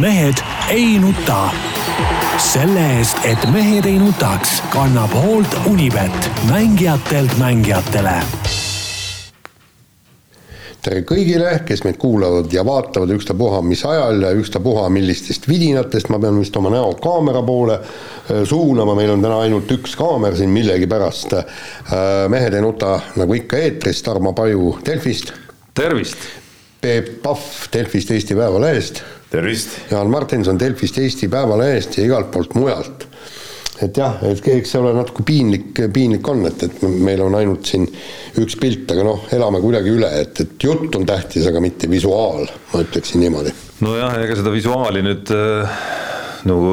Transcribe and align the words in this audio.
mehed 0.00 0.34
ei 0.70 0.98
nuta. 0.98 1.50
selle 2.38 2.80
eest, 2.98 3.18
et 3.24 3.44
mehed 3.52 3.86
ei 3.86 3.98
nutaks, 4.00 4.62
kannab 4.72 5.12
hoolt 5.14 5.54
Unibet, 5.66 6.30
mängijatelt 6.48 7.38
mängijatele 7.38 8.22
tere 10.82 11.04
kõigile, 11.06 11.52
kes 11.66 11.84
meid 11.86 11.96
kuulavad 12.02 12.50
ja 12.50 12.64
vaatavad 12.66 13.12
ükstapuha 13.14 13.60
mis 13.62 13.84
ajal 13.86 14.24
ja 14.24 14.32
ükstapuha 14.34 14.88
millistest 14.90 15.46
vidinatest, 15.46 16.10
ma 16.10 16.18
pean 16.18 16.40
vist 16.42 16.56
oma 16.58 16.72
näo 16.74 16.96
kaamera 16.98 17.42
poole 17.46 17.78
äh, 17.78 18.42
suunama, 18.48 18.96
meil 18.98 19.14
on 19.14 19.22
täna 19.22 19.38
ainult 19.44 19.70
üks 19.76 19.94
kaamera 19.98 20.36
siin 20.36 20.50
millegipärast. 20.50 21.38
Äh, 21.38 21.46
mehed 22.32 22.58
ei 22.58 22.64
nuta 22.64 22.96
nagu 23.20 23.38
ikka 23.38 23.62
eetris, 23.62 24.02
Tarmo 24.02 24.34
Paju 24.34 24.78
Delfist. 24.86 25.32
tervist! 25.74 26.30
Peep 26.82 27.20
Pahv 27.22 27.68
Delfist 27.72 28.10
Eesti 28.10 28.34
Päevalehest. 28.34 29.04
Tervist! 29.32 29.78
Jaan 29.90 30.12
Martinson 30.12 30.60
Delfist 30.60 30.98
Eesti 31.00 31.28
Päevalehest 31.32 31.98
ja 31.98 32.06
igalt 32.08 32.30
poolt 32.34 32.54
mujalt 32.58 33.08
et 33.82 33.98
jah, 33.98 34.20
et 34.28 34.46
eks 34.52 34.74
see 34.74 34.80
ole 34.80 34.92
natuke 34.94 35.24
piinlik, 35.26 35.80
piinlik 35.94 36.28
on, 36.30 36.44
et, 36.46 36.66
et 36.68 36.84
meil 37.02 37.22
on 37.24 37.34
ainult 37.38 37.66
siin 37.66 37.86
üks 38.38 38.56
pilt, 38.60 38.86
aga 38.94 39.06
noh, 39.06 39.24
elame 39.34 39.58
kuidagi 39.62 39.90
üle, 39.90 40.10
et, 40.22 40.38
et 40.44 40.66
jutt 40.68 40.94
on 40.98 41.06
tähtis, 41.08 41.46
aga 41.48 41.62
mitte 41.64 41.90
visuaal, 41.90 42.46
ma 42.72 42.84
ütleksin 42.84 43.24
niimoodi. 43.24 43.54
nojah, 43.82 44.20
ega 44.22 44.38
seda 44.38 44.54
visuaali 44.54 45.02
nüüd 45.02 45.34
äh, 45.34 45.82
nagu 46.48 46.72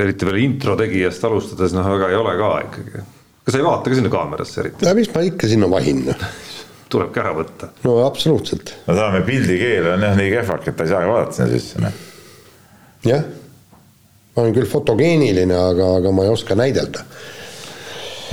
eriti 0.00 0.28
veel 0.28 0.42
intro 0.42 0.76
tegijast 0.80 1.24
alustades 1.28 1.74
noh, 1.76 1.86
väga 1.94 2.10
ei 2.10 2.18
ole 2.18 2.36
ka 2.40 2.52
ikkagi. 2.66 3.04
kas 3.44 3.54
sa 3.54 3.60
ei 3.60 3.66
vaata 3.66 3.92
ka 3.92 4.00
sinna 4.00 4.14
kaamerasse 4.16 4.64
eriti? 4.64 4.86
no 4.88 4.96
mis 4.98 5.12
ma 5.14 5.26
ikka 5.26 5.50
sinna 5.50 5.70
vahin 5.70 6.06
tulebki 6.90 7.22
ära 7.22 7.34
võtta. 7.36 7.70
no 7.86 7.98
absoluutselt. 8.06 8.74
no 8.86 8.94
tänane 8.94 9.24
pildikeel 9.26 9.92
on 9.94 10.08
jah 10.08 10.16
nii 10.18 10.32
kehvak, 10.34 10.68
et 10.68 10.76
ta 10.78 10.86
ei 10.86 10.94
saagi 10.94 11.12
vaadata 11.12 11.38
sinna 11.38 11.52
sisse, 11.54 11.82
noh. 11.84 12.00
jah 13.06 13.24
ma 14.34 14.44
olen 14.44 14.54
küll 14.56 14.68
fotogeeniline, 14.70 15.56
aga, 15.56 15.94
aga 16.00 16.12
ma 16.14 16.26
ei 16.26 16.34
oska 16.34 16.56
näidelda. 16.58 17.04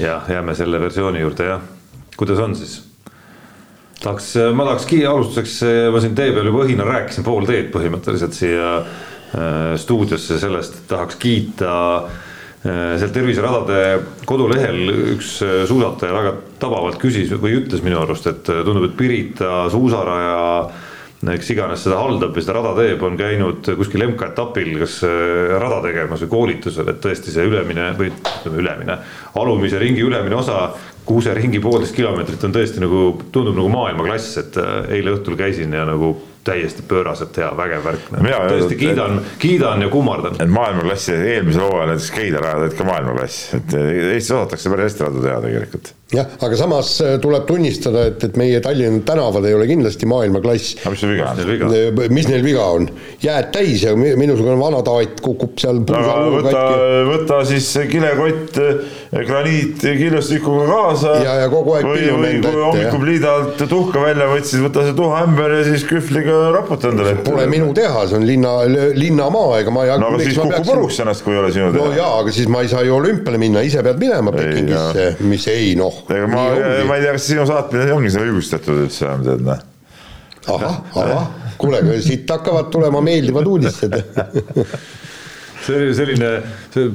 jah, 0.02 0.30
jääme 0.30 0.56
selle 0.56 0.82
versiooni 0.82 1.24
juurde 1.24 1.50
jah. 1.52 1.66
kuidas 2.18 2.40
on 2.44 2.56
siis? 2.56 2.80
tahaks, 4.04 4.36
ma 4.54 4.70
tahakski 4.70 5.06
alustuseks, 5.06 5.60
ma 5.94 6.02
siin 6.04 6.16
tee 6.16 6.32
peal 6.36 6.52
juba 6.52 6.66
õhinal 6.68 6.90
rääkisin 6.92 7.26
pool 7.26 7.50
teed 7.50 7.72
põhimõtteliselt 7.74 8.38
siia 8.38 8.72
äh, 8.78 9.76
stuudiosse 9.82 10.40
sellest, 10.40 10.82
et 10.82 10.90
tahaks 10.94 11.18
kiita 11.22 11.74
äh, 11.98 12.24
seal 12.68 13.14
terviseradade 13.16 13.80
kodulehel 14.28 14.92
üks 15.16 15.38
äh, 15.46 15.64
suusataja 15.70 16.16
väga 16.16 16.36
tabavalt 16.62 17.00
küsis 17.02 17.32
või 17.38 17.58
ütles 17.62 17.84
minu 17.86 18.02
arust, 18.02 18.28
et 18.30 18.44
tundub, 18.48 18.90
et 18.90 18.98
Pirita 19.00 19.66
suusaraja 19.74 20.46
kes 21.26 21.50
iganes 21.50 21.82
seda 21.82 21.98
haldab 21.98 22.36
või 22.36 22.44
seda 22.46 22.60
rada 22.60 22.74
teeb, 22.78 23.02
on 23.02 23.18
käinud 23.18 23.66
kuskil 23.80 24.06
MK-etapil 24.12 24.76
kas 24.84 25.00
äh, 25.08 25.56
rada 25.58 25.80
tegemas 25.86 26.22
või 26.26 26.34
koolitusel, 26.34 26.92
et 26.92 27.02
tõesti 27.02 27.34
see 27.34 27.48
ülemine 27.50 27.90
või 27.98 28.12
ütleme 28.12 28.62
ülemine, 28.62 29.00
alumise 29.42 29.82
ringi 29.82 30.06
ülemine 30.06 30.38
osa, 30.38 30.68
Kuuse 31.08 31.32
ringi 31.32 31.62
poolteist 31.64 31.96
kilomeetrit 31.96 32.42
on 32.44 32.52
tõesti 32.52 32.82
nagu, 32.84 33.14
tundub 33.32 33.56
nagu 33.56 33.70
maailmaklass, 33.72 34.34
et 34.42 34.58
äh, 34.60 34.90
eile 34.98 35.16
õhtul 35.16 35.38
käisin 35.40 35.72
ja 35.74 35.86
nagu 35.88 36.18
täiesti 36.48 36.86
pööraselt 36.88 37.38
hea, 37.38 37.52
vägev 37.58 37.86
värk. 37.86 38.10
tõesti 38.16 38.80
kiidan, 38.80 39.22
kiidan 39.42 39.86
ja 39.86 39.92
kummardan. 39.94 40.40
et 40.40 40.52
maailmaklassi 40.52 41.16
eelmisel 41.36 41.68
hooajal 41.68 41.94
näiteks 41.94 42.12
Keila 42.18 42.44
rajad 42.44 42.66
olid 42.66 42.80
ka 42.80 42.88
maailmaklass, 42.88 43.54
et 43.60 43.80
Eestis 43.84 44.32
osatakse 44.32 44.74
päris 44.74 44.92
hästi 44.92 45.08
radu 45.08 45.24
teha 45.28 45.40
tegelikult 45.46 45.97
jah, 46.14 46.28
aga 46.40 46.56
samas 46.56 46.94
äh, 47.04 47.18
tuleb 47.20 47.44
tunnistada, 47.50 48.06
et, 48.08 48.22
et 48.24 48.38
meie 48.40 48.62
Tallinna 48.64 49.02
tänavad 49.08 49.44
ei 49.48 49.56
ole 49.58 49.66
kindlasti 49.68 50.08
maailmaklass. 50.08 50.78
aga 50.86 50.94
mis 50.94 51.04
neil 51.04 51.18
viga 51.18 51.34
on? 51.34 51.74
Äh, 51.76 52.14
mis 52.16 52.30
neil 52.32 52.46
viga 52.46 52.68
on? 52.78 52.88
jääd 53.24 53.50
täis 53.52 53.84
ja 53.84 53.92
minusugune 53.98 54.56
vana 54.60 54.80
taat 54.88 55.20
kukub 55.24 55.58
seal 55.60 55.82
võta, 55.84 56.62
võta 57.10 57.42
siis 57.50 57.68
kilekott 57.92 58.60
äh, 58.64 59.26
graniit 59.28 59.84
killustikuga 59.84 60.70
kaasa. 60.70 61.18
ja, 61.26 61.34
ja 61.44 61.50
kogu 61.52 61.76
aeg 61.76 61.90
või, 61.90 62.08
või 62.22 62.32
kui 62.46 62.64
hommikul 62.64 63.04
pliida 63.04 63.36
alt 63.42 63.66
tuhka 63.68 64.06
välja 64.08 64.30
võtsid, 64.32 64.64
võta 64.64 64.88
see 64.88 64.96
tuhaämber 65.02 65.58
ja 65.58 65.68
siis 65.68 65.84
kühvliga 65.92 66.40
raputa 66.56 66.94
endale 66.94 67.18
ette. 67.18 67.28
Pole 67.28 67.50
minu 67.52 67.74
teha, 67.76 68.06
see 68.08 68.22
on 68.22 68.28
linna, 68.30 68.56
linnamaa, 68.96 69.60
ega 69.60 69.76
ma 69.76 69.84
ei 69.84 69.92
no 70.00 70.14
aga 70.14 70.24
siis 70.24 70.40
kukub 70.40 70.72
puruks 70.72 71.04
ennast, 71.04 71.28
kui 71.28 71.36
ei 71.36 71.44
ole 71.44 71.52
sinu 71.52 71.74
teha. 71.76 71.84
no 71.84 72.00
jaa, 72.00 72.16
aga 72.24 72.40
siis 72.40 72.48
ma 72.52 72.64
ei 72.64 72.72
saa 72.72 72.88
ju 72.88 72.96
olümpiale 72.96 73.44
minna, 73.44 73.68
ise 73.68 73.84
pead 73.84 74.00
minema 74.00 74.32
Pekingisse, 74.40 75.10
mis 75.28 75.52
ei 75.52 75.76
noh 75.76 75.97
ega 76.10 76.28
ma, 76.32 76.46
ma 76.88 76.98
ei 76.98 77.04
tea, 77.06 77.16
kas 77.16 77.28
sinu 77.32 77.48
saatmine 77.50 77.90
ongi 77.96 78.14
see 78.14 78.28
õigustatud 78.28 78.86
üldse 78.86 79.06
enam 79.08 79.26
tead 79.26 79.44
noh. 79.48 79.66
ahah, 80.54 80.80
ahah, 81.04 81.28
kuule, 81.60 81.82
siit 82.06 82.30
hakkavad 82.32 82.72
tulema 82.74 83.02
meeldivad 83.06 83.50
uudised 83.50 83.98
see 85.68 85.94
selline, 85.98 86.32
see 86.74 86.90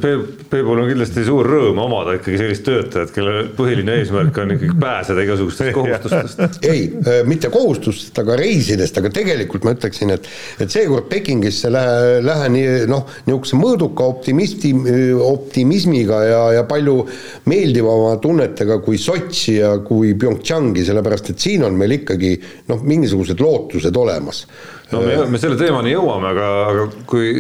Peebul 0.53 0.81
on 0.83 0.89
kindlasti 0.91 1.25
suur 1.27 1.49
rõõm 1.49 1.79
omada 1.83 2.17
ikkagi 2.19 2.41
sellist 2.41 2.65
töötajat, 2.67 3.13
kelle 3.15 3.35
põhiline 3.57 3.99
eesmärk 4.01 4.41
on 4.43 4.55
ikkagi 4.57 4.77
pääseda 4.81 5.25
igasugustest 5.27 5.75
kohustustest. 5.77 6.59
ei, 6.67 6.87
äh, 7.03 7.21
mitte 7.29 7.51
kohustustest, 7.53 8.19
aga 8.23 8.37
reisidest, 8.41 8.99
aga 9.01 9.13
tegelikult 9.15 9.67
ma 9.67 9.75
ütleksin, 9.77 10.13
et, 10.17 10.29
et 10.63 10.73
seekord 10.73 11.09
Pekingisse 11.13 11.73
lähe, 11.73 12.21
lähen 12.25 12.59
noh, 12.91 13.07
niisuguse 13.27 13.59
mõõduka 13.61 14.07
optimisti, 14.09 14.73
optimismiga 15.23 16.23
ja, 16.27 16.43
ja 16.59 16.67
palju 16.69 16.99
meeldivama 17.51 18.17
tunnetega 18.23 18.79
kui 18.85 19.01
Sotši 19.01 19.57
ja 19.59 19.73
kui 19.85 20.15
PyeongChangi, 20.19 20.85
sellepärast 20.87 21.33
et 21.33 21.43
siin 21.43 21.67
on 21.67 21.77
meil 21.79 21.99
ikkagi 22.01 22.37
noh, 22.71 22.85
mingisugused 22.87 23.41
lootused 23.43 23.97
olemas 23.99 24.47
no 24.93 25.01
me, 25.05 25.17
me 25.33 25.41
selle 25.41 25.57
teemani 25.61 25.93
jõuame, 25.95 26.31
aga, 26.33 26.49
aga 26.69 26.85
kui 27.09 27.31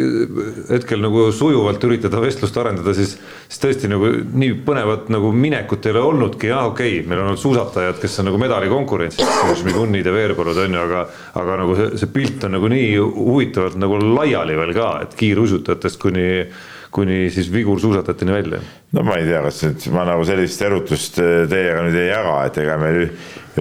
hetkel 0.70 1.02
nagu 1.04 1.28
sujuvalt 1.36 1.84
üritada 1.88 2.22
vestlust 2.22 2.56
arendada, 2.60 2.94
siis, 2.96 3.14
siis 3.48 3.62
tõesti 3.62 3.90
nagu 3.92 4.10
nii 4.10 4.56
põnevat 4.66 5.10
nagu 5.12 5.32
minekut 5.36 5.86
ei 5.86 5.94
ole 5.94 6.04
olnudki, 6.10 6.50
jah, 6.52 6.66
okei 6.70 6.98
okay,, 6.98 7.08
meil 7.08 7.22
on 7.22 7.32
olnud 7.32 7.42
suusatajad, 7.42 8.00
kes 8.02 8.20
on 8.22 8.30
nagu 8.30 8.40
medalikonkurentsis, 8.42 9.38
Šmigunnid 9.62 10.08
ja 10.08 10.14
Veerpalud 10.16 10.58
on 10.64 10.78
ju, 10.78 10.82
aga, 10.82 11.06
aga 11.40 11.58
nagu 11.62 11.78
see, 11.78 12.02
see 12.02 12.12
pilt 12.12 12.48
on 12.48 12.56
nagu 12.56 12.72
nii 12.72 12.92
huvitavalt 13.00 13.78
nagu 13.80 14.00
laiali 14.02 14.58
veel 14.58 14.76
ka, 14.76 14.92
et 15.06 15.16
kiiruisutajatest 15.18 16.00
kuni 16.02 16.28
kuni 16.92 17.30
siis 17.32 17.48
vigursuusatajateni 17.52 18.32
välja. 18.32 18.58
no 18.92 19.04
ma 19.06 19.16
ei 19.20 19.28
tea, 19.28 19.40
kas 19.46 19.62
nüüd 19.64 19.86
ma 19.94 20.04
nagu 20.08 20.26
sellist 20.28 20.64
erutust 20.66 21.16
teiega 21.20 21.86
nüüd 21.86 21.96
ei 21.96 22.10
jaga, 22.10 22.34
et 22.48 22.60
ega 22.64 22.76
meil 22.80 23.00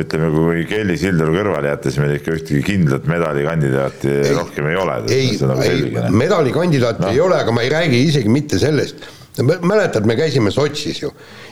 ütleme, 0.01 0.31
kui 0.35 0.65
Kelly 0.69 0.97
Sildaru 0.99 1.37
kõrvale 1.37 1.71
jätta, 1.71 1.91
siis 1.91 2.03
meil 2.03 2.17
ikka 2.17 2.35
ühtegi 2.35 2.61
kindlat 2.67 3.07
medalikandidaati 3.11 4.19
rohkem 4.35 4.69
ei 4.71 4.77
ole. 4.83 4.99
ei, 5.15 5.31
nagu 5.47 5.65
ei, 5.67 5.87
medalikandidaati 6.23 7.07
no. 7.07 7.15
ei 7.15 7.23
ole, 7.23 7.39
aga 7.43 7.55
ma 7.55 7.65
ei 7.65 7.73
räägi 7.73 8.05
isegi 8.09 8.31
mitte 8.31 8.59
sellest 8.61 9.09
mäletad, 9.39 10.05
me 10.05 10.15
käisime 10.19 10.51
Sotšis 10.51 11.01
ju 11.01 11.11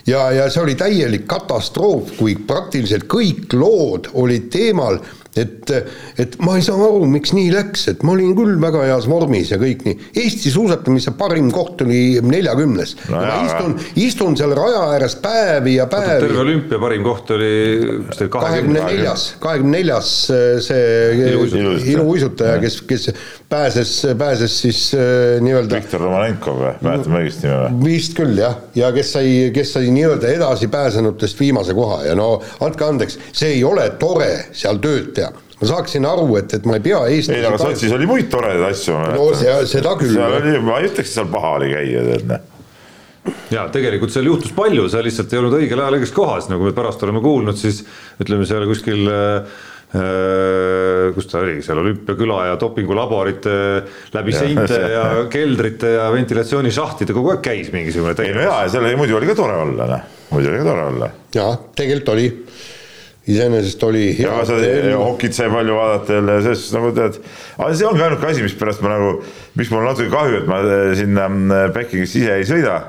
ja, 0.10 0.26
ja 0.36 0.50
see 0.52 0.64
oli 0.66 0.76
täielik 0.80 1.28
katastroof, 1.30 2.16
kui 2.20 2.36
praktiliselt 2.50 3.08
kõik 3.12 3.54
lood 3.58 4.12
olid 4.20 4.50
teemal 4.54 5.00
et, 5.38 5.72
et 6.20 6.36
ma 6.44 6.56
ei 6.58 6.64
saa 6.66 6.80
aru, 6.82 7.06
miks 7.10 7.34
nii 7.36 7.52
läks, 7.54 7.86
et 7.92 8.04
ma 8.08 8.14
olin 8.16 8.32
küll 8.38 8.56
väga 8.62 8.86
heas 8.88 9.08
vormis 9.10 9.52
ja 9.54 9.60
kõik 9.62 9.84
nii. 9.86 9.98
Eesti 10.24 10.52
suusatamise 10.54 11.14
parim 11.20 11.52
koht 11.54 11.84
oli 11.86 12.20
neljakümnes 12.26 12.96
no. 13.12 13.20
ma 13.22 13.38
istun, 13.46 13.76
istun 14.02 14.38
seal 14.40 14.56
raja 14.58 14.82
ääres 14.96 15.18
päevi 15.22 15.76
ja 15.78 15.86
päevi. 15.92 16.26
terve 16.26 16.42
olümpia 16.44 16.82
parim 16.82 17.06
koht 17.06 17.34
oli 17.36 17.52
kahekümne 18.34 18.86
neljas, 18.88 19.28
kahekümne 19.44 19.78
neljas 19.78 20.14
see 20.66 21.30
iluuisutaja, 21.94 22.58
kes, 22.64 22.82
kes 22.90 23.10
pääses, 23.50 23.94
pääses 24.18 24.58
siis 24.66 24.82
äh, 24.98 25.38
nii-öelda. 25.46 25.80
Viktor 25.80 26.04
Romanenkov 26.08 26.60
või, 26.64 26.74
mäletame 26.86 27.24
õigesti 27.24 27.48
nime 27.48 27.60
või? 27.62 27.80
vist 27.90 28.18
küll 28.18 28.42
jah, 28.42 28.58
ja 28.78 28.92
kes 28.96 29.14
sai, 29.18 29.30
kes 29.56 29.76
sai 29.78 29.94
nii-öelda 30.00 30.34
edasipääsenutest 30.38 31.40
viimase 31.40 31.76
koha 31.78 32.02
ja 32.08 32.18
no 32.18 32.32
andke 32.66 32.88
andeks, 32.88 33.20
see 33.32 33.58
ei 33.58 33.64
ole 33.68 33.90
tore 34.02 34.32
seal 34.56 34.82
tööd 34.84 35.14
teha 35.20 35.32
ma 35.60 35.68
saaksin 35.68 36.06
aru, 36.08 36.28
et, 36.40 36.54
et 36.56 36.68
ma 36.70 36.78
ei 36.80 36.84
pea 36.84 37.02
Eesti 37.12 37.36
ei, 37.36 37.46
aga 37.46 37.60
Sotšis 37.60 37.96
oli 37.96 38.08
muid 38.10 38.30
toredaid 38.32 38.70
asju. 38.72 38.96
no 39.16 39.26
see, 39.36 39.58
seda 39.68 39.98
küll. 40.00 40.16
seal 40.16 40.38
oli, 40.40 40.56
ma 40.64 40.80
ei 40.80 40.88
ütleks, 40.88 41.12
et 41.12 41.20
seal 41.20 41.28
paha 41.32 41.58
oli 41.60 41.74
käia, 41.74 42.06
tead 42.14 42.32
noh 42.32 42.48
ja 43.52 43.66
tegelikult 43.70 44.14
seal 44.14 44.30
juhtus 44.30 44.54
palju, 44.56 44.88
sa 44.90 45.02
lihtsalt 45.06 45.34
ei 45.34 45.42
olnud 45.42 45.58
õigel 45.60 45.82
ajal 45.84 45.98
õiges 46.00 46.14
kohas, 46.16 46.48
nagu 46.50 46.64
me 46.66 46.72
pärast 46.74 47.04
oleme 47.06 47.20
kuulnud, 47.22 47.58
siis 47.60 47.84
ütleme 48.24 48.48
seal 48.50 48.66
kuskil 48.70 49.04
äh 49.12 49.60
kus 49.90 51.26
ta 51.32 51.40
oligi 51.42 51.64
seal 51.66 51.80
olümpiaküla 51.82 52.40
ja 52.52 52.58
dopingulaborite 52.62 53.54
läbi 54.14 54.36
ja, 54.36 54.42
seinte 54.44 54.82
ja 54.94 55.06
keldrite 55.34 55.96
ja 55.96 56.10
ventilatsioonišahtide 56.14 57.16
kogu 57.18 57.34
aeg 57.34 57.42
käis 57.48 57.72
mingisugune 57.74 58.14
tegevus. 58.18 58.46
ja, 58.46 58.60
ja 58.68 58.74
seal 58.76 58.86
muidu 59.00 59.18
oli 59.18 59.32
ka 59.32 59.38
tore 59.40 59.56
olla, 59.64 59.88
noh, 59.90 60.20
muidu 60.36 60.52
oli 60.52 60.62
ka 60.62 60.68
tore 60.70 60.84
olla. 60.92 61.10
ja 61.34 61.48
tegelikult 61.74 62.14
oli 62.14 62.28
iseenesest 63.30 63.84
oli 63.84 64.06
hea. 64.18 64.30
ja 64.30 64.46
sa 64.46 64.58
hokit 64.98 65.36
sai 65.38 65.50
palju 65.54 65.76
vaadata 65.78 66.18
jälle 66.18 66.38
ja 66.38 66.42
selles 66.46 66.64
suhtes 66.64 66.78
nagu 66.78 66.92
tead, 66.98 67.20
aga 67.58 67.70
see 67.78 67.88
ongi 67.90 68.06
ainuke 68.06 68.30
asi, 68.30 68.46
mispärast 68.46 68.84
ma 68.86 68.94
nagu, 68.96 69.12
miks 69.60 69.72
mul 69.74 69.84
on 69.84 69.90
natuke 69.92 70.10
kahju, 70.14 70.42
et 70.42 70.50
ma 70.50 70.62
eh, 70.64 70.94
sinna 70.98 71.28
mm, 71.30 71.76
Pekingisse 71.76 72.24
ise 72.24 72.38
ei 72.40 72.48
sõida. 72.50 72.80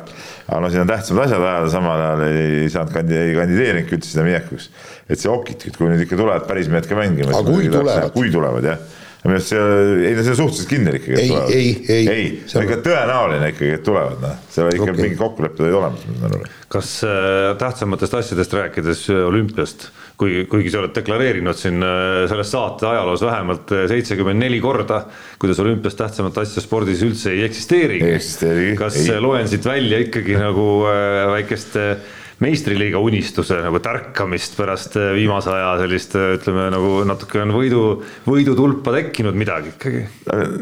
aga 0.46 0.60
no 0.64 0.70
siin 0.72 0.82
on 0.82 0.90
tähtsamad 0.90 1.28
asjad 1.28 1.44
ajada, 1.44 1.72
samal 1.72 2.04
ajal 2.06 2.24
ei 2.26 2.70
saanud 2.72 2.94
kandi-, 2.94 3.18
ei 3.20 3.36
kandideerinudki 3.36 3.98
üldse 3.98 4.12
sinna 4.14 4.26
minekuks. 4.26 4.70
Et 5.10 5.20
see 5.20 5.30
hokit, 5.32 5.68
kui 5.76 5.90
nüüd 5.90 6.06
ikka 6.06 6.18
tulevad 6.20 6.48
päris 6.48 6.70
mehed 6.72 6.88
ka 6.88 6.98
mängima. 6.98 7.34
aga 7.34 7.44
kui 7.50 7.68
tulevad? 7.68 8.12
kui 8.16 8.32
tulevad 8.32 8.72
jah 8.72 8.80
minu 9.20 9.36
arust 9.36 9.50
see, 9.52 9.64
ei 10.08 10.14
no 10.16 10.22
see 10.24 10.32
on 10.32 10.38
suhteliselt 10.38 10.70
kindel 10.70 10.96
ikkagi, 10.96 11.16
Ei, 11.20 11.32
ei, 11.52 11.72
ei. 11.92 12.04
ei, 12.08 12.28
See 12.48 12.56
on- 12.56 12.64
ikka 12.64 12.78
tõenäoline 12.86 13.50
ikkagi, 13.52 13.72
et 13.76 13.82
tulevad, 13.84 14.20
noh, 14.22 14.36
seal 14.48 14.70
ikka 14.72 14.86
okay. 14.86 14.96
mingid 14.96 15.18
kokkulepped 15.20 15.64
olid 15.66 15.76
olemas, 15.76 16.06
ma 16.08 16.20
saan 16.22 16.36
aru. 16.38 16.52
kas 16.72 16.92
äh, 17.04 17.50
tähtsamatest 17.60 18.16
asjadest 18.16 18.54
rääkides 18.56 19.02
äh, 19.12 19.20
olümpiast, 19.28 19.90
kuigi, 20.20 20.46
kuigi 20.48 20.72
sa 20.72 20.80
oled 20.80 20.94
deklareerinud 20.96 21.58
siin 21.58 21.84
äh, 21.84 22.22
selles 22.32 22.52
saate 22.54 22.88
ajaloos 22.88 23.24
vähemalt 23.26 23.74
äh, 23.76 23.84
seitsekümmend 23.92 24.40
neli 24.40 24.62
korda, 24.64 25.02
kuidas 25.42 25.60
olümpiast 25.60 26.00
tähtsamat 26.00 26.40
asja 26.40 26.64
spordis 26.64 27.04
üldse 27.04 27.34
ei 27.34 27.44
eksisteerigi. 27.50 28.06
Ei 28.08 28.16
eksisteerigi, 28.22 28.72
kas 28.80 28.96
ei. 29.02 29.20
loen 29.20 29.52
siit 29.52 29.68
välja 29.68 30.00
ikkagi 30.06 30.40
nagu 30.40 30.70
äh, 30.88 31.26
väikest 31.34 31.76
äh, 31.76 32.16
meistriliiga 32.40 33.00
unistuse 33.04 33.58
nagu 33.60 33.80
tärkamist 33.84 34.54
pärast 34.56 34.96
äh, 34.96 35.10
viimase 35.16 35.52
aja 35.52 35.72
sellist 35.82 36.14
äh, 36.16 36.34
ütleme 36.38 36.68
nagu 36.72 36.92
natuke 37.08 37.42
on 37.42 37.52
võidu, 37.52 37.82
võidutulpa 38.24 38.94
tekkinud 38.96 39.36
midagi 39.36 39.74
ikkagi. 39.74 40.04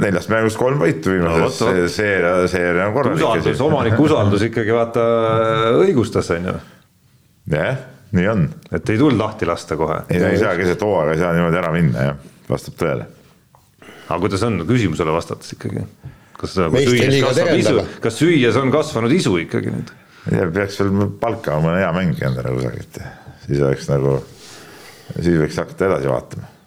neljast 0.03 0.33
mängust 0.33 0.59
kolm 0.59 0.83
võitu 0.83 1.15
viimases 1.15 1.61
no, 1.63 1.75
seeria, 1.93 2.33
seeria 2.51 2.89
on 2.89 2.97
korralik. 2.97 3.23
usaldus, 3.23 3.63
omaniku 3.63 4.09
usaldus 4.09 4.49
ikkagi 4.49 4.75
vaata 4.75 5.05
õigustas, 5.85 6.33
on 6.35 6.51
ju, 6.51 6.57
jah, 7.55 7.79
nii 8.19 8.27
on. 8.35 8.49
et 8.73 8.95
ei 8.95 8.99
tulnud 8.99 9.23
lahti 9.23 9.47
lasta 9.47 9.79
kohe. 9.79 10.03
ei, 10.11 10.23
ei 10.33 10.43
saa 10.43 10.57
keset 10.59 10.83
hooaega 10.83 11.15
ei 11.15 11.23
saa 11.23 11.33
niimoodi 11.37 11.63
ära 11.63 11.73
minna, 11.75 12.11
jah, 12.11 12.29
vastab 12.51 12.79
tõele. 12.83 13.07
aga 14.09 14.21
kuidas 14.27 14.43
on 14.51 14.65
küsimusele 14.67 15.15
vastates 15.15 15.55
ikkagi? 15.55 15.87
kas 16.39 16.59
nagu 16.59 16.75
Meistriliiga 16.75 17.31
süües 17.31 17.39
kasvab 17.39 17.63
isu 17.63 18.03
kas 18.03 18.19
süües 18.19 18.59
on 18.59 18.75
kasvanud 18.75 19.15
isu 19.15 19.39
ikkagi 19.47 19.79
nüüd? 19.79 19.95
Ei 20.29 20.37
tea, 20.37 20.51
peaks 20.53 20.81
veel 20.83 21.09
palkama 21.21 21.65
mõne 21.65 21.81
hea 21.83 21.91
mängija 21.97 22.29
endale 22.31 22.53
kusagilt, 22.57 23.01
siis 23.47 23.65
oleks 23.65 23.89
nagu, 23.89 24.15
siis 25.17 25.41
võiks 25.41 25.61
hakata 25.63 25.89
edasi 25.89 26.13
vaatama. 26.13 26.58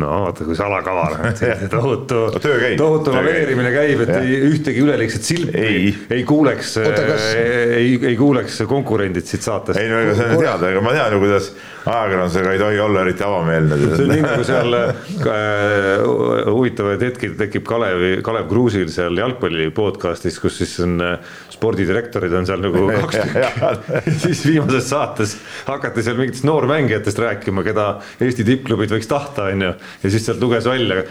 No 0.00 0.08
vaata, 0.22 0.44
kui 0.48 0.54
salakaval 0.56 1.18
on, 1.18 1.34
tohutu 1.68 2.20
käib, 2.40 2.78
tohutu 2.80 3.10
käib. 3.12 3.18
laveerimine 3.18 3.72
käib, 3.74 4.00
et 4.06 4.12
Jah. 4.14 4.22
ei, 4.24 4.38
ühtegi 4.48 4.80
üleliigset 4.86 5.26
silpi 5.28 5.58
Ei. 5.60 5.90
ei 6.16 6.22
kuuleks 6.24 6.78
Oota, 6.80 7.02
kas- 7.10 7.26
ei, 7.36 7.98
ei 8.12 8.16
kuuleks 8.16 8.62
konkurendid 8.70 9.28
siit 9.28 9.44
saatest. 9.44 9.76
ei 9.82 9.90
no 9.92 10.00
ega 10.00 10.14
see 10.16 10.30
on 10.32 10.40
teada, 10.40 10.70
ega 10.72 10.80
ma 10.80 10.94
tean 10.96 11.12
ju, 11.12 11.20
kuidas 11.26 11.50
ajakirjandusega 11.82 12.54
ei 12.56 12.62
tohi 12.62 12.80
olla 12.86 13.02
eriti 13.04 13.26
avameelne. 13.26 13.78
see 13.82 14.06
on 14.06 14.12
nii 14.14 14.24
nagu 14.24 14.46
seal 14.48 14.78
äh, 14.78 16.02
huvitavaid 16.48 17.02
hetki 17.10 17.32
tekib 17.38 17.66
Kalevi, 17.68 18.14
Kalev 18.24 18.48
Kruusil 18.50 18.88
seal 18.92 19.16
jalgpalli 19.18 19.68
podcast'is, 19.76 20.38
kus 20.42 20.56
siis 20.62 20.72
on 20.84 20.96
äh, 21.04 21.18
spordidirektorid 21.52 22.32
on 22.40 22.48
seal 22.48 22.62
nagu 22.64 22.86
kaks 23.02 23.20
tükki. 23.22 24.16
siis 24.24 24.44
viimases 24.48 24.88
saates 24.92 25.36
hakati 25.68 26.04
seal 26.06 26.16
mingitest 26.20 26.46
noormängijatest 26.48 27.20
rääkima, 27.22 27.64
keda 27.66 27.86
Eesti 28.22 28.44
tippklubid 28.46 28.92
võiks 28.96 29.10
tahta, 29.10 29.50
on 29.52 29.68
ju. 29.68 29.72
Ja 30.02 30.12
siis 30.12 30.26
sealt 30.26 30.42
luges 30.42 30.66
välja, 30.68 31.02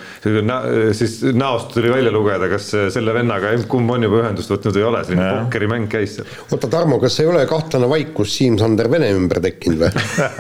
siis 0.98 1.20
näost 1.38 1.74
tuli 1.76 1.92
välja 1.94 2.12
lugeda, 2.14 2.50
kas 2.52 2.70
selle 2.94 3.14
vennaga 3.16 3.54
kumb 3.72 3.92
on 3.94 4.06
juba 4.06 4.22
ühendust 4.24 4.52
võtnud 4.52 4.76
või 4.76 4.84
ei 4.84 4.88
ole, 4.90 5.04
selline 5.08 5.30
pokkerimäng 5.42 5.90
käis 5.92 6.18
seal. 6.18 6.30
oota, 6.50 6.70
Tarmo, 6.72 7.00
kas 7.02 7.20
ei 7.24 7.30
ole 7.32 7.44
kahtlane 7.50 7.90
vaikus 7.92 8.36
Siim-Sander 8.38 8.90
Vene 8.92 9.12
ümber 9.16 9.42
tekkinud 9.44 9.84
või? 9.86 9.92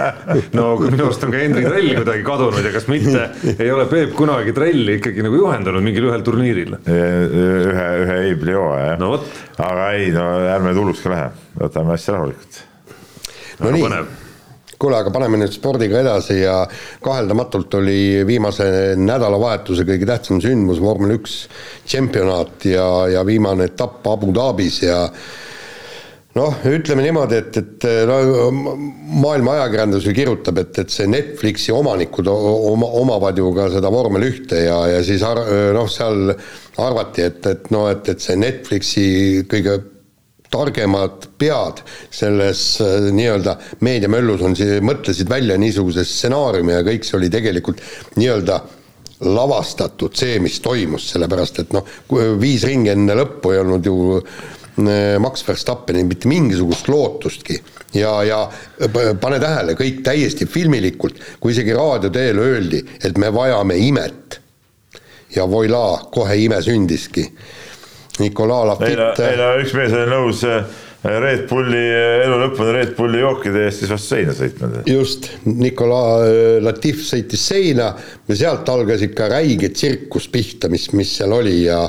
no 0.57 0.67
minu 0.83 1.07
arust 1.07 1.27
on 1.27 1.33
ka 1.33 1.43
Henri 1.43 1.65
Trell 1.67 1.93
kuidagi 1.99 2.25
kadunud 2.27 2.69
ja 2.69 2.73
kas 2.75 2.87
mitte 2.91 3.27
ei 3.57 3.71
ole 3.73 3.87
Peep 3.91 4.15
kunagi 4.17 4.55
Trelli 4.55 4.97
ikkagi 4.99 5.25
nagu 5.25 5.39
juhendanud 5.43 5.85
mingil 5.85 6.09
ühel 6.09 6.25
turniiril? 6.25 6.79
ühe, 6.87 7.87
ühe 8.05 8.17
Eibli 8.31 8.57
hooaja, 8.57 8.91
jah 8.93 8.99
no 9.01 9.13
aga 9.61 9.91
ei, 9.97 10.09
no 10.15 10.25
ärme 10.51 10.75
hulluks 10.77 11.03
ka 11.03 11.13
lähe, 11.13 11.29
võtame 11.59 11.95
asja 11.97 12.17
rahulikult. 12.17 12.65
no 13.59 13.71
väga 13.71 13.95
nii 13.95 14.20
kuule, 14.81 14.97
aga 15.01 15.13
paneme 15.13 15.39
nüüd 15.41 15.53
spordiga 15.53 16.01
edasi 16.01 16.41
ja 16.41 16.57
kaheldamatult 17.05 17.77
oli 17.81 18.25
viimase 18.27 18.65
nädalavahetuse 18.99 19.85
kõige 19.87 20.09
tähtsam 20.09 20.41
sündmus 20.43 20.81
vormel 20.81 21.19
üks 21.19 21.45
tšempionaat 21.85 22.67
ja, 22.71 22.89
ja 23.17 23.23
viimane 23.27 23.69
etapp 23.69 24.07
Abu 24.09 24.33
Dhabis 24.35 24.81
ja 24.83 25.03
noh, 26.37 26.57
ütleme 26.71 27.03
niimoodi, 27.05 27.39
et, 27.41 27.57
et 27.59 27.87
no 28.07 28.49
maailma 29.21 29.57
ajakirjandus 29.59 30.07
ju 30.07 30.15
kirjutab, 30.15 30.61
et, 30.63 30.77
et 30.83 30.93
see 30.93 31.09
Netflixi 31.11 31.75
omanikud 31.75 32.29
oma, 32.31 32.89
omavad 33.01 33.37
ju 33.37 33.51
ka 33.55 33.67
seda 33.73 33.91
vormel 33.93 34.29
ühte 34.29 34.65
ja, 34.65 34.79
ja 34.95 35.01
siis 35.05 35.23
ar- 35.27 35.43
noh, 35.75 35.89
seal 35.91 36.31
arvati, 36.81 37.27
et, 37.27 37.41
et 37.51 37.71
noh, 37.75 37.89
et, 37.91 38.13
et 38.13 38.23
see 38.23 38.39
Netflixi 38.39 39.07
kõige 39.51 39.81
targemad 40.51 41.29
pead 41.39 41.81
selles 42.13 42.65
äh, 42.83 43.09
nii-öelda 43.15 43.57
meediamöllus 43.87 44.45
on, 44.47 44.57
mõtlesid 44.85 45.29
välja 45.31 45.57
niisuguse 45.61 46.05
stsenaariumi 46.07 46.77
ja 46.77 46.85
kõik 46.87 47.07
see 47.07 47.17
oli 47.19 47.31
tegelikult 47.33 47.83
nii-öelda 48.19 48.61
lavastatud, 49.21 50.15
see, 50.17 50.39
mis 50.41 50.57
toimus, 50.65 51.11
sellepärast 51.13 51.61
et 51.61 51.75
noh, 51.75 51.85
viis 52.41 52.63
ringi 52.65 52.89
enne 52.93 53.13
lõppu 53.19 53.53
ei 53.53 53.61
olnud 53.61 53.85
ju 53.85 54.17
äh, 54.17 55.19
Max 55.21 55.45
Verstappenil 55.47 56.07
mitte 56.09 56.29
mingisugust 56.31 56.89
lootustki 56.89 57.59
ja, 57.93 58.11
ja 58.23 58.41
pane 59.21 59.39
tähele, 59.41 59.75
kõik 59.77 60.01
täiesti 60.05 60.47
filmilikult, 60.49 61.19
kui 61.39 61.53
isegi 61.53 61.75
raadio 61.75 62.11
teel 62.13 62.39
öeldi, 62.41 62.81
et 63.03 63.17
me 63.17 63.31
vajame 63.33 63.77
imet. 63.77 64.39
ja 65.35 65.45
voilà, 65.47 66.01
kohe 66.11 66.35
ime 66.35 66.61
sündiski. 66.61 67.23
Nicolas 68.21 68.67
Lafitte. 68.71 69.27
Ei 69.27 69.37
no 69.39 69.51
üks 69.61 69.75
mees 69.77 69.93
oli 69.97 70.07
nõus 70.11 70.45
äh, 70.47 70.63
Red 71.01 71.47
Bulli, 71.49 71.81
elu 72.21 72.35
lõpuni 72.43 72.73
Red 72.75 72.91
Bulli 72.93 73.21
jookide 73.23 73.63
eest 73.65 73.81
siis 73.81 73.89
vastu 73.89 74.15
seina 74.15 74.35
sõitma. 74.37 74.69
just, 74.85 75.31
Nicolas 75.49 76.27
äh, 76.27 76.57
Latif 76.61 77.01
sõitis 77.07 77.41
seina 77.49 77.87
ja 78.29 78.37
sealt 78.37 78.69
algas 78.69 79.01
ikka 79.05 79.31
räige 79.33 79.71
tsirkus 79.73 80.27
pihta, 80.31 80.69
mis, 80.69 80.91
mis 80.93 81.15
seal 81.17 81.33
oli 81.33 81.63
ja 81.63 81.79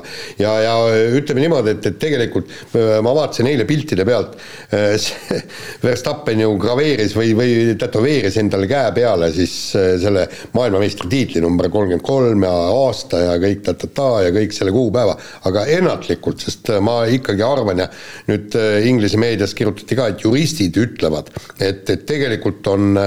ja, 0.41 0.53
ja 0.64 0.75
ütleme 1.19 1.44
niimoodi, 1.44 1.75
et, 1.76 1.88
et 1.91 1.99
tegelikult 2.00 2.49
äh, 2.79 2.97
ma 3.05 3.12
vaatasin 3.19 3.50
eile 3.50 3.67
piltide 3.69 4.06
pealt, 4.09 4.38
äh, 4.73 4.97
Verstappen 5.85 6.41
ju 6.41 6.56
graveeris 6.62 7.12
või, 7.19 7.35
või 7.37 7.76
tätoveeris 7.81 8.41
endale 8.41 8.70
käe 8.70 8.94
peale 8.97 9.29
siis 9.37 9.55
äh, 9.76 9.93
selle 10.00 10.25
maailmameistritiitli 10.56 11.44
number 11.44 11.69
kolmkümmend 11.69 12.06
kolm 12.06 12.49
ja 12.49 12.55
aasta 12.79 13.20
ja 13.26 13.37
kõik 13.43 13.61
ta-ta-ta 13.69 14.09
ja 14.26 14.32
kõik 14.35 14.56
selle 14.56 14.73
kuupäeva, 14.73 15.19
aga 15.49 15.67
ennatlikult, 15.76 16.41
sest 16.49 16.73
äh, 16.73 16.81
ma 16.81 17.03
ikkagi 17.12 17.44
arvan 17.44 17.85
ja 17.85 17.91
nüüd 18.32 18.56
äh, 18.56 18.88
Inglise 19.02 19.19
meedias 19.19 19.52
kirjutati 19.58 19.96
ka, 19.99 20.04
et 20.12 20.20
juristid 20.22 20.76
ütlevad, 20.78 21.32
et, 21.58 21.82
et 21.90 22.04
tegelikult 22.06 22.69
on 22.70 23.00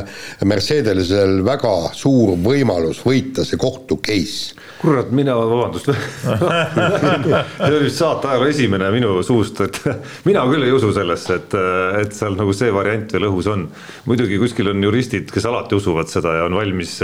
Mercedesel 0.44 1.38
väga 1.48 1.72
suur 1.96 2.34
võimalus 2.44 3.00
võita 3.06 3.46
see 3.48 3.56
kohtu 3.62 4.02
case 4.04 4.66
kurat, 4.82 5.12
mina, 5.16 5.36
vabandust 5.40 5.88
see 5.88 7.70
oli 7.70 7.86
vist 7.86 8.00
saate 8.02 8.28
ajaloo 8.30 8.50
esimene 8.52 8.90
minu 8.94 9.14
suust, 9.26 9.62
et 9.66 9.80
mina 10.28 10.44
küll 10.50 10.66
ei 10.68 10.74
usu 10.76 10.92
sellesse, 10.96 11.40
et, 11.40 11.56
et 12.02 12.16
seal 12.16 12.36
nagu 12.36 12.54
see 12.56 12.74
variant 12.76 13.16
veel 13.16 13.30
õhus 13.30 13.50
on. 13.52 13.66
muidugi 14.10 14.40
kuskil 14.42 14.74
on 14.74 14.84
juristid, 14.84 15.32
kes 15.34 15.48
alati 15.50 15.78
usuvad 15.80 16.12
seda 16.12 16.36
ja 16.40 16.46
on 16.50 16.58
valmis, 16.60 16.98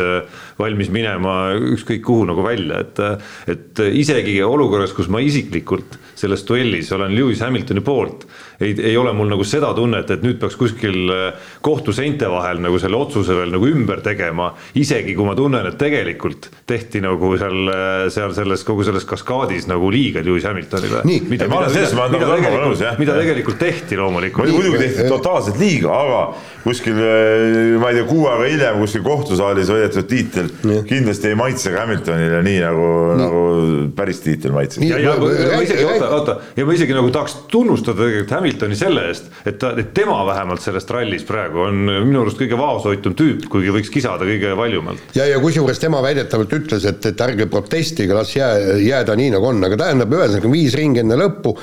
valmis 0.60 0.92
minema 0.94 1.38
ükskõik 1.72 2.04
kuhu 2.06 2.28
nagu 2.30 2.46
välja, 2.46 2.84
et, 2.84 3.02
et 3.56 3.84
isegi 4.04 4.38
olukorras, 4.46 4.94
kus 4.98 5.10
ma 5.12 5.24
isiklikult 5.24 5.98
selles 6.22 6.46
duellis 6.48 6.92
olen 6.96 7.16
Lewis 7.16 7.42
Hamiltoni 7.42 7.82
poolt, 7.86 8.28
ei, 8.62 8.76
ei 8.92 8.98
ole 8.98 9.14
mul 9.18 9.30
nagu 9.32 9.46
seda 9.48 9.72
tunnet, 9.78 10.10
et 10.14 10.24
nüüd 10.26 10.38
peaks 10.42 10.56
kuskil 10.60 11.10
kohtuseinte 11.66 12.30
vahel 12.32 12.62
nagu 12.64 12.80
selle 12.82 12.98
otsuse 13.00 13.36
veel 13.38 13.52
nagu 13.54 13.68
ümber 13.70 14.02
tegema, 14.06 14.52
isegi 14.78 15.16
kui 15.18 15.26
ma 15.28 15.36
tunnen, 15.38 15.66
et 15.70 15.78
tegelikult 15.82 16.50
tehti 16.70 17.02
nagu 17.04 17.34
seal, 17.42 17.72
seal 18.14 18.34
selles 18.38 18.64
kogu 18.68 18.86
selles 18.88 19.06
kaskaadis 19.10 19.68
nagu 19.72 19.90
liiga 19.94 20.24
Lewis 20.26 20.46
Hamiltonile. 20.50 21.02
Nii. 21.08 21.22
mida, 21.32 21.48
mida, 21.50 21.68
mida, 21.74 22.08
mida, 22.14 22.32
tegelikult, 22.36 22.62
nõus, 22.66 22.84
jah. 22.86 22.98
mida 23.02 23.18
tegelikult 23.20 23.60
tehti 23.62 23.98
loomulikult. 24.00 24.52
muidugi 24.54 24.82
tehti 24.86 25.08
totaalselt 25.10 25.60
liiga, 25.62 25.92
aga 25.98 26.22
kuskil, 26.64 26.98
ma 27.82 27.90
ei 27.92 28.00
tea, 28.00 28.08
kuu 28.10 28.28
aega 28.30 28.50
hiljem 28.52 28.82
kuskil 28.84 29.04
kohtusaalis 29.06 29.72
võidetud 29.74 30.08
tiitel 30.12 30.52
kindlasti 30.88 31.32
ei 31.32 31.38
maitse 31.40 31.74
ka 31.74 31.86
Hamiltonile 31.86 32.42
nii 32.46 32.60
nagu, 32.64 32.88
nagu 33.18 33.42
päris 33.98 34.22
tiitel 34.24 34.54
maitses. 34.56 34.82
Nii. 34.82 34.92
ja, 34.94 35.00
ja 35.02 35.16
ma, 35.18 35.26
ma 35.26 35.32
Räägi- 35.32 35.64
isegi, 35.66 35.84
räägi- 35.86 36.02
oota, 36.04 36.11
oota, 36.16 36.38
ja 36.58 36.66
ma 36.68 36.76
isegi 36.76 36.96
nagu 36.96 37.12
tahaks 37.14 37.36
tunnustada 37.52 38.04
tegelikult 38.04 38.34
Hamiltoni 38.36 38.78
selle 38.80 39.06
eest, 39.10 39.30
et 39.48 39.60
ta, 39.62 39.74
et 39.80 39.94
tema 39.96 40.18
vähemalt 40.28 40.64
sellest 40.64 40.92
rallis 40.94 41.26
praegu 41.28 41.66
on 41.68 41.80
minu 41.88 42.24
arust 42.24 42.40
kõige 42.42 42.60
vaoshoitum 42.60 43.16
tüüp, 43.18 43.48
kuigi 43.52 43.74
võiks 43.76 43.92
kisada 43.94 44.28
kõige 44.28 44.54
valjumalt. 44.58 45.16
ja, 45.18 45.28
ja 45.30 45.40
kusjuures 45.44 45.80
tema 45.82 46.02
väidetavalt 46.04 46.56
ütles, 46.58 46.86
et, 46.90 47.06
et 47.12 47.24
ärge 47.26 47.48
protestige, 47.52 48.16
las 48.18 48.34
jää, 48.36 48.78
jääda 48.82 49.16
nii, 49.20 49.32
nagu 49.36 49.50
on, 49.52 49.64
aga 49.68 49.80
tähendab, 49.84 50.16
ühesõnaga 50.18 50.52
viis 50.54 50.78
ringi 50.78 51.04
enne 51.04 51.18
lõppu, 51.20 51.56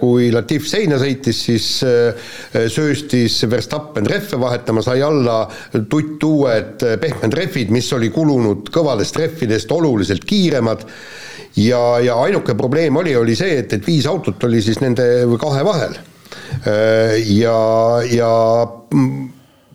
kui 0.00 0.30
Latif 0.32 0.68
seina 0.70 0.98
sõitis, 1.00 1.42
siis 1.48 1.68
äh, 1.86 2.28
sööstis 2.72 3.40
Verstappen 3.50 4.06
rehve 4.08 4.40
vahetama, 4.40 4.84
sai 4.84 5.02
alla 5.04 5.42
tutt 5.90 6.22
uued 6.26 6.86
pehmed 7.02 7.34
rehvid, 7.36 7.72
mis 7.74 7.90
oli 7.96 8.10
kulunud 8.14 8.70
kõvadest 8.72 9.18
rehvidest 9.20 9.72
oluliselt 9.72 10.24
kiiremad 10.28 10.86
ja, 11.56 11.80
ja 12.00 12.16
ainuke 12.22 12.54
probleem 12.54 12.96
oli, 12.96 13.14
oli 13.16 13.34
see, 13.36 13.58
et, 13.62 13.78
et 13.78 13.86
viis 13.86 14.08
autot 14.10 14.48
oli 14.48 14.62
siis 14.62 14.82
nende 14.82 15.06
kahe 15.40 15.64
vahel. 15.66 15.96
ja, 16.62 17.56
ja 18.08 18.32
mm, 18.92 19.30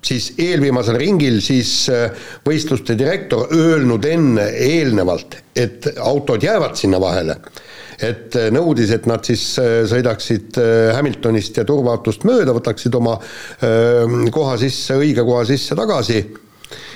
siis 0.08 0.32
eelviimasel 0.40 0.98
ringil 1.00 1.40
siis 1.44 1.72
äh, 1.92 2.12
võistluste 2.46 2.98
direktor 3.00 3.52
öelnud 3.56 4.06
enne 4.08 4.48
eelnevalt, 4.68 5.40
et 5.56 5.90
autod 5.98 6.44
jäävad 6.44 6.78
sinna 6.80 7.00
vahele, 7.02 7.38
et 7.98 8.36
äh, 8.38 8.50
nõudis, 8.54 8.94
et 8.94 9.08
nad 9.10 9.26
siis 9.28 9.44
äh, 9.62 9.82
sõidaksid 9.90 10.60
Hamiltonist 10.96 11.58
ja 11.60 11.66
turvaautost 11.68 12.28
mööda, 12.28 12.56
võtaksid 12.58 12.96
oma 12.98 13.18
koha 14.34 14.58
sisse, 14.62 14.98
õige 14.98 15.26
koha 15.28 15.46
sisse 15.50 15.76
tagasi 15.78 16.22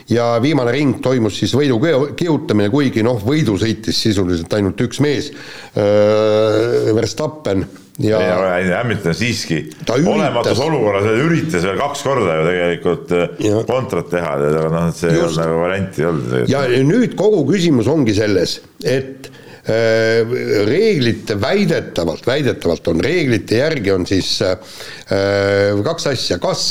ja 0.09 0.33
viimane 0.41 0.71
ring 0.75 1.01
toimus 1.03 1.37
siis 1.41 1.53
võidu 1.57 1.77
kihutamine, 2.17 2.69
kuigi 2.73 3.03
noh, 3.05 3.21
võidu 3.25 3.57
sõitis 3.61 4.01
sisuliselt 4.07 4.53
ainult 4.57 4.81
üks 4.87 4.99
mees, 5.03 5.31
Verstappen 6.95 7.65
ja 7.99 8.19
ei, 8.57 8.69
Hamilton 8.71 9.15
siiski 9.15 9.59
olematus 9.89 10.59
olukorras 10.63 11.07
üritas 11.11 11.65
veel 11.67 11.79
kaks 11.81 12.03
korda 12.05 12.37
ju 12.37 12.47
tegelikult 12.47 13.13
äh, 13.15 13.27
ja. 13.47 13.61
kontrat 13.67 14.09
teha, 14.13 14.33
aga 14.37 14.63
noh, 14.71 14.87
see 14.95 15.13
Just. 15.15 15.39
nagu 15.41 15.59
varianti 15.61 16.03
ei 16.03 16.09
olnud. 16.09 16.37
ja 16.51 16.63
nüüd 16.87 17.15
kogu 17.19 17.43
küsimus 17.51 17.89
ongi 17.91 18.15
selles, 18.17 18.59
et 18.83 19.29
äh, 19.65 20.37
reeglite 20.69 21.37
väidetavalt, 21.41 22.25
väidetavalt 22.27 22.93
on 22.93 23.03
reeglite 23.03 23.61
järgi 23.61 23.93
on 23.95 24.07
siis 24.09 24.37
äh, 24.45 24.55
kaks 25.85 26.11
asja, 26.13 26.39
kas 26.41 26.65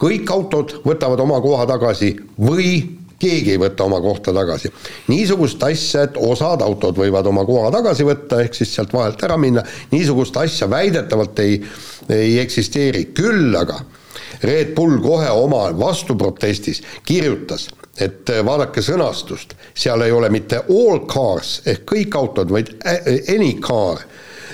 kõik 0.00 0.32
autod 0.32 0.80
võtavad 0.86 1.20
oma 1.20 1.40
koha 1.44 1.66
tagasi 1.68 2.14
või 2.40 3.00
keegi 3.20 3.54
ei 3.54 3.60
võta 3.60 3.84
oma 3.84 4.00
kohta 4.00 4.32
tagasi. 4.32 4.70
niisugust 5.08 5.62
asja, 5.62 6.06
et 6.08 6.16
osad 6.16 6.62
autod 6.64 6.96
võivad 6.96 7.26
oma 7.28 7.44
koha 7.44 7.70
tagasi 7.74 8.06
võtta, 8.08 8.40
ehk 8.44 8.56
siis 8.56 8.74
sealt 8.74 8.92
vahelt 8.96 9.22
ära 9.26 9.36
minna, 9.36 9.64
niisugust 9.92 10.36
asja 10.40 10.70
väidetavalt 10.70 11.42
ei, 11.44 11.58
ei 12.08 12.38
eksisteeri, 12.40 13.10
küll 13.16 13.56
aga 13.56 13.80
Red 14.42 14.72
Bull 14.74 15.00
kohe 15.04 15.28
oma 15.36 15.66
vastuprotestis 15.76 16.80
kirjutas, 17.04 17.68
et 18.00 18.30
vaadake 18.46 18.82
sõnastust, 18.82 19.52
seal 19.74 20.00
ei 20.06 20.12
ole 20.14 20.30
mitte 20.32 20.62
all 20.70 21.04
cars 21.10 21.60
ehk 21.68 21.84
kõik 21.92 22.16
autod, 22.16 22.52
vaid 22.52 22.72
any 23.28 23.52
car. 23.60 24.00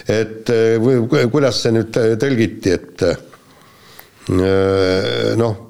et 0.07 0.51
kuidas 1.31 1.63
see 1.63 1.73
nüüd 1.75 1.97
tõlgiti, 2.21 2.75
et 2.75 3.03
noh 4.29 5.67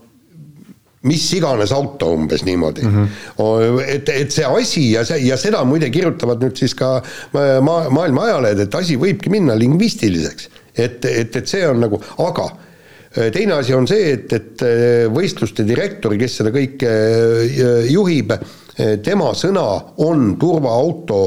mis 1.06 1.24
iganes 1.36 1.72
auto 1.74 2.10
umbes 2.16 2.44
niimoodi 2.46 2.84
mm. 2.86 3.08
-hmm. 3.38 3.80
et, 3.86 4.08
et 4.08 4.32
see 4.32 4.44
asi 4.44 4.84
ja 4.92 5.04
see, 5.04 5.22
ja 5.26 5.38
seda 5.40 5.62
muide 5.64 5.90
kirjutavad 5.94 6.42
nüüd 6.42 6.58
siis 6.58 6.74
ka 6.74 7.00
maa, 7.32 7.88
maailma 7.90 8.28
ajalehed, 8.28 8.66
et 8.66 8.74
asi 8.74 8.98
võibki 9.00 9.32
minna 9.32 9.58
lingvistiliseks. 9.58 10.48
et, 10.76 11.04
et, 11.04 11.36
et 11.36 11.48
see 11.48 11.66
on 11.68 11.80
nagu, 11.80 12.00
aga 12.18 12.46
äh, 12.50 13.30
teine 13.32 13.60
asi 13.60 13.74
on 13.74 13.86
see, 13.88 14.12
et, 14.16 14.32
et 14.32 14.62
äh, 14.66 15.06
võistluste 15.12 15.64
direktori, 15.68 16.18
kes 16.18 16.40
seda 16.42 16.52
kõike 16.54 16.90
äh, 16.90 17.90
juhib, 17.90 18.34
tema 18.76 19.30
sõna 19.32 19.62
on 20.04 20.34
turvaauto 20.36 21.20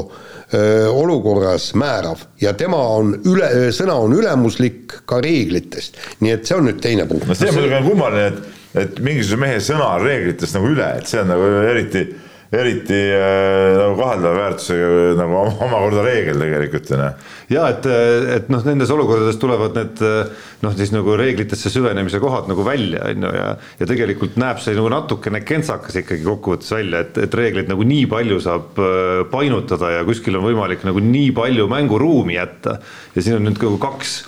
olukorras 0.90 1.68
määrav 1.78 2.24
ja 2.42 2.50
tema 2.58 2.80
on 2.96 3.12
üle, 3.22 3.70
sõna 3.76 3.94
on 4.02 4.16
ülemuslik 4.16 4.96
ka 5.06 5.20
reeglitest. 5.22 6.00
nii 6.20 6.32
et 6.34 6.48
see 6.48 6.56
on 6.56 6.66
nüüd 6.66 6.80
teine 6.82 7.06
punkt. 7.06 7.28
no 7.28 7.36
see 7.38 7.52
on 7.52 7.60
muidugi 7.60 7.84
kummaline, 7.86 8.26
et 8.26 8.58
et 8.74 9.00
mingisuguse 9.02 9.38
mehe 9.40 9.60
sõna 9.64 9.86
on 9.96 10.04
reeglitest 10.04 10.56
nagu 10.58 10.70
üle, 10.70 10.88
et 11.00 11.10
see 11.10 11.22
on 11.22 11.32
nagu 11.32 11.46
eriti, 11.70 12.04
eriti 12.50 12.98
äh, 13.14 13.76
nagu 13.78 13.96
kaheldava 14.00 14.34
väärtusega 14.40 15.14
nagu 15.18 15.42
omakorda 15.66 16.04
reegel 16.06 16.40
tegelikult 16.42 16.90
on 16.96 17.04
ju. 17.04 17.10
ja 17.54 17.66
et, 17.70 17.86
et 18.36 18.48
noh, 18.50 18.64
nendes 18.66 18.90
olukordades 18.90 19.38
tulevad 19.38 19.76
need 19.78 20.02
noh, 20.64 20.74
siis 20.76 20.90
nagu 20.94 21.14
reeglitesse 21.18 21.70
süvenemise 21.72 22.20
kohad 22.22 22.50
nagu 22.50 22.64
välja, 22.66 23.04
on 23.10 23.28
ju, 23.28 23.34
ja 23.36 23.52
ja 23.80 23.88
tegelikult 23.88 24.36
näeb 24.40 24.58
see 24.62 24.74
nagu 24.76 24.90
natukene 24.92 25.42
kentsakas 25.46 26.00
ikkagi 26.02 26.26
kokkuvõttes 26.26 26.74
välja, 26.74 27.04
et, 27.04 27.22
et 27.22 27.38
reegleid 27.38 27.70
nagu 27.70 27.86
nii 27.86 28.08
palju 28.10 28.40
saab 28.42 28.82
äh, 28.82 29.22
painutada 29.30 29.94
ja 29.98 30.04
kuskil 30.08 30.40
on 30.40 30.46
võimalik 30.48 30.84
nagu 30.88 31.02
nii 31.04 31.30
palju 31.36 31.70
mänguruumi 31.70 32.36
jätta 32.36 32.80
ja 33.14 33.22
siin 33.22 33.38
on 33.38 33.46
nüüd 33.48 33.62
nagu 33.62 33.78
kaks 33.80 34.20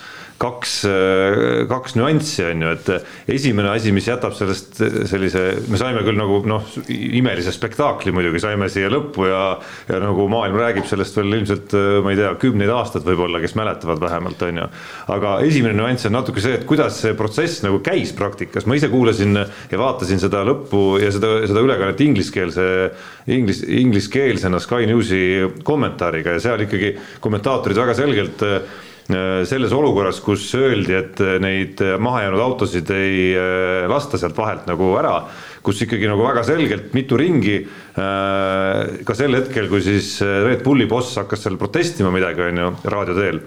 kaks, 0.42 0.74
kaks 1.70 1.96
nüanssi 1.96 2.44
on 2.44 2.64
ju, 2.64 2.72
et 2.74 3.30
esimene 3.36 3.70
asi, 3.72 3.92
mis 3.94 4.08
jätab 4.08 4.34
sellest 4.36 4.80
sellise, 5.08 5.44
me 5.72 5.80
saime 5.80 6.02
küll 6.04 6.18
nagu 6.18 6.40
noh, 6.48 6.66
imelise 6.92 7.54
spektaakli 7.54 8.12
muidugi 8.14 8.42
saime 8.42 8.68
siia 8.72 8.90
lõppu 8.92 9.28
ja, 9.30 9.42
ja 9.88 10.00
nagu 10.02 10.26
maailm 10.32 10.58
räägib 10.60 10.88
sellest 10.90 11.16
veel 11.18 11.38
ilmselt 11.38 11.76
ma 12.04 12.12
ei 12.12 12.20
tea, 12.20 12.34
kümneid 12.42 12.72
aastaid 12.74 13.06
võib-olla, 13.06 13.40
kes 13.42 13.56
mäletavad 13.58 14.02
vähemalt, 14.02 14.44
on 14.48 14.62
ju. 14.62 14.68
aga 15.16 15.34
esimene 15.46 15.78
nüanss 15.78 16.10
on 16.10 16.16
natuke 16.18 16.44
see, 16.44 16.58
et 16.60 16.68
kuidas 16.68 17.00
see 17.04 17.16
protsess 17.18 17.64
nagu 17.64 17.80
käis 17.84 18.12
praktikas, 18.18 18.68
ma 18.68 18.76
ise 18.78 18.90
kuulasin 18.92 19.40
ja 19.40 19.80
vaatasin 19.80 20.20
seda 20.22 20.44
lõppu 20.48 21.00
ja 21.02 21.10
seda, 21.14 21.34
seda 21.48 21.64
ülekannet 21.64 22.04
ingliskeelse, 22.04 22.68
inglis, 23.32 23.64
ingliskeelsena 23.64 24.60
Sky 24.62 24.90
Newsi 24.90 25.22
kommentaariga 25.66 26.36
ja 26.36 26.46
seal 26.50 26.66
ikkagi 26.66 26.94
kommentaatorid 27.22 27.78
väga 27.82 27.96
selgelt 27.96 28.42
Äh, 28.42 28.60
selles 29.08 29.72
olukorras, 29.74 30.20
kus 30.24 30.44
öeldi, 30.54 30.94
et 30.94 31.22
neid 31.42 31.80
mahajäänud 32.02 32.42
autosid 32.44 32.90
ei 32.94 33.32
äh, 33.34 33.88
lasta 33.90 34.20
sealt 34.20 34.38
vahelt 34.38 34.68
nagu 34.70 34.92
ära, 35.00 35.16
kus 35.64 35.82
ikkagi 35.86 36.10
nagu 36.10 36.22
väga 36.26 36.44
selgelt 36.46 36.94
mitu 36.96 37.18
ringi, 37.20 37.58
äh, 37.98 39.02
ka 39.06 39.18
sel 39.18 39.34
hetkel, 39.40 39.68
kui 39.72 39.82
siis 39.84 40.14
Red 40.22 40.62
Bulli 40.66 40.86
boss 40.90 41.18
hakkas 41.20 41.46
seal 41.46 41.58
protestima 41.60 42.14
midagi, 42.14 42.46
on 42.46 42.62
ju, 42.64 42.70
raadio 42.94 43.18
teel 43.18 43.42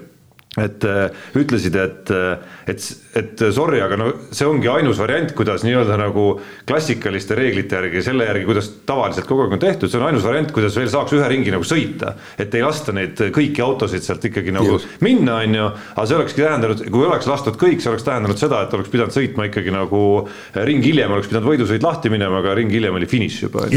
et 0.56 0.84
äh, 0.88 1.10
ütlesid, 1.36 1.76
et, 1.76 2.10
äh, 2.10 2.38
et, 2.66 2.84
et 3.18 3.42
sorry, 3.52 3.80
aga 3.84 3.98
no 4.00 4.08
see 4.34 4.46
ongi 4.48 4.70
ainus 4.72 5.00
variant, 5.00 5.34
kuidas 5.36 5.64
nii-öelda 5.66 5.98
nagu 6.00 6.26
klassikaliste 6.68 7.36
reeglite 7.36 7.76
järgi, 7.76 8.02
selle 8.06 8.28
järgi, 8.28 8.46
kuidas 8.48 8.70
tavaliselt 8.88 9.28
kogu 9.28 9.44
aeg 9.44 9.56
on 9.58 9.62
tehtud, 9.62 9.92
see 9.92 10.00
on 10.00 10.06
ainus 10.08 10.24
variant, 10.24 10.52
kuidas 10.56 10.78
veel 10.80 10.88
saaks 10.92 11.12
ühe 11.16 11.28
ringi 11.32 11.52
nagu 11.52 11.66
sõita. 11.66 12.14
et 12.40 12.54
ei 12.54 12.64
lasta 12.64 12.94
neid 12.96 13.20
kõiki 13.36 13.64
autosid 13.64 14.04
sealt 14.06 14.24
ikkagi 14.24 14.54
nagu 14.54 14.78
Just. 14.78 14.96
minna, 15.04 15.40
on 15.44 15.58
ju, 15.58 15.68
aga 15.92 16.06
see 16.08 16.18
olekski 16.20 16.44
tähendanud, 16.44 16.84
kui 16.92 17.04
oleks 17.04 17.28
lastud 17.28 17.60
kõik, 17.60 17.82
see 17.84 17.92
oleks 17.92 18.06
tähendanud 18.08 18.40
seda, 18.40 18.62
et 18.64 18.78
oleks 18.78 18.92
pidanud 18.92 19.14
sõitma 19.14 19.50
ikkagi 19.50 19.74
nagu 19.74 20.02
ring 20.68 20.84
hiljem 20.84 21.12
oleks 21.12 21.30
pidanud 21.30 21.50
võidusõit 21.50 21.84
lahti 21.84 22.12
minema, 22.12 22.40
aga 22.40 22.56
ring 22.56 22.72
hiljem 22.72 22.96
oli 22.96 23.08
finiš 23.10 23.42
juba. 23.44 23.68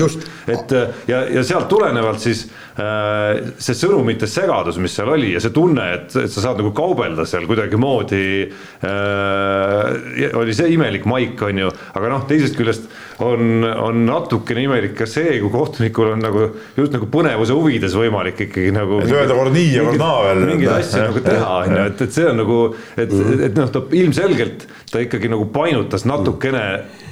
et 0.48 0.76
ja, 1.12 1.24
ja 1.28 1.44
sealt 1.44 1.68
tulenevalt 1.72 2.24
siis 2.24 2.46
äh, 2.80 3.52
see 3.60 3.78
sõnumite 3.78 4.28
segadus, 4.30 4.80
mis 4.82 4.96
seal 4.96 5.12
oli 5.12 5.34
ja 5.36 5.44
see 5.44 5.54
tunne, 5.56 5.86
et, 5.98 6.16
et 6.24 6.32
sa 6.32 6.48
saad 6.48 6.62
nagu 6.62 6.69
nagu 6.70 6.76
kaubelda 6.76 7.26
seal 7.26 7.48
kuidagimoodi 7.48 8.52
äh,. 8.84 10.36
oli 10.38 10.54
see 10.54 10.74
imelik 10.76 11.06
maik, 11.06 11.42
on 11.42 11.58
ju, 11.58 11.72
aga 11.94 12.10
noh, 12.14 12.26
teisest 12.30 12.58
küljest 12.58 12.90
on, 13.20 13.64
on 13.64 14.06
natukene 14.06 14.64
imelik 14.64 14.96
ka 14.98 15.08
see, 15.10 15.38
kui 15.42 15.52
kohtunikul 15.54 16.14
on 16.14 16.24
nagu 16.24 16.46
just 16.78 16.94
nagu 16.96 17.10
põnevuse 17.12 17.56
huvides 17.56 17.96
võimalik 18.00 18.46
ikkagi 18.48 18.74
nagu. 18.76 19.02
et 19.04 19.12
öelda 19.12 19.38
kord 19.38 19.56
nii 19.56 19.72
ja 19.76 19.86
kord 19.88 20.02
naa 20.02 20.20
veel. 20.28 20.44
mingeid 20.54 20.74
asju 20.78 21.06
nagu 21.08 21.24
teha, 21.26 21.56
on 21.58 21.76
ju, 21.76 21.86
et, 21.92 22.04
et 22.06 22.18
see 22.20 22.28
on 22.30 22.40
nagu, 22.44 22.60
et, 22.96 23.16
et 23.50 23.60
noh, 23.60 23.72
ta 23.74 23.84
ilmselgelt 24.02 24.68
ta 24.90 25.04
ikkagi 25.04 25.30
nagu 25.30 25.46
painutas 25.54 26.06
natukene 26.10 26.64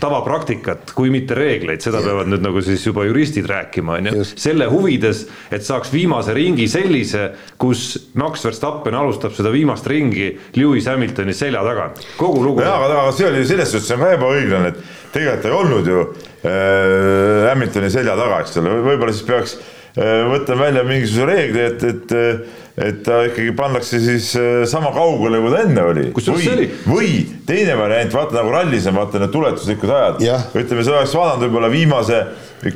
tavapraktikat, 0.02 0.94
kui 0.98 1.12
mitte 1.14 1.36
reegleid, 1.38 1.82
seda 1.84 2.02
peavad 2.06 2.30
nüüd 2.30 2.44
nagu 2.46 2.62
siis 2.66 2.86
juba 2.86 3.06
juristid 3.08 3.48
rääkima, 3.50 3.98
on 4.00 4.10
ju. 4.10 4.26
selle 4.34 4.68
huvides, 4.72 5.26
et 5.54 5.66
saaks 5.66 5.92
viimase 5.94 6.34
ringi 6.38 6.68
sellise, 6.72 7.30
kus 7.62 8.10
Max 8.18 8.46
Verstappen 8.46 8.98
alustab 8.98 9.36
seda 9.38 9.52
viimast 9.54 9.88
ringi 9.90 10.32
Lewis 10.58 10.90
Hamiltoni 10.90 11.36
selja 11.38 11.64
tagant, 11.66 12.02
kogu 12.18 12.44
lugu. 12.46 12.64
jaa, 12.66 12.80
aga, 12.86 13.10
see 13.18 13.30
oli 13.30 13.46
selles 13.48 13.74
suhtes 13.74 13.94
on 13.94 14.06
ka 14.06 14.14
ebaõiglane, 14.18 14.74
et 14.74 15.07
tegelikult 15.16 15.50
ei 15.50 15.58
olnud 15.58 15.90
ju 15.92 16.04
äh, 16.04 17.50
Hamiltoni 17.50 17.92
selja 17.94 18.16
taga, 18.20 18.44
eks 18.44 18.62
ole, 18.62 18.78
võib-olla 18.86 19.16
siis 19.16 19.28
peaks 19.28 19.58
äh, 19.58 20.24
võtma 20.32 20.62
välja 20.66 20.86
mingisuguse 20.88 21.30
reegli, 21.32 21.68
et, 21.72 21.86
et 21.92 22.18
et 22.78 23.00
ta 23.02 23.24
ikkagi 23.26 23.54
pannakse 23.58 23.98
siis 24.02 24.30
äh, 24.38 24.62
sama 24.70 24.92
kaugele, 24.94 25.40
kui 25.42 25.54
ta 25.54 25.64
enne 25.66 25.86
oli. 25.90 26.04
või, 26.30 26.68
või 26.86 27.14
teine 27.50 27.78
variant, 27.80 28.14
vaata 28.14 28.38
nagu 28.38 28.52
rallis 28.54 28.86
on 28.90 29.00
vaata 29.00 29.22
need 29.24 29.34
tuletuslikud 29.34 29.94
ajad, 29.96 30.22
ütleme, 30.62 30.86
sa 30.86 31.00
oleks 31.00 31.16
vaadanud 31.18 31.48
võib-olla 31.48 31.72
viimase 31.74 32.20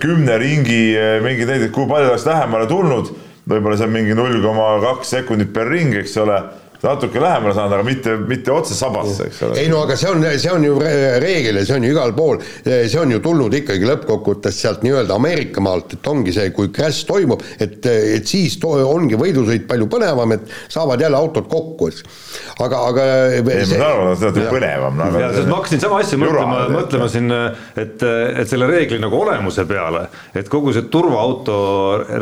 kümne 0.01 0.39
ringi 0.41 0.81
äh, 0.97 1.19
mingeid 1.21 1.53
näiteid, 1.53 1.73
kui 1.75 1.85
palju 1.89 2.09
oleks 2.09 2.25
lähemale 2.25 2.65
tulnud, 2.71 3.13
võib-olla 3.51 3.77
see 3.77 3.91
on 3.91 3.93
mingi 3.93 4.17
null 4.17 4.41
koma 4.41 4.71
kaks 4.87 5.13
sekundit 5.19 5.53
per 5.53 5.69
ring, 5.69 5.93
eks 6.01 6.17
ole 6.23 6.39
natuke 6.83 7.21
lähemale 7.21 7.53
saanud, 7.53 7.75
aga 7.77 7.85
mitte, 7.85 8.15
mitte 8.27 8.51
otse 8.53 8.75
sabasse, 8.77 9.27
eks 9.29 9.41
ole. 9.45 9.57
ei 9.61 9.69
no 9.69 9.83
aga 9.85 9.95
see 9.99 10.09
on, 10.09 10.23
see 10.41 10.53
on 10.53 10.65
ju 10.65 10.77
reegel 10.81 11.59
ja 11.59 11.65
see 11.67 11.77
on 11.77 11.85
ju 11.85 11.91
igal 11.93 12.13
pool, 12.17 12.41
see 12.65 12.99
on 13.01 13.13
ju 13.13 13.19
tulnud 13.21 13.53
ikkagi 13.59 13.85
lõppkokkuvõttes 13.85 14.57
sealt 14.63 14.85
nii-öelda 14.85 15.17
Ameerika 15.19 15.61
maalt, 15.63 15.93
et 15.97 16.09
ongi 16.09 16.33
see, 16.33 16.49
kui 16.55 16.71
crash 16.73 17.05
toimub, 17.09 17.43
et, 17.61 17.85
et 17.85 18.27
siis 18.27 18.57
to, 18.61 18.73
ongi 18.87 19.19
võidusõit 19.19 19.67
palju 19.69 19.89
põnevam, 19.91 20.33
et 20.37 20.49
saavad 20.73 21.01
jälle 21.05 21.19
autod 21.19 21.49
kokku, 21.51 21.91
eks. 21.91 22.01
aga, 22.65 22.81
aga 22.89 23.05
ei, 23.37 23.45
ma 23.45 23.59
saan 23.69 23.85
aru, 23.89 24.09
seda 24.23 24.45
on 24.45 24.49
põnevam 24.55 24.97
no,. 25.03 25.11
ja, 25.21 25.29
sest 25.37 25.51
ma 25.51 25.59
hakkasin 25.59 25.85
sama 25.85 26.01
asja 26.01 26.21
mõtlema, 26.21 26.65
mõtlema 26.73 27.11
siin, 27.11 27.29
et, 27.77 28.01
et 28.01 28.49
selle 28.49 28.69
reegli 28.71 28.97
nagu 29.01 29.21
olemuse 29.21 29.67
peale, 29.69 30.07
et 30.33 30.49
kogu 30.49 30.73
see 30.73 30.89
turvaauto 30.89 31.61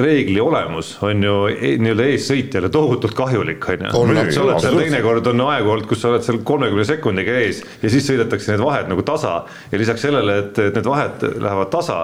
reegli 0.04 0.39
olemus 0.44 0.98
on 1.08 1.24
ju 1.24 1.39
e-, 1.56 1.78
nii-öelda 1.80 2.12
eessõitjale 2.12 2.74
tohutult 2.74 3.16
kahjulik, 3.16 3.72
on 3.96 4.16
ju 4.20 4.49
oled 4.50 4.65
seal 4.65 4.79
teinekord 4.79 5.29
on 5.32 5.46
aegu 5.50 5.74
olnud, 5.75 5.88
kus 5.89 6.01
sa 6.03 6.12
oled 6.13 6.25
seal 6.25 6.41
kolmekümne 6.48 6.86
sekundiga 6.88 7.38
ees 7.44 7.62
ja 7.84 7.94
siis 7.94 8.08
sõidetakse 8.10 8.53
need 8.53 8.63
vahed 8.63 8.91
nagu 8.91 9.06
tasa. 9.08 9.44
Ja 9.72 9.82
lisaks 9.82 10.03
sellele, 10.08 10.41
et, 10.44 10.60
et 10.70 10.75
need 10.79 10.89
vahed 10.89 11.25
lähevad 11.39 11.72
tasa 11.74 12.01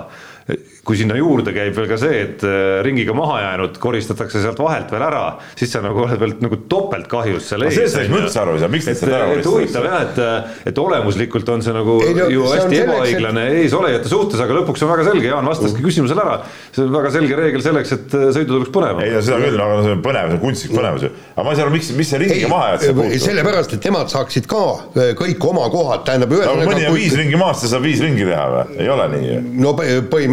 kui 0.86 0.98
sinna 1.00 1.16
juurde 1.18 1.50
käib 1.56 1.74
veel 1.74 1.88
ka 1.90 1.98
see, 1.98 2.18
et 2.22 2.44
äh, 2.46 2.78
ringiga 2.86 3.16
maha 3.18 3.40
jäänud 3.42 3.78
koristatakse 3.82 4.44
sealt 4.44 4.60
vahelt 4.62 4.92
veel 4.94 5.02
ära, 5.02 5.22
siis 5.58 5.72
sa 5.74 5.80
nagu 5.82 6.04
oled 6.04 6.20
veel 6.22 6.36
nagu 6.44 6.60
topelt 6.70 7.08
kahjus 7.10 7.48
seal 7.50 7.66
ees. 7.66 7.80
sellest 7.80 8.12
ma 8.12 8.20
üldse 8.20 8.42
aru 8.44 8.54
ei 8.54 8.62
saa, 8.62 8.70
miks 8.70 8.86
nad 8.86 9.00
seda 9.00 9.16
ära 9.18 9.32
koristatakse. 9.32 9.56
huvitav 9.56 9.88
jah, 9.90 10.04
et, 10.06 10.68
et 10.70 10.82
olemuslikult 10.84 11.50
on 11.50 11.66
see 11.66 11.74
nagu 11.74 11.96
ei, 12.06 12.14
no, 12.14 12.28
ju 12.30 12.46
hästi 12.52 12.82
ebaõiglane 12.84 13.46
et... 13.50 13.58
eesolejate 13.64 14.12
suhtes, 14.12 14.44
aga 14.46 14.60
lõpuks 14.60 14.86
on 14.86 14.92
väga 14.94 15.08
selge, 15.10 15.32
Jaan 15.32 15.50
vastaski 15.50 15.82
mm. 15.82 15.88
küsimusele 15.88 16.26
ära. 16.28 16.38
see 16.76 16.86
on 16.86 16.94
väga 16.94 17.14
selge 17.18 17.42
reegel 17.42 17.66
selleks, 17.66 17.96
et 17.98 18.16
äh, 18.20 18.28
sõidu 18.38 18.54
tuleks 18.54 18.74
põnevam. 18.78 19.02
ei 19.02 19.18
no 19.18 19.24
seda 19.26 19.42
küll, 19.42 19.66
aga 19.66 19.82
see 19.82 19.98
on 19.98 20.06
põnev, 20.06 20.30
see 20.30 20.38
on 20.38 20.44
kunstlik 20.46 20.78
põnevus 20.78 21.08
ju. 21.08 21.12
aga 21.34 21.48
ma 21.50 21.56
ei 21.56 21.62
saa 21.62 21.66
aru, 21.66 21.76
miks, 21.80 21.92
mis 21.98 22.14
see 22.14 22.22
ringiga 22.22 22.54
maha 22.54 22.70
jätse 22.76 22.94
puutub. 22.94 23.26
sellepärast, 23.26 23.76
et 23.80 23.90
nemad 23.90 24.14
saaksid 24.14 24.52
ka 24.54 24.64
äh, 24.94 25.12
kõik 25.18 25.50
oma 25.50 25.66
kohad, 25.74 26.06
tähendab. 26.06 26.38
mõni 26.62 26.86
on 26.86 26.98
viis 27.00 27.18
ringi 27.18 27.42
maast 27.42 27.66
ja 27.66 27.74
saab 27.74 27.90
viis 27.90 28.06
ringi 28.06 28.30
teha 28.30 28.46
või, 28.54 28.80
ei 28.86 28.94
ole 28.94 29.10
nii? 29.16 29.42
no 29.66 29.74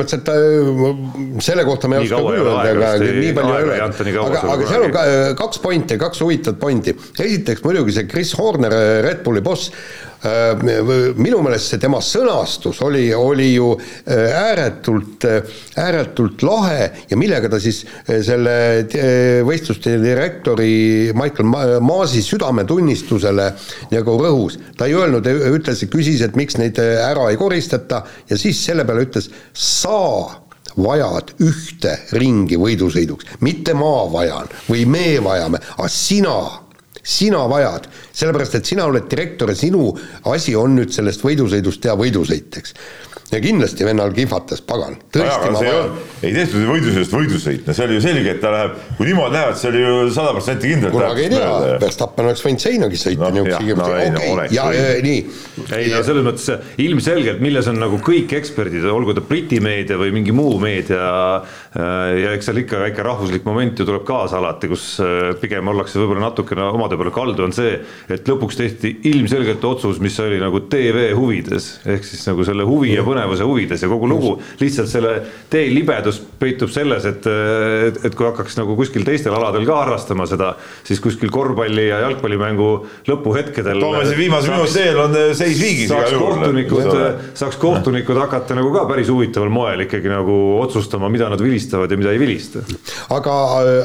põhimõtteliselt 0.03 1.43
selle 1.43 1.65
kohta 1.67 1.89
ma 1.91 1.99
ei 1.99 2.07
oska 2.07 2.21
küll 2.27 2.43
öelda, 2.43 2.93
aga 2.93 2.93
nii 3.01 3.33
palju 3.39 3.57
ei 3.57 3.67
ole. 3.67 3.81
aga, 4.27 4.45
aga 4.55 4.71
seal 4.71 4.87
on 4.87 4.95
ka, 4.95 5.05
kaks 5.39 5.63
pointi, 5.63 5.99
kaks 6.01 6.23
huvitavat 6.25 6.61
pointi. 6.61 6.97
esiteks 7.19 7.65
muidugi 7.65 7.97
see 7.97 8.09
Chris 8.11 8.35
Horner, 8.39 8.75
Red 9.07 9.23
Bulli 9.27 9.43
boss, 9.45 9.71
äh, 9.71 10.12
minu 10.23 11.41
meelest 11.43 11.73
see 11.73 11.81
tema 11.83 11.99
sõnastus 12.05 12.79
oli, 12.87 13.09
oli 13.15 13.49
ju 13.57 13.73
äh, 13.75 14.31
ääretult, 14.39 15.25
äh, 15.27 15.57
ääretult 15.83 16.45
lahe 16.47 16.91
ja 17.11 17.19
millega 17.19 17.51
ta 17.51 17.59
siis 17.63 17.83
selle 18.07 18.55
võistluste 19.47 19.97
direktori 20.03 21.11
Michael 21.19 21.81
Maasi 21.83 22.23
südametunnistusele 22.23 23.49
nagu 23.91 24.17
rõhus. 24.21 24.61
ta 24.77 24.87
ei 24.87 24.95
öelnud, 24.99 25.27
ütles, 25.27 25.83
küsis, 25.91 26.23
et 26.23 26.39
miks 26.39 26.59
neid 26.61 26.79
ära 26.79 27.31
ei 27.31 27.41
koristata 27.41 28.05
ja 28.31 28.39
siis 28.39 28.63
selle 28.63 28.87
peale 28.87 29.09
ütles, 29.09 29.31
sa 29.53 29.99
vajad 30.79 31.35
ühte 31.43 31.97
ringi 32.17 32.57
võidusõiduks, 32.61 33.37
mitte 33.45 33.75
ma 33.77 34.07
vajan 34.13 34.51
või 34.69 34.87
me 34.89 35.07
vajame, 35.25 35.61
aga 35.77 35.89
sina, 35.93 36.37
sina 37.03 37.43
vajad, 37.51 37.89
sellepärast 38.15 38.59
et 38.59 38.69
sina 38.69 38.87
oled 38.87 39.09
direktor 39.11 39.51
ja 39.51 39.59
sinu 39.59 39.91
asi 40.31 40.55
on 40.57 40.77
nüüd 40.79 40.95
sellest 40.95 41.25
võidusõidust 41.25 41.83
teha 41.83 41.97
võidusõit, 41.99 42.59
eks 42.63 42.77
ja 43.33 43.41
kindlasti 43.41 43.87
vennal 43.87 44.13
kihvatas, 44.13 44.61
pagan. 44.61 44.99
ei 46.23 46.33
tehtud 46.35 46.61
ju 46.61 46.69
võidusõidust 46.69 47.15
võidusõit, 47.17 47.63
no 47.67 47.75
see 47.77 47.87
oli 47.87 47.97
ju 47.97 48.03
selge, 48.05 48.35
et 48.35 48.43
ta 48.43 48.51
läheb, 48.53 48.75
kui 48.99 49.09
niimoodi 49.09 49.37
lähevad, 49.39 49.59
see 49.61 49.71
oli 49.71 49.81
ju 49.81 49.95
sada 50.13 50.35
protsenti 50.37 50.73
kindel. 50.73 50.93
kunagi 50.93 51.25
ei 51.25 51.33
tea, 51.33 51.79
Verstappen 51.81 52.29
oleks 52.29 52.45
võinud 52.45 52.65
seinagi 52.67 53.01
sõita 53.01 53.31
no, 53.31 53.31
niisuguse 53.39 53.73
no, 53.73 53.87
okei, 53.89 54.49
ja 54.53 54.67
nii. 55.07 55.23
ei 55.79 55.89
no 55.95 56.03
selles 56.05 56.27
mõttes 56.27 56.77
ilmselgelt, 56.85 57.41
milles 57.45 57.71
on 57.73 57.81
nagu 57.81 58.01
kõik 58.05 58.37
eksperdid, 58.37 58.85
olgu 58.93 59.17
ta 59.17 59.25
Briti 59.25 59.63
meedia 59.65 59.97
või 60.01 60.13
mingi 60.19 60.37
muu 60.37 60.59
meedia 60.63 61.09
äh, 61.41 62.13
ja 62.21 62.37
eks 62.37 62.51
seal 62.51 62.61
ikka 62.63 62.85
väike 62.85 63.07
rahvuslik 63.07 63.49
moment 63.49 63.81
ju 63.81 63.89
tuleb 63.89 64.05
kaasa 64.09 64.43
alati, 64.43 64.69
kus 64.73 64.87
äh, 65.01 65.33
pigem 65.41 65.73
ollakse 65.73 66.03
võib-olla 66.03 66.29
natukene 66.29 66.69
omade 66.69 67.01
peale 67.01 67.15
kaldu, 67.17 67.49
on 67.49 67.57
see, 67.57 67.79
et 68.13 68.29
lõpuks 68.29 68.61
tehti 68.61 68.95
ilmselgelt 69.09 69.65
otsus, 69.73 70.03
mis 70.05 70.21
oli 70.21 70.37
nagu 70.43 70.67
tv 70.69 71.09
huvides, 71.17 71.73
ehk 71.89 72.05
siis 72.07 72.29
nagu 72.29 72.45
selle 72.45 72.69
huvi 72.69 72.93
ja 72.93 73.07
põnevus 73.07 73.22
põnevuse 73.23 73.47
huvides 73.47 73.83
ja 73.83 73.89
kogu 73.91 74.09
lugu, 74.11 74.33
lihtsalt 74.61 74.91
selle 74.91 75.15
tee 75.51 75.69
libedus 75.73 76.19
peitub 76.41 76.71
selles, 76.73 77.07
et, 77.09 77.27
et, 77.89 77.99
et 78.09 78.17
kui 78.17 78.27
hakkaks 78.27 78.59
nagu 78.59 78.75
kuskil 78.79 79.05
teistel 79.07 79.35
aladel 79.37 79.67
ka 79.69 79.79
harrastama 79.83 80.27
seda, 80.31 80.53
siis 80.87 81.01
kuskil 81.03 81.31
korvpalli 81.33 81.89
ja 81.89 82.03
jalgpallimängu 82.07 82.71
lõpuhetkedel. 83.09 83.83
toome 83.83 84.05
siin 84.09 84.19
viimase 84.19 84.53
minuti 84.53 84.77
teel 84.77 85.01
on 85.05 85.19
seis 85.39 85.61
viigis 85.61 85.93
juhul. 85.93 86.37
kohtunikud, 86.39 86.91
saaks 87.39 87.61
kohtunikud 87.63 88.21
hakata 88.25 88.59
nagu 88.59 88.73
ka 88.75 88.87
päris 88.91 89.11
huvitaval 89.13 89.53
moel 89.53 89.87
ikkagi 89.87 90.11
nagu 90.13 90.39
otsustama, 90.61 91.11
mida 91.13 91.31
nad 91.33 91.43
vilistavad 91.43 91.91
ja 91.91 92.01
mida 92.01 92.15
ei 92.15 92.23
vilista. 92.23 92.65
aga, 93.11 93.37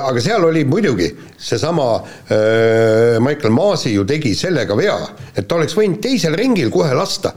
aga 0.10 0.24
seal 0.24 0.48
oli 0.50 0.66
muidugi 0.68 1.12
seesama 1.38 1.92
äh, 1.98 3.20
Michael 3.24 3.54
Maasi 3.54 3.94
ju 3.94 4.08
tegi 4.08 4.34
sellega 4.38 4.78
vea, 4.78 4.98
et 5.36 5.46
ta 5.48 5.60
oleks 5.60 5.78
võinud 5.78 6.02
teisel 6.02 6.36
ringil 6.38 6.74
kohe 6.74 6.96
lasta 6.98 7.36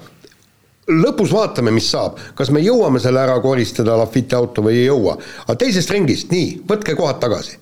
lõpus 0.91 1.33
vaatame, 1.35 1.73
mis 1.75 1.89
saab, 1.93 2.19
kas 2.35 2.51
me 2.51 2.63
jõuame 2.65 3.01
selle 3.03 3.23
ära 3.23 3.39
koristada, 3.43 3.97
Lafitte 4.01 4.37
auto 4.37 4.63
või 4.67 4.83
ei 4.83 4.87
jõua. 4.91 5.17
aga 5.47 5.59
teisest 5.65 5.91
ringist, 5.91 6.31
nii, 6.35 6.63
võtke 6.69 6.97
kohad 6.99 7.21
tagasi 7.23 7.59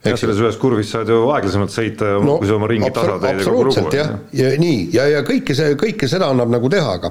jah, 0.00 0.16
selles 0.16 0.38
ühes 0.40 0.56
kurvis 0.60 0.88
saad 0.94 1.10
ju 1.12 1.18
aeglasemalt 1.34 1.72
sõita 1.74 2.14
no, 2.24 2.38
kui 2.40 2.48
sa 2.48 2.54
oma 2.56 2.68
ringi 2.70 2.88
tasa 2.94 3.18
teed 3.20 3.42
ja 3.42 3.48
kogu 3.50 3.66
lugu. 3.68 3.82
jah, 3.92 4.12
ja 4.32 4.52
nii, 4.60 4.78
ja, 4.94 5.04
ja 5.12 5.20
kõike 5.26 5.56
see, 5.56 5.74
kõike 5.80 6.08
seda 6.08 6.30
annab 6.32 6.48
nagu 6.54 6.70
teha, 6.72 6.94
aga 6.96 7.10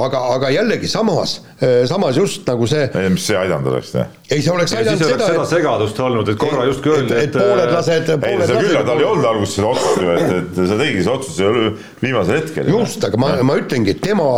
aga, 0.00 0.22
aga 0.36 0.52
jällegi 0.54 0.88
samas, 0.88 1.36
eh, 1.60 1.82
samas 1.90 2.16
just 2.16 2.48
nagu 2.48 2.68
see 2.70 2.86
mis 3.12 3.26
see 3.28 3.36
aidanud 3.36 3.68
oleks, 3.74 3.92
jah? 3.98 4.08
ei, 4.30 4.40
see 4.40 4.54
oleks 4.54 4.72
aidanud 4.78 5.04
seda, 5.04 5.18
seda 5.26 5.42
et, 5.42 5.50
segadust 5.52 6.00
olnud, 6.06 6.32
et 6.32 6.40
korra 6.40 6.64
justkui 6.70 6.94
öeldi, 6.94 7.18
et, 7.18 7.28
et 7.28 7.36
pooled 7.36 7.74
lased, 7.76 8.08
pooled 8.24 8.46
lased. 8.46 8.62
küll, 8.64 8.80
tal 8.88 9.04
ei 9.04 9.08
olnud 9.10 9.30
alguses 9.34 9.58
seda 9.58 9.74
otsust 9.74 10.00
ju, 10.00 10.16
et, 10.16 10.34
et 10.38 10.62
sa 10.62 10.80
tegid 10.80 11.04
selle 11.04 11.18
otsuse 11.18 11.74
viimasel 12.00 12.40
hetkel. 12.40 12.72
just, 12.72 13.04
aga 13.10 13.20
ma, 13.20 13.34
ma 13.44 13.58
ütlengi, 13.60 13.98
et 13.98 14.02
tema 14.08 14.30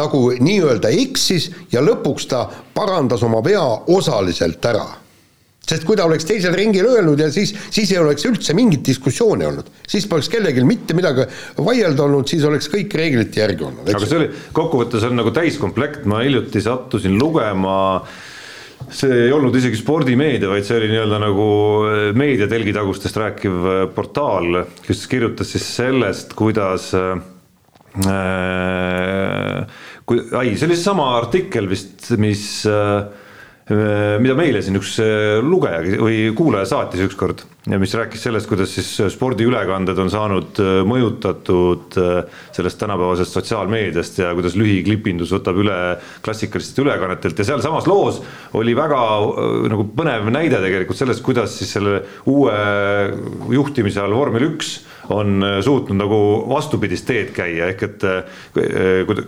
nagu 0.00 0.24
nii-öelda 0.40 0.96
eksis 1.02 1.50
ja 1.74 1.84
lõpuks 1.84 2.30
ta 2.32 2.46
parandas 2.72 3.20
oma 3.26 3.44
vea 3.44 3.68
osaliselt 3.92 4.72
ära 4.72 4.88
sest 5.62 5.86
kui 5.86 5.98
ta 5.98 6.06
oleks 6.08 6.26
teisel 6.26 6.54
ringil 6.58 6.88
öelnud 6.90 7.20
ja 7.22 7.28
siis, 7.32 7.54
siis 7.70 7.92
ei 7.94 8.00
oleks 8.02 8.26
üldse 8.28 8.54
mingit 8.58 8.82
diskussiooni 8.86 9.46
olnud. 9.46 9.70
siis 9.88 10.08
poleks 10.10 10.30
kellelgi 10.32 10.64
mitte 10.66 10.96
midagi 10.98 11.28
vaielda 11.62 12.06
olnud, 12.08 12.26
siis 12.28 12.44
oleks 12.48 12.68
kõik 12.72 12.94
reeglite 12.98 13.42
järgi 13.44 13.66
olnud. 13.68 13.88
aga 13.88 14.08
see 14.08 14.18
oli, 14.18 14.28
kokkuvõttes 14.56 15.06
on 15.08 15.18
nagu 15.20 15.34
täiskomplekt, 15.34 16.06
ma 16.10 16.22
hiljuti 16.26 16.62
sattusin 16.64 17.14
lugema 17.18 17.78
see 18.90 19.28
ei 19.28 19.32
olnud 19.32 19.54
isegi 19.54 19.78
spordimeedia, 19.78 20.50
vaid 20.50 20.66
see 20.66 20.80
oli 20.80 20.90
nii-öelda 20.90 21.20
nagu 21.22 21.48
eh, 21.86 22.08
meedia 22.18 22.48
telgitagustest 22.50 23.20
rääkiv 23.22 23.68
eh, 23.70 23.84
portaal, 23.94 24.64
kes 24.82 25.06
kirjutas 25.10 25.54
siis 25.54 25.68
sellest, 25.78 26.34
kuidas 26.38 26.90
äh, 26.98 27.14
kui, 30.08 30.24
ai, 30.34 30.56
see 30.56 30.66
oli 30.66 30.74
seesama 30.74 31.12
artikkel 31.20 31.70
vist, 31.70 32.10
mis 32.18 32.64
Äh, 32.66 33.21
mida 33.70 34.34
meile 34.34 34.62
siin 34.64 34.76
üks 34.80 34.96
lugeja 35.46 35.82
või 36.02 36.16
kuulaja 36.36 36.66
saatis 36.72 37.04
ükskord 37.06 37.44
mis 37.62 37.92
rääkis 37.94 38.24
sellest, 38.26 38.48
kuidas 38.50 38.72
siis 38.74 38.88
spordiülekanded 39.14 39.98
on 40.02 40.08
saanud 40.10 40.58
mõjutatud 40.88 41.94
sellest 41.94 42.80
tänapäevasest 42.80 43.36
sotsiaalmeediast 43.38 44.18
ja 44.18 44.32
kuidas 44.34 44.56
lühiklipindus 44.58 45.30
võtab 45.36 45.60
üle 45.62 45.76
klassikalistest 46.26 46.80
ülekannetelt. 46.82 47.38
Ja 47.38 47.46
sealsamas 47.52 47.86
loos 47.86 48.18
oli 48.58 48.74
väga 48.74 49.02
nagu 49.70 49.86
põnev 49.94 50.26
näide 50.34 50.58
tegelikult 50.64 50.98
sellest, 50.98 51.22
kuidas 51.22 51.54
siis 51.60 51.70
selle 51.78 52.00
uue 52.26 52.56
juhtimise 53.54 54.02
all 54.02 54.18
vormel 54.18 54.50
üks 54.50 54.80
on 55.10 55.42
äh, 55.42 55.60
suutnud 55.64 55.98
nagu 55.98 56.18
vastupidist 56.48 57.06
teed 57.08 57.32
käia, 57.34 57.70
ehk 57.72 57.82
et 57.88 58.04
äh, 58.06 58.22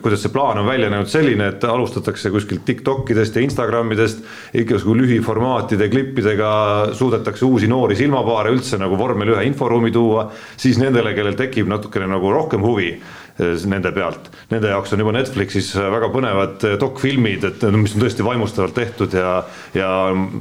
kuidas 0.03 0.23
see 0.23 0.33
plaan 0.35 0.61
on 0.63 0.69
välja 0.69 0.91
näinud 0.93 1.11
selline, 1.11 1.51
et 1.55 1.65
alustatakse 1.65 2.31
kuskilt 2.35 2.65
Tiktokidest 2.65 3.37
ja 3.37 3.43
Instagramidest, 3.45 4.23
igasugu 4.61 4.97
lühiformaatide 5.03 5.89
klippidega 5.93 6.53
suudetakse 6.95 7.47
uusi 7.49 7.69
noori 7.71 7.99
silmapaare 7.99 8.55
üldse 8.55 8.79
nagu 8.81 8.99
vormel 8.99 9.35
ühe 9.35 9.45
inforuumi 9.51 9.93
tuua, 9.95 10.29
siis 10.57 10.79
nendele, 10.83 11.15
kellel 11.17 11.39
tekib 11.39 11.69
natukene 11.71 12.09
nagu 12.11 12.33
rohkem 12.33 12.65
huvi 12.65 12.95
nende 13.39 13.91
pealt. 13.95 14.29
Nende 14.53 14.71
jaoks 14.71 14.93
on 14.95 15.01
juba 15.03 15.13
Netflixis 15.17 15.73
väga 15.75 16.09
põnevad 16.15 16.63
eh, 16.69 16.77
dokfilmid, 16.79 17.47
et 17.49 17.65
mis 17.75 17.97
on 17.97 18.05
tõesti 18.05 18.27
vaimustavalt 18.27 18.77
tehtud 18.77 19.15
ja, 19.19 19.41
ja 19.75 19.89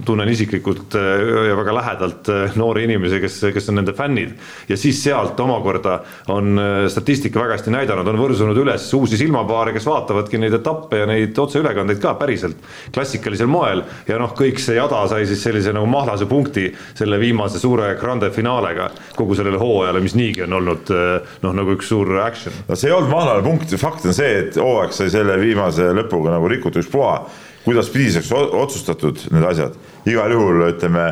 tunnen 0.06 0.29
isiklikult 0.29 0.93
eh, 0.99 1.23
ja 1.49 1.58
väga 1.58 1.73
lähedalt 1.79 2.29
noori 2.60 2.86
inimesi, 2.86 3.17
kes, 3.23 3.39
kes 3.56 3.71
on 3.71 3.79
nende 3.82 3.95
fännid. 3.97 4.36
ja 4.69 4.77
siis 4.77 5.01
sealt 5.03 5.39
omakorda 5.39 5.99
on 6.34 6.60
statistika 6.89 7.41
väga 7.41 7.58
hästi 7.58 7.73
näidanud, 7.73 8.08
on 8.08 8.19
võrsunud 8.21 8.62
üles 8.62 8.86
uusi 8.93 9.17
silmapaare, 9.17 9.73
kes 9.73 9.89
vaatavadki 9.89 10.38
neid 10.38 10.53
etappe 10.60 11.01
ja 11.01 11.10
neid 11.10 11.38
otseülekandeid 11.39 12.01
ka 12.03 12.13
päriselt 12.19 12.62
klassikalisel 12.93 13.49
moel. 13.49 13.82
ja 14.08 14.21
noh, 14.21 14.36
kõik 14.38 14.62
see 14.62 14.77
jada 14.77 15.01
sai 15.10 15.25
siis 15.29 15.41
sellise 15.41 15.73
nagu 15.73 15.89
mahlase 15.89 16.29
punkti 16.29 16.69
selle 16.93 17.17
viimase 17.21 17.58
suure 17.62 17.95
grande 17.97 18.29
finaalega 18.29 18.91
kogu 19.17 19.34
sellele 19.38 19.58
hooajale, 19.58 20.03
mis 20.03 20.13
niigi 20.19 20.45
on 20.45 20.60
olnud 20.62 20.93
noh, 20.93 21.58
nagu 21.58 21.73
üks 21.73 21.89
suur 21.89 22.13
action 22.21 22.53
no 22.67 22.77
see 22.84 22.91
ei 22.91 22.98
olnud 22.98 23.13
mahlane 23.13 23.43
punkt, 23.46 23.72
fakt 23.80 24.04
on 24.10 24.15
see, 24.15 24.32
et 24.41 24.58
hooaeg 24.60 24.91
sai 24.96 25.08
selle 25.13 25.38
viimase 25.39 25.93
lõpuga 25.96 26.34
nagu 26.36 26.50
rikutud 26.52 26.84
ükspuha. 26.84 27.15
kuidas 27.63 27.88
pidiseks 27.93 28.28
otsustatud 28.36 29.22
need 29.32 29.46
asjad, 29.48 29.78
igal 30.12 30.34
juhul 30.36 30.65
ütleme 30.67 31.06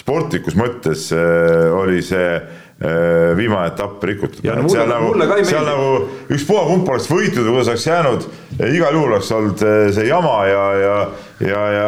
sportlikus 0.00 0.56
mõttes 0.56 1.10
äh, 1.12 1.66
oli 1.76 2.00
see 2.00 2.28
äh, 2.38 3.36
viimane 3.36 3.72
etapp 3.74 4.04
rikutud. 4.08 4.40
No, 4.46 4.68
seal 4.72 4.88
nagu, 4.88 5.12
seal 5.44 5.66
nagu 5.66 5.90
ükspuha 6.32 6.62
kumb 6.70 6.88
oleks 6.88 7.10
võitnud 7.10 7.44
või 7.44 7.58
kuidas 7.58 7.72
oleks 7.74 7.88
jäänud, 7.90 8.28
igal 8.70 8.96
juhul 8.96 9.12
oleks 9.12 9.32
olnud 9.36 9.66
äh, 9.66 9.82
see 9.96 10.08
jama 10.08 10.38
ja, 10.48 10.64
ja 10.80 10.94
ja, 11.40 11.60
ja 11.72 11.86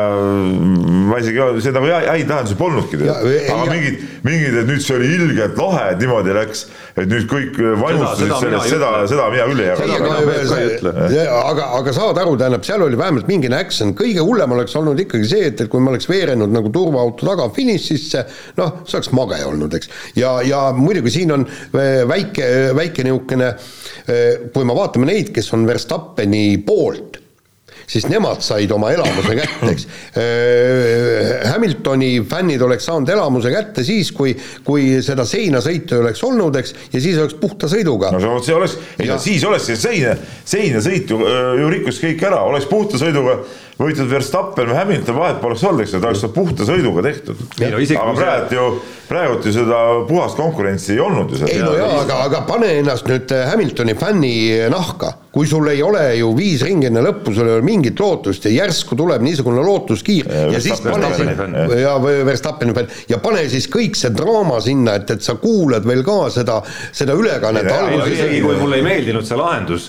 ma 1.08 1.18
isegi, 1.20 1.42
see 1.64 1.72
nagu 1.74 1.88
häid 1.92 2.28
tähendusi 2.28 2.56
polnudki. 2.58 2.98
Ei- 3.04 3.50
aga 3.52 3.66
mingid, 3.68 3.98
mingid, 4.24 4.56
et 4.62 4.68
nüüd 4.70 4.80
see 4.84 4.96
oli 4.96 5.10
ilgelt 5.18 5.58
lahe, 5.60 5.84
et 5.92 6.00
niimoodi 6.02 6.34
läks, 6.36 6.64
et 6.96 7.08
nüüd 7.10 7.26
kõik 7.30 7.58
vaimustusid 7.82 8.26
seda 8.26 8.40
sellest, 8.40 8.70
seda, 8.72 8.90
seda 9.12 9.28
mina 9.34 9.46
küll 9.50 9.62
ei 9.64 9.68
jaga. 9.70 9.88
aga- 11.52 11.68
aga, 11.80 11.94
saad 11.96 12.20
aru, 12.24 12.36
tähendab, 12.40 12.64
seal 12.66 12.84
oli 12.86 12.98
vähemalt 13.00 13.28
mingine 13.30 13.58
action, 13.60 13.92
kõige 13.98 14.24
hullem 14.24 14.56
oleks 14.56 14.76
olnud 14.80 15.00
ikkagi 15.04 15.28
see, 15.28 15.46
et, 15.52 15.60
et 15.66 15.72
kui 15.72 15.80
me 15.84 15.92
oleks 15.92 16.08
veerenud 16.10 16.52
nagu 16.52 16.72
turvaauto 16.72 17.28
taga 17.28 17.48
finišisse, 17.56 18.24
noh, 18.60 18.80
see 18.88 18.98
oleks 19.00 19.12
mage 19.16 19.40
olnud, 19.48 19.74
eks. 19.78 19.90
ja, 20.18 20.38
ja 20.46 20.64
muidugi 20.76 21.12
siin 21.18 21.32
on 21.36 21.46
äh, 21.48 22.02
väike, 22.08 22.48
väike 22.78 23.04
niisugune, 23.06 23.52
kui 24.52 24.64
me 24.66 24.74
vaatame 24.76 25.06
neid, 25.08 25.28
kes 25.34 25.52
on 25.54 25.66
Verstappeni 25.68 26.56
poolt, 26.66 27.21
siis 27.86 28.06
nemad 28.10 28.42
said 28.44 28.70
oma 28.74 28.92
elamuse 28.94 29.36
kätte, 29.38 29.70
eks. 29.72 29.86
Hamiltoni 31.52 32.12
fännid 32.28 32.62
oleks 32.62 32.86
saanud 32.88 33.08
elamuse 33.12 33.52
kätte 33.52 33.84
siis, 33.86 34.12
kui, 34.16 34.34
kui 34.66 35.02
seda 35.04 35.26
seinasõitu 35.28 35.96
ei 35.96 36.04
oleks 36.04 36.22
olnud, 36.26 36.56
eks, 36.60 36.74
ja 36.92 37.02
siis 37.02 37.18
oleks 37.22 37.36
puhta 37.40 37.70
sõiduga 37.70 38.12
no 38.14 38.36
see, 38.44 38.54
oleks, 38.56 38.78
ei 38.98 39.10
no 39.10 39.18
siis 39.22 39.44
oleks 39.48 39.68
see 39.70 39.80
seina, 39.80 40.14
seinasõit 40.44 41.10
ju, 41.12 41.20
ju 41.60 41.72
rikkus 41.72 42.00
kõik 42.02 42.24
ära, 42.28 42.42
oleks 42.48 42.68
puhta 42.70 43.00
sõiduga 43.00 43.40
võitnud 43.80 44.10
Verstappen 44.10 44.68
või 44.68 44.76
Hamilton, 44.76 45.16
vahet 45.16 45.40
poleks 45.42 45.64
olnud, 45.64 45.84
eks 45.84 45.94
ju, 45.94 46.00
ta 46.02 46.10
oleks 46.10 46.22
seda 46.22 46.34
puhta 46.34 46.66
sõiduga 46.68 47.04
tehtud. 47.06 47.40
Ei 47.60 47.72
no 47.72 47.80
isegi 47.80 48.00
aga 48.00 48.12
praegu 48.18 48.58
ju, 48.58 48.66
praegu 49.08 49.38
ju 49.46 49.54
seda 49.54 49.80
puhast 50.08 50.38
konkurentsi 50.38 50.94
ei 50.96 51.00
olnud 51.02 51.32
ju 51.32 51.40
ei 51.40 51.56
seal. 51.56 51.66
no 51.66 51.74
jaa, 51.78 51.90
aga, 52.02 52.18
aga 52.28 52.42
pane 52.48 52.70
ennast 52.82 53.08
nüüd 53.08 53.32
äh, 53.34 53.46
Hamiltoni 53.50 53.96
fänni 53.98 54.32
nahka, 54.72 55.14
kui 55.32 55.48
sul 55.48 55.68
ei 55.72 55.80
ole 55.84 56.04
ju 56.18 56.32
viis 56.36 56.62
ringi 56.66 56.90
enne 56.90 57.02
lõppu, 57.04 57.32
sul 57.34 57.48
ei 57.48 57.56
ole 57.56 57.66
mingit 57.66 58.00
lootust 58.00 58.44
ja 58.48 58.52
järsku 58.52 58.96
tuleb 58.98 59.24
niisugune 59.24 59.64
lootuskiir 59.64 60.28
ja, 60.28 60.44
ja 60.52 60.60
siis 60.62 60.82
pane 60.84 61.12
siis 61.16 61.80
ja 61.80 61.96
või 62.02 62.20
Verstappeni 62.28 62.76
fänn 62.76 62.92
ja 63.08 63.18
pane 63.24 63.46
siis 63.52 63.68
kõik 63.72 63.96
see 63.98 64.12
draama 64.12 64.60
sinna, 64.64 64.98
et, 65.00 65.16
et 65.16 65.24
sa 65.24 65.38
kuulad 65.40 65.88
veel 65.88 66.04
ka 66.06 66.18
seda, 66.34 66.60
seda 66.92 67.16
ülekannet 67.16 67.64
Ei, 67.64 67.72
ei, 67.72 67.78
ei 67.78 67.96
alguses 67.96 68.18
isegi 68.18 68.42
kui 68.44 68.60
mulle 68.60 68.80
ei 68.82 68.86
meeldinud 68.86 69.26
see 69.28 69.40
lahendus, 69.40 69.88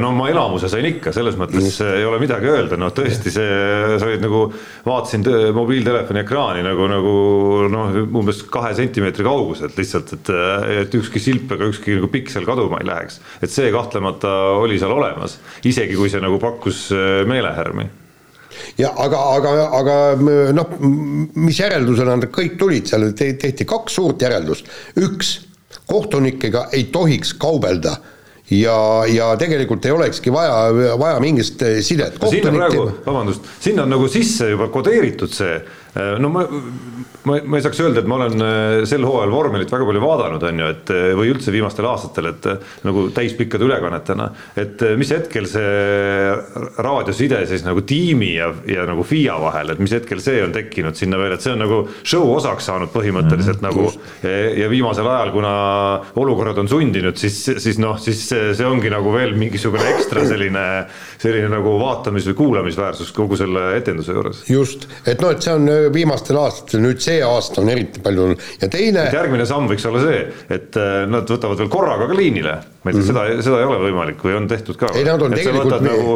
no 0.00 0.14
ma 0.14 0.30
elamuse 0.30 0.70
sain 0.70 0.86
ikka, 0.86 1.12
selles 1.14 1.38
mõttes 1.40 1.80
ei 1.84 2.06
ole 2.06 2.22
midagi 2.22 2.50
öelda, 2.50 2.78
noh 2.80 2.94
tõesti 3.00 3.32
see, 3.34 3.60
sa 4.00 4.08
olid 4.08 4.24
nagu, 4.24 4.42
vaatasin 4.86 5.24
mobiiltelefoni 5.56 6.22
ekraani 6.22 6.64
nagu, 6.66 6.88
nagu 6.90 7.14
noh, 7.72 7.96
umbes 8.20 8.44
kahe 8.52 8.72
sentimeetri 8.78 9.26
kauguselt 9.26 9.78
lihtsalt, 9.80 10.14
et, 10.18 10.32
et 10.84 10.98
ükski 11.00 11.22
silp 11.22 11.56
ega 11.56 11.70
ükski 11.70 11.96
nagu 11.98 12.10
piksel 12.12 12.46
kaduma 12.48 12.82
ei 12.82 12.90
läheks. 12.90 13.20
et 13.40 13.52
see 13.52 13.72
kahtlemata 13.74 14.34
oli 14.60 14.78
seal 14.80 14.94
olemas, 14.94 15.38
isegi 15.66 15.98
kui 15.98 16.12
see 16.12 16.22
nagu 16.22 16.38
pakkus 16.42 16.88
äh, 16.94 17.22
meelehärmi 17.30 17.88
ja 18.78 18.90
aga, 18.98 19.20
aga, 19.36 19.52
aga 19.78 19.96
noh, 20.56 20.72
mis 21.40 21.60
järeldusena 21.60 22.16
nad 22.18 22.30
kõik 22.34 22.58
tulid, 22.60 22.88
seal 22.90 23.10
te- 23.16 23.34
tehti 23.40 23.66
kaks 23.68 23.98
suurt 24.00 24.22
järeldust, 24.22 24.68
üks, 25.00 25.38
kohtunikega 25.90 26.68
ei 26.76 26.88
tohiks 26.92 27.34
kaubelda 27.40 27.96
ja, 28.50 29.04
ja 29.08 29.30
tegelikult 29.38 29.84
ei 29.86 29.92
olekski 29.94 30.32
vaja, 30.32 30.54
vaja 30.98 31.20
mingit 31.22 31.62
eh, 31.62 31.78
sidet. 31.86 32.18
sinna 32.30 32.52
praegu, 32.54 32.86
vabandust, 33.06 33.46
sinna 33.60 33.86
on 33.86 33.94
nagu 33.94 34.08
sisse 34.10 34.50
juba 34.50 34.68
kodeeritud 34.72 35.32
see, 35.34 35.60
no 35.94 36.28
ma, 36.28 36.44
ma, 37.22 37.38
ma 37.44 37.58
ei 37.58 37.64
saaks 37.64 37.80
öelda, 37.82 38.02
et 38.02 38.08
ma 38.08 38.16
olen 38.20 38.44
äh, 38.44 38.82
sel 38.88 39.04
hooajal 39.06 39.32
vormelit 39.32 39.72
väga 39.72 39.86
palju 39.88 40.02
vaadanud, 40.04 40.44
on 40.46 40.62
ju, 40.62 40.68
et 40.74 40.92
äh, 40.94 41.06
või 41.18 41.32
üldse 41.34 41.52
viimastel 41.54 41.88
aastatel, 41.90 42.30
et 42.32 42.46
äh, 42.48 42.76
nagu 42.86 43.06
täispikkade 43.14 43.66
ülekannetena, 43.66 44.30
et 44.60 44.82
äh, 44.86 44.94
mis 45.00 45.10
hetkel 45.12 45.48
see 45.50 46.30
raadioside 46.80 47.42
siis 47.50 47.64
nagu 47.66 47.84
tiimi 47.86 48.32
ja, 48.36 48.50
ja 48.70 48.86
nagu 48.88 49.04
FIA 49.06 49.36
vahel, 49.42 49.74
et 49.74 49.82
mis 49.82 49.94
hetkel 49.96 50.22
see 50.22 50.40
on 50.44 50.54
tekkinud 50.54 50.98
sinna 50.98 51.20
veel, 51.20 51.34
et 51.36 51.44
see 51.44 51.54
on 51.54 51.62
nagu 51.64 51.82
show 52.00 52.24
osaks 52.36 52.70
saanud 52.70 52.92
põhimõtteliselt 52.94 53.60
mm, 53.60 53.68
nagu 53.68 53.88
ja, 54.60 54.70
viimasel 54.70 55.08
ajal, 55.10 55.34
kuna 55.34 55.52
olukorrad 56.20 56.62
on 56.62 56.70
sundinud, 56.70 57.18
siis, 57.20 57.36
siis 57.60 57.80
noh, 57.82 57.98
siis 58.00 58.22
see, 58.30 58.66
ongi 58.66 58.92
nagu 58.92 59.12
veel 59.14 59.34
mingisugune 59.38 59.84
ekstra 59.94 60.24
selline, 60.28 60.64
selline 61.20 61.50
nagu 61.52 61.76
vaatamis- 61.80 62.30
või 62.30 62.38
kuulamisväärsus 62.44 63.12
kogu 63.16 63.38
selle 63.40 63.72
etenduse 63.78 64.14
juures. 64.16 64.44
just, 64.50 64.88
et 65.04 65.20
noh, 65.22 65.34
et 65.34 65.44
see 65.44 65.56
on 65.56 65.68
viimastel 65.94 66.38
aastatel, 66.40 66.82
nüüd 66.84 67.02
see 67.02 67.20
aasta 67.24 67.62
on 67.62 67.72
eriti 67.72 68.02
palju 68.04 68.30
ja 68.60 68.68
teine 68.72 69.06
järgmine 69.14 69.46
samm 69.48 69.70
võiks 69.70 69.86
olla 69.88 70.04
see, 70.04 70.20
et 70.52 70.76
äh, 70.80 71.02
nad 71.10 71.30
võtavad 71.30 71.60
veel 71.62 71.72
korraga 71.72 72.08
ka 72.10 72.18
liinile. 72.18 72.58
Ma 72.80 72.90
ei 72.90 72.96
tea, 72.96 73.04
seda, 73.10 73.24
seda 73.44 73.58
ei 73.60 73.66
ole 73.68 73.78
võimalik 73.82 74.22
või 74.24 74.36
on 74.38 74.46
tehtud 74.48 74.78
ka. 74.80 74.88
Mhm. 74.88 74.98
Ei, 75.00 75.04
nad 75.04 75.24
on 75.24 75.34
et 75.34 75.42
tegelikult 75.42 75.84
nagu, 75.84 76.14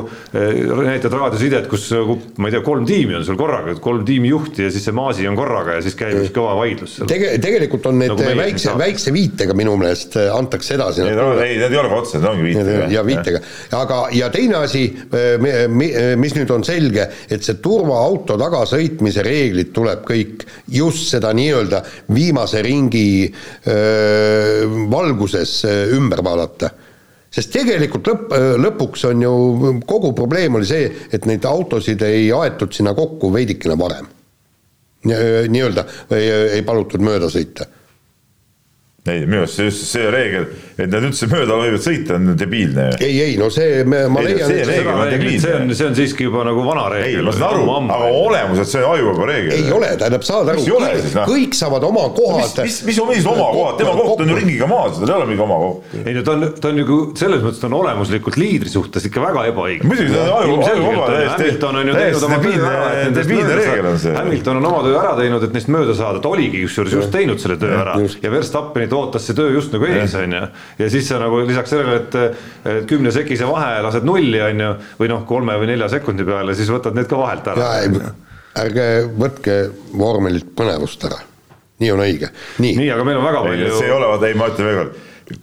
näitad 0.86 1.16
raadiosidet, 1.18 1.68
kus 1.68 1.90
nagu 1.92 2.16
ma 2.40 2.48
ei 2.48 2.54
tea, 2.56 2.62
kolm 2.64 2.86
tiimi 2.88 3.18
on 3.18 3.26
sul 3.26 3.36
korraga, 3.36 3.74
kolm 3.84 4.04
tiimijuhti 4.08 4.64
ja 4.64 4.70
siis 4.72 4.86
see 4.88 4.96
maasi 4.96 5.28
on 5.28 5.36
korraga 5.36 5.76
ja 5.76 5.84
siis 5.84 5.96
käib 5.98 6.22
üks 6.22 6.32
kõva 6.34 6.54
vaidlus 6.58 6.96
seal. 6.98 7.10
tege-, 7.10 7.34
tegelikult 7.42 7.90
on 7.90 8.00
need 8.00 8.14
Nagu 8.14 8.38
väikse, 8.38 8.72
väikse 8.78 9.12
viitega 9.14 9.56
minu 9.58 9.76
meelest 9.80 10.16
äh, 10.20 10.30
antakse 10.32 10.78
edasi. 10.78 11.04
ei, 11.04 11.18
ei, 11.48 11.58
need 11.60 11.74
ei 11.74 11.80
ole 11.82 11.92
ka 11.92 12.00
otsesed, 12.00 12.22
need 12.22 12.30
ongi 12.30 12.46
viited. 12.48 12.94
ja 12.94 13.04
viitega, 13.06 13.42
aga, 13.80 14.00
ja 14.14 14.30
teine 14.32 14.62
asi, 14.64 14.86
mis 16.16 16.36
nüüd 16.38 16.52
on 16.54 16.64
selge, 16.64 17.08
et 17.28 17.44
see 17.44 17.60
turvaauto 17.64 18.38
tagasõitmise 18.40 19.24
reeglid 19.26 19.74
tuleb 19.76 20.04
kõik 20.08 20.46
just 20.72 21.10
seda 21.12 21.32
nii-öelda 21.36 21.82
viimase 22.14 22.62
ringi 22.64 23.06
öö, 23.68 24.66
valguses 24.90 25.56
öö, 25.68 25.96
ümber 25.98 26.22
vaadata 26.24 26.53
sest 27.34 27.52
tegelikult 27.52 28.06
lõpp, 28.06 28.34
lõpuks 28.62 29.06
on 29.10 29.22
ju 29.22 29.32
kogu 29.86 30.12
probleem 30.14 30.54
oli 30.54 30.68
see, 30.68 30.90
et 31.12 31.26
neid 31.26 31.44
autosid 31.44 32.02
ei 32.06 32.28
aetud 32.32 32.72
sinna 32.72 32.94
kokku 32.94 33.32
veidikene 33.34 33.78
varem. 33.78 34.06
nii-öelda 35.04 35.84
ei, 36.16 36.30
ei 36.58 36.62
palutud 36.62 37.02
mööda 37.04 37.28
sõita 37.28 37.66
ei, 39.04 39.26
minu 39.28 39.42
arust 39.42 39.58
see 39.58 39.66
just 39.68 39.84
see 39.90 40.08
reegel, 40.08 40.46
et 40.80 40.88
nad 40.88 41.04
üldse 41.04 41.26
mööda 41.28 41.58
võivad 41.60 41.82
sõita, 41.84 42.14
on 42.16 42.30
debiilne. 42.40 42.86
ei, 43.04 43.18
ei 43.20 43.34
no 43.36 43.50
see, 43.52 43.82
ma 43.84 43.98
Ei, 44.22 44.30
leian, 44.30 44.48
see 44.48 44.62
reegel 44.64 44.92
on 44.94 45.10
debiilne. 45.12 45.40
see 45.42 45.56
on, 45.58 45.72
see 45.76 45.88
on 45.90 45.96
siiski 45.98 46.24
juba 46.24 46.46
nagu 46.48 46.62
vana 46.64 46.86
ei, 46.88 47.10
reegel. 47.10 47.28
ma 47.28 47.34
saan 47.36 47.58
aru, 47.58 47.66
aga 47.84 48.06
olemuselt 48.22 48.70
see 48.70 48.80
on 48.80 48.94
ajuvaba 48.96 49.26
reegel. 49.28 49.52
ei 49.58 49.74
ole, 49.76 49.90
tähendab, 50.00 50.24
saad 50.24 50.52
aru 50.54 50.64
ei 50.64 51.02
siis,, 51.02 51.16
noh? 51.18 51.28
kõik 51.28 51.58
saavad 51.58 51.84
oma 51.90 52.06
mis, 52.06 52.16
kohad 52.16 52.62
mis, 52.64 52.78
mis 52.88 53.00
on 53.04 53.10
mis 53.10 53.28
oma 53.28 53.50
kohad, 53.58 53.76
tema 53.82 53.92
koht 53.98 54.22
on 54.24 54.32
ju 54.32 54.38
ringiga 54.38 54.70
maas, 54.72 54.96
tal 54.96 55.12
ei 55.12 55.16
ole 55.18 55.28
mingi 55.34 55.44
oma 55.44 55.60
koht. 55.66 55.92
ei 56.00 56.16
no 56.16 56.24
ta 56.24 56.38
on, 56.38 56.48
ta 56.64 56.72
on 56.72 56.80
ju 56.80 56.98
selles 57.20 57.44
mõttes 57.44 57.60
ta 57.60 57.68
on 57.68 57.76
olemuslikult 57.82 58.40
liidri 58.40 58.72
suhtes 58.72 59.10
ikka 59.10 59.20
väga 59.26 59.44
ebaõige. 59.52 59.84
muidugi 59.84 60.16
ta 60.16 60.24
on 60.24 60.32
aju, 60.38 60.56
ajuvaba 60.70 61.10
täiesti, 61.12 61.44
Hamilton 61.44 61.82
on 61.82 61.92
ju 61.92 61.98
teinud 62.00 62.26
oma 62.30 62.40
töö 62.40 62.64
ära, 62.72 62.88
et 62.88 63.20
debiilne, 63.20 63.20
nendest 63.20 63.36
mööda 63.36 63.60
reegel 63.60 63.92
on 63.92 64.00
saada. 64.00 64.02
see. 64.08 64.16
Hamilton 64.22 64.62
on 64.62 64.72
oma 64.72 64.82
töö 64.88 64.98
ära 65.02 65.14
teinud, 65.20 65.44
et 65.44 65.56
neist 65.58 65.72
mööda 65.76 66.00
saada, 66.00 66.24
ta 66.24 66.32
oligi 66.32 66.64
kusjuures 66.64 66.98
just 67.02 67.12
teinud 67.12 67.44
selle 67.44 67.60
töö 67.60 67.76
ära 67.84 68.00
ja 68.00 68.32
Verstappenit 68.32 68.93
ootas 68.96 69.26
see 69.26 69.36
töö 69.38 69.52
just 69.54 69.74
nagu 69.74 69.88
ees, 69.88 70.14
on 70.18 70.36
ju. 70.38 70.42
ja 70.78 70.90
siis 70.90 71.08
sa 71.08 71.20
nagu 71.22 71.42
lisaks 71.44 71.74
sellele, 71.74 72.00
et 72.02 72.20
et 72.74 72.86
kümne 72.90 73.12
sekise 73.14 73.48
vahe 73.48 73.82
lased 73.84 74.06
nulli, 74.06 74.40
on 74.42 74.64
ju, 74.66 74.70
või 75.00 75.10
noh, 75.12 75.24
kolme 75.28 75.56
või 75.60 75.72
nelja 75.72 75.90
sekundi 75.96 76.26
peale, 76.26 76.56
siis 76.56 76.70
võtad 76.72 76.96
need 76.96 77.10
ka 77.10 77.18
vahelt 77.20 77.50
ja 77.50 77.56
ära. 77.56 77.72
ei, 77.82 78.14
ärge 78.64 78.88
võtke 79.18 79.58
vormelilt 79.98 80.54
põnevust 80.56 81.04
ära, 81.08 81.20
nii 81.82 81.92
on 81.94 82.04
õige, 82.06 82.30
nii, 82.62 82.76
nii, 82.80 82.90
aga 82.94 83.06
meil 83.06 83.20
on 83.20 83.28
väga 83.28 83.44
palju 83.48 83.70
see 83.78 83.88
ei 83.88 83.94
ole, 83.94 84.10
vaata 84.12 84.30
ei, 84.30 84.38
ma 84.38 84.50
ütlen 84.52 84.70
veel 84.70 84.82
kord, 84.82 84.98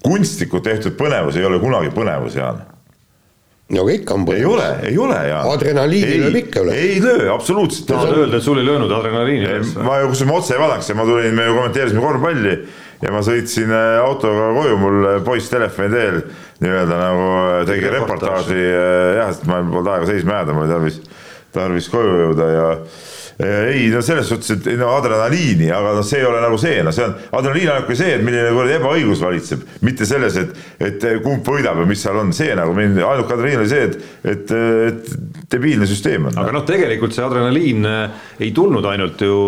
kunstlikult 0.05 0.67
tehtud 0.67 0.99
põnevus 0.99 1.39
ei 1.39 1.47
ole 1.47 1.59
kunagi 1.61 1.91
põnevus, 1.95 2.37
Jaan. 2.39 2.61
no 3.71 3.83
aga 3.85 3.95
ikka 3.97 4.15
on 4.15 4.27
ei 4.35 4.45
ole, 4.47 4.69
ei 4.89 4.99
ole, 4.99 5.17
Jaan. 5.27 5.49
Adrenaliini 5.55 6.21
lööb 6.25 6.39
ikka 6.43 6.63
üle. 6.65 6.77
ei 6.77 7.01
löö, 7.03 7.27
absoluutselt. 7.33 7.89
tahad 7.91 8.15
öelda, 8.15 8.39
et 8.39 8.47
sul 8.47 8.61
ei 8.61 8.67
löönud 8.67 8.93
adrenaliini 8.95 9.49
üles 9.49 9.75
ma 9.79 9.99
ju, 10.01 10.13
kusjuures 10.13 10.31
ma 10.31 10.39
otse 10.39 10.55
ei 10.55 10.63
vaadanud, 10.63 10.95
ma 11.01 11.09
tulin, 11.11 11.35
me 11.35 11.49
ju 11.49 11.57
kommenteerisime 11.59 12.05
korvpalli 12.07 12.55
ja 13.01 13.11
ma 13.13 13.21
sõitsin 13.25 13.71
äh, 13.73 13.99
autoga 14.01 14.51
koju, 14.55 14.77
mul 14.81 15.07
äh, 15.09 15.19
poiss 15.25 15.49
telefoni 15.51 15.89
teel 15.93 16.19
nii-öelda 16.61 16.99
nagu 16.99 17.29
äh, 17.39 17.55
tegi 17.69 17.93
reportaaži. 17.95 18.59
jah, 19.17 19.31
sest 19.33 19.47
ma 19.49 19.61
polnud 19.65 19.89
aega 19.93 20.09
seisma 20.09 20.39
jääda, 20.39 20.55
mul 20.57 20.67
oli 20.67 20.75
tarvis, 20.75 20.99
tarvis 21.55 21.89
koju 21.91 22.19
jõuda 22.25 22.51
ja 22.51 22.67
ei 23.41 23.89
no 23.91 24.01
selles 24.06 24.27
suhtes, 24.30 24.51
et 24.58 24.67
ei, 24.71 24.77
no 24.80 24.91
adrenaliini, 24.95 25.69
aga 25.73 25.95
noh, 25.97 26.06
see 26.06 26.21
ei 26.21 26.27
ole 26.27 26.41
nagu 26.43 26.58
see, 26.62 26.82
no 26.86 26.93
see 26.95 27.06
on, 27.08 27.15
adrenaliin 27.39 27.71
on 27.71 27.77
ainult 27.80 27.97
see, 27.97 28.13
et 28.17 28.25
milline 28.25 28.51
kuradi 28.56 28.77
ebaõiglus 28.77 29.23
valitseb, 29.23 29.63
mitte 29.88 30.08
selles, 30.10 30.38
et, 30.41 30.54
et 30.82 31.08
kumb 31.23 31.47
võidab 31.47 31.82
ja 31.82 31.88
mis 31.89 32.04
seal 32.04 32.19
on, 32.21 32.34
see 32.36 32.54
nagu 32.58 32.75
mind, 32.77 32.99
ainuke 33.01 33.36
adrenaliin 33.36 33.63
oli 33.63 33.71
see, 33.71 33.88
et, 33.88 33.97
et, 34.34 34.54
et 34.91 35.12
debiilne 35.51 35.88
süsteem 35.89 36.30
on. 36.30 36.38
aga 36.41 36.56
noh, 36.56 36.65
tegelikult 36.67 37.15
see 37.15 37.25
adrenaliin 37.25 37.89
äh, 37.89 38.23
ei 38.45 38.51
tulnud 38.56 38.86
ainult 38.91 39.25
ju 39.25 39.39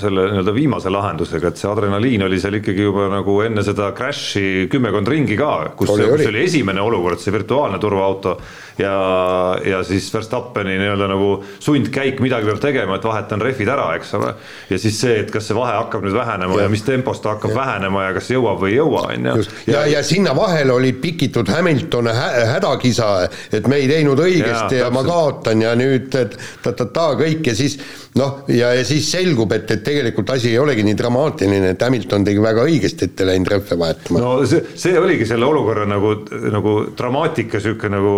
selle 0.00 0.28
nii-öelda 0.30 0.54
viimase 0.56 0.92
lahendusega, 0.92 1.50
et 1.50 1.60
see 1.60 1.70
adrenaliin 1.70 2.26
oli 2.28 2.40
seal 2.42 2.60
ikkagi 2.60 2.86
juba 2.86 3.08
nagu 3.12 3.40
enne 3.46 3.64
seda 3.66 3.90
crash'i 3.96 4.66
kümmekond 4.70 5.10
ringi 5.10 5.38
ka, 5.40 5.52
kus, 5.76 5.94
Oli, 5.96 6.06
kus 6.12 6.28
oli. 6.30 6.44
esimene 6.46 6.82
olukord, 6.84 7.20
see 7.22 7.34
virtuaalne 7.34 7.80
turvaauto 7.82 8.36
ja, 8.80 9.58
ja 9.64 9.82
siis 9.84 10.08
Verstappeni 10.14 10.76
nii-öelda 10.80 11.08
nagu 11.10 11.30
sundkäik, 11.60 12.20
midagi 12.24 12.48
peab 12.48 12.60
tegema, 12.62 12.98
et 12.98 13.06
vahetan 13.06 13.42
rehvid 13.44 13.70
ära, 13.70 13.90
eks 13.98 14.14
ole. 14.18 14.32
ja 14.70 14.78
siis 14.80 15.00
see, 15.00 15.18
et 15.24 15.30
kas 15.32 15.48
see 15.50 15.56
vahe 15.56 15.76
hakkab 15.78 16.04
nüüd 16.06 16.16
vähenema 16.16 16.58
ja, 16.58 16.66
ja 16.66 16.72
mis 16.72 16.84
tempos 16.86 17.22
ta 17.22 17.34
hakkab 17.36 17.54
ja. 17.54 17.60
vähenema 17.60 18.06
ja 18.08 18.14
kas 18.16 18.30
jõuab 18.32 18.60
või 18.64 18.74
ei 18.74 18.80
jõua, 18.80 19.06
on 19.14 19.30
ju 19.30 19.36
just, 19.42 19.56
ja, 19.70 19.84
ja 19.90 20.02
sinna 20.06 20.34
vahele 20.36 20.74
olid 20.76 21.00
pikitud 21.02 21.50
Hamilton 21.52 22.10
hä 22.14 22.28
hädakisa, 22.54 23.10
et 23.52 23.68
me 23.70 23.80
ei 23.82 23.88
teinud 23.90 24.20
õigesti 24.20 24.80
ja, 24.80 24.86
ja 24.86 24.92
ma 24.94 25.04
kaotan 25.06 25.62
ja 25.64 25.74
nüüd 25.78 26.10
ta-ta-ta 26.10 27.10
kõik 27.20 27.52
ja 27.52 27.56
siis 27.58 27.78
noh, 28.18 28.42
ja, 28.50 28.72
ja 28.74 28.84
siis 28.86 29.06
selgub, 29.12 29.52
et, 29.54 29.70
et 29.70 29.82
tegelikult 29.86 30.32
asi 30.34 30.50
ei 30.50 30.58
olegi 30.58 30.84
nii 30.86 30.96
dramaatiline, 30.98 31.74
et 31.74 31.82
Hamilton 31.84 32.26
tegi 32.26 32.42
väga 32.42 32.64
õigesti, 32.66 33.10
et 33.10 33.22
ei 33.22 33.30
läinud 33.32 33.52
rehve 33.52 33.78
vahetama. 33.78 34.22
no 34.22 34.32
see, 34.50 34.64
see 34.78 34.98
oligi 34.98 35.28
selle 35.28 35.46
olukorra 35.46 35.86
nagu, 35.88 36.14
nagu 36.50 36.74
dramaatika 36.96 37.60
sihuke 37.62 37.90
nagu 37.92 38.14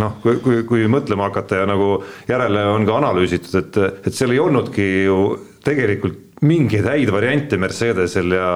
noh, 0.00 0.20
kui, 0.22 0.38
kui, 0.44 0.62
kui 0.68 0.86
mõtlema 0.90 1.30
hakata 1.30 1.62
ja 1.62 1.66
nagu 1.70 1.90
järele 2.28 2.68
on 2.74 2.86
ka 2.88 3.00
analüüsitud, 3.00 3.58
et, 3.62 4.06
et 4.06 4.14
seal 4.14 4.34
ei 4.34 4.42
olnudki 4.42 4.86
ju 5.06 5.18
tegelikult 5.66 6.26
mingeid 6.44 6.84
häid 6.84 7.10
variante 7.12 7.56
Mercedesel 7.56 8.34
ja, 8.36 8.48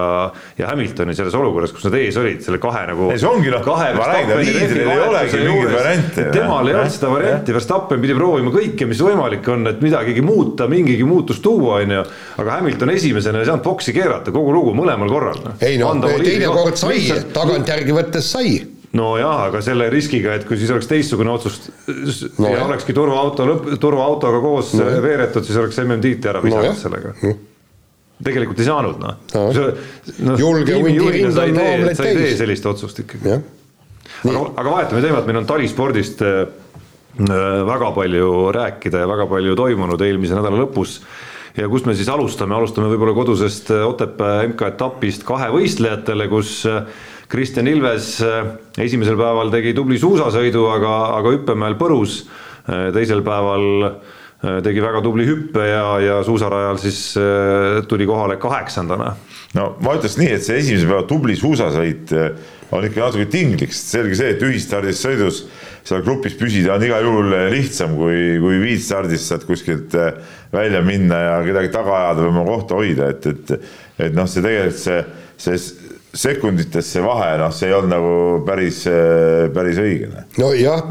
ja 0.59 0.69
Hamiltonil 0.69 1.17
selles 1.17 1.35
olukorras, 1.37 1.73
kus 1.73 1.87
nad 1.89 1.97
ees 1.97 2.17
olid, 2.21 2.43
selle 2.45 2.59
kahe 2.61 2.83
nagu. 2.91 3.07
ei, 3.13 3.21
see 3.21 3.29
ongi 3.29 3.53
noh, 3.53 3.65
liidril 4.45 4.83
ei 4.85 5.01
olegi 5.07 5.41
mingeid 5.41 5.73
variante. 5.73 6.27
temal 6.35 6.69
ei 6.69 6.77
olnud 6.77 6.93
seda 6.93 7.13
varianti, 7.15 7.55
Verstappen 7.57 8.03
pidi 8.05 8.17
proovima 8.19 8.53
kõike, 8.53 8.89
mis 8.91 9.01
võimalik 9.05 9.49
on, 9.53 9.65
et 9.73 9.81
midagigi 9.85 10.25
muuta, 10.25 10.69
mingigi 10.71 11.07
muutus 11.09 11.41
tuua, 11.45 11.79
on 11.81 11.97
ju. 11.97 12.03
aga 12.45 12.59
Hamilton 12.59 12.93
esimesena 12.97 13.41
ei 13.41 13.49
saanud 13.49 13.65
boksi 13.65 13.97
keerata, 13.97 14.35
kogu 14.35 14.53
lugu 14.53 14.77
mõlemal 14.77 15.09
korral. 15.13 15.41
ei 15.65 15.81
no 15.81 15.95
teine 16.21 16.53
kord 16.53 16.77
sai, 16.81 17.01
tagantjärgi 17.33 17.97
võttes 17.97 18.29
sai 18.37 18.59
nojah, 18.96 19.44
aga 19.46 19.61
selle 19.62 19.87
riskiga, 19.92 20.35
et 20.35 20.46
kui 20.48 20.59
siis 20.59 20.72
oleks 20.74 20.88
teistsugune 20.90 21.31
otsus 21.31 21.61
no, 21.87 22.48
ja 22.48 22.57
jah. 22.57 22.64
olekski 22.66 22.94
turvaauto 22.96 23.46
lõpp, 23.46 23.70
turvaautoga 23.83 24.40
koos 24.42 24.74
no, 24.79 24.88
veeretud, 25.05 25.46
siis 25.46 25.61
oleks 25.61 25.79
MM-tiitli 25.85 26.33
ära 26.33 26.42
visanud 26.42 26.72
no, 26.72 26.81
sellega 26.81 27.14
no 27.20 27.37
tegelikult 28.24 28.61
ei 28.61 28.68
saanud 28.68 29.00
noh 29.00 29.16
no. 29.35 29.44
no. 30.26 30.37
julge 30.40 30.76
hundiring 30.76 31.31
on 31.31 31.38
haamleid 31.38 31.94
täis. 31.94 32.00
sa 32.00 32.09
ei 32.11 32.18
tee 32.18 32.37
sellist 32.40 32.68
otsust 32.68 33.03
ikkagi. 33.05 33.37
aga, 33.37 34.44
aga 34.62 34.74
vahetame 34.74 35.05
teemat, 35.05 35.29
meil 35.29 35.40
on 35.42 35.48
talispordist 35.48 36.24
äh, 36.26 36.42
väga 37.70 37.92
palju 37.96 38.31
rääkida 38.57 39.05
ja 39.05 39.11
väga 39.11 39.26
palju 39.31 39.57
toimunud 39.59 40.03
eelmise 40.07 40.37
nädala 40.37 40.64
lõpus. 40.64 40.98
ja 41.57 41.68
kust 41.72 41.88
me 41.88 41.96
siis 41.98 42.11
alustame, 42.12 42.55
alustame 42.59 42.90
võib-olla 42.92 43.16
kodusest 43.16 43.72
äh, 43.74 43.87
Otepää 43.88 44.42
MK-etapist 44.50 45.24
kahevõistlejatele, 45.29 46.29
kus 46.33 46.61
äh, 46.68 46.85
Kristjan 47.31 47.69
Ilves 47.71 48.16
esimesel 48.81 49.19
päeval 49.19 49.53
tegi 49.53 49.75
tubli 49.77 50.01
suusasõidu, 50.03 50.64
aga, 50.73 50.95
aga 51.21 51.35
hüppemäel 51.37 51.77
põrus. 51.79 52.25
teisel 52.66 53.23
päeval 53.27 54.01
Äh, 54.40 54.62
tegi 54.64 54.81
väga 54.81 55.03
tubli 55.05 55.27
hüppe 55.29 55.66
ja, 55.69 55.85
ja 56.01 56.14
suusarajal 56.25 56.79
siis 56.81 57.01
tuli 57.88 58.07
kohale 58.09 58.38
kaheksandana. 58.40 59.11
no 59.53 59.66
ma 59.85 59.93
ütleks 59.99 60.16
nii, 60.16 60.31
et 60.33 60.47
see 60.47 60.57
esimese 60.62 60.88
päeva 60.88 61.03
tubli 61.09 61.37
suusasõit 61.37 62.14
on 62.73 62.87
ikka 62.87 63.03
natuke 63.03 63.27
tinglik, 63.29 63.75
sest 63.77 63.93
selge 63.93 64.16
see, 64.16 64.31
et 64.33 64.45
ühistardis 64.47 65.03
sõidus 65.05 65.43
seal 65.85 66.01
grupis 66.07 66.38
püsida 66.40 66.73
on 66.79 66.87
igal 66.87 67.05
juhul 67.05 67.37
lihtsam 67.53 67.99
kui, 68.01 68.38
kui 68.40 68.62
viitstardis 68.64 69.29
saad 69.29 69.45
kuskilt 69.45 69.93
välja 70.55 70.81
minna 70.88 71.21
ja 71.27 71.37
kedagi 71.45 71.75
taga 71.77 71.99
ajada 71.99 72.25
või 72.25 72.33
oma 72.33 72.49
kohta 72.49 72.81
hoida, 72.81 73.12
et, 73.12 73.29
et, 73.35 73.73
et 74.07 74.16
noh, 74.16 74.31
see 74.31 74.40
tegelikult 74.47 74.81
see, 74.81 75.05
see 75.37 75.89
sekunditesse 76.14 77.03
vahe, 77.05 77.37
noh, 77.38 77.53
see 77.55 77.68
ei 77.68 77.75
olnud 77.77 77.92
nagu 77.92 78.14
päris, 78.46 78.83
päris 79.55 79.79
õige. 79.79 80.25
Nojah, 80.40 80.83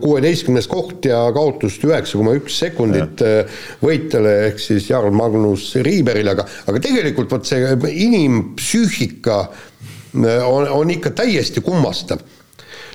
kuueteistkümnes 0.00 0.68
koht 0.70 1.04
ja 1.10 1.20
kaotust 1.36 1.84
üheksa 1.84 2.16
koma 2.16 2.32
üks 2.38 2.56
sekundit 2.64 3.20
ja. 3.20 3.42
Äh, 3.42 3.60
võitjale 3.84 4.32
ehk 4.48 4.60
siis 4.62 4.88
Jarl 4.88 5.12
Magnus 5.16 5.68
Riiberile, 5.84 6.32
aga, 6.32 6.46
aga 6.72 6.80
tegelikult 6.82 7.32
vot 7.36 7.48
see 7.48 7.68
inimpsüühika 8.06 9.38
äh, 9.44 10.48
on, 10.48 10.68
on 10.72 10.92
ikka 10.96 11.12
täiesti 11.20 11.60
kummastav. 11.64 12.24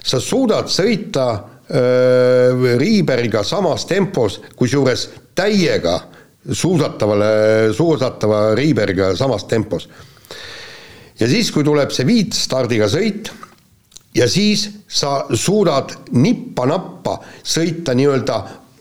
sa 0.03 0.19
suudad 0.19 0.69
sõita 0.73 1.27
äh, 1.31 2.77
Riiberiga 2.81 3.45
samas 3.45 3.85
tempos, 3.85 4.41
kusjuures 4.57 5.09
täiega 5.37 5.99
suusatavale, 6.41 7.69
suusatava 7.77 8.55
Riiberiga 8.57 9.13
samas 9.15 9.45
tempos 9.45 9.85
ja 11.21 11.29
siis, 11.29 11.51
kui 11.53 11.63
tuleb 11.65 11.93
see 11.93 12.07
viitstardiga 12.07 12.89
sõit 12.89 13.31
ja 14.17 14.27
siis 14.29 14.67
sa 14.89 15.21
suudad 15.37 15.93
nippa-nappa 16.11 17.19
sõita 17.43 17.95
nii-öelda 17.95 18.39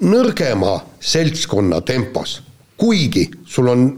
nõrgema 0.08 0.78
seltskonna 1.00 1.82
tempos, 1.86 2.38
kuigi 2.80 3.28
sul 3.46 3.68
on 3.68 3.88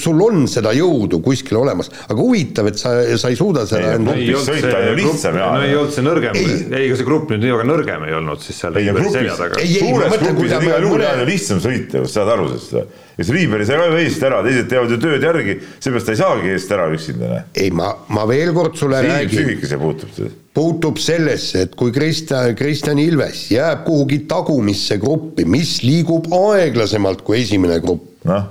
sul 0.00 0.20
on 0.24 0.46
seda 0.48 0.72
jõudu 0.76 1.20
kuskil 1.24 1.58
olemas, 1.60 1.90
aga 2.08 2.16
huvitav, 2.16 2.70
et 2.70 2.80
sa, 2.80 2.92
sa 3.20 3.30
ei 3.30 3.36
suuda 3.38 3.66
seda 3.68 3.92
ei, 3.92 4.30
ei 4.30 4.32
olnud 4.34 4.48
see 4.48 4.62
grupp, 4.64 5.26
no 5.34 5.50
ei 5.60 5.76
olnud 5.76 5.92
see 5.94 6.06
nõrgem, 6.06 6.38
ei, 6.40 6.56
ega 6.86 6.96
see 6.98 7.08
grupp 7.08 7.34
nüüd 7.34 7.44
nii 7.44 7.52
väga 7.52 7.68
nõrgem 7.68 8.06
ei 8.08 8.16
olnud 8.16 8.42
siis 8.44 8.62
seal 8.62 8.78
ei, 8.80 8.88
grupis, 8.96 9.36
suures 9.76 10.16
grupis 10.24 10.56
on 10.56 10.66
igal 10.70 10.88
juhul 10.88 11.04
mõne... 11.04 11.28
lihtsam 11.28 11.62
sõita, 11.64 12.02
saad 12.08 12.32
aru 12.34 12.48
sellest 12.54 12.74
ja 12.78 12.86
siis 13.20 13.32
Riiber 13.36 13.62
ei 13.62 13.68
saa 13.68 13.84
ka 13.84 14.02
eest 14.02 14.26
ära, 14.30 14.42
teised 14.46 14.68
teevad 14.72 14.92
ju 14.94 15.00
tööd 15.04 15.28
järgi, 15.28 15.56
seepärast 15.76 16.08
ta 16.08 16.16
ei 16.16 16.20
saagi 16.24 16.52
eest 16.56 16.76
ära 16.78 16.90
üksinda. 16.94 17.44
ei, 17.52 17.72
ma, 17.74 17.92
ma 18.14 18.26
veel 18.30 18.54
kord 18.56 18.78
sulle 18.80 19.04
Siim 19.04 19.14
räägin. 19.14 19.34
psüühika 19.36 19.80
puutub 19.84 20.12
seda 20.16 20.34
puutub 20.58 20.98
sellesse, 20.98 21.68
et 21.68 21.74
kui 21.78 21.92
Kristjan, 21.94 22.50
Kristjan 22.58 22.98
Ilves 22.98 23.44
jääb 23.52 23.84
kuhugi 23.86 24.24
tagumisse 24.30 24.96
gruppi, 24.98 25.44
mis 25.46 25.76
liigub 25.84 26.26
aeglasemalt 26.34 27.22
kui 27.26 27.44
esimene 27.44 27.78
grupp 27.84 28.24
no 28.26 28.46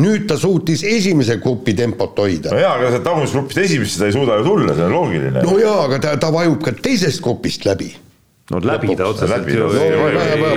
nüüd 0.00 0.28
ta 0.30 0.38
suutis 0.40 0.84
esimese 0.86 1.38
grupi 1.42 1.74
tempot 1.78 2.18
hoida. 2.24 2.52
no 2.54 2.60
jaa, 2.60 2.76
aga 2.78 2.92
sealt 2.96 3.08
tagumisgrupist 3.08 3.64
esimesse 3.64 4.00
ta 4.00 4.10
ei 4.10 4.16
suuda 4.16 4.40
ju 4.40 4.46
tulla, 4.50 4.76
see 4.76 4.86
on 4.86 4.94
loogiline. 4.96 5.42
no 5.46 5.58
jaa, 5.60 5.80
aga 5.88 6.04
ta, 6.06 6.14
ta 6.20 6.32
vajub 6.34 6.62
ka 6.64 6.76
teisest 6.76 7.22
grupist 7.24 7.66
läbi 7.68 7.92
no 8.50 8.58
läbi 8.66 8.96
ta 8.98 9.06
otseselt 9.10 9.46
ju 9.46 9.68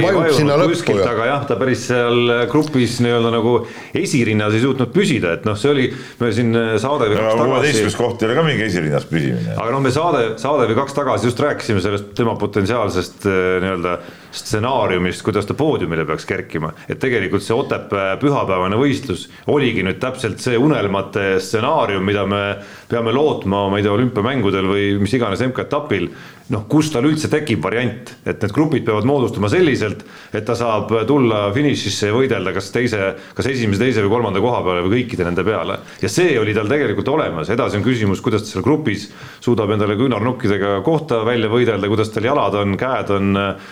vajub 0.01 0.29
sinna 0.33 0.55
lõppu 0.57 0.95
ju. 0.97 1.03
aga 1.05 1.27
jah, 1.29 1.43
ta 1.49 1.57
päris 1.59 1.85
seal 1.91 2.33
grupis 2.49 2.97
nii-öelda 3.05 3.33
nagu 3.35 3.53
esirinnas 3.97 4.57
ei 4.57 4.63
suutnud 4.63 4.93
püsida, 4.95 5.35
et 5.37 5.45
noh, 5.45 5.57
see 5.59 5.69
oli, 5.73 5.85
me 6.21 6.31
siin 6.33 6.57
saade 6.81 7.11
või 7.11 7.19
kaks 7.19 7.29
tagasi. 7.29 7.51
kuueteistkümnes 7.51 7.99
koht 7.99 8.23
ei 8.23 8.29
ole 8.29 8.39
ka 8.39 8.47
mingi 8.49 8.65
esirinnas 8.65 9.07
püsimine. 9.11 9.53
aga 9.53 9.69
noh, 9.75 9.85
me 9.85 9.93
saade, 9.93 10.25
saade 10.41 10.67
või 10.71 10.79
kaks 10.81 10.97
tagasi 10.97 11.29
just 11.29 11.45
rääkisime 11.45 11.85
sellest 11.85 12.11
tema 12.17 12.33
potentsiaalsest 12.41 13.29
eh, 13.29 13.39
nii-öelda 13.61 13.97
stsenaariumist, 14.33 15.23
kuidas 15.25 15.47
ta 15.47 15.55
poodiumile 15.57 16.05
peaks 16.09 16.25
kerkima, 16.29 16.73
et 16.89 16.99
tegelikult 17.01 17.45
see 17.45 17.55
Otepää 17.55 18.17
pühapäevane 18.21 18.77
võistlus 18.79 19.27
oligi 19.53 19.85
nüüd 19.85 20.01
täpselt 20.01 20.41
see 20.43 20.57
unelmate 20.59 21.37
stsenaarium, 21.43 22.05
mida 22.05 22.25
me 22.29 22.43
peame 22.89 23.13
lootma, 23.15 23.67
ma 23.69 23.79
ei 23.79 23.85
tea, 23.85 23.93
olümpiamängudel 23.93 24.69
või 24.69 24.87
mis 25.03 25.13
iganes 25.17 25.43
MK-etapil 25.45 26.09
noh, 26.51 26.65
kus 26.69 26.89
tal 26.91 27.05
üldse 27.07 27.29
tekib 27.31 27.63
variant, 27.63 28.09
et 28.27 28.41
need 28.43 28.53
grupid 28.55 28.83
peavad 28.85 29.07
moodustuma 29.07 29.49
selliselt, 29.51 30.03
et 30.35 30.43
ta 30.45 30.55
saab 30.57 30.91
tulla 31.07 31.45
finišisse 31.55 32.09
ja 32.09 32.15
võidelda 32.15 32.53
kas 32.55 32.69
teise, 32.73 33.13
kas 33.37 33.47
esimese, 33.49 33.81
teise 33.85 34.03
või 34.03 34.11
kolmanda 34.17 34.41
koha 34.43 34.59
peale 34.65 34.83
või 34.83 34.97
kõikide 34.97 35.27
nende 35.27 35.45
peale. 35.47 35.79
ja 36.01 36.11
see 36.11 36.35
oli 36.39 36.55
tal 36.55 36.69
tegelikult 36.71 37.09
olemas, 37.13 37.51
edasi 37.53 37.79
on 37.79 37.85
küsimus, 37.85 38.21
kuidas 38.23 38.43
ta 38.43 38.53
seal 38.53 38.65
grupis 38.65 39.07
suudab 39.43 39.71
endale 39.75 39.95
küünarnukkidega 39.99 40.75
kohta 40.85 41.21
välja 41.25 41.51
võidelda, 41.51 41.89
kuidas 41.91 42.11
tal 42.11 42.27
jalad 42.27 42.59
on, 42.59 42.77
käed 42.79 43.13
on 43.15 43.39
äh, 43.39 43.71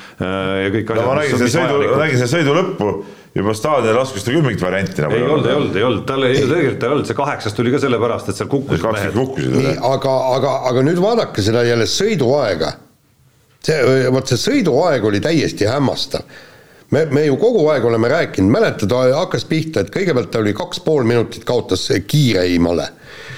ja 0.59 0.69
kõik 0.73 0.93
asjad 0.93 1.01
no,. 1.01 1.09
ma 1.09 1.17
nägin 1.21 1.41
selle 1.41 1.53
sõidu, 1.55 1.97
nägin 2.01 2.21
selle 2.21 2.31
sõidu 2.35 2.55
lõppu 2.57 2.93
juba 3.35 3.53
staadioni 3.55 3.95
laskus 3.95 4.25
ta 4.25 4.33
küll 4.33 4.43
mingit 4.43 4.63
varianti 4.63 5.03
nagu 5.03 5.15
ei 5.15 5.23
olnud, 5.23 5.47
ei 5.47 5.55
olnud, 5.55 5.75
ei 5.79 5.85
olnud, 5.87 6.03
tal 6.07 6.27
ei, 6.27 6.35
tegelikult 6.41 6.83
ei 6.83 6.93
olnud, 6.95 7.07
see 7.07 7.17
kaheksas 7.17 7.55
tuli 7.55 7.71
ka 7.71 7.79
sellepärast, 7.79 8.31
et 8.31 8.39
seal 8.39 8.49
kukkusid 8.51 8.87
mehed. 8.91 9.19
nii, 9.55 9.75
aga, 9.87 10.15
aga, 10.35 10.53
aga 10.71 10.85
nüüd 10.87 10.99
vaadake 11.01 11.45
seda 11.45 11.63
jälle 11.67 11.87
sõiduaega. 11.87 12.73
see, 13.63 13.79
vot 14.11 14.33
see 14.33 14.41
sõiduaeg 14.41 15.07
oli 15.07 15.23
täiesti 15.23 15.69
hämmastav. 15.69 16.27
me, 16.91 17.05
me 17.07 17.25
ju 17.29 17.39
kogu 17.39 17.63
aeg 17.71 17.87
oleme 17.87 18.11
rääkinud, 18.11 18.51
mäletad, 18.51 18.95
hakkas 19.15 19.47
pihta, 19.47 19.85
et 19.85 19.93
kõigepealt 19.95 20.31
ta 20.31 20.43
oli 20.43 20.53
kaks 20.57 20.83
pool 20.83 21.07
minutit 21.07 21.47
kaotas 21.47 21.87
kiireimale, 22.07 22.89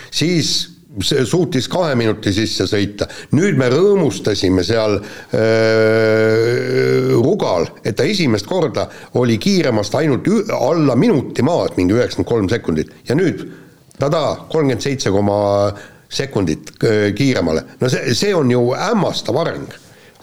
siis 0.10 0.73
suutis 1.02 1.68
kahe 1.72 1.96
minuti 1.98 2.34
sisse 2.34 2.68
sõita, 2.70 3.08
nüüd 3.34 3.58
me 3.58 3.70
rõõmustasime 3.74 4.64
seal 4.66 5.00
äh, 5.00 5.04
Rugal, 7.14 7.68
et 7.84 7.96
ta 7.98 8.04
esimest 8.06 8.46
korda 8.50 8.88
oli 9.20 9.38
kiiremast 9.42 9.96
ainult 9.98 10.28
alla 10.54 10.96
minuti 11.00 11.42
maas, 11.46 11.74
mingi 11.78 11.94
üheksakümmend 11.98 12.30
kolm 12.30 12.50
sekundit. 12.52 12.94
Ja 13.10 13.16
nüüd 13.18 13.42
tada, 13.98 14.46
kolmkümmend 14.52 14.82
seitse 14.86 15.10
koma 15.14 15.74
sekundit 16.14 16.72
kiiremale, 17.18 17.64
no 17.82 17.90
see, 17.90 18.14
see 18.14 18.36
on 18.38 18.52
ju 18.52 18.74
hämmastav 18.78 19.38
areng. 19.42 19.70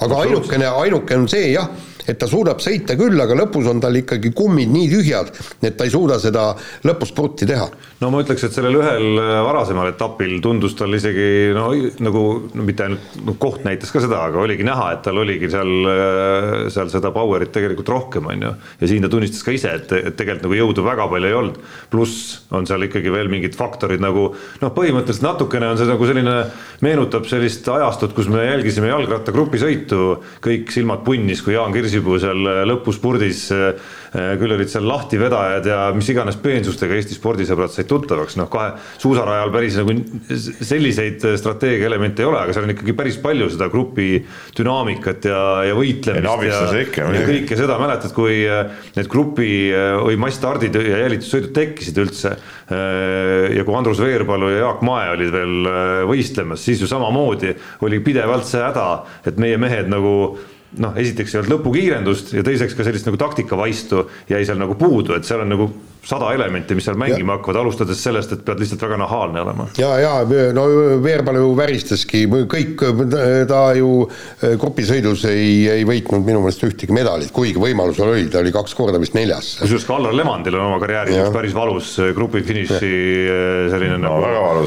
aga 0.00 0.16
ainukene, 0.22 0.66
ainukene 0.80 1.20
on 1.20 1.28
see 1.28 1.52
jah 1.52 1.68
et 2.10 2.18
ta 2.18 2.28
suudab 2.30 2.60
sõita 2.62 2.96
küll, 2.98 3.18
aga 3.22 3.36
lõpus 3.38 3.68
on 3.70 3.80
tal 3.82 3.96
ikkagi 4.00 4.32
kummid 4.36 4.70
nii 4.72 4.88
tühjad, 4.90 5.30
et 5.62 5.76
ta 5.78 5.86
ei 5.86 5.92
suuda 5.92 6.18
seda 6.22 6.50
lõpus 6.86 7.14
prutti 7.16 7.48
teha. 7.48 7.68
no 8.00 8.10
ma 8.12 8.22
ütleks, 8.24 8.44
et 8.46 8.56
sellel 8.56 8.78
ühel 8.80 9.20
äh, 9.20 9.32
varasemal 9.46 9.92
etapil 9.92 10.38
tundus 10.42 10.74
tal 10.78 10.94
isegi 10.96 11.52
no 11.56 11.68
nagu 12.02 12.24
no 12.56 12.66
mitte 12.66 12.86
ainult 12.86 13.18
no, 13.24 13.36
koht 13.40 13.64
näitas 13.66 13.92
ka 13.94 14.02
seda, 14.02 14.24
aga 14.28 14.42
oligi 14.42 14.66
näha, 14.66 14.90
et 14.96 15.04
tal 15.06 15.20
oligi 15.22 15.50
seal, 15.52 15.72
äh, 15.90 16.48
seal 16.72 16.90
seda 16.92 17.12
power'it 17.14 17.52
tegelikult 17.54 17.92
rohkem, 17.92 18.30
on 18.32 18.46
ju. 18.48 18.54
ja 18.82 18.90
siin 18.90 19.06
ta 19.06 19.12
tunnistas 19.12 19.44
ka 19.46 19.54
ise, 19.54 19.74
et, 19.80 19.94
et 20.00 20.18
tegelikult 20.18 20.48
nagu 20.48 20.60
jõudu 20.60 20.86
väga 20.86 21.08
palju 21.12 21.30
ei 21.30 21.38
olnud. 21.42 21.60
pluss 21.90 22.40
on 22.56 22.66
seal 22.68 22.88
ikkagi 22.88 23.12
veel 23.12 23.30
mingid 23.32 23.56
faktorid 23.58 24.02
nagu 24.02 24.30
noh, 24.34 24.74
põhimõtteliselt 24.74 25.26
natukene 25.26 25.70
on 25.70 25.78
see 25.80 25.88
nagu 25.88 26.08
selline, 26.08 26.36
meenutab 26.84 27.28
sellist 27.30 27.68
ajastut, 27.70 28.14
kus 28.16 28.30
me 28.32 28.44
jälgisime 28.46 28.90
jalgrattagrupi 28.90 29.60
sõitu, 29.60 30.16
kõik 30.42 30.72
silmad 30.74 31.04
punnis, 31.06 31.42
kui 31.44 31.54
Jaan 31.54 31.74
Kirsi 31.74 31.99
parasjagu 32.00 32.18
seal 32.20 32.68
lõpuspurdis 32.70 33.46
küll 34.10 34.54
olid 34.56 34.70
seal 34.70 34.86
lahtivedajad 34.88 35.66
ja 35.70 35.78
mis 35.94 36.08
iganes 36.10 36.38
peensustega 36.42 36.96
Eesti 36.98 37.14
spordisõbrad 37.14 37.70
said 37.70 37.86
tuttavaks, 37.90 38.34
noh 38.40 38.48
kahe 38.50 38.72
suusarajal 38.98 39.52
päris 39.54 39.76
nagu 39.78 39.94
selliseid 40.66 41.22
strateegia 41.38 41.86
elemente 41.86 42.24
ei 42.24 42.26
ole, 42.26 42.40
aga 42.42 42.54
seal 42.56 42.66
on 42.66 42.74
ikkagi 42.74 42.96
päris 42.98 43.20
palju 43.22 43.46
seda 43.52 43.70
grupi 43.70 44.08
dünaamikat 44.58 45.30
ja, 45.30 45.40
ja 45.68 45.78
võitlemist 45.78 46.46
ja, 46.50 46.82
ikka, 46.82 47.06
ja 47.14 47.24
kõike 47.28 47.60
seda, 47.60 47.78
mäletad, 47.82 48.14
kui 48.16 48.42
need 48.98 49.10
grupi 49.12 49.52
või 50.02 50.18
massstardid 50.26 50.80
ja 50.80 51.04
jälitussõidud 51.04 51.54
tekkisid 51.54 52.02
üldse 52.02 52.34
ja 52.70 53.66
kui 53.66 53.78
Andrus 53.78 54.02
Veerpalu 54.02 54.50
ja 54.56 54.64
Jaak 54.64 54.82
Mae 54.86 55.10
olid 55.14 55.34
veel 55.34 55.74
võistlemas, 56.10 56.66
siis 56.66 56.82
ju 56.82 56.90
samamoodi 56.90 57.54
oli 57.86 58.02
pidevalt 58.02 58.48
see 58.48 58.62
häda, 58.62 58.88
et 59.26 59.38
meie 59.38 59.58
mehed 59.60 59.90
nagu 59.90 60.16
noh, 60.78 60.96
esiteks 61.00 61.34
ei 61.34 61.40
olnud 61.40 61.54
lõpukiirendust 61.56 62.34
ja 62.36 62.44
teiseks 62.46 62.76
ka 62.78 62.86
sellist 62.86 63.08
nagu 63.08 63.18
taktikavaistu 63.20 64.04
jäi 64.30 64.44
seal 64.46 64.60
nagu 64.60 64.76
puudu, 64.78 65.16
et 65.16 65.26
seal 65.26 65.42
on 65.44 65.50
nagu 65.54 65.70
sada 66.06 66.32
elementi, 66.34 66.74
mis 66.74 66.86
seal 66.88 66.96
mängima 66.98 67.34
ja. 67.34 67.38
hakkavad, 67.38 67.60
alustades 67.60 68.00
sellest, 68.02 68.32
et 68.32 68.44
pead 68.44 68.60
lihtsalt 68.62 68.82
väga 68.86 68.96
nahaalne 69.02 69.42
olema. 69.42 69.66
ja, 69.78 69.90
ja 70.00 70.12
no 70.56 70.64
Veerpalu 71.04 71.42
ju 71.42 71.50
väristaski 71.58 72.22
kõik, 72.50 72.84
ta 73.50 73.60
ju 73.76 73.90
eh, 74.06 74.56
grupisõidus 74.60 75.26
ei, 75.30 75.66
ei 75.70 75.84
võitnud 75.88 76.24
minu 76.24 76.40
meelest 76.44 76.64
ühtegi 76.66 76.96
medalit, 76.96 77.32
kuigi 77.36 77.60
võimalusel 77.60 78.14
oli, 78.14 78.28
ta 78.32 78.40
oli 78.40 78.52
kaks 78.54 78.74
korda 78.78 79.00
vist 79.02 79.16
neljas. 79.18 79.52
kusjuures 79.60 79.86
ka 79.88 79.98
Allar 79.98 80.16
Levandil 80.16 80.56
on 80.56 80.70
oma 80.70 80.80
karjääris 80.82 81.18
üks 81.20 81.34
päris 81.34 81.56
valus 81.56 81.92
eh, 82.00 82.14
grupi 82.16 82.42
finiši 82.48 82.90
eh, 82.90 83.66
selline 83.74 84.00
no, 84.00 84.16
nagu 84.24 84.64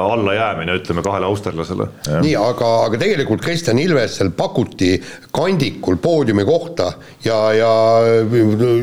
allajäämine, 0.00 0.78
ütleme 0.80 1.04
kahele 1.04 1.28
austerlasele. 1.28 1.90
nii, 2.24 2.34
aga, 2.40 2.72
aga 2.88 3.02
tegelikult 3.04 3.44
Kristjan 3.44 3.78
Ilvesel 3.82 4.32
pakuti 4.36 4.94
kandikul 5.34 6.00
poodiumi 6.00 6.46
kohta 6.48 6.90
ja, 7.24 7.38
ja 7.54 7.70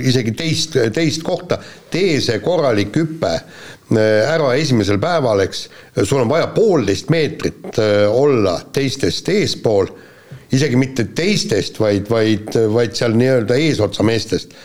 isegi 0.06 0.34
teist, 0.38 0.78
teist 0.94 1.26
kohta 1.26 1.58
tee 1.94 2.20
see 2.24 2.40
korralik 2.44 2.96
hüpe 2.98 3.34
äh, 3.34 4.28
ära 4.28 4.54
esimesel 4.60 5.00
päeval, 5.02 5.44
eks, 5.46 5.68
sul 6.04 6.24
on 6.24 6.32
vaja 6.32 6.50
poolteist 6.56 7.12
meetrit 7.14 7.80
äh, 7.82 8.06
olla 8.12 8.60
teistest 8.74 9.30
eespool, 9.34 9.92
isegi 10.54 10.80
mitte 10.80 11.10
teistest, 11.16 11.80
vaid, 11.80 12.10
vaid, 12.10 12.56
vaid 12.74 12.96
seal 12.96 13.16
nii-öelda 13.20 13.60
eesotsa 13.68 14.06
meestest 14.08 14.56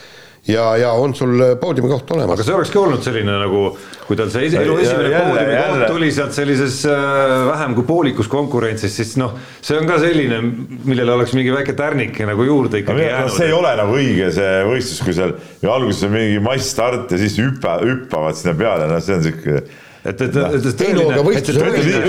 ja, 0.48 0.76
ja 0.76 0.90
on 0.98 1.14
sul 1.14 1.38
poodiumi 1.61 1.90
koht 1.90 2.11
olemas. 2.16 2.35
aga 2.35 2.46
see 2.46 2.55
olekski 2.57 2.81
olnud 2.81 3.05
selline 3.05 3.37
nagu, 3.44 3.62
kui 4.07 4.18
tal 4.18 4.31
see 4.33 4.48
elu 4.48 4.78
esimene 4.83 5.12
poodiumi 5.14 5.59
koht 5.61 5.85
tuli 5.92 6.09
sealt 6.14 6.35
sellises 6.37 6.81
äh, 6.90 7.35
vähem 7.46 7.76
kui 7.78 7.87
poolikus 7.87 8.31
konkurentsis, 8.33 8.96
siis 8.98 9.14
noh, 9.22 9.37
see 9.62 9.78
on 9.78 9.87
ka 9.90 10.00
selline, 10.02 10.40
millele 10.88 11.14
oleks 11.14 11.37
mingi 11.38 11.55
väike 11.55 11.76
tärnike 11.78 12.26
nagu 12.28 12.48
juurde 12.48 12.83
ikkagi 12.83 13.07
jäänud. 13.07 13.37
see 13.37 13.48
ei 13.52 13.57
ole 13.57 13.76
nagu 13.78 13.96
õige 14.00 14.33
see 14.35 14.59
võistlus, 14.66 15.05
kui 15.07 15.16
seal 15.16 15.37
alguses 15.70 16.09
on 16.09 16.16
mingi 16.16 16.42
massstart 16.42 17.14
ja 17.14 17.22
siis 17.22 17.38
hüppa, 17.38 17.78
hüppavad 17.87 18.38
sinna 18.38 18.59
peale, 18.59 18.90
noh, 18.90 19.02
see 19.05 19.18
on 19.20 19.26
siuke 19.28 19.62
et, 20.02 20.20
et, 20.20 20.36
et, 20.36 20.66
et 20.66 20.78
tõeline, 20.78 21.18
et 21.38 21.50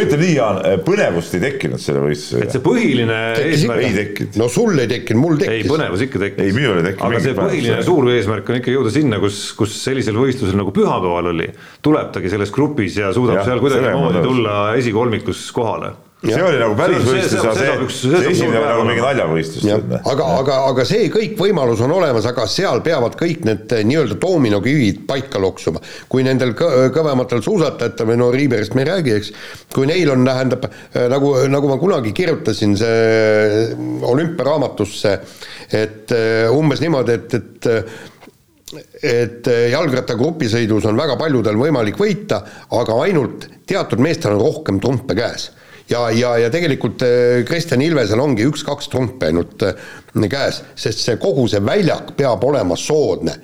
ütle 0.03 0.19
nii, 0.19 0.31
Jaan, 0.33 0.59
põnevust 0.85 1.35
ei 1.37 1.43
tekkinud 1.43 1.81
selle 1.81 2.01
võistlusega. 2.03 2.47
et 2.47 2.55
see 2.55 2.63
põhiline 2.65 3.19
eesmärk. 3.43 3.83
ei 3.87 3.97
tekkinud. 3.97 4.39
no 4.41 4.47
sul 4.51 4.79
ei 4.81 4.89
tekkinud, 4.89 5.21
mul 5.21 5.37
tekkis. 5.41 5.59
ei, 5.59 5.67
põnevus 5.69 6.05
ikka 6.07 6.23
tekkis. 6.25 6.45
ei, 6.47 6.55
minul 6.57 6.79
ei 6.81 6.87
tekkinud. 6.89 7.09
aga 7.09 7.25
see 7.25 7.37
põhiline 7.37 7.83
suur 7.85 8.09
eesmärk 8.13 8.49
on 8.49 8.61
ikka 8.61 8.73
jõuda 8.73 8.93
sinna, 8.97 9.19
kus, 9.23 9.43
kus 9.59 9.75
sellisel 9.81 10.17
võistlusel 10.17 10.57
nagu 10.59 10.73
pühapäeval 10.75 11.29
oli, 11.33 11.51
tuleb 11.85 12.09
tagi 12.15 12.33
selles 12.33 12.53
grupis 12.55 12.97
ja 13.01 13.13
suudab 13.15 13.41
ja, 13.41 13.45
seal 13.51 13.61
kuidagimoodi 13.63 14.25
tulla 14.25 14.57
esikolmikus 14.79 15.45
kohale 15.55 15.93
see 16.23 16.43
oli 16.43 16.59
nagu 16.59 16.75
päris 16.77 17.03
võistlus, 17.03 17.41
aga 17.41 17.53
see, 17.57 17.87
see, 17.91 18.11
see 18.13 18.29
esimene 18.31 18.59
oli 18.59 18.67
nagu 18.69 18.83
mingi 18.87 19.03
naljavõistlus. 19.03 19.65
aga, 19.99 20.27
aga, 20.39 20.57
aga 20.69 20.85
see 20.87 21.09
kõik 21.11 21.33
võimalus 21.39 21.81
on 21.83 21.91
olemas, 21.97 22.27
aga 22.29 22.45
seal 22.51 22.79
peavad 22.85 23.17
kõik 23.19 23.43
need 23.47 23.73
eh, 23.75 23.83
nii-öelda 23.87 24.17
doominokivid 24.21 25.03
paika 25.09 25.41
loksuma. 25.43 25.81
kui 26.11 26.23
nendel 26.23 26.53
kõvematel 26.55 27.43
suusatajatel 27.43 28.07
või 28.13 28.21
no 28.21 28.29
Riiberist 28.33 28.77
me 28.77 28.85
ei 28.85 28.89
räägi, 28.91 29.15
eks, 29.19 29.33
kui 29.75 29.89
neil 29.89 30.13
on, 30.13 30.23
tähendab 30.27 30.69
eh, 30.69 31.09
nagu, 31.11 31.33
nagu 31.51 31.71
ma 31.71 31.79
kunagi 31.81 32.13
kirjutasin 32.15 32.77
see 32.79 33.67
olümpiaraamatusse, 34.13 35.17
et 35.75 36.15
eh, 36.15 36.47
umbes 36.53 36.83
niimoodi, 36.83 37.19
et, 37.19 37.39
et 37.39 37.71
et 39.03 39.45
jalgrattagrupisõidus 39.69 40.87
on 40.89 40.97
väga 40.97 41.13
paljudel 41.19 41.59
võimalik 41.59 41.99
võita, 41.99 42.39
aga 42.73 42.95
ainult 43.03 43.45
teatud 43.69 44.01
meestel 44.01 44.33
on 44.33 44.41
rohkem 44.41 44.79
trumpe 44.81 45.13
käes 45.19 45.51
ja, 45.89 46.09
ja, 46.11 46.37
ja 46.37 46.49
tegelikult 46.53 47.03
äh, 47.05 47.41
Kristjan 47.47 47.81
Ilvesel 47.81 48.21
ongi 48.23 48.45
üks-kaks 48.47 48.89
trumpi 48.91 49.29
ainult 49.29 49.65
äh, 49.67 49.75
käes, 50.31 50.63
sest 50.75 51.03
see 51.03 51.19
kogu 51.21 51.47
see 51.51 51.63
väljak 51.63 52.15
peab 52.17 52.43
olema 52.43 52.77
soodne. 52.79 53.35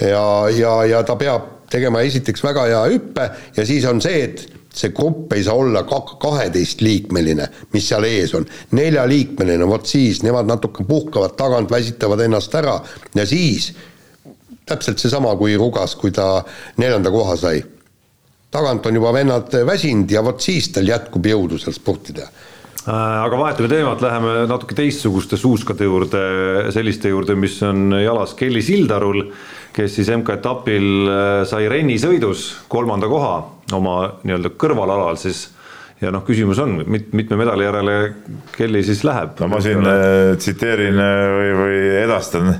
ja, 0.00 0.48
ja, 0.56 0.74
ja 0.88 1.02
ta 1.04 1.16
peab 1.20 1.68
tegema 1.70 2.00
esiteks 2.02 2.42
väga 2.44 2.64
hea 2.70 2.80
hüppe 2.94 3.28
ja 3.56 3.66
siis 3.66 3.84
on 3.86 4.00
see, 4.02 4.24
et 4.24 4.46
see 4.74 4.92
grupp 4.94 5.32
ei 5.34 5.42
saa 5.44 5.58
olla 5.58 5.82
kaheteistliikmeline, 5.84 7.48
mis 7.74 7.88
seal 7.88 8.06
ees 8.06 8.34
on. 8.38 8.46
neljaliikmeline, 8.76 9.66
vot 9.66 9.86
siis 9.86 10.22
nemad 10.22 10.48
natuke 10.48 10.84
puhkavad 10.86 11.34
tagant, 11.38 11.70
väsitavad 11.70 12.22
ennast 12.26 12.54
ära 12.54 12.78
ja 13.14 13.26
siis 13.26 13.72
täpselt 14.66 15.02
seesama 15.02 15.34
kui 15.36 15.56
Rugas, 15.58 15.96
kui 15.98 16.14
ta 16.14 16.44
neljanda 16.78 17.10
koha 17.10 17.36
sai 17.36 17.62
tagant 18.50 18.86
on 18.86 18.98
juba 18.98 19.12
vennad 19.14 19.54
väsinud 19.66 20.10
ja 20.10 20.22
vot 20.26 20.42
siis 20.42 20.70
tal 20.74 20.88
jätkub 20.90 21.26
jõudu 21.30 21.58
seal 21.60 21.74
sportida 21.76 22.26
äh, 22.26 22.90
aga 22.90 23.38
vahetame 23.38 23.70
teemat, 23.70 24.02
läheme 24.02 24.34
natuke 24.50 24.76
teistsuguste 24.78 25.38
suuskade 25.40 25.86
juurde, 25.86 26.24
selliste 26.74 27.12
juurde, 27.12 27.38
mis 27.38 27.60
on 27.66 27.94
jalas 28.00 28.34
Kelly 28.38 28.62
Sildarul, 28.64 29.22
kes 29.76 29.94
siis 30.00 30.10
MK-etapil 30.16 30.90
äh, 31.06 31.30
sai 31.48 31.70
rennisõidus 31.70 32.50
kolmanda 32.72 33.10
koha 33.10 33.34
oma 33.76 33.96
nii-öelda 34.24 34.54
kõrvalalal 34.58 35.18
siis. 35.20 35.48
Ja 36.00 36.08
noh, 36.08 36.22
küsimus 36.24 36.56
on, 36.62 36.78
mit-, 36.88 37.10
mitme 37.12 37.36
medali 37.36 37.66
järele 37.66 37.96
Kelly 38.54 38.80
siis 38.82 39.02
läheb? 39.04 39.34
no 39.42 39.50
ma 39.52 39.58
siin 39.60 39.84
äh, 39.84 40.34
tsiteerin 40.40 40.96
või, 40.96 41.50
või 41.58 41.80
edastan 42.00 42.54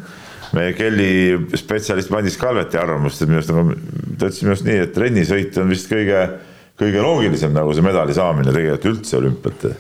meie 0.57 0.73
Kelly 0.79 1.11
spetsialist 1.59 2.11
Madis 2.15 2.39
Kalveti 2.41 2.81
arvamust, 2.81 3.23
et 3.23 3.31
minu 3.31 3.41
arust 3.41 3.53
nagu, 3.55 3.77
ta 4.19 4.31
ütles 4.31 4.41
minu 4.45 4.55
arust 4.55 4.67
nii, 4.67 4.81
et 4.87 4.99
rennisõit 5.05 5.61
on 5.63 5.71
vist 5.71 5.91
kõige, 5.91 6.25
kõige 6.81 7.05
loogilisem 7.05 7.55
nagu 7.55 7.77
see 7.77 7.87
medali 7.87 8.17
saamine 8.17 8.53
tegelikult 8.55 8.91
üldse 8.95 9.21
olümpiat 9.21 9.71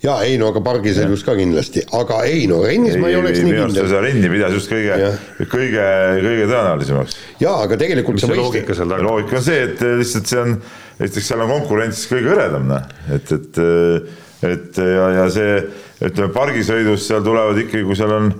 ja 0.00 0.14
ei 0.24 0.38
no 0.40 0.48
aga 0.48 0.62
pargisõidus 0.64 1.22
ka 1.26 1.34
kindlasti, 1.36 1.82
aga 1.96 2.22
ei 2.28 2.46
no 2.48 2.62
rennis 2.64 2.96
ei, 2.96 3.02
ma 3.02 3.10
ei 3.10 3.18
oleks 3.18 3.42
ei, 3.42 3.48
nii 3.48 3.56
kindel. 3.58 3.88
seda 3.90 4.00
renni 4.04 4.30
pidas 4.32 4.54
just 4.56 4.70
kõige, 4.72 4.96
kõige, 5.42 5.84
kõige 6.24 6.46
tõenäolisemaks. 6.48 7.18
jaa, 7.42 7.58
aga 7.66 7.78
tegelikult 7.80 8.16
mis 8.16 8.24
see 8.24 8.38
loogika 8.38 8.76
seal 8.78 8.94
taga? 8.94 9.04
loogika 9.04 9.36
on 9.40 9.44
see, 9.44 9.66
et 9.66 9.84
lihtsalt 10.00 10.32
see 10.32 10.40
on, 10.40 10.56
esiteks 10.96 11.30
seal 11.32 11.44
on 11.44 11.52
konkurents 11.52 12.06
kõige 12.08 12.32
hõredam, 12.32 12.66
noh, 12.72 12.90
et, 13.12 13.36
et 13.36 13.62
et 14.40 14.78
ja, 14.80 15.08
ja 15.18 15.26
see 15.32 15.58
ütleme, 16.08 16.32
pargisõidus 16.32 17.04
seal 17.04 17.24
tulevad 17.24 17.60
ikkagi, 17.60 17.84
kui 17.84 17.98
seal 17.98 18.14
on 18.16 18.30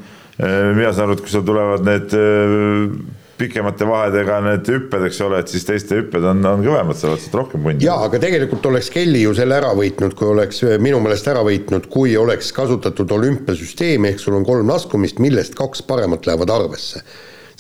mina 0.41 0.93
saan 0.93 1.09
aru, 1.09 1.17
et 1.19 1.25
kui 1.25 1.33
seal 1.33 1.45
tulevad 1.47 1.83
need 1.85 2.15
äh, 2.17 2.93
pikemate 3.41 3.87
vahedega 3.89 4.39
need 4.45 4.69
hüpped, 4.69 5.07
eks 5.09 5.21
ole, 5.25 5.41
et 5.43 5.53
siis 5.53 5.65
teiste 5.69 5.97
hüpped 5.99 6.25
on, 6.33 6.43
on 6.49 6.63
kõvemad, 6.65 6.99
sa 6.99 7.11
oled 7.11 7.23
sealt 7.23 7.39
rohkem 7.41 7.65
pundi. 7.65 7.87
jaa, 7.89 7.99
aga 8.07 8.21
tegelikult 8.23 8.69
oleks 8.71 8.91
Kelly 8.93 9.25
ju 9.25 9.35
selle 9.37 9.57
ära 9.57 9.73
võitnud, 9.77 10.15
kui 10.19 10.29
oleks 10.29 10.63
minu 10.83 11.01
meelest 11.05 11.29
ära 11.33 11.43
võitnud, 11.47 11.89
kui 11.93 12.15
oleks 12.21 12.53
kasutatud 12.57 13.17
olümpiasüsteemi, 13.17 14.13
ehk 14.13 14.23
sul 14.23 14.39
on 14.39 14.47
kolm 14.49 14.71
laskumist, 14.73 15.21
millest 15.25 15.57
kaks 15.59 15.85
paremat 15.89 16.29
lähevad 16.29 16.57
arvesse. 16.61 17.05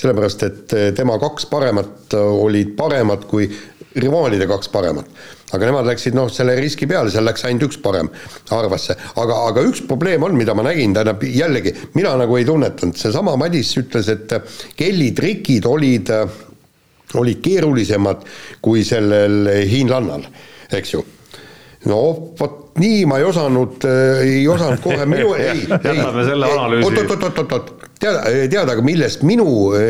sellepärast, 0.00 0.42
et 0.46 0.74
tema 0.96 1.18
kaks 1.20 1.44
paremat 1.50 2.14
olid 2.16 2.72
paremad 2.76 3.26
kui 3.28 3.50
rivaalide 4.00 4.46
kaks 4.48 4.70
paremat 4.72 5.08
aga 5.54 5.70
nemad 5.70 5.88
läksid 5.88 6.16
noh, 6.16 6.28
selle 6.32 6.54
riski 6.60 6.88
peale, 6.90 7.10
seal 7.12 7.26
läks 7.26 7.44
ainult 7.48 7.68
üks 7.68 7.80
parem 7.82 8.10
arvesse, 8.54 8.96
aga, 9.20 9.38
aga 9.50 9.64
üks 9.68 9.82
probleem 9.88 10.24
on, 10.26 10.36
mida 10.38 10.54
ma 10.56 10.64
nägin, 10.66 10.94
tähendab 10.96 11.24
jällegi, 11.26 11.74
mina 11.96 12.14
nagu 12.20 12.38
ei 12.38 12.46
tunnetanud, 12.48 12.98
seesama 13.00 13.36
Madis 13.40 13.72
ütles, 13.80 14.10
et 14.12 14.34
Kelly 14.78 15.10
trikid 15.16 15.66
olid, 15.70 16.12
olid 17.20 17.42
keerulisemad 17.44 18.26
kui 18.62 18.84
sellel 18.86 19.50
hiinlannal, 19.70 20.26
eks 20.76 20.94
ju. 20.96 21.04
No 21.88 22.00
vot 22.36 22.76
nii 22.80 23.04
ma 23.08 23.18
ei 23.20 23.24
osanud, 23.24 23.84
ei 24.20 24.42
osanud 24.48 24.82
kohe 24.84 25.06
minu, 25.08 25.32
ei, 25.38 25.48
ei, 25.48 25.62
jätame 25.70 26.26
selle 26.28 26.50
oot-oot-oot-oot, 28.00 28.24
teada, 28.24 28.48
teada, 28.48 28.72
aga 28.72 28.82
millest 28.82 29.22
minu, 29.22 29.46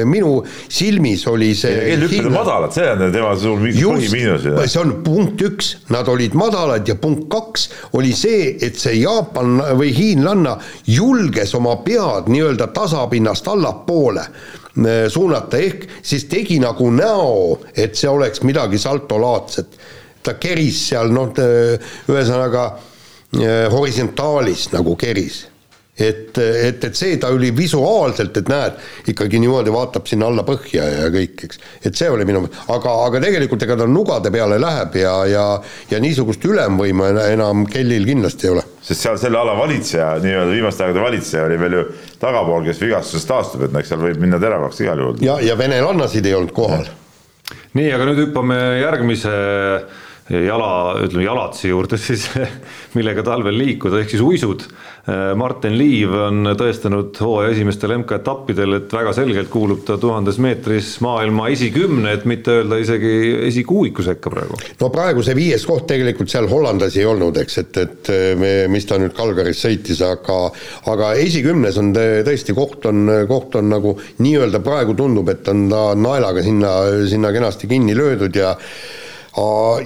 minu 0.09 0.41
silmis 0.69 1.27
oli 1.31 1.53
see 1.55 1.93
eelhüpped 1.93 2.27
on 2.27 2.35
madalad, 2.35 2.73
see 2.75 2.89
on 2.91 3.13
tema 3.13 3.35
suur 3.39 3.61
põhimiinus. 3.63 4.47
see 4.67 4.81
on 4.81 4.95
punkt 5.05 5.43
üks, 5.47 5.73
nad 5.91 6.09
olid 6.11 6.35
madalad 6.39 6.89
ja 6.89 6.97
punkt 7.01 7.29
kaks 7.31 7.69
oli 7.99 8.13
see, 8.17 8.57
et 8.61 8.79
see 8.81 9.01
Jaapan 9.01 9.61
või 9.79 9.93
hiinlanna 9.95 10.57
julges 10.91 11.55
oma 11.59 11.77
pead 11.85 12.31
nii-öelda 12.33 12.71
tasapinnast 12.75 13.49
allapoole 13.49 14.27
eh, 14.27 15.07
suunata, 15.09 15.61
ehk 15.61 15.87
siis 16.03 16.27
tegi 16.31 16.59
nagu 16.63 16.91
näo, 16.95 17.61
et 17.75 17.97
see 17.99 18.11
oleks 18.11 18.43
midagi 18.43 18.79
saltolaadset. 18.79 19.79
ta 20.23 20.35
keris 20.37 20.83
seal 20.91 21.15
noh, 21.15 21.31
ühesõnaga 22.11 22.67
eh, 23.39 23.71
horisontaalis 23.73 24.69
nagu 24.75 24.97
keris 25.01 25.50
et, 26.01 26.39
et, 26.39 26.85
et 26.85 26.97
see, 26.97 27.17
ta 27.21 27.31
oli 27.35 27.51
visuaalselt, 27.57 28.37
et 28.41 28.51
näed, 28.51 28.79
ikkagi 29.13 29.41
niimoodi 29.43 29.73
vaatab 29.75 30.09
sinna 30.11 30.29
alla 30.31 30.45
põhja 30.47 30.87
ja 30.87 31.11
kõik, 31.13 31.47
eks. 31.49 31.61
et 31.85 31.97
see 31.97 32.11
oli 32.11 32.27
minu, 32.29 32.45
aga, 32.73 32.97
aga 33.07 33.23
tegelikult 33.27 33.67
ega 33.67 33.79
ta 33.81 33.89
nugade 33.91 34.33
peale 34.35 34.61
läheb 34.63 35.01
ja, 35.03 35.15
ja 35.31 35.47
ja 35.91 36.01
niisugust 36.03 36.45
ülemvõimu 36.47 37.09
enam 37.31 37.65
Kellil 37.71 38.07
kindlasti 38.09 38.49
ei 38.49 38.55
ole. 38.55 38.65
sest 38.83 39.07
seal 39.07 39.19
selle 39.21 39.39
ala 39.41 39.57
valitseja, 39.59 40.13
nii-öelda 40.23 40.55
viimaste 40.55 40.85
aegade 40.87 41.05
valitseja 41.05 41.47
oli 41.47 41.59
veel 41.61 41.79
ju 41.79 41.85
tagapool, 42.23 42.65
kes 42.67 42.83
vigastusest 42.83 43.29
taastub, 43.31 43.65
et 43.67 43.81
eks 43.83 43.93
seal 43.93 44.03
võib 44.03 44.21
minna 44.23 44.41
teravaks 44.43 44.81
igal 44.85 45.03
juhul. 45.03 45.25
ja, 45.25 45.39
ja 45.45 45.57
venelannasid 45.59 46.27
ei 46.27 46.37
olnud 46.39 46.55
kohal. 46.57 46.87
nii, 47.79 47.91
aga 47.97 48.09
nüüd 48.11 48.25
hüppame 48.27 48.61
järgmise 48.81 49.35
jala, 50.29 50.71
ütleme 51.05 51.25
jalatsi 51.25 51.71
juurde 51.71 51.99
siis, 52.01 52.29
millega 52.97 53.25
talvel 53.27 53.57
liikuda, 53.59 54.03
ehk 54.03 54.15
siis 54.15 54.25
uisud. 54.25 54.67
Martin 55.41 55.75
Liiv 55.81 56.13
on 56.13 56.51
tõestanud 56.61 57.17
hooaja 57.25 57.55
esimestel 57.55 57.95
MK-etappidel, 57.97 58.77
et 58.77 58.93
väga 58.93 59.15
selgelt 59.17 59.49
kuulub 59.51 59.81
ta 59.89 59.97
tuhandes 59.99 60.37
meetris 60.43 60.91
maailma 61.03 61.49
esikümne, 61.51 62.13
et 62.15 62.27
mitte 62.29 62.59
öelda 62.61 62.79
isegi 62.79 63.15
esikuuiku 63.49 64.05
sekka 64.07 64.31
praegu. 64.31 64.61
no 64.79 64.91
praegu 64.93 65.25
see 65.27 65.35
viies 65.39 65.65
koht 65.67 65.89
tegelikult 65.91 66.31
seal 66.31 66.47
hollandlasi 66.53 67.01
ei 67.01 67.09
olnud, 67.11 67.41
eks, 67.43 67.59
et, 67.65 67.81
et 67.81 68.13
me, 68.39 68.53
mis 68.71 68.87
ta 68.87 69.01
nüüd 69.01 69.17
Kalgaris 69.17 69.65
sõitis, 69.65 70.05
aga 70.05 70.39
aga 70.93 71.15
esikümnes 71.25 71.81
on 71.81 71.91
tõesti, 71.97 72.55
koht 72.55 72.87
on, 72.93 73.03
koht 73.31 73.57
on 73.59 73.73
nagu 73.73 73.97
nii-öelda 74.21 74.63
praegu 74.63 74.95
tundub, 75.01 75.33
et 75.33 75.49
on 75.51 75.67
ta 75.73 75.85
naelaga 75.99 76.45
sinna, 76.45 76.77
sinna 77.11 77.33
kenasti 77.35 77.73
kinni 77.73 77.97
löödud 77.99 78.37
ja 78.37 78.55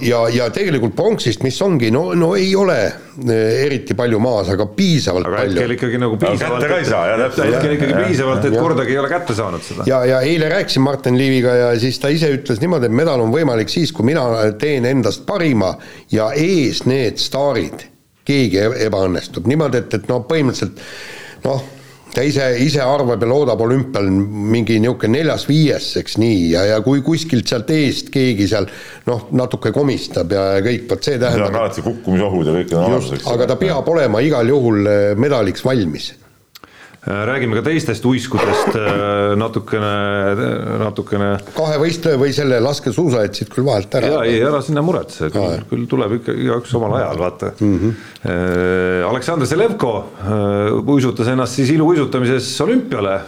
ja, 0.01 0.19
ja 0.33 0.47
tegelikult 0.53 0.95
pronksist, 0.97 1.43
mis 1.45 1.57
ongi, 1.61 1.91
no, 1.93 2.07
no 2.17 2.31
ei 2.37 2.49
ole 2.57 2.77
eh, 2.85 3.65
eriti 3.65 3.93
palju 3.97 4.19
maas, 4.23 4.49
aga 4.53 4.65
piisavalt 4.73 5.27
aga 5.29 5.43
palju. 5.43 5.59
hetkel 5.59 5.75
ikkagi 5.75 5.99
nagu 6.01 6.17
piisavalt. 6.21 6.63
kätte 6.63 6.71
ka 6.71 6.79
ei 6.81 6.87
saa, 6.89 7.03
jah, 7.11 7.21
täpselt. 7.21 7.53
hetkel 7.53 7.75
ikkagi 7.77 7.97
piisavalt, 7.99 8.47
et 8.49 8.57
kordagi 8.57 8.95
ei 8.95 9.01
ole 9.03 9.11
kätte 9.11 9.37
saanud 9.37 9.65
seda. 9.65 9.85
ja, 9.89 10.01
ja 10.09 10.21
eile 10.25 10.49
rääkisin 10.49 10.85
Martin 10.85 11.17
Liiviga 11.17 11.53
ja 11.59 11.69
siis 11.79 12.01
ta 12.01 12.09
ise 12.13 12.31
ütles 12.33 12.61
niimoodi, 12.63 12.89
et 12.89 12.97
medal 13.03 13.21
on 13.21 13.33
võimalik 13.33 13.69
siis, 13.69 13.93
kui 13.93 14.07
mina 14.09 14.25
teen 14.61 14.89
endast 14.89 15.27
parima 15.29 15.75
ja 16.11 16.31
ees 16.33 16.85
need 16.89 17.21
staarid, 17.21 17.85
keegi 18.25 18.65
ebaõnnestub, 18.87 19.45
niimoodi, 19.51 19.85
et, 19.85 19.99
et 19.99 20.09
noh, 20.09 20.25
põhimõtteliselt 20.25 20.81
noh 21.45 21.74
ta 22.15 22.23
ise, 22.23 22.47
ise 22.63 22.81
arvab 22.83 23.21
ja 23.21 23.29
loodab 23.29 23.61
olümpial 23.65 24.07
mingi 24.09 24.79
niisugune 24.79 25.19
neljas-viies, 25.19 25.91
eks 26.01 26.17
nii, 26.21 26.41
ja, 26.53 26.65
ja 26.71 26.81
kui 26.85 27.03
kuskilt 27.05 27.49
sealt 27.51 27.71
eest 27.75 28.11
keegi 28.13 28.47
seal 28.51 28.67
noh, 29.09 29.27
natuke 29.35 29.73
komistab 29.75 30.31
ja 30.35 30.47
kõik, 30.65 30.87
vot 30.91 31.07
see 31.07 31.19
tähendab. 31.19 31.49
seal 31.49 31.49
on 31.51 31.61
alati 31.63 31.85
kukkumisohud 31.85 32.51
ja 32.51 32.59
kõik 32.59 32.75
on 32.75 32.85
olemas, 32.89 33.09
eks. 33.17 33.31
aga 33.35 33.49
ta 33.51 33.59
peab 33.59 33.89
olema 33.95 34.23
igal 34.25 34.53
juhul 34.55 34.91
eh, 34.91 35.09
medaliks 35.19 35.65
valmis 35.65 36.13
räägime 37.05 37.55
ka 37.59 37.61
teistest 37.65 38.05
uiskudest 38.05 38.75
äh, 38.79 39.35
natukene, 39.37 39.91
natukene. 40.81 41.29
kahe 41.53 41.77
võistleja 41.81 42.17
või 42.17 42.33
selle 42.33 42.57
laskesuusa 42.63 43.25
jätsid 43.27 43.51
küll 43.53 43.67
vahelt 43.67 43.93
ära. 43.99 44.09
ja 44.09 44.23
ei, 44.25 44.39
ära 44.41 44.61
sinna 44.65 44.81
muretse, 44.85 45.29
küll, 45.33 45.59
küll 45.69 45.85
tuleb 45.91 46.17
ikka 46.19 46.33
igaüks 46.33 46.73
omal 46.79 46.97
ajal, 46.99 47.21
vaata 47.21 47.51
mm. 47.59 47.79
-hmm. 47.79 48.03
Aleksandr 49.05 49.45
Zelevko 49.45 49.91
uisutas 50.95 51.29
ennast 51.29 51.59
siis 51.59 51.69
iluuisutamises 51.75 52.47
olümpiale, 52.65 53.19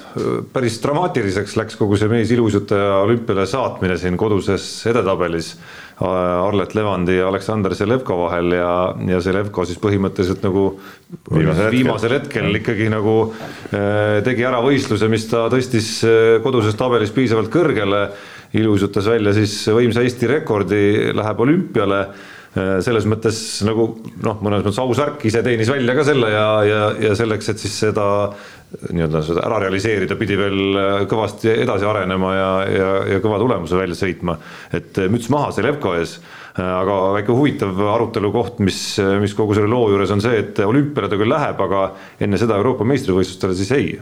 päris 0.53 0.79
dramaatiliseks 0.81 1.57
läks 1.59 1.77
kogu 1.77 1.97
see 1.97 2.09
mees 2.09 2.31
iluuisutaja 2.33 3.03
olümpiale 3.03 3.45
saatmine 3.45 3.97
siin 3.97 4.17
koduses 4.17 4.65
edetabelis 4.89 5.53
Arlet 5.97 6.75
Levandi 6.77 7.15
ja 7.17 7.25
Aleksander 7.31 7.73
Zelevko 7.73 8.19
vahel 8.19 8.51
ja, 8.53 8.71
ja 9.09 9.21
Zelevko 9.23 9.65
siis 9.65 9.79
põhimõtteliselt 9.81 10.43
nagu 10.45 10.67
viimasel 11.31 11.63
hetkel, 11.63 11.73
viimasel 11.73 12.15
hetkel 12.19 12.59
ikkagi 12.59 12.89
nagu 12.93 13.15
äh, 13.31 14.19
tegi 14.27 14.45
ära 14.45 14.61
võistluse, 14.61 15.09
mis 15.09 15.25
ta 15.31 15.47
tõstis 15.49 15.89
äh, 16.05 16.37
koduses 16.45 16.77
tabelis 16.77 17.13
piisavalt 17.15 17.49
kõrgele, 17.53 18.03
iluuisutas 18.57 19.09
välja 19.09 19.33
siis 19.37 19.57
võimsa 19.73 20.05
Eesti 20.05 20.29
rekordi, 20.29 20.81
läheb 21.17 21.45
olümpiale. 21.47 22.03
äh, 22.05 22.36
selles 22.57 23.05
mõttes 23.09 23.39
nagu 23.67 23.89
noh, 24.23 24.39
mõnes 24.41 24.63
mõttes 24.63 24.79
ausärk 24.81 25.25
ise 25.29 25.43
teenis 25.45 25.69
välja 25.69 25.93
ka 25.97 26.05
selle 26.07 26.31
ja, 26.31 26.47
ja, 26.65 26.79
ja 27.09 27.17
selleks, 27.17 27.51
et 27.53 27.61
siis 27.61 27.75
seda 27.85 28.07
nii-öelda 28.67 29.21
seda 29.23 29.43
ära 29.47 29.61
realiseerida, 29.63 30.17
pidi 30.19 30.35
veel 30.39 30.79
kõvasti 31.07 31.53
edasi 31.53 31.87
arenema 31.87 32.33
ja, 32.35 32.49
ja, 32.67 32.89
ja 33.13 33.21
kõva 33.23 33.39
tulemuse 33.39 33.77
välja 33.79 33.95
sõitma. 33.95 34.35
et 34.75 34.99
müts 35.11 35.29
maha 35.31 35.53
Selevko 35.55 35.93
ees, 35.95 36.17
aga 36.57 36.97
väike 37.15 37.35
huvitav 37.35 37.79
arutelu 37.93 38.31
koht, 38.33 38.59
mis, 38.65 38.79
mis 39.21 39.35
kogu 39.37 39.55
selle 39.55 39.71
loo 39.71 39.91
juures 39.93 40.11
on 40.11 40.23
see, 40.23 40.41
et 40.41 40.59
olümpiale 40.65 41.09
ta 41.11 41.19
küll 41.19 41.31
läheb, 41.31 41.61
aga 41.67 41.83
enne 42.23 42.39
seda 42.41 42.57
Euroopa 42.59 42.87
meistrivõistlustele 42.89 43.55
siis 43.55 43.71
ei. 43.77 43.93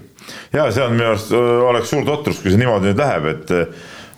ja 0.56 0.70
see 0.72 0.86
on 0.86 0.96
minu 0.96 1.12
arust, 1.12 1.36
oleks 1.36 1.94
suur 1.94 2.08
totrus, 2.08 2.42
kui 2.42 2.54
see 2.54 2.64
niimoodi 2.64 2.90
nüüd 2.90 3.04
läheb, 3.04 3.30
et 3.36 3.56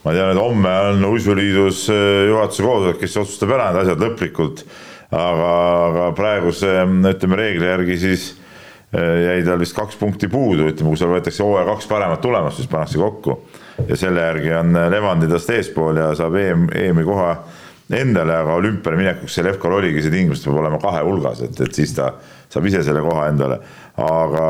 ma 0.07 0.15
tean, 0.15 0.31
et 0.31 0.39
homme 0.39 0.73
on 0.93 1.05
uisuliidus 1.11 1.85
juhatuse 1.91 2.63
koosolek, 2.63 2.99
kes 3.03 3.19
otsustab 3.19 3.51
ära 3.57 3.69
need 3.73 3.83
asjad 3.83 4.03
lõplikult, 4.05 4.65
aga, 5.11 5.53
aga 5.87 6.09
praeguse 6.15 6.75
ütleme 7.11 7.41
reegli 7.41 7.67
järgi 7.67 7.97
siis 8.07 8.27
Äh, 8.95 9.23
jäi 9.23 9.43
tal 9.43 9.59
vist 9.59 9.75
kaks 9.75 9.97
punkti 9.99 10.29
puudu, 10.31 10.69
ütleme, 10.71 10.93
kui 10.93 10.99
seal 10.99 11.09
võetakse 11.11 11.43
hooaja 11.43 11.65
kaks 11.67 11.89
paremat 11.89 12.21
tulemust, 12.23 12.61
siis 12.61 12.69
pannakse 12.71 13.01
kokku. 13.01 13.33
ja 13.87 13.97
selle 13.99 14.21
järgi 14.23 14.53
on 14.55 14.77
äh, 14.79 14.85
Levandi 14.89 15.27
tast 15.27 15.49
eespool 15.51 15.99
ja 15.99 16.13
saab 16.15 16.37
EM, 16.39 16.69
EM-i 16.71 17.03
koha 17.03 17.33
endale, 17.99 18.37
aga 18.39 18.55
olümpiale 18.55 18.97
minekuks 18.97 19.35
see 19.35 19.43
Levkal 19.43 19.75
oligi 19.75 20.05
see 20.05 20.13
tingimus, 20.13 20.45
peab 20.45 20.61
olema 20.61 20.79
kahe 20.79 21.03
hulgas, 21.03 21.43
et, 21.43 21.59
et 21.67 21.75
siis 21.75 21.91
ta 21.97 22.13
saab 22.47 22.69
ise 22.71 22.85
selle 22.87 23.03
koha 23.03 23.27
endale. 23.27 23.59
aga 24.07 24.45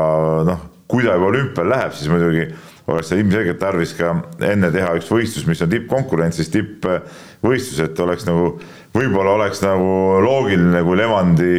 noh, 0.46 0.62
kui 0.86 1.02
ta 1.02 1.18
juba 1.18 1.32
olümpial 1.32 1.74
läheb, 1.74 1.98
siis 1.98 2.06
muidugi 2.12 2.46
oleks 2.88 3.10
tal 3.10 3.20
ilmselgelt 3.20 3.60
tarvis 3.60 3.92
ka 3.98 4.14
enne 4.48 4.70
teha 4.72 4.94
üks 4.98 5.10
võistlus, 5.12 5.46
mis 5.48 5.60
on 5.64 5.72
tippkonkurentsis, 5.72 6.48
tippvõistlus, 6.54 7.82
et 7.84 8.00
oleks 8.00 8.24
nagu, 8.28 8.54
võib-olla 8.96 9.36
oleks 9.36 9.60
nagu 9.64 9.90
loogiline, 10.24 10.80
kui 10.86 10.96
Levandi 10.98 11.52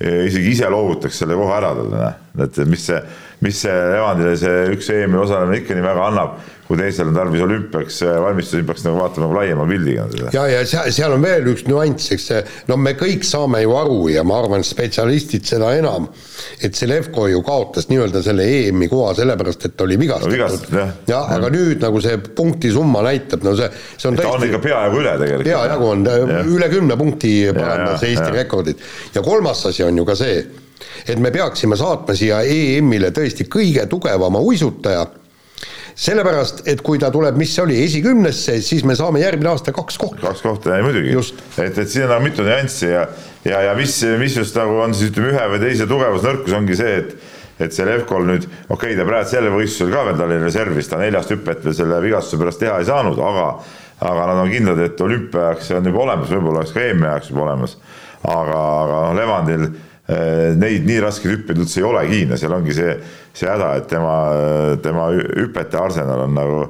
isegi 0.00 0.54
ise 0.54 0.70
loovutaks 0.72 1.18
selle 1.20 1.36
koha 1.36 1.58
ära 1.58 1.74
talle, 1.76 2.12
et 2.46 2.60
mis 2.70 2.86
see, 2.88 3.00
mis 3.40 3.60
see 3.64 3.82
Levandile 3.94 4.36
see 4.38 4.64
üks 4.76 4.90
EM-i 4.94 5.20
osalemine 5.20 5.62
ikka 5.62 5.76
nii 5.76 5.86
väga 5.86 6.08
annab 6.10 6.40
kui 6.70 6.78
teisel 6.78 7.08
on 7.10 7.16
tarvis 7.16 7.42
olümpiaks 7.42 7.96
valmistuda, 8.06 8.60
siis 8.60 8.66
peaks 8.68 8.84
nagu 8.86 9.00
vaatama 9.00 9.26
nagu 9.26 9.34
laiema 9.34 9.64
pildiga 9.66 10.04
seda. 10.12 10.28
ja, 10.36 10.44
ja 10.52 10.60
seal, 10.70 10.92
seal 10.94 11.16
on 11.16 11.24
veel 11.24 11.48
üks 11.50 11.64
nüanss, 11.66 12.12
eks 12.14 12.26
see, 12.30 12.42
no 12.70 12.76
me 12.78 12.92
kõik 12.98 13.26
saame 13.26 13.64
ju 13.64 13.74
aru 13.74 13.96
ja 14.12 14.22
ma 14.26 14.38
arvan, 14.38 14.62
spetsialistid 14.66 15.48
seda 15.50 15.72
enam, 15.74 16.06
et 16.62 16.78
Selevko 16.78 17.26
ju 17.32 17.42
kaotas 17.46 17.90
nii-öelda 17.90 18.22
selle 18.22 18.46
EM-i 18.60 18.86
koha 18.92 19.16
sellepärast, 19.18 19.66
et 19.66 19.74
ta 19.74 19.88
oli 19.88 19.98
vigastatud 19.98 20.30
no,. 20.30 20.36
vigastatud 20.36 20.78
jah. 20.78 20.94
jah, 21.10 21.34
aga 21.40 21.50
nüüd 21.56 21.82
nagu 21.82 22.04
see 22.06 22.22
punktisumma 22.38 23.02
näitab, 23.08 23.42
no 23.48 23.58
see, 23.58 23.66
see 23.96 24.12
on 24.12 24.20
tõesti. 24.20 24.30
ta 24.30 24.38
on 24.38 24.48
ikka 24.52 24.64
peaaegu 24.70 25.02
üle 25.02 25.18
tegelikult. 25.24 25.50
peaaegu 25.50 25.92
on, 25.96 26.08
üle 26.54 26.70
kümne 26.70 27.02
punkti 27.02 27.36
parandas 27.50 28.06
Eesti 28.06 28.30
ja. 28.30 28.34
rekordit 28.44 28.90
ja 29.18 29.26
kolmas 29.26 29.66
asi 29.72 29.82
on 29.90 29.98
ju 29.98 30.06
ka 30.06 30.14
see, 30.22 30.38
et 31.06 31.18
me 31.18 31.32
peaksime 31.34 31.78
saatma 31.78 32.16
siia 32.16 32.42
EM-ile 32.42 33.10
tõesti 33.16 33.48
kõige 33.50 33.86
tugevama 33.90 34.42
uisutaja 34.44 35.06
sellepärast, 36.00 36.62
et 36.70 36.80
kui 36.84 37.00
ta 37.00 37.10
tuleb, 37.12 37.36
mis 37.36 37.50
see 37.52 37.64
oli, 37.64 37.80
esikümnesse, 37.84 38.60
siis 38.64 38.84
me 38.88 38.94
saame 38.96 39.20
järgmine 39.20 39.50
aasta 39.52 39.74
kaks 39.76 39.98
kohta. 40.00 40.22
kaks 40.22 40.44
kohta, 40.44 40.76
ei 40.76 40.86
muidugi. 40.86 41.16
et, 41.58 41.78
et 41.78 41.90
siin 41.90 42.06
on 42.06 42.14
nagu 42.14 42.24
mitu 42.24 42.46
nüanssi 42.46 42.88
ja, 42.88 43.04
ja, 43.44 43.60
ja 43.68 43.74
mis, 43.76 43.98
mis 44.20 44.38
just 44.40 44.56
nagu 44.56 44.78
on 44.80 44.96
siis 44.96 45.12
ütleme, 45.12 45.34
ühe 45.34 45.50
või 45.52 45.60
teise 45.66 45.88
tugevus-nõrkus 45.90 46.56
ongi 46.56 46.78
see, 46.80 46.96
et 47.02 47.36
et 47.60 47.74
see 47.76 47.84
Levkol 47.84 48.24
nüüd, 48.24 48.46
okei 48.70 48.72
okay,, 48.72 48.96
ta 48.96 49.04
praegu 49.04 49.28
selle 49.28 49.50
võistlusel 49.52 49.90
ka 49.92 50.06
veel, 50.06 50.14
ta 50.16 50.24
oli 50.24 50.38
reservis, 50.40 50.86
ta 50.88 50.96
neljast 50.96 51.34
hüpet 51.34 51.66
veel 51.66 51.74
selle 51.76 51.98
vigastuse 52.00 52.40
pärast 52.40 52.62
teha 52.62 52.78
ei 52.80 52.88
saanud, 52.88 53.20
aga 53.20 53.46
aga 54.00 54.28
nad 54.30 54.40
on 54.46 54.48
kindlad, 54.48 54.80
et 54.80 55.00
olümpiaajaks 55.04 55.68
see 55.68 55.76
on 55.76 55.90
juba 55.90 56.00
olemas, 56.06 56.30
võib-olla 56.32 56.62
oleks 56.62 56.72
ka 56.72 56.86
EM-i 56.86 57.08
ajaks 57.10 57.28
juba 57.34 57.44
olemas. 57.44 57.76
aga, 58.24 58.56
aga 58.56 59.02
noh, 59.04 59.12
Levandil 59.18 59.66
neid 60.60 60.86
nii 60.88 61.00
raskeid 61.04 61.34
hüppeid 61.36 61.60
üldse 61.62 61.80
ei 61.80 61.86
olegi 61.86 62.22
ja 62.24 62.38
seal 62.40 62.54
ongi 62.56 62.76
see 62.76 62.94
see 63.32 63.48
häda, 63.48 63.74
et 63.78 63.88
tema, 63.90 64.14
tema 64.82 65.10
hüpete 65.14 65.78
arsenal 65.78 66.24
on 66.26 66.34
nagu, 66.34 66.62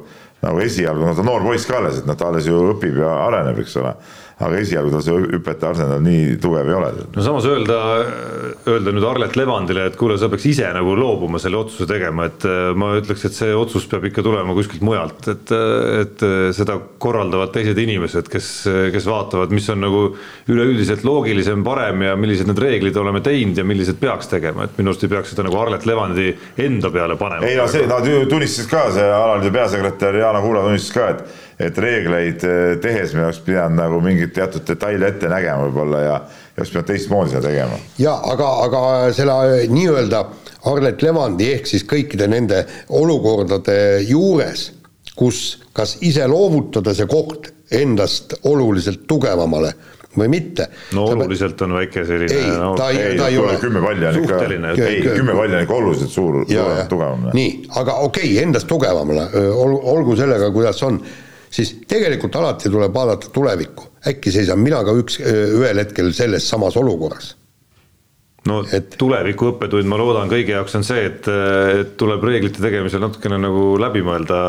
nagu 0.44 0.60
esialgu, 0.64 1.06
no 1.06 1.14
ta 1.16 1.24
noor 1.24 1.44
poiss 1.46 1.68
ka 1.68 1.78
alles, 1.80 2.00
et 2.00 2.08
noh, 2.08 2.18
ta 2.18 2.28
alles 2.28 2.48
ju 2.48 2.58
õpib 2.74 3.00
ja 3.00 3.14
areneb, 3.26 3.62
eks 3.62 3.78
ole 3.80 3.94
aga 4.40 4.60
esialgu 4.62 5.00
see 5.04 5.16
hüpete 5.34 5.68
arsenal 5.68 6.00
nii 6.04 6.36
tugev 6.40 6.68
ei 6.70 6.76
ole. 6.76 6.90
no 7.12 7.24
samas 7.24 7.46
öelda, 7.48 7.78
öelda 8.70 8.94
nüüd 8.96 9.04
Arlet 9.04 9.36
Levandile, 9.36 9.84
et 9.90 9.98
kuule, 10.00 10.16
sa 10.20 10.30
peaks 10.32 10.46
ise 10.48 10.70
nagu 10.74 10.94
loobuma 10.96 11.40
selle 11.42 11.60
otsuse 11.60 11.88
tegema, 11.90 12.28
et 12.30 12.46
äh, 12.48 12.70
ma 12.78 12.94
ütleks, 13.00 13.26
et 13.28 13.36
see 13.36 13.52
otsus 13.56 13.84
peab 13.90 14.06
ikka 14.08 14.24
tulema 14.24 14.56
kuskilt 14.56 14.84
mujalt, 14.86 15.28
et, 15.32 15.52
et 16.00 16.24
seda 16.56 16.78
korraldavad 17.02 17.52
teised 17.54 17.78
inimesed, 17.80 18.30
kes, 18.32 18.48
kes 18.94 19.08
vaatavad, 19.10 19.52
mis 19.54 19.68
on 19.72 19.84
nagu 19.84 20.02
üleüldiselt 20.50 21.04
loogilisem, 21.04 21.64
parem 21.66 22.06
ja 22.08 22.16
millised 22.20 22.48
need 22.48 22.64
reeglid 22.64 22.96
oleme 23.00 23.20
teinud 23.24 23.60
ja 23.60 23.66
millised 23.66 24.00
peaks 24.00 24.32
tegema, 24.32 24.64
et 24.64 24.80
minu 24.80 24.94
arust 24.94 25.04
ei 25.04 25.12
peaks 25.12 25.34
seda 25.34 25.44
nagu 25.46 25.60
Arlet 25.60 25.84
Levandi 25.88 26.32
enda 26.64 26.92
peale 26.94 27.20
panema. 27.20 27.44
ei 27.44 27.60
no 27.60 27.68
see, 27.70 27.84
nad 27.90 28.08
tunnistasid 28.30 28.72
ka, 28.72 28.88
see 28.96 29.06
alalise 29.20 29.52
peasekretär 29.54 30.20
Jana 30.22 30.40
Kuula 30.40 30.64
tunnistas 30.64 30.96
ka, 30.96 31.12
et 31.12 31.48
et 31.60 31.78
reegleid 31.78 32.44
eh, 32.46 32.74
tehes 32.82 33.14
me 33.16 33.26
oleks 33.26 33.40
pidanud 33.44 33.78
nagu 33.80 34.00
mingeid 34.04 34.32
teatud 34.36 34.64
detaile 34.68 35.12
ette 35.12 35.30
nägema 35.30 35.68
võib-olla 35.68 36.02
ja, 36.02 36.16
ja 36.24 36.62
oleks 36.62 36.72
pidanud 36.72 36.90
teistmoodi 36.90 37.34
seda 37.34 37.46
tegema. 37.48 37.78
ja 38.00 38.16
aga, 38.32 38.50
aga 38.66 38.82
selle 39.16 39.66
nii-öelda 39.72 40.24
Arlet 40.70 41.02
Levandi 41.04 41.52
ehk 41.54 41.70
siis 41.70 41.86
kõikide 41.88 42.28
nende 42.28 42.64
olukordade 42.96 43.76
juures, 44.08 44.66
kus 45.16 45.60
kas 45.76 45.96
ise 46.04 46.26
loovutada 46.28 46.94
see 46.96 47.08
koht 47.08 47.52
endast 47.70 48.34
oluliselt 48.50 49.06
tugevamale 49.08 49.72
või 50.18 50.28
mitte. 50.28 50.66
no 50.96 51.04
oluliselt 51.12 51.60
on 51.62 51.76
väike 51.78 52.04
selline. 52.04 52.34
ei 52.34 52.50
no,, 52.50 52.74
ta 52.78 52.90
ei, 52.90 53.02
ei, 53.12 53.18
ta 53.18 53.28
ei 53.30 53.38
ole. 53.38 53.56
kümme 53.62 53.82
palli 53.84 54.06
on 54.06 54.20
ikka, 54.22 54.40
ei 54.82 55.00
kümme 55.06 55.36
palli 55.38 55.56
on 55.56 55.66
ikka 55.66 55.74
oluliselt 55.74 56.10
suur, 56.10 56.44
tugevam. 56.88 57.28
nii, 57.32 57.50
aga 57.80 58.00
okei 58.06 58.32
okay,, 58.32 58.42
endast 58.42 58.68
tugevamale, 58.70 59.28
olgu 59.94 60.16
sellega, 60.18 60.50
kuidas 60.54 60.82
on, 60.82 60.98
siis 61.50 61.74
tegelikult 61.90 62.36
alati 62.38 62.70
tuleb 62.70 62.94
vaadata 62.94 63.32
tulevikku. 63.34 63.90
äkki 64.06 64.32
seisan 64.32 64.58
mina 64.58 64.84
ka 64.84 64.94
üks, 64.96 65.20
ühel 65.20 65.82
hetkel 65.82 66.12
selles 66.16 66.48
samas 66.48 66.76
olukorras 66.80 67.34
no 68.48 68.60
et 68.72 68.94
tuleviku 69.00 69.50
õppetund, 69.52 69.88
ma 69.90 69.98
loodan, 70.00 70.30
kõigi 70.30 70.54
jaoks 70.54 70.76
on 70.78 70.86
see, 70.86 71.04
et, 71.10 71.28
et 71.28 71.92
tuleb 72.00 72.24
reeglite 72.24 72.62
tegemisel 72.62 73.02
natukene 73.04 73.36
nagu 73.40 73.74
läbi 73.80 74.02
mõelda 74.06 74.40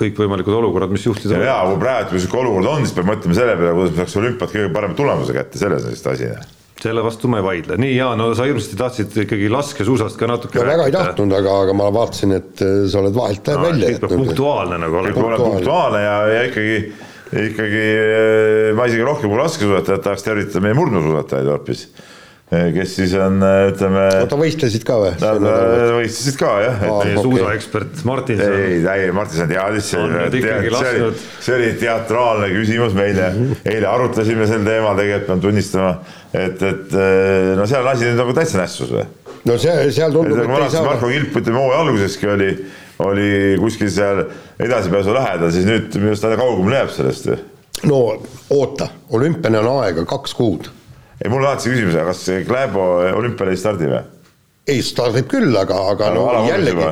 kõikvõimalikud 0.00 0.58
olukorrad, 0.58 0.94
mis 0.94 1.06
juhtida. 1.06 1.38
ja, 1.46 1.60
kui 1.68 1.78
praegu 1.82 2.16
niisugune 2.16 2.42
olukord 2.42 2.72
on, 2.72 2.86
siis 2.86 2.96
peab 2.96 3.10
mõtlema 3.12 3.38
selle 3.38 3.56
peale, 3.60 3.74
kuidas 3.78 3.94
me 3.94 4.02
saaks 4.02 4.20
olümpiat 4.22 4.54
kõige 4.56 4.72
parema 4.74 4.98
tulemuse 4.98 5.36
kätte, 5.36 5.62
selles 5.62 5.86
on 5.86 5.94
vist 5.94 6.10
asi. 6.10 6.32
Selle 6.82 7.02
vastu 7.04 7.28
ma 7.32 7.40
ei 7.40 7.46
vaidle, 7.46 7.78
nii 7.80 7.94
Jaan, 7.96 8.18
no 8.20 8.28
sa 8.36 8.46
hirmsasti 8.48 8.76
tahtsid 8.78 9.14
ikkagi 9.24 9.48
laskesuusast 9.52 10.18
ka 10.20 10.28
natuke. 10.30 10.60
väga 10.66 10.88
ei 10.90 10.94
tahtnud, 10.94 11.32
aga, 11.38 11.54
aga 11.64 11.76
ma 11.76 11.88
vaatasin, 11.94 12.34
et 12.36 12.64
sa 12.92 13.00
oled 13.00 13.16
vahelt 13.16 13.48
no, 13.52 13.62
välja 13.64 13.92
jätnud. 13.94 14.16
punktuaalne 14.24 14.80
nagu 14.84 15.00
oled. 15.00 15.16
punktuaalne 15.16 16.02
ja, 16.04 16.18
ja 16.34 16.42
ikkagi, 16.50 16.76
ikkagi 17.46 17.86
ma 18.76 18.90
isegi 18.90 19.08
rohkem 19.08 19.32
kui 19.32 19.40
laskesuusatajat 19.40 20.04
tahaks 20.04 20.28
tervitada 20.28 20.64
meie 20.66 20.76
murdmaasuusatajaid 20.78 21.52
hoopis 21.54 21.88
kes 22.46 22.92
siis 22.94 23.14
on, 23.18 23.40
eh, 23.42 23.72
ütleme. 23.72 24.02
oota, 24.22 24.36
võistlesid 24.38 24.84
ka 24.86 25.00
või? 25.02 25.12
Nad 25.18 25.42
võistlesid 25.96 26.36
ka 26.38 26.50
jah. 26.62 26.84
meie 26.84 27.16
suusaekspert 27.18 28.04
Martinson. 28.06 28.54
ei, 28.54 28.76
ei 28.86 29.14
Martinson 29.14 29.50
teadis, 29.50 29.88
see 29.90 30.02
oli, 30.04 31.10
see 31.42 31.56
oli 31.56 31.72
teatraalne 31.80 32.52
küsimus 32.54 32.94
meile 32.94 33.32
mm, 33.32 33.40
-hmm. 33.40 33.72
eile 33.74 33.90
arutlesime 33.90 34.46
sel 34.46 34.62
teemal, 34.68 34.94
tegelikult 34.94 35.26
pean 35.32 35.42
tunnistama, 35.42 35.96
et, 36.30 36.62
et 36.62 36.94
eh, 36.94 37.50
no 37.58 37.66
seal 37.66 37.82
on 37.82 37.92
asi 37.96 38.06
nüüd 38.06 38.22
nagu 38.22 38.38
täitsa 38.38 38.62
nässus 38.62 38.94
või? 38.94 39.04
no 39.50 39.58
see, 39.58 39.90
seal 39.98 40.14
tundub, 40.14 40.38
et 40.38 40.46
ei 40.46 40.70
saa. 40.70 40.86
Marko 40.86 41.10
Kilp, 41.10 41.34
ütleme 41.42 41.62
hooaja 41.64 41.82
alguseski 41.82 42.30
oli, 42.30 42.50
oli 43.10 43.28
kuskil 43.58 43.90
seal 43.90 44.22
edasipääsu 44.62 45.18
lähedal, 45.18 45.50
siis 45.50 45.66
nüüd 45.66 45.98
minu 45.98 46.14
arust 46.14 46.22
ta 46.22 46.34
kaugemale 46.38 46.78
jääb 46.84 46.94
sellest. 46.94 47.30
no 47.90 48.02
oota, 48.54 48.92
olümpiani 49.10 49.64
on 49.66 49.72
aega 49.80 50.06
kaks 50.06 50.38
kuud 50.38 50.75
ei, 51.22 51.30
mul 51.30 51.40
on 51.40 51.48
alati 51.48 51.66
see 51.66 51.74
küsimus, 51.74 51.96
kas 52.10 52.22
Kläbo 52.48 52.84
olümpial 53.16 53.52
ei 53.52 53.60
stardi 53.60 53.88
või? 53.90 54.04
ei, 54.66 54.82
stardib 54.84 55.28
küll, 55.30 55.54
aga, 55.56 55.80
aga 55.92 56.12
no, 56.14 56.28
no 56.34 56.46
jällegi, 56.48 56.86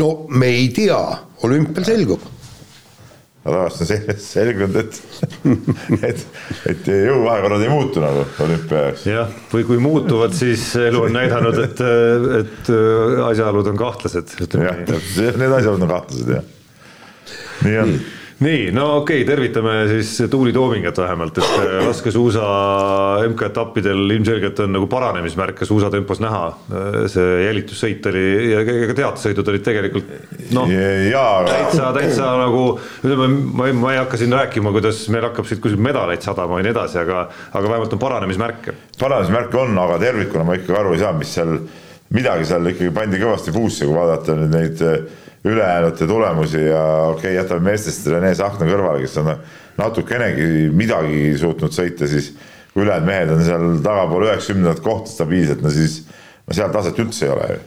no 0.00 0.08
me 0.36 0.50
ei 0.58 0.72
tea, 0.76 0.98
olümpial 1.46 1.86
selgub. 1.88 2.26
no 3.46 3.54
tavaliselt 3.54 4.10
on 4.12 4.20
selgunud, 4.22 4.76
et, 4.82 5.00
et, 6.10 6.26
et 6.72 6.90
jõuvahekorrad 6.92 7.64
ei 7.64 7.72
muutu 7.72 8.02
nagu 8.04 8.26
olümpia 8.46 8.84
jaoks. 8.88 9.06
jah, 9.10 9.32
või 9.54 9.66
kui 9.70 9.80
muutuvad, 9.82 10.36
siis 10.36 10.68
elu 10.82 11.06
on 11.08 11.16
näidanud, 11.16 11.62
et, 11.64 11.82
et 12.42 12.70
asjaolud 13.30 13.72
on 13.72 13.80
kahtlased. 13.80 14.36
jah, 14.52 14.84
need 14.86 15.58
asjaolud 15.62 15.88
on 15.88 15.96
kahtlased, 15.96 16.36
jah. 16.38 16.54
nii 17.64 17.82
on 17.82 17.96
mm 17.96 18.15
nii, 18.38 18.70
no 18.76 18.84
okei 18.98 19.22
okay,, 19.22 19.26
tervitame 19.28 19.74
siis 19.88 20.10
Tuuli 20.30 20.52
Toomingat 20.52 20.98
vähemalt, 20.98 21.38
et 21.38 21.44
äh, 21.56 21.86
laskesuusa 21.86 22.42
MK-etappidel 23.30 24.10
ilmselgelt 24.12 24.60
on 24.60 24.74
nagu 24.76 24.88
paranemismärke 24.92 25.64
suusatempos 25.64 26.20
näha. 26.20 26.42
Äh, 26.68 26.98
see 27.12 27.46
jälitussõit 27.46 28.10
oli 28.10 28.26
ja 28.50 28.60
ka 28.66 28.98
teatesõidud 29.00 29.50
olid 29.52 29.64
tegelikult 29.64 30.12
noh, 30.56 30.68
täitsa, 31.48 31.90
täitsa 31.96 32.30
nagu 32.42 32.66
ütleme, 33.00 33.30
ma 33.56 33.70
ei, 33.70 33.76
ma 33.80 33.94
ei 33.94 34.02
hakka 34.02 34.20
siin 34.20 34.36
rääkima, 34.36 34.74
kuidas 34.76 35.06
meil 35.14 35.30
hakkab 35.30 35.48
siit 35.48 35.64
kuskil 35.64 35.80
medaleid 35.80 36.24
sadama 36.26 36.60
ja 36.60 36.68
nii 36.68 36.76
edasi, 36.76 37.00
aga, 37.06 37.26
aga 37.56 37.68
vähemalt 37.72 37.96
on 37.96 38.04
paranemismärke. 38.04 38.76
paranemismärke 39.00 39.64
on, 39.64 39.78
aga 39.80 40.00
tervikuna 40.02 40.44
ma 40.44 40.60
ikkagi 40.60 40.76
aru 40.76 40.92
ei 40.92 41.04
saa, 41.06 41.16
mis 41.16 41.32
seal, 41.38 41.56
midagi 42.12 42.52
seal 42.52 42.72
ikkagi 42.74 42.92
pandi 43.00 43.22
kõvasti 43.24 43.56
puusse, 43.56 43.88
kui 43.88 43.96
vaadata 43.96 44.36
nüüd 44.36 44.52
neid 44.60 44.90
ülejäänute 45.46 46.08
tulemusi 46.10 46.64
ja 46.64 46.82
okei 47.12 47.18
okay,, 47.18 47.36
jätame 47.38 47.70
meestest 47.70 48.06
Rene 48.10 48.34
Sahkna 48.34 48.66
kõrvale, 48.68 49.04
kes 49.04 49.16
on 49.22 49.32
natukenegi 49.78 50.66
midagi 50.74 51.36
suutnud 51.38 51.74
sõita, 51.74 52.08
siis 52.10 52.32
kui 52.72 52.84
ülejäänud 52.84 53.08
mehed 53.08 53.32
on 53.36 53.46
seal 53.46 53.70
tagapool 53.84 54.26
üheksakümnendat 54.28 54.82
kohta 54.84 55.12
stabiilselt, 55.12 55.62
no 55.62 55.72
siis 55.72 56.02
no 56.46 56.56
seal 56.56 56.74
taset 56.74 56.98
üldse 57.02 57.28
ei 57.28 57.34
ole 57.36 57.48
ju 57.54 57.64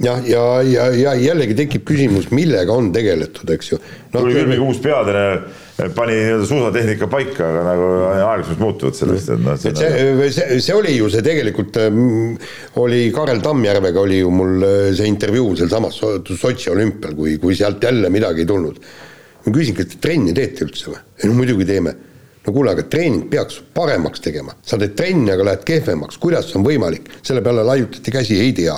jah, 0.00 0.22
ja, 0.26 0.44
ja, 0.66 0.86
ja 0.96 1.14
jällegi 1.18 1.56
tekib 1.56 1.84
küsimus, 1.88 2.30
millega 2.34 2.74
on 2.74 2.90
tegeletud, 2.94 3.50
eks 3.54 3.72
ju 3.72 3.78
no,. 3.78 4.20
tuli 4.20 4.34
küll 4.36 4.50
mingi 4.50 4.64
uus 4.64 4.80
peatreener, 4.82 5.42
pani 5.96 6.16
nii-öelda 6.18 6.48
suusatehnika 6.48 7.08
paika, 7.12 7.48
aga 7.48 7.64
nagu 7.66 7.88
aeglaselt 8.10 8.62
muutuvad 8.62 8.98
sellest, 8.98 9.32
et 9.34 9.42
noh. 9.44 9.56
et 9.56 9.82
see, 9.82 10.30
see, 10.36 10.60
see 10.66 10.76
oli 10.76 10.96
ju 10.96 11.10
see 11.12 11.24
tegelikult 11.26 11.80
mm, 11.86 12.36
oli 12.82 13.04
Karel 13.14 13.42
Tammjärvega 13.44 14.02
oli 14.02 14.22
ju 14.22 14.30
mul 14.34 14.66
äh, 14.66 14.78
see 14.96 15.10
intervjuu 15.10 15.56
sealsamas 15.60 16.00
Sotši 16.32 16.72
olümpial, 16.72 17.16
kui, 17.18 17.36
kui 17.42 17.56
sealt 17.58 17.84
jälle 17.84 18.10
midagi 18.12 18.46
ei 18.46 18.48
tulnud. 18.48 18.80
ma 19.42 19.52
küsin, 19.54 19.76
kas 19.76 19.92
te 19.92 20.00
trenni 20.02 20.34
teete 20.36 20.66
üldse 20.66 20.90
või? 20.92 21.04
ei 21.20 21.30
no 21.30 21.36
muidugi 21.38 21.68
teeme 21.68 21.94
no 22.42 22.50
kuule, 22.50 22.72
aga 22.74 22.82
treening 22.90 23.28
peaks 23.30 23.60
paremaks 23.74 24.22
tegema, 24.22 24.54
sa 24.66 24.78
teed 24.80 24.96
trenni, 24.98 25.30
aga 25.30 25.46
lähed 25.46 25.62
kehvemaks, 25.66 26.18
kuidas 26.22 26.48
see 26.50 26.58
on 26.58 26.66
võimalik, 26.66 27.06
selle 27.22 27.42
peale 27.44 27.62
laiutati 27.66 28.14
käsi, 28.14 28.40
ei 28.42 28.50
tea 28.56 28.74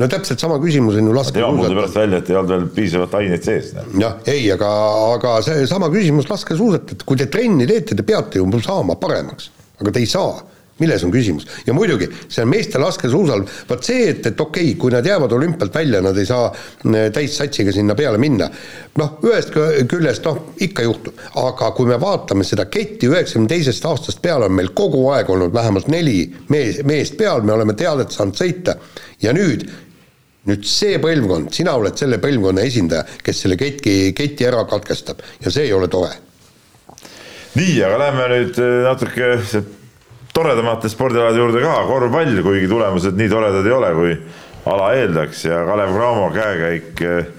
no 0.00 0.08
täpselt 0.10 0.40
sama 0.42 0.58
küsimus 0.62 0.98
on 1.00 1.10
ju 1.10 1.16
laskesuusatajal. 1.16 1.64
tuli 1.64 1.80
pärast 1.80 1.98
välja, 2.00 2.20
et 2.22 2.30
ei 2.30 2.38
olnud 2.40 2.54
veel 2.54 2.68
piisavalt 2.76 3.16
aineid 3.20 3.44
sees. 3.44 3.74
Jah, 4.00 4.16
ei, 4.30 4.46
aga, 4.54 4.70
aga 5.16 5.34
see 5.46 5.66
sama 5.70 5.90
küsimus 5.92 6.30
laskesuusatajat, 6.30 7.04
kui 7.08 7.20
te 7.20 7.28
trenni 7.32 7.68
teete, 7.68 7.98
te 7.98 8.06
peate 8.06 8.40
ju 8.40 8.62
saama 8.64 8.96
paremaks, 9.00 9.50
aga 9.80 9.92
te 9.92 10.02
ei 10.02 10.08
saa 10.10 10.40
milles 10.80 11.04
on 11.04 11.12
küsimus 11.12 11.46
ja 11.66 11.74
muidugi 11.76 12.08
see 12.28 12.46
meeste 12.48 12.80
laskesuusal, 12.80 13.42
vot 13.68 13.84
see, 13.84 14.06
et, 14.14 14.24
et 14.30 14.40
okei 14.40 14.70
okay,, 14.70 14.78
kui 14.80 14.94
nad 14.94 15.06
jäävad 15.06 15.34
olümpialt 15.36 15.74
välja, 15.74 16.00
nad 16.04 16.16
ei 16.18 16.28
saa 16.28 16.48
mm, 16.50 17.12
täissatsiga 17.14 17.72
sinna 17.76 17.94
peale 17.98 18.18
minna. 18.18 18.48
noh, 18.98 19.18
ühest 19.28 19.52
küljest 19.90 20.24
noh, 20.26 20.40
ikka 20.60 20.86
juhtub, 20.86 21.20
aga 21.44 21.70
kui 21.76 21.88
me 21.90 22.00
vaatame 22.00 22.46
seda 22.48 22.66
ketti 22.72 23.10
üheksakümne 23.10 23.52
teisest 23.52 23.84
aastast 23.86 24.22
peale 24.24 24.48
on 24.48 24.56
meil 24.56 24.72
kogu 24.76 25.04
aeg 25.14 25.30
olnud 25.30 25.54
vähemalt 25.54 25.88
neli 25.92 26.24
mees, 26.48 26.82
meest 26.88 27.16
peal, 27.20 27.44
me 27.44 27.54
oleme 27.58 27.76
teadet 27.76 28.16
saanud 28.16 28.40
sõita 28.40 28.78
ja 29.22 29.36
nüüd 29.36 29.68
nüüd 30.48 30.64
see 30.68 30.96
põlvkond, 31.02 31.52
sina 31.52 31.74
oled 31.76 31.98
selle 32.00 32.20
põlvkonna 32.22 32.64
esindaja, 32.64 33.04
kes 33.24 33.42
selle 33.44 33.58
keti, 33.60 34.14
keti 34.16 34.46
ära 34.48 34.64
katkestab 34.68 35.20
ja 35.42 35.52
see 35.52 35.66
ei 35.68 35.74
ole 35.76 35.88
tore. 35.92 36.14
nii, 37.58 37.76
aga 37.84 37.98
lähme 38.06 38.30
nüüd 38.32 38.62
äh, 38.62 38.78
natuke 38.86 39.34
toredamate 40.32 40.88
spordialade 40.88 41.42
juurde 41.42 41.60
ka, 41.64 41.74
korvpall, 41.88 42.40
kuigi 42.46 42.70
tulemused 42.70 43.18
nii 43.18 43.28
toredad 43.28 43.66
ei 43.66 43.76
ole, 43.76 43.92
kui 43.98 44.16
ala 44.70 44.92
eeldaks. 44.96 45.44
Ja 45.48 45.64
Kalev 45.66 45.94
Cramo 45.96 46.28
käekäik 46.34 47.02
äh, 47.04 47.30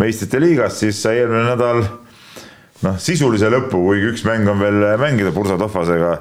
meistrite 0.00 0.40
liigas, 0.40 0.78
siis 0.80 1.00
sai 1.02 1.18
eelmine 1.20 1.44
nädal 1.50 1.82
noh, 2.86 2.98
sisulise 3.02 3.50
lõpu, 3.52 3.82
kuigi 3.90 4.12
üks 4.14 4.24
mäng 4.28 4.48
on 4.48 4.62
veel 4.62 4.84
mängida 5.02 5.34
Bursa 5.34 5.58
Tohvasega, 5.60 6.12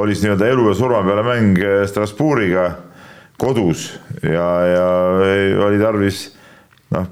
oli 0.00 0.14
siis 0.16 0.24
nii-öelda 0.26 0.48
elu 0.50 0.70
ja 0.70 0.78
surma 0.78 1.02
peale 1.06 1.26
mäng 1.26 1.60
äh, 1.62 1.82
Strasbourgiga 1.90 2.70
kodus 3.40 3.88
ja, 4.22 4.48
ja 4.68 4.86
oli 5.66 5.80
tarvis 5.80 6.26
noh, 6.94 7.08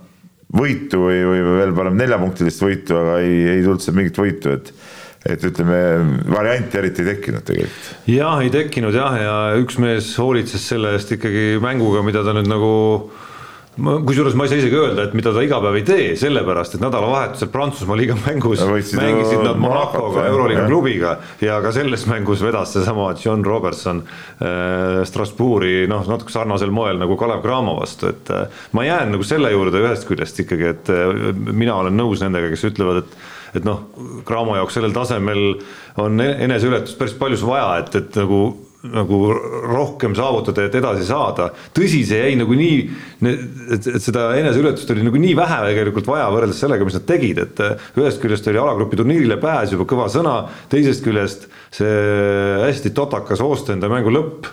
võitu 0.54 1.02
või, 1.06 1.18
või 1.24 1.42
veel 1.62 1.74
parem 1.76 1.98
neljapunktilist 1.98 2.64
võitu, 2.64 2.96
aga 3.00 3.18
ei, 3.24 3.42
ei 3.56 3.64
tulnud 3.64 3.84
seal 3.84 3.98
mingit 3.98 4.22
võitu, 4.22 4.54
et 4.58 4.72
et 5.28 5.42
ütleme, 5.44 5.78
varianti 6.30 6.78
eriti 6.78 7.02
ei 7.02 7.08
tekkinud 7.10 7.42
tegelikult. 7.44 7.88
jah, 8.08 8.38
ei 8.40 8.52
tekkinud 8.54 8.94
jah, 8.94 9.16
ja 9.18 9.32
üks 9.60 9.76
mees 9.82 10.12
hoolitses 10.16 10.62
selle 10.70 10.94
eest 10.94 11.10
ikkagi 11.16 11.58
mänguga, 11.60 12.04
mida 12.06 12.22
ta 12.24 12.32
nüüd 12.36 12.48
nagu 12.48 12.70
kusjuures 13.78 14.34
ma 14.34 14.46
ei 14.46 14.50
saa 14.50 14.58
isegi 14.60 14.78
öelda, 14.78 15.04
et 15.06 15.14
mida 15.16 15.30
ta 15.34 15.42
iga 15.44 15.60
päev 15.62 15.78
ei 15.78 15.84
tee, 15.86 16.06
sellepärast 16.18 16.76
et 16.76 16.82
nädalavahetusel 16.82 17.50
Prantsusmaa 17.52 17.98
liiga 17.98 18.16
mängus 18.24 18.62
mängisid 18.98 19.42
nad 19.44 19.60
Monacoga, 19.60 20.26
Euroliiga 20.26 20.66
klubiga. 20.66 21.14
Ja 21.44 21.60
ka 21.62 21.72
selles 21.74 22.06
mängus 22.10 22.42
vedas 22.44 22.74
seesama 22.74 23.12
John 23.22 23.44
Robertson 23.46 24.02
äh, 24.02 25.00
Strasbourgi 25.08 25.86
noh, 25.90 26.06
natuke 26.10 26.34
sarnasel 26.34 26.74
moel 26.74 26.98
nagu 27.00 27.16
Kalev 27.20 27.42
Cramo 27.46 27.78
vastu, 27.78 28.10
et 28.10 28.30
äh, 28.34 28.62
ma 28.74 28.86
jään 28.86 29.14
nagu 29.14 29.26
selle 29.26 29.52
juurde 29.54 29.82
ühest 29.84 30.08
küljest 30.10 30.42
ikkagi, 30.44 30.70
et 30.74 30.92
äh, 30.94 31.34
mina 31.52 31.78
olen 31.78 31.98
nõus 31.98 32.24
nendega, 32.24 32.50
kes 32.54 32.70
ütlevad, 32.72 33.04
et 33.04 33.18
et 33.56 33.64
noh, 33.64 33.86
Cramo 34.28 34.58
jaoks 34.58 34.74
sellel 34.76 34.92
tasemel 34.92 35.38
on 36.02 36.20
e-, 36.20 36.34
eneseületust 36.44 36.98
päris 37.00 37.14
palju 37.16 37.38
vaja, 37.48 37.78
et, 37.80 37.94
et 37.96 38.18
nagu 38.20 38.42
nagu 38.92 39.18
rohkem 39.68 40.14
saavutada, 40.18 40.66
et 40.66 40.76
edasi 40.78 41.06
saada. 41.08 41.50
tõsi, 41.76 42.04
see 42.08 42.20
jäi 42.22 42.36
nagu 42.40 42.56
nii, 42.58 42.78
et, 43.28 43.88
et 43.96 44.02
seda 44.02 44.30
eneseületust 44.38 44.90
oli 44.94 45.06
nagu 45.06 45.20
nii 45.20 45.34
vähe 45.38 45.58
tegelikult 45.70 46.08
vaja 46.10 46.28
võrreldes 46.34 46.62
sellega, 46.64 46.86
mis 46.88 46.98
nad 46.98 47.08
tegid, 47.08 47.42
et 47.44 47.64
ühest 47.98 48.22
küljest 48.22 48.48
oli 48.50 48.62
alagrupi 48.62 49.00
turniirile 49.00 49.40
pääs 49.42 49.74
juba 49.74 49.88
kõva 49.88 50.08
sõna, 50.12 50.38
teisest 50.72 51.04
küljest 51.06 51.48
see 51.74 51.92
hästi 52.64 52.94
totakas 52.96 53.44
Oostende 53.44 53.90
mängu 53.92 54.12
lõpp 54.14 54.48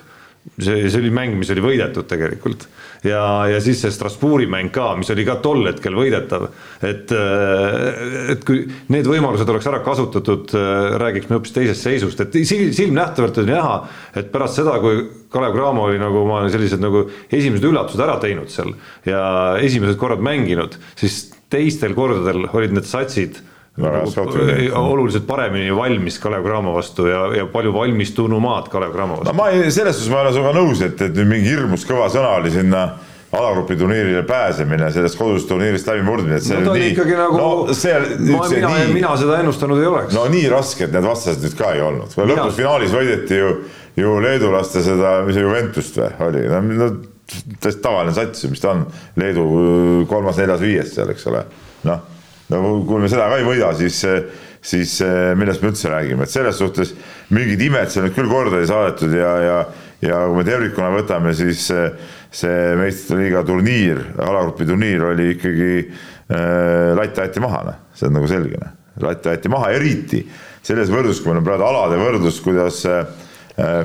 see, 0.58 0.90
see 0.90 1.00
oli 1.02 1.12
mäng, 1.14 1.36
mis 1.40 1.52
oli 1.54 1.64
võidetud 1.64 2.08
tegelikult 2.10 2.68
ja, 3.06 3.22
ja 3.50 3.60
siis 3.64 3.82
see 3.84 3.94
Strasbourgi 3.94 4.48
mäng 4.50 4.72
ka, 4.74 4.92
mis 5.00 5.10
oli 5.14 5.26
ka 5.28 5.38
tol 5.44 5.66
hetkel 5.68 5.98
võidetav. 5.98 6.48
et, 6.86 7.12
et 8.34 8.46
kui 8.48 8.64
need 8.94 9.10
võimalused 9.10 9.50
oleks 9.52 9.70
ära 9.72 9.82
kasutatud, 9.86 10.56
räägiks 11.02 11.30
me 11.30 11.40
hoopis 11.40 11.56
teisest 11.56 11.88
seisust, 11.88 12.22
et 12.24 12.38
silmnähtavalt 12.46 13.42
oli 13.42 13.54
näha, 13.54 13.78
et 14.16 14.32
pärast 14.34 14.62
seda, 14.62 14.78
kui 14.84 15.04
Kalev 15.34 15.58
Cramo 15.58 15.90
oli 15.90 16.00
nagu 16.02 16.22
oma 16.24 16.46
sellised 16.52 16.84
nagu 16.84 17.06
esimesed 17.30 17.66
üllatused 17.68 18.06
ära 18.06 18.20
teinud 18.24 18.52
seal 18.54 18.72
ja 19.08 19.24
esimesed 19.62 20.00
korrad 20.02 20.24
mänginud, 20.24 20.78
siis 21.00 21.26
teistel 21.52 21.94
kordadel 21.98 22.48
olid 22.54 22.74
need 22.76 22.88
satsid 22.90 23.42
nagu, 23.82 24.12
oluliselt 24.80 25.26
paremini 25.28 25.74
valmis 25.76 26.20
Kalev 26.24 26.46
Cramo 26.46 26.76
vastu 26.78 27.10
ja, 27.10 27.26
ja 27.36 27.48
palju 27.52 27.74
valmistunumaad 27.76 28.70
Kalev 28.72 28.94
Cramo 28.94 29.18
vastu. 29.20 29.32
no 29.32 29.36
ma 29.36 29.50
ei, 29.52 29.72
selles 29.72 29.98
suhtes 29.98 30.12
ma 30.14 30.22
ei 30.22 30.28
ole 30.28 30.38
sinuga 30.38 30.54
nõus, 30.56 30.84
et, 30.86 31.02
et 31.02 31.18
nüüd 31.18 31.28
mingi 31.34 31.52
hirmus 31.52 31.84
kõva 31.88 32.08
sõna 32.14 32.38
oli 32.40 32.54
sinna 32.54 32.86
alagrupi 33.36 33.76
turniirile 33.76 34.22
pääsemine, 34.24 34.88
sellest 34.96 35.20
kodusest 35.20 35.50
turniirist 35.52 35.90
läbimurdmine, 35.92 36.38
et 36.40 36.46
see 36.46 36.62
no, 36.64 36.76
nii. 36.78 36.94
Nagu, 37.20 37.40
no 37.42 37.76
see, 37.76 37.98
ma, 38.32 38.46
mina, 38.48 38.72
nii, 38.72 38.94
mina 38.96 39.12
seda 39.20 39.42
ennustanud 39.44 39.82
ei 39.82 39.90
oleks. 39.92 40.16
no 40.16 40.24
nii 40.32 40.48
rasked 40.54 40.96
need 40.96 41.10
vastased 41.10 41.44
nüüd 41.44 41.60
ka 41.60 41.74
ei 41.76 41.84
olnud, 41.84 42.16
lõpus 42.32 42.56
finaalis 42.56 42.96
võideti 42.96 43.42
ju, 43.42 43.52
ju 44.00 44.16
leedulaste 44.24 44.86
seda, 44.88 45.18
mis 45.28 45.36
see 45.36 45.44
Juventust 45.44 46.00
või 46.00 46.12
oli, 46.30 46.48
no, 46.48 46.90
täiesti 47.60 47.84
tavaline 47.84 48.16
sats 48.16 48.48
ju, 48.48 48.56
mis 48.56 48.64
ta 48.64 48.72
on, 48.72 48.88
Leedu 49.20 49.48
kolmas-neljas-viies 50.08 50.96
seal, 50.96 51.12
eks 51.12 51.28
ole, 51.34 51.44
noh 51.90 52.12
no 52.54 52.62
kui 52.86 53.02
me 53.02 53.12
seda 53.12 53.30
ka 53.32 53.40
ei 53.40 53.48
võida, 53.48 53.72
siis, 53.78 54.02
siis 54.66 55.00
millest 55.38 55.64
me 55.64 55.72
üldse 55.72 55.90
räägime, 55.92 56.28
et 56.28 56.34
selles 56.34 56.60
suhtes 56.62 56.94
mingid 57.34 57.62
imed 57.66 57.90
seal 57.92 58.08
nüüd 58.08 58.18
küll 58.18 58.30
korda 58.30 58.62
ei 58.62 58.70
saadetud 58.70 59.16
ja, 59.18 59.34
ja, 59.42 59.58
ja 60.06 60.22
kui 60.30 60.40
me 60.40 60.46
tervikuna 60.48 60.92
võtame, 60.94 61.34
siis 61.38 61.66
see, 62.36 62.56
meistrite 62.80 63.20
liiga 63.20 63.44
turniir, 63.48 64.02
alagrupi 64.22 64.68
turniir 64.68 65.04
oli 65.12 65.32
ikkagi 65.36 65.70
äh, 65.82 66.92
latt 66.98 67.22
aeti 67.24 67.44
maha, 67.44 67.62
noh, 67.70 67.80
see 67.96 68.10
on 68.10 68.18
nagu 68.20 68.30
selge, 68.30 68.60
noh, 68.62 68.74
latt 69.06 69.30
aeti 69.32 69.52
maha, 69.52 69.72
eriti 69.76 70.24
selles 70.66 70.92
võrdlus, 70.94 71.22
kui 71.22 71.32
meil 71.32 71.44
on 71.44 71.48
praegu 71.48 71.68
alade 71.68 72.00
võrdlus, 72.02 72.42
kuidas 72.44 72.82
äh, 72.90 73.06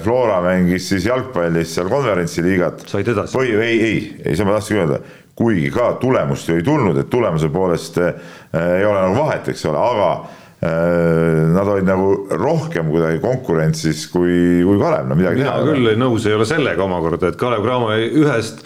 Flora 0.03 0.41
mängis 0.43 0.89
siis 0.91 1.05
jalgpallis 1.07 1.77
seal 1.77 1.87
konverentsiliigat. 1.93 2.89
said 2.91 3.07
edasi? 3.13 3.39
või 3.39 3.53
ei, 3.55 3.77
ei, 3.79 3.99
ei, 4.25 4.33
seda 4.35 4.49
ma 4.49 4.57
tahtsingi 4.57 4.83
öelda 4.83 4.99
kuigi 5.41 5.73
ka 5.73 5.95
tulemust 6.01 6.51
ju 6.51 6.59
ei 6.61 6.67
tulnud, 6.67 6.99
et 7.01 7.09
tulemuse 7.11 7.49
poolest 7.53 7.99
äh, 8.03 8.13
ei 8.53 8.85
ole 8.85 9.01
nagu 9.07 9.17
vahet, 9.23 9.49
eks 9.53 9.65
ole, 9.71 9.81
aga 9.81 10.11
äh, 10.13 11.49
nad 11.55 11.71
olid 11.73 11.89
nagu 11.89 12.11
rohkem 12.37 12.91
kuidagi 12.93 13.23
konkurentsis 13.25 14.05
kui, 14.13 14.61
kui 14.67 14.77
Kalev, 14.83 15.09
no 15.09 15.17
midagi 15.17 15.41
mina 15.41 15.57
teha. 15.57 15.73
küll 15.73 15.95
nõus 16.01 16.29
ei 16.29 16.37
ole 16.37 16.49
sellega 16.49 16.85
omakorda, 16.85 17.33
et 17.33 17.41
Kalev 17.41 17.65
Cramo 17.65 17.95
ühest, 17.97 18.65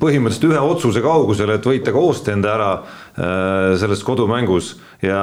põhimõtteliselt 0.00 0.48
ühe 0.52 0.62
otsuse 0.62 1.02
kaugusele, 1.04 1.58
et 1.58 1.68
võita 1.68 1.92
ka 1.92 2.04
Ostende 2.08 2.48
ära 2.48 2.70
selles 3.14 4.00
kodumängus 4.02 4.72
ja, 4.98 5.20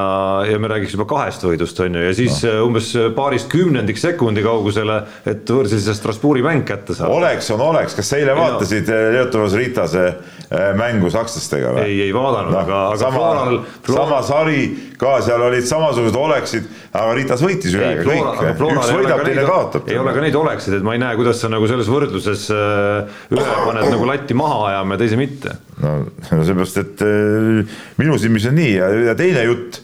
ja 0.48 0.60
me 0.64 0.70
räägiks 0.72 0.94
juba 0.96 1.04
kahest 1.10 1.44
võidust, 1.44 1.80
on 1.84 1.98
ju, 1.98 2.04
ja 2.06 2.14
siis 2.16 2.38
no. 2.46 2.70
umbes 2.70 2.94
paarist 3.18 3.50
kümnendik 3.52 4.00
sekundi 4.00 4.44
kaugusele, 4.46 5.02
et 5.28 5.44
võõrsil 5.52 5.82
see 5.84 5.98
Strasbourgi 5.98 6.46
mäng 6.46 6.64
kätte 6.68 6.96
saada. 6.96 7.12
oleks 7.12 7.52
on 7.52 7.66
oleks, 7.66 7.98
kas 7.98 8.14
sa 8.14 8.22
eile 8.22 8.38
vaatasid 8.38 8.88
no. 8.88 9.02
Leotovas 9.18 9.58
Ritase 9.60 10.06
Äh, 10.52 10.74
mängu 10.76 11.08
sakslastega 11.08 11.70
või? 11.72 11.84
ei, 11.88 12.00
ei 12.04 12.12
vaadanud 12.12 12.52
no,, 12.52 12.60
aga, 12.60 12.80
aga 12.90 12.98
sama, 13.00 13.20
Floral, 13.22 13.54
Floral... 13.86 14.02
sama 14.02 14.18
sari 14.28 14.64
ka 15.00 15.14
seal 15.24 15.46
olid 15.46 15.64
samasugused 15.70 16.18
oleksid, 16.20 16.66
aga 16.92 17.14
Ritas 17.16 17.44
võitis 17.46 17.78
ühega 17.78 18.04
kõik, 18.04 18.42
üks 18.66 18.90
võidab, 18.92 19.24
teine 19.24 19.46
kaotab. 19.48 19.88
ei 19.88 20.02
ole 20.02 20.12
ka 20.12 20.26
neid 20.26 20.36
oleksid, 20.36 20.76
et 20.76 20.84
ma 20.84 20.98
ei 20.98 21.00
näe, 21.00 21.16
kuidas 21.16 21.40
sa 21.40 21.48
nagu 21.54 21.70
selles 21.72 21.88
võrdluses 21.88 22.44
äh, 22.52 23.24
ühe 23.32 23.56
paned 23.62 23.88
nagu 23.94 24.10
latti 24.10 24.36
maha 24.36 24.58
ajama 24.74 24.98
ja 24.98 25.02
teise 25.06 25.22
mitte. 25.22 25.56
no, 25.86 25.94
seepärast, 26.28 26.82
et 26.84 27.06
äh, 27.08 27.80
minu 28.02 28.18
silmis 28.20 28.46
on 28.50 28.58
nii. 28.60 28.74
Ja, 28.76 28.90
ja 29.12 29.16
teine 29.20 29.46
jutt, 29.48 29.82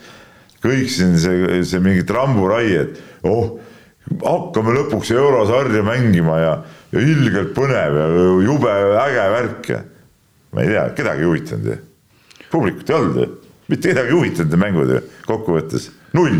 kõik 0.63 0.91
siin 0.91 1.17
see, 1.21 1.61
see 1.67 1.81
mingi 1.83 2.05
tramburai, 2.07 2.65
et 2.81 3.27
oh, 3.27 3.57
hakkame 4.23 4.75
lõpuks 4.77 5.11
eurosarja 5.15 5.83
mängima 5.85 6.39
ja, 6.41 6.53
ja 6.93 7.03
ilgelt 7.03 7.53
põnev 7.57 7.97
ja 7.99 8.07
jube 8.45 8.77
äge 9.03 9.25
värk 9.33 9.71
ja 9.73 9.81
ma 10.55 10.63
ei 10.63 10.71
tea, 10.71 10.85
kedagi 10.97 11.25
ei 11.25 11.27
huvitanud 11.27 11.67
ju. 11.67 11.75
publikut 12.51 12.89
ei 12.89 12.95
olnud 12.95 13.19
ju, 13.19 13.27
mitte 13.67 13.91
kedagi 13.91 14.13
ei 14.13 14.15
huvitanud 14.15 14.53
need 14.53 14.63
mängud 14.63 14.93
ju 14.95 15.01
kokkuvõttes, 15.27 15.91
null. 16.17 16.39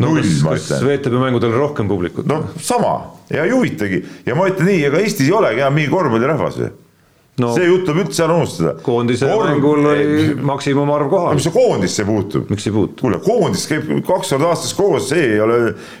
No 0.00 0.12
null, 0.14 0.22
kas, 0.22 0.68
kas 0.70 0.84
VTB 0.86 1.18
mängudel 1.20 1.52
rohkem 1.56 1.88
publikut? 1.90 2.28
no 2.30 2.44
sama. 2.62 3.16
Ja 3.30 3.42
ei 3.44 3.50
huvitagi. 3.52 3.98
Ja 4.26 4.36
ma 4.38 4.46
ütlen 4.48 4.70
nii, 4.70 4.84
ega 4.86 5.00
Eestis 5.02 5.28
ei 5.28 5.34
olegi 5.34 5.60
enam 5.60 5.74
mingi 5.76 5.90
korvpallirahvas 5.92 6.60
ju 6.60 6.68
no, 7.40 7.52
see 7.56 7.68
jutt 7.68 7.86
tuleb 7.88 8.04
üldse 8.04 8.24
ära 8.24 8.36
unustada. 8.40 8.74
koondise 8.84 9.30
mängul 9.30 9.88
oli 9.92 10.34
maksimumarv 10.50 11.10
kohal. 11.12 11.38
mis 11.38 11.46
see 11.48 11.54
koondisse 11.54 12.06
puutub? 12.08 12.50
miks 12.52 12.68
ei 12.68 12.74
puutu? 12.74 13.00
kuule, 13.02 13.20
koondis 13.24 13.66
käib 13.70 13.88
kaks 14.06 14.34
korda 14.34 14.52
aastas 14.52 14.76
koos, 14.78 15.08
see 15.10 15.24
ei 15.34 15.40
ole 15.44 15.58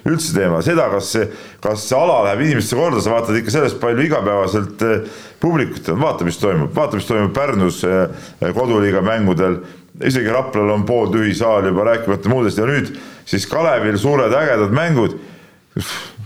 üldse 0.08 0.34
teema, 0.36 0.60
seda, 0.66 0.90
kas 0.92 1.10
see, 1.16 1.26
kas 1.64 1.88
see 1.88 1.98
ala 1.98 2.20
läheb 2.28 2.44
inimestele 2.46 2.84
korda, 2.84 3.02
sa 3.04 3.16
vaatad 3.16 3.40
ikka 3.40 3.56
sellest 3.56 3.80
palju 3.82 4.06
igapäevaselt 4.06 4.86
eh, 4.86 5.18
publikut 5.40 5.88
on, 5.94 6.00
vaata, 6.04 6.28
mis 6.28 6.40
toimub, 6.40 6.72
vaata, 6.76 7.00
mis 7.00 7.08
toimub 7.08 7.34
Pärnus 7.36 7.82
eh, 7.88 8.24
koduliiga 8.56 9.02
mängudel 9.04 9.60
isegi 10.04 10.32
Raplal 10.32 10.70
on 10.70 10.86
pooltühi 10.88 11.34
saal 11.36 11.66
juba 11.68 11.84
rääkimata 11.90 12.30
muudest 12.32 12.58
ja 12.58 12.68
nüüd 12.68 12.94
siis 13.28 13.46
Kalevil 13.50 13.98
suured 14.00 14.32
ägedad 14.32 14.72
mängud. 14.74 15.18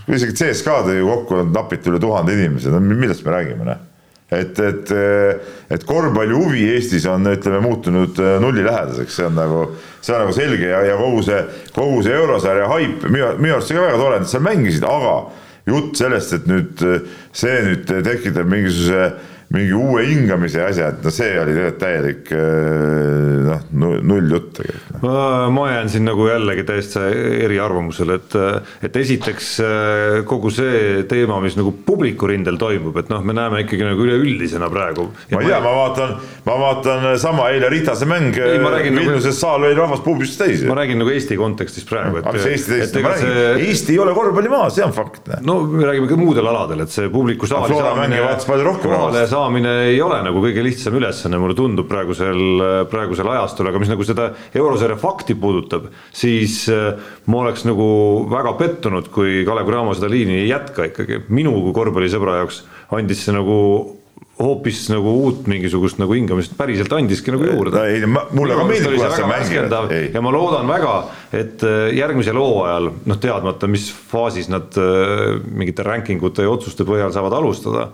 isegi 0.05 0.33
CSKA-d 0.37 0.99
ju 0.99 1.07
kokku 1.07 1.43
napilt 1.49 1.87
üle 1.89 1.99
tuhande 1.99 2.33
inimese, 2.33 2.69
no 2.69 2.79
millest 2.79 3.25
me 3.25 3.31
räägime, 3.33 3.65
noh 3.65 3.94
et, 4.31 4.59
et, 4.59 4.91
et 5.69 5.85
korvpalli 5.85 6.33
huvi 6.33 6.63
Eestis 6.73 7.05
on, 7.09 7.27
ütleme, 7.29 7.61
muutunud 7.61 8.17
äh, 8.21 8.35
nullilähedaseks, 8.41 9.19
see 9.19 9.27
on 9.27 9.37
nagu, 9.37 9.61
see 10.01 10.15
on 10.15 10.25
nagu 10.25 10.35
selge 10.35 10.71
ja, 10.71 10.81
ja 10.89 10.97
kogu 10.99 11.21
see, 11.27 11.41
kogu 11.75 12.01
see 12.05 12.15
eurosarja 12.17 12.69
haip, 12.73 13.05
minu, 13.05 13.35
minu 13.37 13.57
arust 13.57 13.69
see 13.71 13.77
ka 13.77 13.85
väga 13.85 14.01
tore, 14.01 14.21
et 14.21 14.31
seal 14.31 14.45
mängisid, 14.45 14.87
aga 14.89 15.15
jutt 15.69 16.01
sellest, 16.01 16.33
et 16.39 16.49
nüüd 16.49 16.83
see 17.35 17.55
nüüd 17.69 17.95
tekitab 18.05 18.49
mingisuguse 18.49 19.13
mingi 19.53 19.73
uue 19.77 20.05
hingamise 20.07 20.63
asja, 20.65 20.89
et 20.89 21.03
no 21.05 21.11
see 21.13 21.35
oli 21.37 21.53
tegelikult 21.53 21.81
täielik 21.81 22.31
äh, 22.33 23.35
noh, 23.45 23.97
null 24.01 24.31
jutt 24.33 24.49
tegelikult. 24.57 25.03
ma, 25.03 25.19
ma 25.53 25.65
jään 25.69 25.91
siin 25.93 26.07
nagu 26.07 26.25
jällegi 26.27 26.65
täiesti 26.65 27.03
eriarvamusele, 27.45 28.17
et, 28.17 28.37
et 28.87 28.97
esiteks 29.01 29.51
äh, 29.61 30.17
kogu 30.27 30.49
see 30.53 31.03
teema, 31.09 31.37
mis 31.43 31.57
nagu 31.59 31.75
publiku 31.85 32.29
rindel 32.31 32.57
toimub, 32.61 32.97
et 33.01 33.11
noh, 33.13 33.21
me 33.25 33.35
näeme 33.37 33.61
ikkagi 33.65 33.85
nagu 33.85 34.07
üleüldisena 34.07 34.69
praegu. 34.73 35.11
ma 35.31 35.43
ei 35.43 35.51
tea, 35.51 35.61
ma 35.61 35.75
vaatan, 35.77 36.15
ma 36.47 36.57
vaatan 36.63 37.07
sama 37.21 37.51
eile 37.53 37.69
Ritase 37.69 38.09
mäng, 38.09 38.33
Vilniuses 38.35 39.29
nagu, 39.29 39.37
saal 39.37 39.67
oli 39.69 39.77
rahvast 39.77 40.05
puubist 40.05 40.39
täis. 40.41 40.65
ma 40.65 40.79
räägin 40.81 41.01
nagu 41.03 41.13
Eesti 41.13 41.37
kontekstis 41.37 41.85
praegu. 41.89 42.23
mis 42.25 42.49
Eesti 42.49 42.79
teist, 42.79 42.97
ma 42.97 43.13
räägin 43.13 43.29
see..., 43.29 43.55
Eesti 43.69 43.93
ei 43.93 44.01
ole 44.01 44.17
korvpallimaa, 44.17 44.69
see 44.73 44.85
on 44.85 44.95
fakt. 44.95 45.29
no 45.45 45.61
me 45.69 45.85
räägime 45.85 46.09
ka 46.09 46.17
muudel 46.19 46.49
aladel, 46.49 46.85
et 46.87 46.93
see 46.93 47.13
publiku 47.13 47.49
saali 47.49 47.77
saamine. 47.77 48.21
vaatas 48.25 48.49
palju 48.49 48.69
rohkem 48.71 48.95
rahvast 48.95 49.34
saamine 49.35 49.73
ei 49.89 49.99
ole 50.03 50.21
nagu 50.25 50.41
kõige 50.43 50.63
lihtsam 50.65 50.95
ülesanne, 50.99 51.39
mulle 51.41 51.57
tundub 51.57 51.89
praegusel, 51.89 52.41
praegusel 52.91 53.31
ajastul, 53.35 53.69
aga 53.69 53.81
mis 53.81 53.91
nagu 53.91 54.07
seda 54.07 54.29
eurosarja 54.55 54.97
fakti 55.01 55.35
puudutab, 55.39 55.89
siis 56.15 56.63
äh, 56.71 56.95
ma 57.31 57.43
oleks 57.43 57.67
nagu 57.67 57.87
väga 58.31 58.55
pettunud, 58.61 59.11
kui 59.13 59.43
Kalev 59.47 59.69
Cramo 59.69 59.95
seda 59.97 60.11
liini 60.11 60.41
ei 60.43 60.49
jätka 60.49 60.89
ikkagi, 60.91 61.25
minu 61.35 61.55
kui 61.67 61.75
korvpallisõbra 61.75 62.41
jaoks 62.41 62.63
andis 62.95 63.25
see 63.25 63.35
nagu 63.35 63.59
hoopis 64.39 64.81
nagu 64.91 65.13
uut 65.23 65.45
mingisugust 65.47 65.99
nagu 66.01 66.15
hingamist 66.15 66.57
päriselt 66.59 66.91
andiski 66.95 67.31
nagu 67.31 67.45
juurde. 67.47 67.83
ei, 67.87 68.01
mulle 68.05 68.57
ka 68.57 68.65
meeldib, 68.67 68.97
kuidas 68.97 69.15
sa 69.15 69.29
mängid. 69.29 70.11
ja 70.13 70.23
ma 70.23 70.33
loodan 70.35 70.67
väga, 70.67 70.95
et 71.31 71.63
äh, 71.63 71.87
järgmisel 71.95 72.39
hooajal 72.39 72.91
noh, 73.07 73.19
teadmata, 73.21 73.69
mis 73.71 73.87
faasis 74.11 74.51
nad 74.51 74.75
äh, 74.81 75.39
mingite 75.47 75.87
ranking 75.87 76.23
ute 76.23 76.43
ja 76.43 76.51
otsuste 76.51 76.87
põhjal 76.87 77.15
saavad 77.15 77.37
alustada 77.39 77.89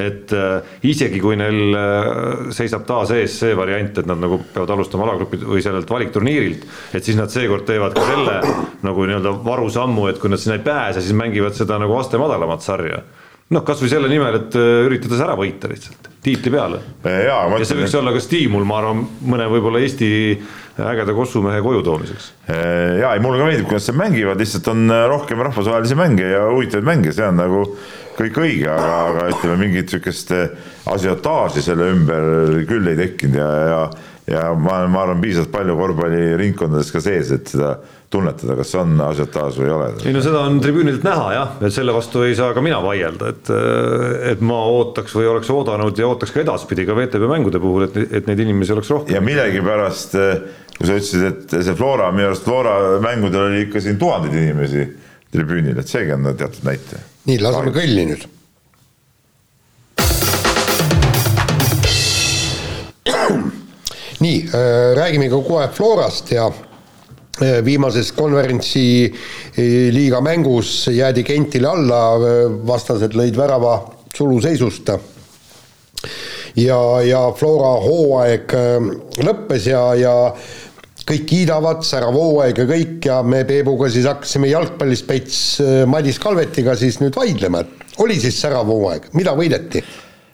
et 0.00 0.32
äh, 0.34 0.76
isegi 0.90 1.20
kui 1.22 1.36
neil 1.38 1.76
äh, 1.78 2.52
seisab 2.54 2.86
taas 2.88 3.12
ees 3.14 3.36
see 3.42 3.54
variant, 3.58 3.98
et 4.00 4.08
nad 4.10 4.20
nagu 4.20 4.40
peavad 4.44 4.74
alustama 4.74 5.06
alagrupi 5.08 5.38
või 5.44 5.62
sellelt 5.64 5.90
valikturniirilt, 5.90 6.64
et 6.94 7.06
siis 7.06 7.18
nad 7.18 7.32
seekord 7.32 7.66
teevad 7.68 7.94
ka 7.96 8.06
selle 8.08 8.40
nagu 8.84 9.06
nii-öelda 9.06 9.36
varusammu, 9.44 10.08
et 10.10 10.18
kui 10.22 10.32
nad 10.32 10.42
sinna 10.42 10.58
ei 10.58 10.66
pääse, 10.66 11.04
siis 11.04 11.16
mängivad 11.16 11.54
seda 11.58 11.78
nagu 11.82 11.94
aste 12.00 12.20
madalamat 12.20 12.66
sarja 12.66 13.04
noh, 13.52 13.62
kasvõi 13.66 13.90
selle 13.92 14.10
nimel, 14.10 14.40
et 14.40 14.58
äh, 14.58 14.82
üritada 14.88 15.18
see 15.18 15.26
ära 15.26 15.38
võita 15.38 15.70
lihtsalt, 15.70 16.10
tiitli 16.24 16.52
peale. 16.54 16.80
ja, 17.04 17.38
see 17.62 17.78
võiks 17.78 17.96
olla 17.98 18.14
ka 18.14 18.22
stiimul, 18.24 18.66
ma 18.68 18.80
arvan, 18.80 19.04
mõne 19.28 19.48
võib-olla 19.52 19.82
Eesti 19.84 20.10
ägeda 20.82 21.14
kossumehe 21.14 21.60
koju 21.62 21.82
toomiseks. 21.86 22.32
ja, 22.48 23.12
ei 23.12 23.20
mulle 23.22 23.38
ka 23.38 23.48
meeldib, 23.48 23.68
kuidas 23.70 23.90
nad 23.90 24.00
mängivad, 24.00 24.40
lihtsalt 24.40 24.70
on 24.72 24.88
rohkem 25.10 25.44
rahvusvahelisi 25.46 25.98
mänge 25.98 26.26
ja 26.32 26.48
huvitavaid 26.50 26.88
mänge, 26.88 27.12
see 27.14 27.28
on 27.28 27.38
nagu 27.38 27.60
kõik 28.18 28.40
õige, 28.42 28.66
aga, 28.70 28.96
aga 29.10 29.28
ütleme 29.32 29.58
mingit 29.62 29.90
sihukest 29.90 30.32
asiotaaži 30.90 31.62
selle 31.62 31.90
ümber 31.94 32.26
küll 32.70 32.90
ei 32.90 32.98
tekkinud 32.98 33.38
ja, 33.38 33.48
ja 33.70 33.80
ja 34.26 34.54
ma, 34.56 34.86
ma 34.88 35.02
arvan, 35.04 35.20
piisavalt 35.20 35.52
palju 35.52 35.76
korvpalliringkondades 35.76 36.90
ka 36.94 37.02
sees, 37.04 37.30
et 37.34 37.50
seda 37.52 37.74
tunnetada, 38.14 38.54
kas 38.56 38.70
on 38.78 38.94
asiotaaž 39.04 39.58
või 39.58 39.66
ei 39.66 39.74
ole. 39.74 39.88
ei 40.08 40.14
no 40.14 40.22
seda 40.24 40.44
on 40.48 40.60
tribüünilt 40.62 41.04
näha 41.04 41.26
jah, 41.34 41.54
et 41.66 41.74
selle 41.74 41.94
vastu 41.96 42.22
ei 42.24 42.36
saa 42.38 42.54
ka 42.56 42.62
mina 42.64 42.78
vaielda, 42.84 43.32
et, 43.34 43.52
et 44.32 44.44
ma 44.44 44.60
ootaks 44.70 45.16
või 45.18 45.28
oleks 45.32 45.50
oodanud 45.52 45.98
ja 45.98 46.08
ootaks 46.08 46.32
ka 46.34 46.44
edaspidi 46.44 46.86
ka 46.88 46.96
VTB 46.96 47.30
mängude 47.30 47.60
puhul, 47.62 47.88
et, 47.88 47.98
et 48.20 48.30
neid 48.30 48.44
inimesi 48.46 48.76
oleks 48.76 48.92
rohkem. 48.94 49.16
ja 49.16 49.24
millegipärast, 49.24 50.16
kui 50.78 50.86
sa 50.88 51.00
ütlesid, 51.00 51.24
et 51.32 51.56
see 51.58 51.76
Flora, 51.78 52.12
minu 52.14 52.30
arust 52.30 52.46
Flora 52.46 52.74
mängudel 53.04 53.48
oli 53.50 53.66
ikka 53.66 53.82
siin 53.84 53.98
tuhandeid 54.00 54.38
inimesi 54.40 54.86
tribüünil, 55.34 55.76
et 55.82 55.90
seegi 55.90 56.14
on 56.14 56.30
teatud 56.32 56.64
näitaja. 56.70 57.02
nii, 57.28 57.38
laseme 57.42 57.74
kõlli 57.74 58.08
nüüd 58.12 58.30
nii 64.24 64.44
äh,, 64.48 64.94
räägime 64.96 65.28
ka 65.28 65.40
kohe 65.44 65.68
Florast 65.72 66.32
ja 66.32 66.48
äh, 66.48 67.60
viimases 67.64 68.12
konverentsi 68.16 68.86
äh, 69.04 69.90
liiga 69.92 70.20
mängus 70.24 70.86
jäädi 70.92 71.24
Gentile 71.26 71.68
alla, 71.68 72.02
vastased 72.66 73.16
lõid 73.16 73.36
värava 73.36 73.78
suluseisust. 74.14 74.92
ja, 76.56 76.78
ja 77.02 77.20
Flora 77.36 77.72
hooaeg 77.82 78.52
lõppes 79.26 79.66
ja, 79.66 79.82
ja 79.98 80.14
kõik 81.04 81.26
kiidavad, 81.28 81.82
särav 81.84 82.14
hooaeg 82.14 82.62
ja 82.62 82.66
kõik 82.68 83.08
ja 83.10 83.18
me 83.26 83.42
Peebuga 83.44 83.90
siis 83.90 84.06
hakkasime 84.06 84.48
jalgpallispets 84.52 85.40
Madis 85.90 86.20
Kalvetiga 86.22 86.76
siis 86.78 87.00
nüüd 87.02 87.16
vaidlema, 87.18 87.64
et 87.64 88.00
oli 88.04 88.20
siis 88.20 88.38
särav 88.40 88.70
hooaeg, 88.70 89.10
mida 89.18 89.34
võideti? 89.36 89.82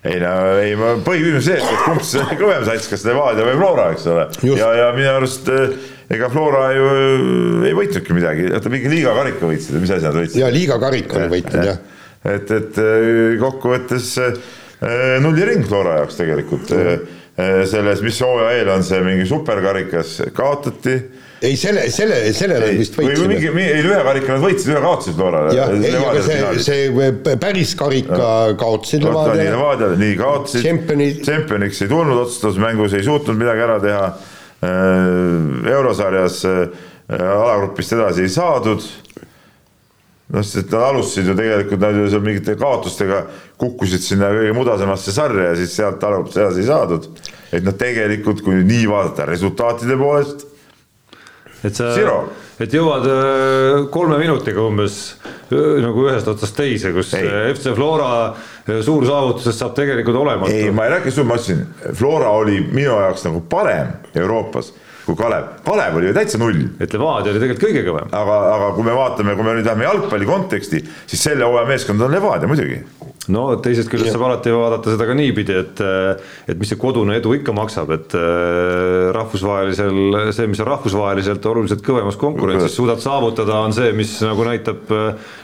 Ei 0.02 0.20
no 0.20 0.34
ei, 0.56 0.74
ma 0.80 0.94
põhiküsimus 1.04 1.44
see, 1.44 1.58
et 1.60 1.82
kumb 1.84 2.04
see 2.06 2.38
kõvem 2.40 2.64
sats, 2.64 2.88
kas 2.88 3.02
Levadia 3.04 3.44
või 3.44 3.56
Flora, 3.58 3.90
eks 3.92 4.06
ole. 4.08 4.26
ja, 4.48 4.70
ja 4.78 4.86
minu 4.96 5.10
arust 5.12 5.50
eh, 5.52 5.74
ega 6.16 6.30
Flora 6.32 6.70
ju 6.72 6.86
eh, 6.94 7.68
ei 7.68 7.76
võitnudki 7.76 8.16
midagi, 8.16 8.48
oota 8.56 8.72
mingi 8.72 8.92
liiga 8.92 9.12
karika 9.18 9.50
võitsid 9.50 9.76
või 9.76 9.84
mis 9.84 9.92
asja 9.96 10.08
nad 10.08 10.20
võitsid? 10.22 10.40
ja 10.40 10.48
liiga 10.54 10.80
karika 10.80 11.20
oli 11.20 11.30
võitnud 11.34 11.68
jah. 11.68 11.82
et, 12.32 12.54
et 12.56 12.80
eh, 12.80 13.36
kokkuvõttes 13.42 14.14
nulliring 15.20 15.66
Flora 15.68 15.98
jaoks 15.98 16.16
tegelikult 16.16 16.70
selles, 17.68 18.00
mis 18.00 18.20
hooaja 18.24 18.54
eel 18.56 18.70
on 18.72 18.84
see 18.84 19.00
mingi 19.04 19.26
superkarikas, 19.28 20.14
kaotati 20.36 20.96
ei, 21.42 21.56
selle, 21.56 21.86
selle, 21.90 22.18
selle 22.36 22.58
nad 22.60 22.76
vist 22.76 22.96
võitsime. 22.98 23.24
või 23.24 23.30
mingi, 23.32 23.64
ei 23.64 23.84
ühe 23.84 24.00
karika 24.04 24.34
nad 24.34 24.44
võitsid, 24.44 24.72
ühe 24.74 24.82
kaotasid 24.84 25.16
Florale. 25.16 25.54
jah, 25.56 25.72
ei, 25.72 25.94
aga 25.96 26.24
see, 26.26 26.50
see 26.66 27.36
päris 27.40 27.72
karika 27.80 28.30
kaotasid 28.60 29.06
Levadiale. 29.06 29.46
Levadiale, 29.54 30.00
nii 30.00 30.18
kaotasid. 30.20 30.68
Tšempioniks 31.24 31.84
ei 31.86 31.92
tulnud, 31.92 32.20
otsustusmängus 32.26 32.96
ei 32.98 33.06
suutnud 33.06 33.40
midagi 33.40 33.64
ära 33.66 33.78
teha. 33.82 34.04
Äh, 34.60 35.70
eurosarjas 35.72 36.42
äh, 36.44 36.66
alagrupist 37.08 37.96
edasi 37.96 38.26
ei 38.26 38.32
saadud 38.32 38.84
noh, 40.30 40.44
sest 40.44 40.68
nad 40.68 40.84
alustasid 40.90 41.30
ju 41.30 41.36
tegelikult, 41.38 41.80
nad 41.80 41.96
ju 41.96 42.10
seal 42.12 42.22
mingite 42.26 42.58
kaotustega 42.60 43.22
kukkusid 43.60 44.04
sinna 44.04 44.28
kõige 44.34 44.52
mudasemasse 44.58 45.14
sarja 45.16 45.48
ja 45.48 45.56
siis 45.58 45.72
sealt 45.80 46.04
alagrupist 46.04 46.42
edasi 46.42 46.60
ei 46.60 46.68
saadud. 46.68 47.08
et 47.50 47.64
noh, 47.64 47.74
tegelikult 47.80 48.44
kui 48.44 48.60
nii 48.60 48.84
vaadata 48.92 49.26
resultaatide 49.32 49.96
poolest 49.98 50.49
et 51.66 51.76
sa, 51.76 51.90
et 52.60 52.74
jõuad 52.74 53.06
äh, 53.10 53.86
kolme 53.92 54.18
minutiga 54.20 54.62
umbes 54.64 54.98
äh, 55.22 55.80
nagu 55.84 56.06
ühest 56.06 56.28
otsast 56.30 56.56
teise, 56.56 56.92
kus 56.96 57.12
ei. 57.18 57.28
Äh, 57.28 57.48
FC 57.54 57.74
Flora 57.76 58.10
suur 58.86 59.06
saavutusest 59.08 59.60
saab 59.60 59.74
tegelikult 59.78 60.20
olematu. 60.20 60.52
ei, 60.52 60.70
ma 60.74 60.86
ei 60.86 60.96
rääkinud 60.96 61.16
sulle, 61.16 61.30
ma 61.30 61.40
ütlesin, 61.40 61.64
Flora 61.98 62.30
oli 62.40 62.60
minu 62.70 62.94
jaoks 62.94 63.26
nagu 63.28 63.42
parem 63.50 63.96
Euroopas 64.14 64.72
kui 65.04 65.16
Kalev, 65.18 65.46
Kalev 65.66 65.96
oli 65.98 66.10
ju 66.10 66.14
täitsa 66.14 66.38
null. 66.38 66.60
et 66.78 66.92
Levadia 66.94 67.32
oli 67.32 67.42
tegelikult 67.42 67.66
kõige 67.66 67.84
kõvem. 67.88 68.12
aga, 68.14 68.36
aga 68.56 68.72
kui 68.76 68.86
me 68.86 68.96
vaatame, 68.96 69.36
kui 69.36 69.46
me 69.46 69.56
nüüd 69.58 69.66
läheme 69.66 69.88
jalgpalli 69.88 70.28
konteksti, 70.28 70.84
siis 71.10 71.24
selle 71.30 71.48
hooaja 71.48 71.68
meeskond 71.70 72.06
on 72.06 72.14
Levadia 72.14 72.50
muidugi 72.50 72.82
no 73.28 73.44
teisest 73.60 73.90
küljest 73.92 74.14
saab 74.14 74.24
alati 74.30 74.52
vaadata 74.54 74.94
seda 74.94 75.06
ka 75.08 75.16
niipidi, 75.18 75.56
et 75.60 75.82
et 76.48 76.56
mis 76.56 76.70
see 76.72 76.80
kodune 76.80 77.18
edu 77.20 77.34
ikka 77.36 77.52
maksab, 77.56 77.92
et 77.96 78.16
äh, 78.16 79.10
rahvusvahelisel, 79.16 80.32
see, 80.36 80.48
mis 80.50 80.62
on 80.64 80.70
rahvusvaheliselt 80.70 81.50
oluliselt 81.52 81.84
kõvemas 81.86 82.18
konkurentsis 82.20 82.76
suudad 82.78 83.02
saavutada, 83.04 83.60
on 83.66 83.76
see, 83.76 83.92
mis 83.96 84.16
nagu 84.24 84.46
näitab, 84.48 84.92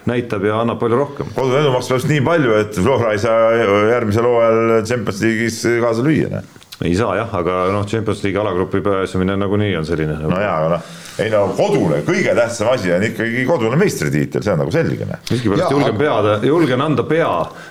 näitab 0.09 0.47
ja 0.49 0.61
annab 0.65 0.81
palju 0.83 1.03
rohkem. 1.03 1.33
kodune 1.37 1.63
edu 1.63 1.75
maksab 1.77 2.01
just 2.01 2.13
nii 2.13 2.25
palju, 2.27 2.55
et 2.65 2.79
Flora 2.81 3.13
ei 3.15 3.23
saa 3.23 3.51
järgmisel 3.93 4.31
hooajal 4.31 4.79
Champions 4.89 5.25
League'is 5.27 5.65
kaasa 5.85 6.07
lüüa, 6.07 6.33
noh 6.39 6.66
ei 6.85 6.93
saa 6.97 7.15
jah, 7.17 7.31
aga 7.39 7.67
noh, 7.73 7.87
Champions 7.89 8.21
League'i 8.21 8.41
alagrupi 8.43 8.83
pääsemine 8.85 9.37
nagunii 9.41 9.77
on 9.79 9.87
selline. 9.89 10.19
no 10.21 10.41
jaa, 10.41 10.57
aga 10.59 10.69
noh, 10.75 10.91
ei 11.25 11.31
no 11.33 11.47
kodule 11.57 12.03
kõige 12.05 12.35
tähtsam 12.37 12.69
asi 12.75 12.93
on 12.93 13.07
ikkagi 13.07 13.47
kodune 13.49 13.79
meistritiitel, 13.81 14.45
see 14.45 14.53
on 14.53 14.61
nagu 14.61 14.75
selge. 14.75 15.09
Miskipärast 15.31 15.73
julgen 15.73 15.97
peada, 15.97 16.37
julgen 16.45 16.85
anda 16.85 17.07
pea, 17.09 17.31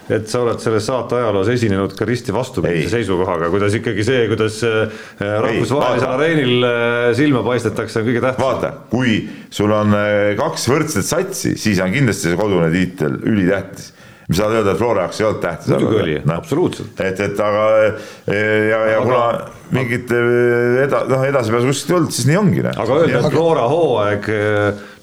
et 0.09 0.25
sa 0.31 0.41
oled 0.41 0.61
selles 0.63 0.89
saate 0.89 1.19
ajaloos 1.19 1.51
esinenud 1.53 1.93
ka 1.97 2.07
risti 2.09 2.33
vastupidise 2.33 2.95
seisukohaga, 2.95 3.51
kuidas 3.53 3.77
ikkagi 3.77 4.07
see, 4.07 4.25
kuidas 4.31 4.57
äh, 4.65 5.03
rahvusvahelisel 5.21 6.15
areenil 6.15 6.69
äh, 6.71 7.09
silma 7.17 7.45
paistetakse, 7.45 8.01
on 8.01 8.09
kõige 8.09 8.25
tähtsam. 8.25 8.47
vaata, 8.47 8.73
kui 8.89 9.19
sul 9.53 9.75
on 9.75 9.93
äh, 9.99 10.33
kaks 10.39 10.65
võrdset 10.71 11.05
satsi, 11.05 11.53
siis 11.61 11.83
on 11.83 11.93
kindlasti 11.93 12.31
see 12.31 12.41
kodune 12.41 12.73
tiitel 12.73 13.21
ülitähtis 13.21 13.93
mis 14.27 14.37
saad 14.37 14.55
öelda, 14.55 14.71
et 14.71 14.77
Flora 14.77 15.05
jaoks 15.05 15.21
ei 15.21 15.27
olnud 15.27 15.41
tähtis. 15.41 15.67
muidugi 15.73 16.01
oli 16.01 16.15
no., 16.25 16.37
absoluutselt. 16.39 17.01
et, 17.01 17.19
et 17.19 17.39
aga 17.39 17.65
ja, 17.75 18.79
ja 18.91 18.97
aga, 18.97 19.03
kuna 19.03 19.25
mingit 19.73 20.11
eda-, 20.11 21.05
noh, 21.09 21.23
edasipääsu 21.25 21.69
kuskilt 21.71 21.93
ei 21.93 21.97
olnud, 21.99 22.15
siis 22.15 22.27
nii 22.29 22.37
ongi. 22.41 22.65
Noh. 22.65 22.81
aga 22.83 22.99
öelda, 23.01 23.21
et 23.21 23.33
Flora 23.33 23.65
hooaeg 23.71 24.29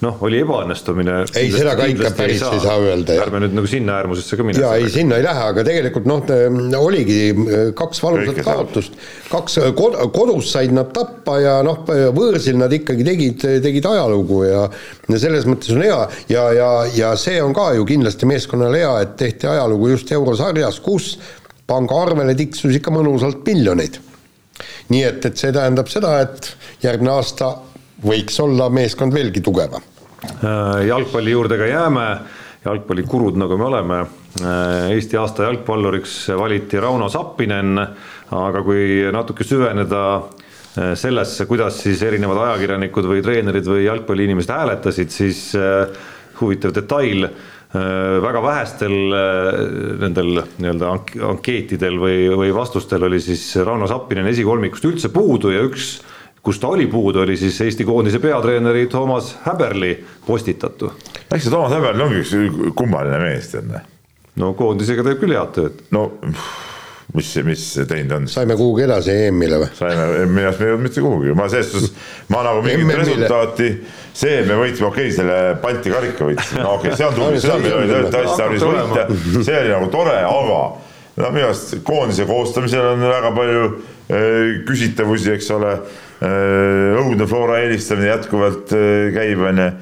noh, 0.02 0.18
oli 0.26 0.40
ebaõnnestumine. 0.42 1.16
ei, 1.38 1.50
seda 1.54 1.74
ka 1.78 1.86
ikka 1.90 2.12
päris 2.18 2.42
ei 2.46 2.62
saa 2.62 2.76
öelda. 2.82 3.16
ärme 3.24 3.42
nüüd 3.44 3.56
nagu 3.58 3.70
sinna 3.70 3.98
äärmusesse 4.00 4.38
ka 4.38 4.46
mine. 4.46 4.62
ja 4.62 4.72
ei, 4.78 4.88
sinna 4.92 5.18
ei 5.18 5.26
lähe, 5.26 5.44
aga 5.52 5.64
tegelikult 5.66 6.08
noh, 6.10 6.22
oligi 6.78 7.18
kaks 7.78 8.02
valusat 8.04 8.42
kaotust, 8.46 8.98
kaks 9.32 9.58
kod, 9.78 9.98
kodus 10.14 10.52
said 10.54 10.74
nad 10.74 10.92
tappa 10.94 11.38
ja 11.42 11.58
noh, 11.66 11.82
võõrsil 11.86 12.58
nad 12.60 12.72
ikkagi 12.74 13.06
tegid, 13.06 13.46
tegid 13.64 13.90
ajalugu 13.92 14.44
ja 14.48 14.64
ja 15.10 15.18
selles 15.20 15.46
mõttes 15.48 15.74
on 15.74 15.82
hea 15.84 15.98
ja, 16.30 16.46
ja, 16.56 16.70
ja 16.94 17.12
see 17.20 17.40
on 17.42 17.54
ka 17.56 17.72
ju 17.76 17.86
kindlasti 17.88 18.28
meeskonnale 18.30 18.82
hea, 18.82 18.94
et 19.04 19.16
tehti 19.20 19.50
ajalugu 19.50 19.92
just 19.92 20.12
eurosarjas, 20.14 20.80
kus 20.84 21.16
pangaarvele 21.68 22.34
tiksus 22.38 22.78
ikka 22.78 22.92
mõnusalt 22.94 23.44
miljoneid. 23.46 24.00
Nii 24.90 25.04
et, 25.06 25.24
et 25.26 25.38
see 25.38 25.52
tähendab 25.54 25.90
seda, 25.92 26.18
et 26.24 26.50
järgmine 26.82 27.12
aasta 27.14 27.54
võiks 28.02 28.38
olla 28.42 28.68
meeskond 28.72 29.14
veelgi 29.14 29.42
tugevam. 29.44 29.82
Äh, 30.22 30.86
jalgpalli 30.86 31.34
juurde 31.34 31.58
ka 31.58 31.66
jääme, 31.66 32.06
jalgpallikurud, 32.64 33.38
nagu 33.40 33.58
me 33.58 33.66
oleme. 33.68 33.98
Äh, 34.42 34.92
Eesti 34.96 35.18
aasta 35.18 35.48
jalgpalluriks 35.48 36.16
valiti 36.38 36.80
Rauno 36.80 37.08
Sappinen, 37.10 37.78
aga 38.32 38.62
kui 38.66 39.02
natuke 39.14 39.46
süveneda 39.46 40.02
äh, 40.16 40.92
sellesse, 40.98 41.46
kuidas 41.50 41.82
siis 41.82 42.02
erinevad 42.06 42.42
ajakirjanikud 42.46 43.10
või 43.14 43.24
treenerid 43.24 43.66
või 43.70 43.86
jalgpalliinimesed 43.86 44.54
hääletasid, 44.54 45.10
siis 45.14 45.48
huvitav 46.40 46.74
detail, 46.74 47.26
väga 47.72 48.42
vähestel 48.44 48.94
nendel 50.02 50.42
nii-öelda 50.60 50.90
ankeetidel 51.30 51.94
või, 51.96 52.16
või 52.36 52.50
vastustel 52.52 53.06
oli 53.08 53.20
siis 53.24 53.46
Rauno 53.64 53.88
Sappinen 53.88 54.28
esikolmikust 54.28 54.84
üldse 54.90 55.08
puudu 55.14 55.54
ja 55.54 55.62
üks 55.64 55.94
kus 56.42 56.58
ta 56.58 56.68
oli 56.68 56.86
puudu, 56.86 57.22
oli 57.22 57.36
siis 57.36 57.60
Eesti 57.60 57.84
koondise 57.84 58.18
peatreeneri 58.18 58.86
Toomas 58.86 59.36
Häberli 59.46 59.94
postitatu. 60.26 60.92
eks 61.30 61.44
see 61.44 61.50
Toomas 61.50 61.72
Häberli 61.72 62.02
ongi 62.02 62.20
üks 62.24 62.34
kummaline 62.74 63.18
mees, 63.22 63.52
tead. 63.52 63.72
No 64.36 64.52
koondisega 64.58 65.04
teeb 65.06 65.20
küll 65.22 65.36
head 65.36 65.54
tööd. 65.54 65.82
no 65.94 66.10
mis, 67.16 67.30
mis 67.44 67.64
teinud 67.88 68.14
on? 68.16 68.28
saime 68.30 68.56
kuhugi 68.58 68.86
edasi 68.86 69.14
EM-ile 69.26 69.58
või? 69.62 69.70
saime, 69.76 70.06
minu 70.30 70.46
arust 70.48 70.62
me 70.62 70.66
ei 70.66 70.72
jõudnud 70.72 70.86
mitte 70.86 71.04
kuhugi, 71.04 71.34
ma 71.38 71.48
selles 71.52 71.72
suhtes, 71.72 71.92
ma 72.32 72.44
nagu 72.46 72.62
mingit 72.64 72.94
resultaati, 73.02 73.68
see, 74.10 74.38
et 74.40 74.48
me 74.48 74.56
võitsime, 74.60 74.88
okei 74.88 75.10
okay,, 75.10 75.16
selle 75.18 75.38
Balti 75.62 75.92
karika 75.92 76.30
võitsime, 76.30 76.64
no 76.64 76.76
okei 76.78 76.92
okay,, 76.92 77.00
see 77.00 77.08
on 77.08 77.18
tubli, 77.18 77.42
seda 77.42 77.58
meil 77.62 77.76
oli 77.80 78.14
tõesti 78.16 78.38
tarvis 78.40 78.66
võita, 78.66 79.06
see 79.38 79.60
oli 79.60 79.74
nagu 79.74 79.92
tore, 79.92 80.18
aga 80.24 80.60
no 81.20 81.32
minu 81.36 81.48
arust 81.50 81.76
koondise 81.86 82.28
koostamisel 82.28 82.92
on 82.94 83.04
väga 83.04 83.32
palju 83.36 83.64
äh, 83.68 84.62
küsitavusi, 84.68 85.34
eks 85.36 85.50
ole. 85.58 85.76
Äh, 86.22 87.00
õudne 87.02 87.26
Flora 87.26 87.58
eelistamine 87.64 88.12
jätkuvalt 88.12 88.72
äh, 88.78 89.10
käib, 89.14 89.42
onju 89.50 89.72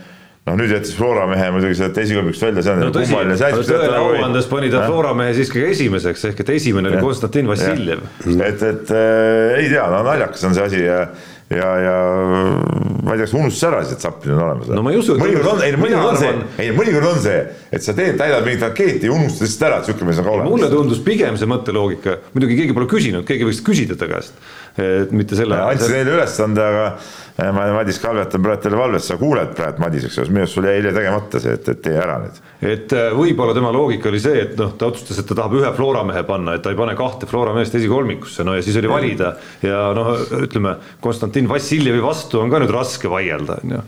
noh, 0.51 0.59
nüüd 0.59 0.73
jättis 0.75 0.95
Flora 0.99 1.27
mehe 1.31 1.49
muidugi 1.55 1.79
sealt 1.79 1.99
esikõlbikust 2.03 2.47
välja, 2.47 2.65
see 2.67 2.75
on 2.75 2.85
no, 2.85 2.93
kummaline. 2.95 3.37
tõele 3.39 3.99
auandes 4.01 4.49
pani 4.51 4.71
ta 4.73 4.85
Flora 4.89 5.13
mehe 5.17 5.35
siiski 5.37 5.63
esimeseks, 5.71 6.31
ehk 6.31 6.45
et 6.45 6.55
esimene 6.57 6.91
oli 6.91 7.03
Konstantin 7.03 7.51
Vassiljev. 7.51 8.03
et, 8.27 8.65
et 8.73 8.95
äh, 8.97 9.61
ei 9.61 9.69
tea, 9.71 9.87
no 9.93 10.03
naljakas 10.07 10.49
on 10.49 10.57
see 10.57 10.67
asi 10.67 10.83
ja, 10.83 11.05
ja, 11.55 11.71
ja 11.85 11.95
ma 13.05 13.15
ei 13.15 13.21
tea, 13.21 13.27
kas 13.27 13.35
unustas 13.37 13.65
ära 13.71 13.83
siis, 13.85 13.97
et 13.97 14.07
Zappin 14.07 14.35
on 14.35 14.43
olemas? 14.45 14.71
no 14.75 14.85
ma 14.87 14.95
ei 14.95 15.01
usu. 15.01 15.17
mõnikord 15.21 15.53
on, 15.55 15.63
ei 15.67 15.75
mõnikord 15.79 16.13
on 16.13 16.21
see, 16.21 16.35
ei 16.67 16.75
mõnikord 16.77 17.11
on 17.11 17.23
see, 17.25 17.41
et 17.71 17.87
sa 17.87 17.95
teed, 17.97 18.19
täidad 18.21 18.47
mingit 18.47 18.67
ankeeti 18.67 19.11
ja 19.11 19.15
unustad 19.15 19.47
lihtsalt 19.47 19.67
ära, 19.71 19.81
et 19.81 19.91
siuke 19.91 20.09
mees 20.09 20.21
on 20.23 20.29
ka 20.29 20.35
olemas. 20.35 20.55
mulle 20.55 20.71
tundus 20.73 21.03
pigem 21.07 21.39
see 21.41 21.51
mõtteloogika, 21.51 22.19
muidugi 22.35 22.59
keegi 22.63 22.77
pole 22.77 22.91
küsinud, 22.91 23.27
keegi 23.29 23.49
võiks 23.49 23.63
küsida 23.67 23.99
ta 23.99 24.11
käest, 24.11 24.39
et 24.81 25.15
mitte 25.17 25.39
selle. 25.39 25.59
andsin 25.71 25.95
neile 25.97 26.19
ülesande, 26.19 26.67
aga 26.73 26.87
Madis 27.53 28.01
Kalvet 28.03 28.35
on 28.37 28.43
praegu 28.45 28.63
teile 28.65 28.79
valves, 28.81 29.07
sa 29.11 29.17
kuuled 29.21 29.53
praegu 29.57 29.85
Madis, 29.85 30.07
eks 30.09 30.19
ole, 30.23 30.33
minu 30.35 30.45
arust 30.45 30.59
sul 30.59 30.69
jäi 30.69 30.79
eile 30.81 30.93
tegemata 30.97 31.43
see, 31.43 31.55
et, 31.59 31.71
et 31.73 31.83
tee 31.85 31.95
ära 31.99 32.19
nüüd. 32.23 32.41
et 32.73 32.97
äh, 32.97 33.07
võib-olla 33.17 33.55
tema 33.57 33.71
loogika 33.75 34.11
oli 34.11 34.21
see, 34.23 34.43
et 34.47 34.59
noh, 34.61 34.75
ta 34.79 34.91
otsustas, 34.91 35.23
et 35.23 35.31
ta 35.31 35.39
tahab 35.39 35.57
ühe 35.61 35.71
Flora 35.77 36.03
mehe 36.09 36.25
panna, 36.29 36.57
et 36.59 36.65
ta 36.65 36.75
ei 36.75 36.79
pane 36.79 36.97
kahte 36.99 37.31
Flora 37.31 37.55
meest 37.57 37.77
esikolmikusse, 37.79 38.45
no 38.47 38.59
ja 38.59 38.67
siis 38.67 38.77
oli 38.83 38.91
valida 38.91 39.35
ja 39.65 39.89
noh, 39.97 40.13
ütleme 40.43 40.77
Konstantin 41.01 41.49
Vassiljevi 41.51 42.03
vastu 42.05 42.43
on 42.43 42.53
ka 42.53 42.61
nüüd 42.63 42.75
raske 42.75 43.11
vaielda, 43.11 43.61
on 43.65 43.79
ju 43.79 43.87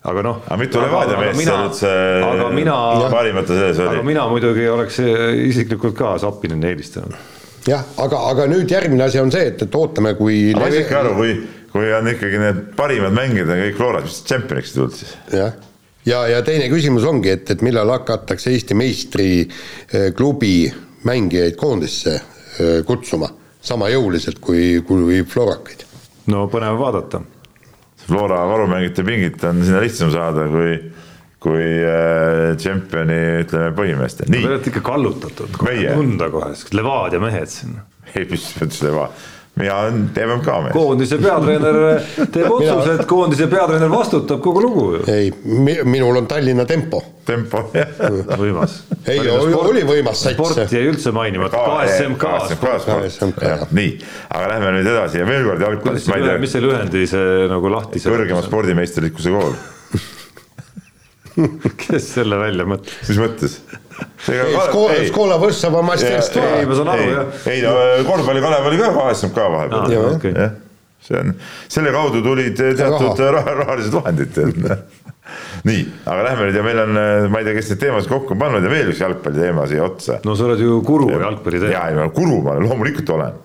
aga 0.00 0.22
noh. 0.24 0.38
aga 0.46 0.56
mitu 0.60 0.80
Levadia 0.80 1.18
meest 1.20 1.42
seal 1.44 1.66
üldse 1.66 2.54
mina, 2.56 2.76
parimate 3.12 3.58
sees 3.58 3.82
oli? 3.82 3.98
aga 3.98 4.06
mina 4.06 4.24
muidugi 4.30 4.64
oleks 4.72 5.00
isiklikult 5.50 5.96
ka 5.98 6.14
Zappinini 6.22 6.70
eelistanud. 6.70 7.16
jah, 7.68 7.84
aga, 8.00 8.22
aga 8.30 8.46
nüüd 8.48 8.70
järgmine 8.72 9.04
asi 9.04 9.20
on 9.20 9.32
see, 9.32 9.50
et, 9.52 9.66
et 9.66 9.76
ootame, 9.76 10.14
kui. 10.16 10.54
ma 10.56 10.70
ei 10.70 10.78
saa 10.78 10.86
ikka 10.86 11.00
aru, 11.02 11.16
kui, 11.18 11.34
kui 11.72 11.90
on 11.94 12.10
ikkagi 12.10 12.38
need 12.42 12.62
parimad 12.78 13.14
mängijad 13.16 13.50
on 13.54 13.64
kõik 13.64 13.76
Floras, 13.78 14.06
mis 14.08 14.22
tšempioniks 14.28 14.76
tulnud 14.76 14.96
siis? 14.96 15.16
jah, 15.34 15.56
ja, 16.08 16.22
ja 16.34 16.44
teine 16.46 16.70
küsimus 16.72 17.06
ongi, 17.08 17.34
et, 17.36 17.50
et 17.54 17.64
millal 17.66 17.92
hakatakse 17.94 18.52
Eesti 18.54 18.76
meistriklubi 18.78 20.54
mängijaid 21.08 21.56
koondisse 21.60 22.18
kutsuma 22.86 23.30
sama 23.64 23.88
jõuliselt 23.92 24.40
kui, 24.42 24.80
kui 24.86 25.22
Florakaid? 25.28 25.86
no 26.32 26.46
põnev 26.52 26.80
vaadata 26.80 27.22
Flora 28.10 28.42
varumängijate 28.48 29.04
pingit 29.06 29.44
on 29.44 29.62
sinna 29.64 29.80
lihtsam 29.84 30.10
saada 30.10 30.46
kui, 30.50 30.72
kui 31.42 31.66
äh, 31.86 32.56
tšempioni 32.58 33.18
ütleme 33.44 33.68
põhimeestel. 33.76 34.32
Te 34.32 34.40
olete 34.48 34.72
ikka 34.72 34.82
kallutatud, 34.88 35.52
tunda 35.54 36.30
kohe, 36.32 36.54
Levadia 36.74 37.20
mehed 37.22 37.52
siin. 37.52 37.76
ei, 38.16 38.26
mis 38.30 38.48
mõttes 38.58 38.82
Levadia 38.82 39.28
mina 39.58 39.76
olen 39.76 40.10
TMK 40.14 40.46
mees. 40.64 40.72
koondise 40.72 41.18
peatreener 41.20 41.78
teeb 42.32 42.52
otsuse, 42.54 42.94
et 42.94 43.06
koondise 43.08 43.48
peatreener 43.50 43.90
vastutab 43.92 44.40
kogu 44.44 44.62
lugu 44.64 44.84
ju. 44.94 45.00
ei, 45.12 45.32
minul 45.84 46.20
on 46.22 46.28
Tallinna 46.30 46.64
Tempo. 46.68 47.02
tempo, 47.26 47.64
jah. 47.74 47.90
võimas. 48.42 48.80
ei, 49.06 49.20
oli 49.30 49.82
võimas 49.88 50.22
sats. 50.22 50.38
sport 50.38 50.72
jäi 50.72 50.86
üldse 50.90 51.12
mainimata, 51.14 51.64
KSMK. 51.66 52.30
KSMK, 52.62 53.50
nii, 53.76 53.92
aga 54.30 54.54
lähme 54.54 54.72
nüüd 54.78 54.92
edasi 54.94 55.20
ja 55.20 55.28
veel 55.28 55.44
kord 55.48 55.66
jalgpallist, 55.66 56.10
ma 56.12 56.20
ei 56.20 56.28
tea. 56.28 56.38
mis 56.46 56.56
see 56.56 56.64
lühendi 56.64 57.04
see 57.10 57.50
nagu 57.50 57.74
lahti. 57.74 58.02
kõrgema 58.06 58.46
spordimeisterlikkuse 58.46 59.34
kool 59.34 59.54
kes 61.84 62.08
selle 62.16 62.38
välja 62.40 62.66
mõtles? 62.68 62.96
mis 63.08 63.20
mõttes? 63.20 63.60
Škola 65.10 65.38
Võssava 65.40 65.82
masterstva. 65.86 66.46
ei, 66.58 66.66
ma 66.68 66.78
saan 66.78 66.90
aru 66.94 67.06
jah. 67.10 67.38
ei 67.52 67.62
no 67.64 67.74
korvpalli 68.08 68.42
Kalev 68.44 68.70
oli 68.70 68.80
ka 68.80 68.90
KSMK 68.96 69.46
vahepeal. 69.54 69.94
jah, 70.34 70.56
see 71.04 71.20
on, 71.20 71.34
selle 71.68 71.92
kaudu 71.94 72.22
tulid 72.24 72.58
teatud 72.58 73.22
rahalised 73.36 73.94
vahendid 73.96 74.40
nii, 75.68 75.82
aga 76.10 76.24
lähme 76.26 76.48
nüüd 76.48 76.56
ja 76.58 76.62
meil 76.66 76.80
on, 76.82 76.96
ma 77.30 77.40
ei 77.40 77.46
tea, 77.46 77.54
kes 77.58 77.70
neid 77.70 77.82
teemasid 77.84 78.10
kokku 78.10 78.34
on 78.34 78.40
pannud 78.40 78.64
ja 78.66 78.72
veel 78.72 78.90
üks 78.90 79.02
jalgpalliteema 79.02 79.66
siia 79.70 79.84
otsa. 79.86 80.18
no 80.26 80.34
sa 80.38 80.48
oled 80.48 80.62
ju 80.64 80.80
Kuru 80.86 81.10
jalgpalliteema. 81.12 81.72
ja, 81.74 81.86
ei 81.90 81.98
ma 81.98 82.08
Kuru 82.14 82.40
ma 82.46 82.56
loomulikult 82.58 83.14
olen 83.16 83.38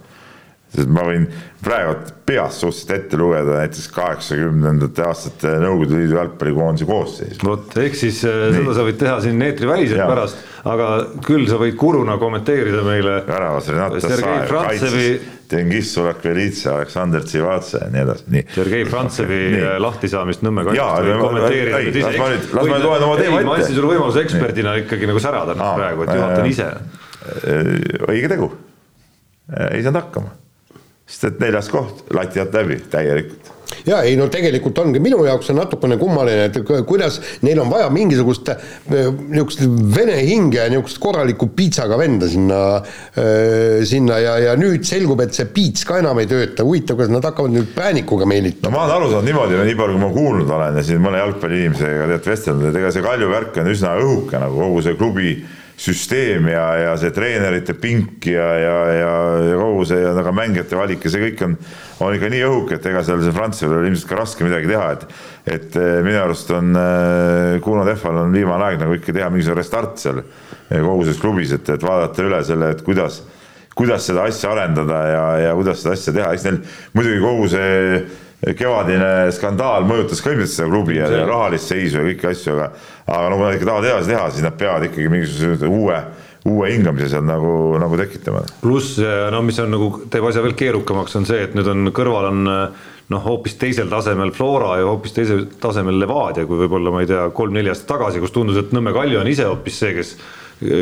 sest 0.75 0.91
ma 0.91 1.05
võin 1.07 1.27
praegu 1.65 1.95
peast 2.25 2.61
suhteliselt 2.61 2.91
ette 2.95 3.19
lugeda 3.19 3.59
näiteks 3.59 3.87
kaheksakümnendate 3.93 5.05
aastate 5.05 5.53
Nõukogude 5.61 5.99
Liidu 5.99 6.17
jalgpallikoondise 6.19 6.87
koosseisu. 6.89 7.39
vot, 7.45 7.77
ehk 7.81 7.97
siis 7.97 8.21
Nii. 8.25 8.57
seda 8.59 8.75
sa 8.77 8.85
võid 8.87 8.99
teha 9.01 9.15
siin 9.23 9.41
eetriväliselt 9.45 10.01
pärast, 10.01 10.43
aga 10.65 10.89
küll 11.25 11.47
sa 11.49 11.59
võid 11.61 11.77
kuruna 11.79 12.17
kommenteerida 12.21 12.83
meile. 12.85 13.21
väravas 13.27 13.69
Renat 13.71 13.97
Tassaev, 14.01 14.51
kaitses 14.51 15.31
Dengis 15.51 15.91
Sulakvelitsa, 15.93 16.79
Aleksandr 16.79 17.25
Tsivatse 17.25 17.83
ja 17.83 17.89
nii 17.93 18.01
edasi, 18.01 18.23
nii. 18.33 18.45
Sergei 18.55 18.85
Frantsevi 18.89 19.41
lahtisaamist 19.81 20.45
Nõmme 20.45 20.63
kaitsest 20.65 21.19
kommenteerida. 21.21 21.83
las 22.01 22.17
ma 22.17 22.29
nüüd, 22.31 22.47
las 22.57 22.69
ma 22.71 22.79
nüüd 22.79 22.87
loen 22.89 23.05
oma 23.09 23.19
teema 23.19 23.41
ette. 23.41 23.49
ma 23.49 23.59
andsin 23.59 23.77
sulle 23.77 23.91
võimaluse 23.93 24.25
eksperdina 24.25 24.73
ikkagi 24.81 25.11
nagu 25.11 25.21
särada 25.21 25.57
praegu, 25.57 26.07
et 26.07 26.15
juhatan 26.17 26.49
ise. 26.49 26.71
õige 28.09 28.33
tegu, 28.33 28.49
ei 29.69 29.85
saanud 29.85 30.01
hakkama 30.01 30.33
sest 31.05 31.27
et 31.29 31.43
neljas 31.43 31.69
koht, 31.69 32.07
lati 32.15 32.41
alt 32.41 32.55
läbi 32.57 32.79
täielikult. 32.89 33.51
ja 33.85 33.99
ei 34.05 34.15
no 34.17 34.25
tegelikult 34.33 34.77
ongi 34.81 34.99
minu 35.01 35.19
jaoks 35.25 35.51
on 35.53 35.59
natukene 35.59 35.97
kummaline, 36.01 36.47
et 36.49 36.85
kuidas 36.89 37.19
neil 37.45 37.59
on 37.61 37.69
vaja 37.69 37.91
mingisugust 37.93 38.49
äh, 38.53 38.63
niisugust 38.89 39.61
vene 39.95 40.15
hinge 40.25 40.57
ja 40.57 40.69
niisugust 40.73 40.97
korralikku 41.01 41.51
piitsaga 41.57 41.97
venda 42.01 42.29
sinna, 42.29 42.59
äh, 43.21 43.83
sinna 43.85 44.17
ja, 44.21 44.37
ja 44.47 44.55
nüüd 44.57 44.85
selgub, 44.87 45.21
et 45.21 45.37
see 45.37 45.49
piits 45.53 45.85
ka 45.85 45.99
enam 46.01 46.21
ei 46.21 46.29
tööta, 46.29 46.65
huvitav, 46.65 46.97
kas 47.01 47.13
nad 47.13 47.25
hakkavad 47.25 47.53
nüüd 47.53 47.69
päänikuga 47.77 48.29
meelitama? 48.29 48.71
no 48.71 48.77
ma 48.77 48.87
olen 48.87 48.95
aru 48.97 49.11
saanud 49.13 49.29
niimoodi, 49.29 49.59
nii 49.61 49.77
palju 49.81 49.99
kui 49.99 50.05
ma 50.07 50.13
kuulnud 50.15 50.55
olen 50.57 50.81
ja 50.81 50.87
siin 50.89 51.05
mõne 51.05 51.21
jalgpalliinimesega 51.21 52.09
tead 52.15 52.31
vestelnud, 52.33 52.71
et 52.71 52.81
ega 52.81 52.93
see 52.95 53.05
Kalju 53.05 53.29
värk 53.29 53.61
on 53.61 53.69
üsna 53.75 53.93
õhuke 54.01 54.41
nagu 54.41 54.57
kogu 54.65 54.81
see 54.87 54.97
klubi 54.97 55.35
süsteem 55.77 56.47
ja, 56.47 56.63
ja 56.79 56.91
see 56.99 57.11
treenerite 57.11 57.75
pink 57.75 58.29
ja, 58.31 58.45
ja, 58.59 58.75
ja, 58.95 59.11
ja 59.43 59.55
kogu 59.59 59.83
see 59.89 59.99
ja 59.99 60.13
nagu 60.15 60.31
mängijate 60.35 60.77
valik 60.79 61.03
ja 61.03 61.11
see 61.11 61.23
kõik 61.25 61.43
on, 61.43 61.57
on 62.05 62.15
ikka 62.15 62.29
nii 62.31 62.43
õhuke, 62.47 62.77
et 62.77 62.87
ega 62.91 63.03
seal 63.03 63.23
see 63.23 63.35
Prantsusel 63.35 63.75
oli 63.75 63.91
ilmselt 63.91 64.09
ka 64.11 64.19
raske 64.21 64.47
midagi 64.47 64.71
teha, 64.71 64.87
et 64.95 65.07
et 65.45 65.75
eh, 65.77 65.99
minu 66.01 66.17
arust 66.23 66.49
on 66.55 66.71
äh, 66.79 67.59
Kuno 67.61 67.83
Tehval 67.85 68.23
on 68.23 68.33
viimane 68.33 68.69
aeg 68.69 68.79
nagu 68.81 68.95
ikka 68.97 69.13
teha 69.13 69.27
mingisugune 69.29 69.61
restart 69.61 69.99
seal 70.01 70.23
eh, 70.23 70.79
kogu 70.79 71.03
selles 71.03 71.21
klubis, 71.21 71.51
et, 71.53 71.69
et 71.75 71.85
vaadata 71.85 72.23
üle 72.25 72.39
selle, 72.47 72.71
et 72.73 72.81
kuidas, 72.87 73.19
kuidas 73.75 74.07
seda 74.07 74.25
asja 74.25 74.55
arendada 74.55 75.01
ja, 75.11 75.25
ja 75.43 75.57
kuidas 75.59 75.83
seda 75.83 75.93
asja 75.99 76.15
teha, 76.15 76.31
eks 76.33 76.47
neil 76.47 76.61
muidugi 76.95 77.19
kogu 77.25 77.51
see 77.51 77.99
kevadine 78.53 79.31
skandaal 79.33 79.87
mõjutas 79.89 80.21
ka 80.21 80.33
ilmselt 80.33 80.53
seda 80.53 80.69
klubi 80.69 80.99
ja, 80.99 81.09
rahalist 81.25 81.71
seisu 81.71 82.01
ja 82.01 82.05
kõiki 82.11 82.29
asju, 82.29 82.53
aga 82.55 82.69
aga 83.05 83.29
no 83.31 83.39
kui 83.39 83.47
nad 83.47 83.57
ikka 83.57 83.69
tahavad 83.69 83.89
edasi 83.89 84.11
teha, 84.11 84.29
siis 84.33 84.45
nad 84.45 84.57
peavad 84.59 84.87
ikkagi 84.89 85.11
mingisuguse 85.13 85.69
uue 85.71 85.99
uue 86.45 86.69
hingamise 86.69 87.09
seal 87.09 87.23
nagu, 87.25 87.51
nagu 87.81 87.97
tekitama. 87.97 88.43
pluss 88.61 88.99
no 89.33 89.41
mis 89.45 89.57
on 89.63 89.71
nagu, 89.73 89.89
teeb 90.13 90.27
asja 90.29 90.43
veel 90.45 90.53
keerukamaks, 90.57 91.15
on 91.17 91.25
see, 91.25 91.41
et 91.47 91.55
nüüd 91.57 91.69
on 91.71 91.89
kõrval 91.95 92.29
on 92.29 92.43
noh, 92.45 93.21
hoopis 93.25 93.57
teisel 93.61 93.89
tasemel 93.89 94.33
Flora 94.35 94.75
ja 94.81 94.87
hoopis 94.89 95.13
teisel 95.15 95.45
tasemel 95.61 95.97
Levadia, 96.01 96.45
kui 96.49 96.59
võib-olla 96.63 96.93
ma 96.93 97.01
ei 97.01 97.09
tea, 97.09 97.27
kolm-neli 97.33 97.71
aastat 97.73 97.95
tagasi, 97.95 98.21
kus 98.21 98.33
tundus, 98.33 98.61
et 98.61 98.73
Nõmme 98.75 98.93
Kalju 98.93 99.21
on 99.21 99.29
ise 99.29 99.47
hoopis 99.49 99.79
see, 99.81 99.93
kes 99.97 100.15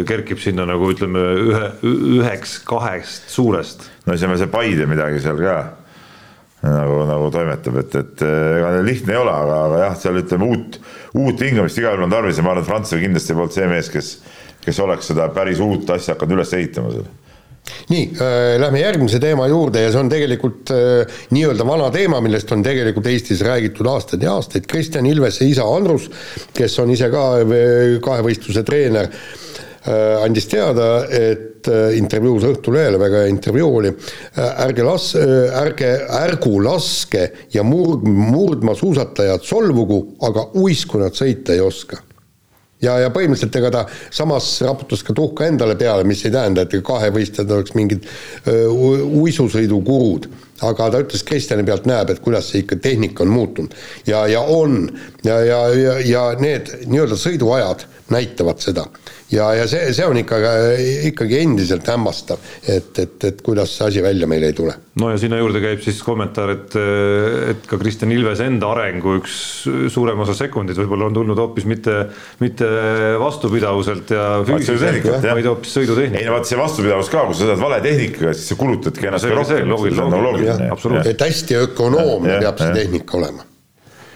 kerkib 0.08 0.42
sinna 0.42 0.68
nagu 0.70 0.92
ütleme 0.92 1.22
ühe, 1.48 1.70
üheks-kahest 2.20 3.32
suurest. 3.32 3.88
no 4.06 4.14
siis 4.14 4.28
on 4.28 4.36
veel 4.36 4.44
see 4.44 4.52
Paide 4.52 4.88
midagi 4.90 5.24
seal 5.24 5.40
ka 5.42 5.56
nagu, 6.64 7.00
nagu 7.10 7.32
toimetab, 7.34 7.80
et, 7.84 7.98
et 8.00 8.24
ega 8.28 8.70
lihtne 8.86 9.16
ei 9.16 9.20
ole, 9.20 9.34
aga, 9.34 9.58
aga 9.68 9.82
jah, 9.86 9.98
seal 10.06 10.22
ütleme 10.22 10.48
uut, 10.48 10.80
uut 11.20 11.44
hingamist 11.44 11.82
igal 11.82 11.98
juhul 11.98 12.08
on 12.08 12.14
tarvis 12.14 12.40
ja 12.40 12.46
ma 12.46 12.54
arvan, 12.54 12.64
et 12.64 12.72
Prantsusel 12.72 13.04
kindlasti 13.04 13.36
polnud 13.36 13.58
see 13.58 13.68
mees, 13.72 13.92
kes, 13.94 14.14
kes 14.64 14.80
oleks 14.86 15.12
seda 15.12 15.28
päris 15.36 15.62
uut 15.64 15.92
asja 15.96 16.16
hakanud 16.16 16.40
üles 16.40 16.56
ehitama 16.60 16.96
seal 16.96 17.12
nii 17.88 18.02
äh,, 18.20 18.58
lähme 18.60 18.82
järgmise 18.82 19.22
teema 19.24 19.46
juurde 19.48 19.86
ja 19.86 19.92
see 19.92 20.02
on 20.02 20.10
tegelikult 20.12 20.72
äh, 20.76 21.20
nii-öelda 21.32 21.64
vana 21.68 21.88
teema, 21.96 22.20
millest 22.24 22.52
on 22.52 22.64
tegelikult 22.64 23.08
Eestis 23.08 23.40
räägitud 23.48 23.88
aastaid 23.88 24.26
ja 24.26 24.34
aastaid. 24.36 24.68
Kristjan 24.68 25.08
Ilvese 25.08 25.48
isa 25.48 25.64
Andrus, 25.64 26.10
kes 26.56 26.76
on 26.84 26.92
ise 26.92 27.08
ka 27.14 27.24
kahevõistluse 28.04 28.66
treener 28.68 29.08
äh,, 29.08 29.54
Äh, 29.84 30.24
andis 30.24 30.46
teada, 30.48 31.04
et 31.12 31.53
äh, 31.72 31.98
intervjuus 31.98 32.48
Õhtulehele, 32.50 33.00
väga 33.02 33.24
hea 33.24 33.34
intervjuu 33.34 33.70
oli, 33.82 33.94
äh, 33.94 34.64
ärge 34.68 34.88
las-, 34.88 35.14
ärge, 35.16 35.92
ärgu 36.24 36.58
laske 36.64 37.28
ja 37.54 37.66
murd-, 37.68 38.08
murdmaasuusatajad 38.08 39.46
solvugu, 39.48 40.02
aga 40.28 40.50
uisku 40.60 41.02
nad 41.02 41.16
sõita 41.18 41.56
ei 41.56 41.64
oska 41.64 42.02
ja, 42.84 42.98
ja 43.04 43.12
põhimõtteliselt 43.14 43.58
ega 43.60 43.72
ta 43.74 43.84
samas 44.14 44.50
raputas 44.66 45.04
ka 45.06 45.16
tuhka 45.16 45.48
endale 45.48 45.76
peale, 45.80 46.06
mis 46.08 46.24
ei 46.26 46.34
tähenda, 46.34 46.66
et 46.66 46.76
kahevõistlejad 46.86 47.54
oleks 47.58 47.76
mingid 47.80 48.08
uisusõidukurud. 48.48 50.30
aga 50.64 50.86
ta 50.92 51.00
ütles, 51.04 51.24
Kristjani 51.28 51.66
pealt 51.68 51.88
näeb, 51.90 52.14
et 52.14 52.22
kuidas 52.24 52.48
see 52.52 52.62
ikka 52.64 52.78
tehnika 52.80 53.24
on 53.24 53.34
muutunud. 53.34 53.74
ja, 54.08 54.26
ja 54.28 54.42
on 54.42 54.92
ja, 55.24 55.40
ja, 55.46 55.60
ja, 55.76 55.98
ja 56.00 56.24
need 56.40 56.72
nii-öelda 56.86 57.20
sõiduajad 57.20 57.88
näitavad 58.14 58.60
seda 58.64 58.88
ja, 59.32 59.50
ja 59.58 59.68
see, 59.70 59.92
see 59.96 60.06
on 60.08 60.18
ikka, 60.20 60.40
ikkagi 61.10 61.40
endiselt 61.44 61.88
hämmastav, 61.90 62.42
et, 62.68 62.92
et, 63.00 63.28
et 63.30 63.44
kuidas 63.46 63.76
see 63.78 63.88
asi 63.88 64.04
välja 64.04 64.28
meil 64.30 64.44
ei 64.48 64.56
tule. 64.58 64.76
no 65.00 65.10
ja 65.14 65.20
sinna 65.22 65.40
juurde 65.40 65.62
käib 65.64 65.84
siis 65.86 66.02
kommentaar, 66.06 66.54
et, 66.56 66.76
et 67.54 67.70
ka 67.70 67.80
Kristjan 67.82 68.12
Ilvese 68.16 68.48
enda 68.50 68.72
arengu 68.74 69.18
üks 69.20 69.38
suurem 69.94 70.20
osa 70.26 70.36
sekundid 70.38 70.78
võib-olla 70.80 71.10
on 71.10 71.18
tulnud 71.18 71.40
hoopis 71.40 71.68
mitte, 71.70 72.00
mitte 72.44 72.68
vastupidavuselt 73.22 74.14
ja 74.14 74.28
füüsiliselt, 74.48 75.08
vaid 75.24 75.50
hoopis 75.50 75.78
sõidutehnika. 75.80 76.22
ei 76.22 76.30
no 76.30 76.38
vaat 76.38 76.50
see 76.50 76.60
vastupidavus 76.60 77.14
ka, 77.14 77.26
kui 77.30 77.38
sa 77.38 77.46
sõidad 77.46 77.64
vale 77.64 77.80
tehnikaga, 77.86 78.36
siis 78.38 78.54
sa 78.54 78.60
kulutadki 78.60 79.10
ennast 79.10 79.30
rohkem. 79.32 81.02
et 81.04 81.28
hästi 81.30 81.64
ökonoomne 81.64 82.40
peab 82.44 82.62
see 82.62 82.78
tehnika 82.84 83.20
olema 83.22 83.53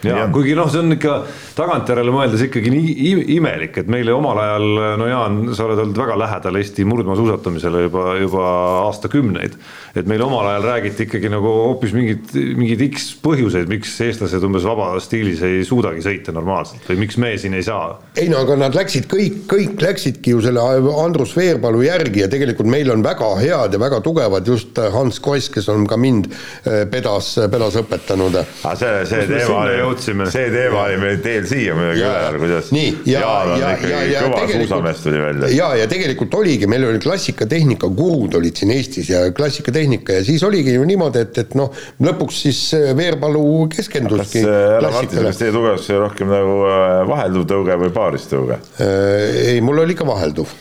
ja 0.05 0.27
kuigi 0.33 0.53
noh, 0.57 0.69
see 0.69 0.81
on 0.83 0.93
ikka 0.93 1.15
tagantjärele 1.57 2.13
mõeldes 2.13 2.43
ikkagi 2.45 2.71
nii 2.73 3.23
imelik, 3.37 3.79
et 3.81 3.89
meile 3.89 4.13
omal 4.13 4.37
ajal, 4.43 4.67
no 5.01 5.09
Jaan, 5.09 5.39
sa 5.57 5.65
oled 5.65 5.81
olnud 5.81 5.97
väga 5.97 6.17
lähedal 6.21 6.59
Eesti 6.59 6.85
murdmaasuusatamisele 6.87 7.87
juba, 7.87 8.05
juba 8.21 8.45
aastakümneid. 8.85 9.57
et 9.97 10.05
meil 10.09 10.21
omal 10.21 10.45
ajal 10.51 10.67
räägiti 10.67 11.07
ikkagi 11.07 11.31
nagu 11.33 11.49
hoopis 11.49 11.95
mingid, 11.97 12.35
mingeid 12.59 12.83
X 12.91 13.09
põhjuseid, 13.23 13.69
miks 13.71 13.95
eestlased 14.05 14.45
umbes 14.45 14.67
vabas 14.67 15.07
stiilis 15.09 15.41
ei 15.45 15.63
suudagi 15.65 16.03
sõita 16.05 16.35
normaalselt 16.35 16.85
või 16.91 17.01
miks 17.05 17.17
me 17.17 17.33
siin 17.41 17.57
ei 17.57 17.65
saa. 17.65 17.95
ei 18.15 18.29
no 18.29 18.43
aga 18.45 18.59
nad 18.67 18.77
läksid 18.77 19.09
kõik, 19.09 19.43
kõik 19.49 19.81
läksidki 19.81 20.35
ju 20.35 20.43
selle 20.45 20.61
Andrus 21.01 21.33
Veerpalu 21.37 21.81
järgi 21.87 22.21
ja 22.25 22.29
tegelikult 22.31 22.69
meil 22.69 22.91
on 22.93 23.05
väga 23.05 23.31
head 23.41 23.73
ja 23.73 23.81
väga 23.81 24.01
tugevad 24.05 24.47
just 24.47 24.77
Hans 24.93 25.19
Kross, 25.23 25.49
kes 25.53 25.69
on 25.73 25.87
ka 25.89 25.97
mind 25.97 26.29
eh, 26.29 26.85
pedas, 26.91 27.33
pedas 27.49 27.79
õpetanud. 27.81 28.37
aga 28.37 28.75
see, 28.77 28.93
see 29.09 29.25
teema 29.33 29.63
oli 29.65 29.86
jõudsime. 29.87 30.27
see 30.31 30.49
teema 30.53 30.83
oli 30.83 30.97
meil 31.01 31.19
teel 31.23 31.47
siia 31.49 31.75
muidugi 31.77 32.03
üle 32.03 32.11
ajal, 32.11 32.37
kuidas 32.41 32.71
nii, 32.75 32.91
ja, 33.09 33.21
Jaan 33.23 33.51
on 33.53 33.61
ja, 33.61 33.71
ikkagi 33.77 34.11
ja, 34.11 34.23
kõva 34.25 34.43
suusamees 34.51 35.03
tuli 35.03 35.21
välja. 35.21 35.51
ja, 35.53 35.69
ja 35.81 35.87
tegelikult 35.91 36.37
oligi, 36.39 36.69
meil 36.69 36.87
oli 36.89 37.01
klassikatehnika 37.03 37.89
gurud 37.97 38.37
olid 38.39 38.59
siin 38.61 38.73
Eestis 38.75 39.11
ja 39.11 39.23
klassikatehnika 39.37 40.19
ja 40.19 40.25
siis 40.27 40.43
oligi 40.47 40.75
ju 40.75 40.85
niimoodi, 40.87 41.23
et, 41.27 41.41
et 41.43 41.57
noh, 41.59 41.71
lõpuks 42.03 42.43
siis 42.47 42.61
äh, 42.77 42.91
Veerpalu 42.97 43.45
keskenduski 43.73 44.43
härra 44.45 44.91
Martin, 44.93 45.23
kas 45.27 45.41
teie 45.41 45.55
tugevus 45.55 45.89
oli 45.91 46.03
rohkem 46.03 46.31
nagu 46.33 46.59
äh, 46.67 47.01
vahelduv 47.09 47.47
tõuge 47.49 47.79
või 47.85 47.93
paaristõuge? 47.95 48.59
Äh, 48.83 49.41
ei, 49.53 49.65
mul 49.65 49.83
oli 49.83 49.97
ikka 49.97 50.07
vahelduv, 50.07 50.53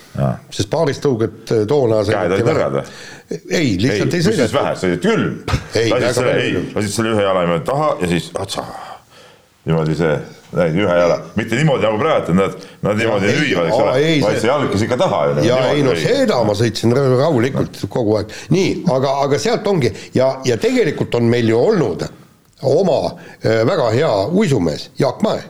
sest 0.53 0.71
paaristõuget 0.73 1.55
toona 1.69 2.03
käed 2.07 2.37
olid 2.37 2.51
nõrgad 2.51 2.81
või? 2.81 2.97
ei, 3.27 3.75
lihtsalt 3.81 4.13
ei, 4.13 4.21
ei 4.21 4.27
sõidetud. 4.29 4.53
vähe, 4.55 4.75
sõidad 4.79 5.01
küll. 5.03 5.25
lasid 5.91 6.21
selle, 6.21 6.67
lasid 6.75 6.93
selle 6.93 7.15
ühe 7.15 7.25
jala 7.27 7.43
niimoodi 7.43 7.67
taha 7.67 7.89
ja 8.01 8.11
siis 8.13 8.31
otsa 8.39 8.63
niimoodi 9.67 9.95
see, 9.99 10.13
näid 10.55 10.77
ühe 10.79 10.93
jala, 10.99 11.17
mitte 11.35 11.57
niimoodi 11.59 11.83
nagu 11.87 11.99
praegu, 12.01 12.23
et 12.23 12.37
nad, 12.37 12.55
nad 12.87 13.01
niimoodi 13.01 13.33
lüüavad, 13.35 13.67
eks 13.71 13.81
ole, 13.81 13.97
vaid 14.23 14.39
see 14.39 14.51
jalg 14.51 14.71
käis 14.71 14.85
ikka 14.87 14.99
taha 15.01 15.19
ja 15.45 15.57
ei 15.73 15.83
no 15.85 15.95
seda 15.99 16.39
ma 16.47 16.55
sõitsin 16.57 16.95
rahulikult 16.95 17.81
kogu 17.91 18.15
aeg, 18.21 18.31
nii, 18.55 18.71
aga, 18.95 19.17
aga 19.25 19.41
sealt 19.41 19.67
ongi. 19.67 19.91
Ja, 20.15 20.37
ja 20.47 20.57
tegelikult 20.61 21.19
on 21.19 21.27
meil 21.31 21.51
ju 21.51 21.59
olnud 21.59 22.07
oma 22.67 23.01
äh, 23.11 23.61
väga 23.67 23.91
hea 23.93 24.13
uisumees 24.33 24.89
Jaak 24.97 25.21
Mäe 25.25 25.43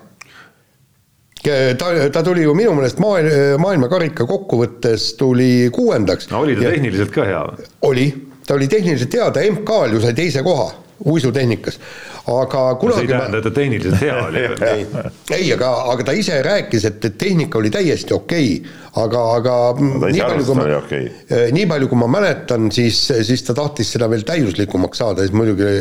ta, 1.78 2.10
ta 2.12 2.24
tuli 2.24 2.44
ju 2.44 2.56
minu 2.58 2.74
meelest 2.76 3.00
maailma, 3.00 3.58
maailmakarika 3.62 4.26
kokkuvõttes 4.28 5.14
tuli 5.20 5.70
kuuendaks. 5.74 6.28
no 6.32 6.42
oli 6.44 6.58
ta 6.58 6.68
ja, 6.68 6.74
tehniliselt 6.76 7.14
ka 7.16 7.28
hea? 7.28 7.44
oli, 7.88 8.10
ta 8.48 8.58
oli 8.58 8.68
tehniliselt 8.68 9.14
hea, 9.14 9.30
ta 9.32 9.46
MK-l 9.46 9.96
ju 9.96 10.02
sai 10.04 10.18
teise 10.18 10.44
koha 10.44 10.68
uisutehnikas 11.06 11.80
aga 12.28 12.64
kunagi 12.80 13.06
see 13.06 13.06
ei 13.06 13.12
tähenda, 13.14 13.40
et 13.40 13.46
ta 13.46 13.52
tehniliselt 13.56 14.02
hea 14.02 14.16
oli 14.26 14.42
ei, 14.74 14.84
ei, 15.32 15.46
aga, 15.56 15.70
aga 15.94 16.08
ta 16.10 16.16
ise 16.18 16.42
rääkis, 16.44 16.88
et, 16.90 17.00
et 17.08 17.16
tehnika 17.20 17.60
oli 17.62 17.72
täiesti 17.72 18.16
okei 18.16 18.50
okay., 18.58 18.76
aga, 18.98 19.22
aga 19.38 19.54
no, 19.78 20.10
nii 20.10 20.24
palju, 20.26 20.46
kui 20.48 20.58
ma 20.58 20.66
okay., 20.80 21.08
eh, 21.30 21.46
nii 21.56 21.68
palju, 21.70 21.90
kui 21.92 22.02
ma 22.02 22.10
mäletan, 22.18 22.68
siis, 22.74 23.00
siis 23.30 23.46
ta 23.48 23.56
tahtis 23.58 23.94
seda 23.96 24.10
veel 24.12 24.26
täiuslikumaks 24.28 25.04
saada, 25.04 25.24
siis 25.24 25.36
muidugi 25.38 25.72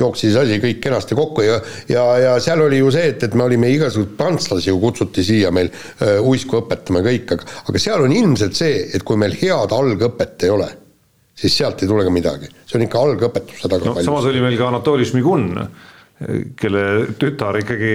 jooksis 0.00 0.38
asi 0.42 0.58
kõik 0.62 0.82
kenasti 0.82 1.18
kokku 1.18 1.46
ja 1.46 1.60
ja, 1.92 2.04
ja 2.18 2.36
seal 2.42 2.64
oli 2.66 2.82
ju 2.82 2.90
see, 2.94 3.12
et, 3.14 3.22
et 3.28 3.38
me 3.38 3.46
olime 3.46 3.70
igasuguseid 3.70 4.18
prantslasi 4.18 4.72
ju 4.72 4.82
kutsuti 4.82 5.22
siia 5.26 5.54
meil 5.54 5.70
uh, 5.70 6.18
uisku 6.26 6.62
õpetama 6.64 7.04
kõik, 7.06 7.36
aga 7.36 7.60
aga 7.68 7.86
seal 7.86 8.02
on 8.08 8.14
ilmselt 8.14 8.58
see, 8.58 8.88
et 8.90 9.06
kui 9.06 9.20
meil 9.20 9.36
head 9.38 9.74
algõpet 9.76 10.48
ei 10.48 10.56
ole 10.56 10.72
siis 11.42 11.56
sealt 11.58 11.82
ei 11.82 11.90
tule 11.90 12.06
ka 12.06 12.12
midagi, 12.14 12.50
see 12.66 12.78
on 12.78 12.86
ikka 12.86 13.06
algõpetus 13.08 13.64
seda 13.64 13.80
no, 13.82 13.96
samas 14.00 14.28
oli 14.30 14.44
meil 14.44 14.58
ka 14.60 14.70
Anatoli 14.70 15.08
Šmigun 15.08 15.50
kelle 16.58 16.82
tütar 17.18 17.56
ikkagi 17.58 17.92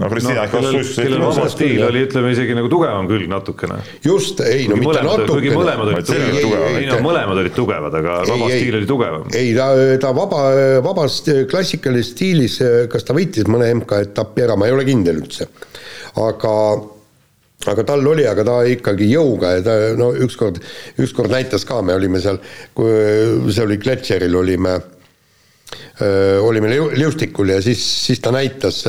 no 0.00 0.08
Kristina 0.08 0.44
no, 0.44 0.52
kellel, 0.52 0.78
kellel 0.96 1.24
vaba 1.24 1.46
stiil 1.52 1.82
oli, 1.84 2.04
ütleme 2.06 2.30
isegi 2.34 2.54
nagu 2.56 2.70
tugevam 2.72 3.08
külg 3.10 3.26
natukene. 3.30 3.80
just, 4.04 4.40
ei 4.46 4.68
no 4.70 4.78
mitte 4.80 5.02
natukene. 5.04 5.56
mõlemad 5.58 5.90
olid 5.92 6.06
tugevad, 6.08 6.78
ei 6.78 6.88
no 6.88 7.00
mõlemad 7.04 7.42
olid 7.42 7.56
tugevad, 7.56 7.98
aga 8.00 8.14
ei, 8.22 8.30
vaba 8.32 8.46
ei, 8.48 8.62
stiil 8.62 8.78
oli 8.80 8.88
tugevam. 8.88 9.26
ei, 9.36 9.50
ta, 9.56 9.68
ta 10.00 10.14
vaba, 10.16 10.46
vabas 10.86 11.18
klassikalises 11.50 12.14
stiilis, 12.14 12.56
kas 12.92 13.04
ta 13.04 13.16
võitis 13.16 13.48
mõne 13.50 13.68
MK-etappi 13.82 14.46
ära, 14.46 14.56
ma 14.56 14.70
ei 14.70 14.76
ole 14.76 14.86
kindel 14.88 15.20
üldse. 15.20 15.50
aga 16.20 16.54
aga 17.68 17.84
tal 17.84 18.06
oli, 18.06 18.24
aga 18.28 18.44
ta 18.46 18.60
ikkagi 18.68 19.10
jõuga 19.10 19.56
ja 19.58 19.64
ta 19.64 19.74
no 19.98 20.12
ükskord, 20.16 20.62
ükskord 21.00 21.32
näitas 21.32 21.66
ka, 21.68 21.82
me 21.84 21.96
olime 21.98 22.22
seal, 22.22 22.40
see 22.76 23.66
oli 23.66 23.76
Kletšeril 23.80 24.38
olime 24.40 24.78
olime 26.42 26.70
liustikul 26.96 27.54
ja 27.54 27.60
siis, 27.62 27.82
siis 28.06 28.20
ta 28.22 28.32
näitas, 28.34 28.82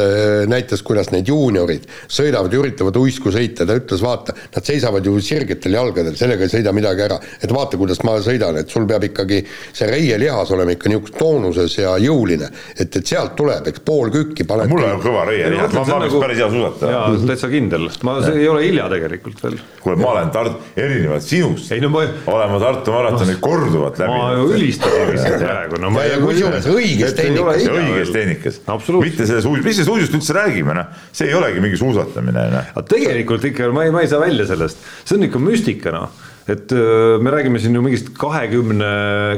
näitas, 0.47 0.83
kuidas 0.85 1.11
need 1.11 1.27
juuniorid 1.27 1.87
sõidavad 2.11 2.53
ja 2.53 2.61
üritavad 2.61 2.97
uisku 3.01 3.31
sõita, 3.33 3.65
ta 3.67 3.75
ütles, 3.77 4.03
vaata, 4.03 4.35
nad 4.55 4.67
seisavad 4.67 5.05
ju 5.05 5.15
sirgetel 5.23 5.75
jalgadel, 5.75 6.15
sellega 6.19 6.45
ei 6.45 6.53
sõida 6.53 6.73
midagi 6.75 7.05
ära. 7.05 7.19
et 7.41 7.51
vaata, 7.51 7.77
kuidas 7.79 8.01
ma 8.07 8.17
sõidan, 8.23 8.59
et 8.61 8.69
sul 8.69 8.87
peab 8.89 9.05
ikkagi 9.09 9.41
see 9.47 9.89
reielihas 9.89 10.51
olema 10.55 10.75
ikka 10.75 10.91
niisuguses 10.91 11.17
toonuses 11.17 11.77
ja 11.77 11.95
jõuline, 12.01 12.49
et, 12.75 12.87
et 12.87 13.05
sealt 13.07 13.35
tuleb, 13.39 13.67
eks 13.71 13.83
pool 13.85 14.11
kükki 14.13 14.45
paned. 14.47 14.71
mul 14.71 14.85
on 14.87 15.01
kõva 15.03 15.25
reielihas, 15.29 15.73
ma, 15.75 15.85
ma 15.87 15.99
oleks 15.99 16.13
nagu... 16.13 16.23
päris 16.25 16.41
hea 16.41 16.49
suusataja. 16.53 16.91
jaa, 16.97 17.21
täitsa 17.31 17.51
kindel, 17.51 17.87
ma, 18.07 18.17
see 18.25 18.41
ei 18.43 18.49
ole 18.51 18.65
hilja 18.67 18.87
tegelikult 18.91 19.43
veel. 19.45 19.59
kuule, 19.81 19.97
ma 20.01 20.11
olen 20.15 20.31
Tartu, 20.31 20.59
erinevalt 20.75 21.25
sinust, 21.25 21.73
no, 21.83 21.91
ma... 21.93 22.05
olen 22.35 22.53
ma 22.53 22.61
Tartu 22.65 22.95
maratoni 22.95 23.37
no, 23.37 23.43
korduvalt 23.43 24.01
läbi. 24.01 24.17
ma 24.17 24.31
ju 24.37 24.47
ülistasin 24.57 25.09
lihtsalt 25.15 25.45
praegu, 25.45 25.81
no 25.81 25.93
ma 25.95 26.05
ei 26.07 26.19
kusjuures 26.21 26.69
õige 26.71 27.00
õiges 27.01 27.15
tehnikas. 27.17 27.67
õiges 27.67 28.11
tehnikas, 28.15 28.59
mitte 29.01 29.27
selles 29.29 29.47
uus, 29.49 29.61
mis 29.65 29.79
sellest 29.79 29.93
uisust 29.93 30.17
üldse 30.17 30.35
räägime, 30.37 30.75
noh, 30.77 30.91
see 31.15 31.29
ei 31.29 31.37
olegi 31.37 31.63
mingi 31.63 31.79
suusatamine, 31.79 32.45
noh. 32.53 32.69
aga 32.75 32.83
tegelikult 32.89 33.47
ikka 33.51 33.71
ma 33.75 33.87
ei, 33.87 33.95
ma 33.95 34.03
ei 34.05 34.11
saa 34.11 34.21
välja 34.23 34.45
sellest, 34.49 34.85
see 35.03 35.17
on 35.17 35.27
ikka 35.29 35.41
müstika, 35.43 35.95
noh. 35.95 36.27
Et 36.51 36.73
me 37.21 37.31
räägime 37.31 37.59
siin 37.61 37.77
ju 37.77 37.83
mingist 37.85 38.07
kahekümne, 38.17 38.87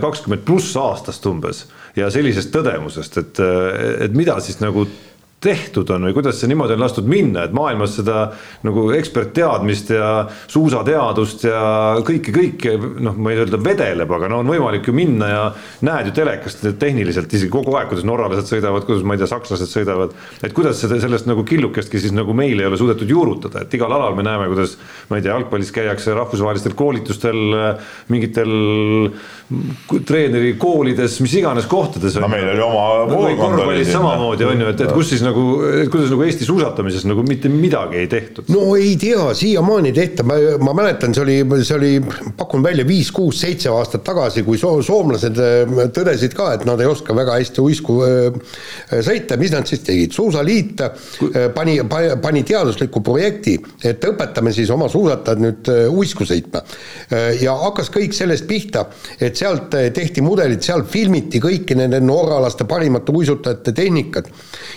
kakskümmend 0.02 0.46
pluss 0.48 0.72
aastast 0.80 1.26
umbes 1.30 1.66
ja 2.00 2.08
sellisest 2.14 2.54
tõdemusest, 2.56 3.20
et, 3.20 3.42
et 4.08 4.16
mida 4.18 4.38
siis 4.42 4.62
nagu 4.64 4.88
tehtud 5.44 5.90
on 5.94 6.08
või 6.08 6.16
kuidas 6.16 6.40
see 6.40 6.50
niimoodi 6.52 6.78
on 6.78 6.84
lastud 6.84 7.08
minna, 7.10 7.46
et 7.46 7.56
maailmas 7.56 7.98
seda 8.00 8.26
nagu 8.66 8.86
ekspertteadmist 8.96 9.94
ja 9.94 10.10
suusateadust 10.52 11.46
ja 11.48 11.64
kõike, 12.06 12.34
kõike 12.36 12.76
noh, 13.04 13.18
ma 13.18 13.34
ei 13.34 13.42
öelda 13.44 13.60
vedeleb, 13.64 14.12
aga 14.18 14.30
no 14.32 14.42
on 14.44 14.52
võimalik 14.54 14.88
ju 14.90 14.96
minna 14.96 15.30
ja 15.30 15.44
näed 15.86 16.10
ju 16.10 16.16
telekast 16.20 16.66
tehniliselt 16.80 17.34
isegi 17.34 17.52
kogu 17.54 17.76
aeg, 17.78 17.90
kuidas 17.92 18.08
norralased 18.08 18.50
sõidavad, 18.50 18.88
kuidas 18.88 19.06
ma 19.08 19.18
ei 19.18 19.24
tea, 19.24 19.30
sakslased 19.32 19.72
sõidavad. 19.72 20.16
et 20.44 20.56
kuidas 20.56 20.80
seda 20.84 21.00
sellest 21.04 21.28
nagu 21.30 21.46
killukestki 21.48 22.02
siis 22.02 22.16
nagu 22.16 22.36
meil 22.38 22.60
ei 22.60 22.70
ole 22.70 22.80
suudetud 22.80 23.10
juurutada, 23.10 23.64
et 23.64 23.74
igal 23.78 23.92
alal 23.92 24.16
me 24.18 24.26
näeme, 24.26 24.50
kuidas 24.52 24.78
ma 25.10 25.20
ei 25.20 25.26
tea, 25.26 25.34
jalgpallis 25.34 25.74
käiakse 25.76 26.16
rahvusvahelistel 26.16 26.78
koolitustel 26.78 27.58
mingitel 28.12 28.54
treenerikoolides, 30.08 31.20
mis 31.24 31.34
iganes 31.40 31.68
kohtades. 31.70 32.16
no 32.22 32.30
meil 32.32 32.48
oli 32.54 32.64
oma 32.64 32.84
oli 33.74 33.86
samamoodi 33.86 34.46
on 34.46 34.62
ju, 34.62 34.68
et, 34.74 34.82
et 34.86 34.94
kus 34.96 35.10
siis 35.14 35.24
nagu, 35.26 35.33
kuidas 35.34 36.12
nagu 36.12 36.24
Eesti 36.26 36.46
suusatamises 36.48 37.06
nagu 37.10 37.24
mitte 37.28 37.50
midagi 37.52 38.00
ei 38.02 38.08
tehtud? 38.12 38.50
no 38.54 38.76
ei 38.76 38.96
tea, 39.00 39.26
siiamaani 39.38 39.92
ei 39.92 39.96
tehta, 39.98 40.26
ma, 40.28 40.38
ma 40.64 40.74
mäletan, 40.78 41.14
see 41.16 41.24
oli, 41.24 41.38
see 41.64 41.78
oli, 41.78 41.92
pakun 42.38 42.64
välja 42.66 42.86
viis, 42.88 43.12
kuus, 43.14 43.40
seitse 43.44 43.72
aastat 43.74 44.04
tagasi, 44.06 44.44
kui 44.46 44.60
soo-, 44.60 44.82
soomlased 44.86 45.40
äh, 45.42 45.74
tõdesid 45.96 46.36
ka, 46.38 46.52
et 46.58 46.66
nad 46.70 46.82
ei 46.82 46.90
oska 46.90 47.16
väga 47.18 47.38
hästi 47.40 47.64
uisku 47.64 47.98
äh, 48.06 48.40
sõita, 49.06 49.38
mis 49.42 49.54
nad 49.54 49.70
siis 49.70 49.84
tegid, 49.86 50.14
Suusaliit 50.14 50.84
äh, 50.86 51.48
pani, 51.56 51.80
pani 52.22 52.44
teadusliku 52.48 53.04
projekti, 53.06 53.56
et 53.84 54.04
õpetame 54.08 54.54
siis 54.56 54.72
oma 54.74 54.90
suusatajad 54.92 55.44
nüüd 55.44 55.72
uisku 55.94 56.26
sõitma. 56.28 56.62
ja 57.42 57.54
hakkas 57.64 57.90
kõik 57.94 58.14
sellest 58.16 58.46
pihta, 58.48 58.86
et 59.22 59.38
sealt 59.38 59.74
tehti 59.96 60.22
mudelid, 60.26 60.62
seal 60.64 60.84
filmiti 60.90 61.42
kõiki 61.44 61.78
nende 61.78 62.00
norralaste 62.04 62.68
parimate 62.70 63.14
uisutajate 63.16 63.74
tehnikat 63.76 64.30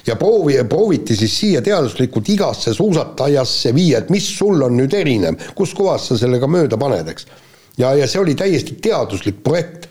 ja 0.06 0.16
proovi, 0.16 0.45
prooviti 0.68 1.16
siis 1.16 1.34
siia 1.40 1.62
teaduslikult 1.64 2.28
igasse 2.32 2.74
suusatajasse 2.76 3.74
viia, 3.74 4.02
et 4.02 4.12
mis 4.14 4.28
sul 4.38 4.62
on 4.62 4.76
nüüd 4.78 4.94
erinev, 4.94 5.40
kus 5.58 5.74
kohas 5.76 6.10
sa 6.10 6.18
sellega 6.20 6.48
mööda 6.50 6.78
paned, 6.80 7.10
eks. 7.12 7.28
ja, 7.78 7.92
ja 7.96 8.06
see 8.08 8.22
oli 8.22 8.36
täiesti 8.38 8.78
teaduslik 8.82 9.42
projekt. 9.44 9.88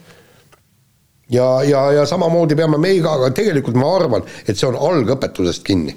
ja, 1.29 1.63
ja, 1.63 1.91
ja 1.99 2.05
samamoodi 2.05 2.55
peame 2.55 2.77
meiega, 2.81 3.17
aga 3.19 3.31
tegelikult 3.35 3.77
ma 3.79 3.93
arvan, 3.99 4.25
et 4.47 4.57
see 4.57 4.67
on 4.69 4.79
algõpetusest 4.79 5.63
kinni 5.65 5.95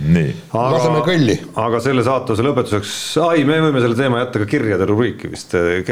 nii. 0.00 0.30
laseme 0.52 1.02
kõlli. 1.04 1.36
aga 1.60 1.80
selle 1.84 2.04
saatuse 2.06 2.44
lõpetuseks, 2.46 2.92
ai, 3.26 3.44
me 3.48 3.58
võime 3.64 3.82
selle 3.84 3.98
teema 3.98 4.22
jätta 4.22 4.42
ka 4.42 4.48
kirjade 4.48 4.86
rubriiki 4.88 5.30
vist, 5.32 5.56
üks 5.56 5.90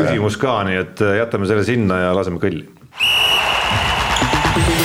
küsimus 0.00 0.38
ka, 0.40 0.56
nii 0.68 0.80
et 0.82 1.04
jätame 1.20 1.50
selle 1.50 1.66
sinna 1.66 2.00
ja 2.06 2.16
laseme 2.16 2.42
kõlli 2.42 2.66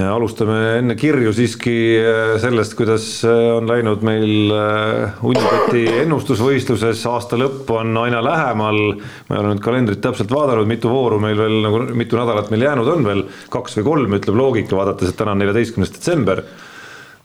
alustame 0.00 0.78
enne 0.78 0.94
kirju 0.96 1.34
siiski 1.36 1.74
äh, 2.00 2.20
sellest, 2.40 2.72
kuidas 2.78 3.04
äh, 3.28 3.40
on 3.58 3.68
läinud 3.68 4.04
meil 4.06 4.52
äh, 4.56 5.24
Unibeti 5.28 5.82
ennustusvõistluses, 6.00 7.02
aasta 7.10 7.36
lõpp 7.36 7.68
on 7.76 7.92
aina 8.00 8.22
lähemal. 8.24 8.80
ma 9.28 9.36
ei 9.36 9.40
ole 9.42 9.50
nüüd 9.52 9.64
kalendrit 9.64 10.00
täpselt 10.04 10.32
vaadanud, 10.32 10.68
mitu 10.70 10.88
vooru 10.88 11.18
meil 11.20 11.36
veel 11.36 11.58
nagu, 11.66 11.82
mitu 11.98 12.16
nädalat 12.16 12.48
meil 12.54 12.64
jäänud 12.64 12.88
on 12.88 13.04
veel, 13.04 13.24
kaks 13.52 13.76
või 13.80 13.88
kolm, 13.90 14.16
ütleb 14.16 14.38
loogika, 14.38 14.78
vaadates, 14.78 15.12
et 15.12 15.18
täna 15.18 15.34
on 15.36 15.42
neljateistkümnes 15.44 15.92
detsember. 15.92 16.40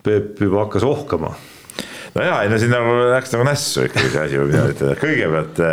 Peep 0.03 0.41
juba 0.43 0.65
hakkas 0.65 0.83
ohkama. 0.87 1.31
no 2.15 2.25
ja, 2.25 2.41
ei 2.43 2.51
no 2.51 2.59
siin 2.59 2.73
nagu 2.75 2.97
läks 3.13 3.31
nagu 3.35 3.47
nässu 3.47 3.87
ikkagi 3.87 4.11
see 4.11 4.25
asi, 4.25 4.41
niimoodi 4.43 4.75
ütelda, 4.75 4.99
kõigepealt 4.99 5.63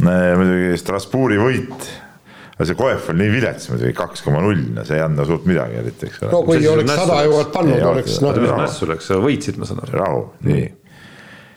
muidugi 0.00 0.80
Strasbourgi 0.80 1.38
võit 1.42 1.92
aga 2.62 2.68
see 2.70 2.78
Koef 2.78 3.08
oli 3.10 3.24
nii 3.24 3.32
vilets 3.32 3.70
muidugi, 3.72 3.92
kaks 3.98 4.22
koma 4.22 4.42
null, 4.44 4.60
no 4.76 4.84
see 4.86 4.98
ei 4.98 5.02
andnud 5.02 5.26
suurt 5.26 5.48
midagi 5.50 5.80
eriti, 5.80 6.08
eks 6.08 6.20
ole. 6.22 6.30
no 6.30 6.42
kui 6.46 6.68
oleks 6.70 6.94
sada 6.94 7.18
eurot 7.26 7.50
pannud, 7.54 7.82
oleks 7.90 8.20
noh. 8.22 8.38
nässu 8.60 8.88
läks, 8.90 9.08
sa 9.10 9.18
võitsid, 9.22 9.58
ma 9.58 9.68
saan 9.68 9.82
aru. 9.82 9.96
rahu, 9.98 10.22
nii. 10.46 10.68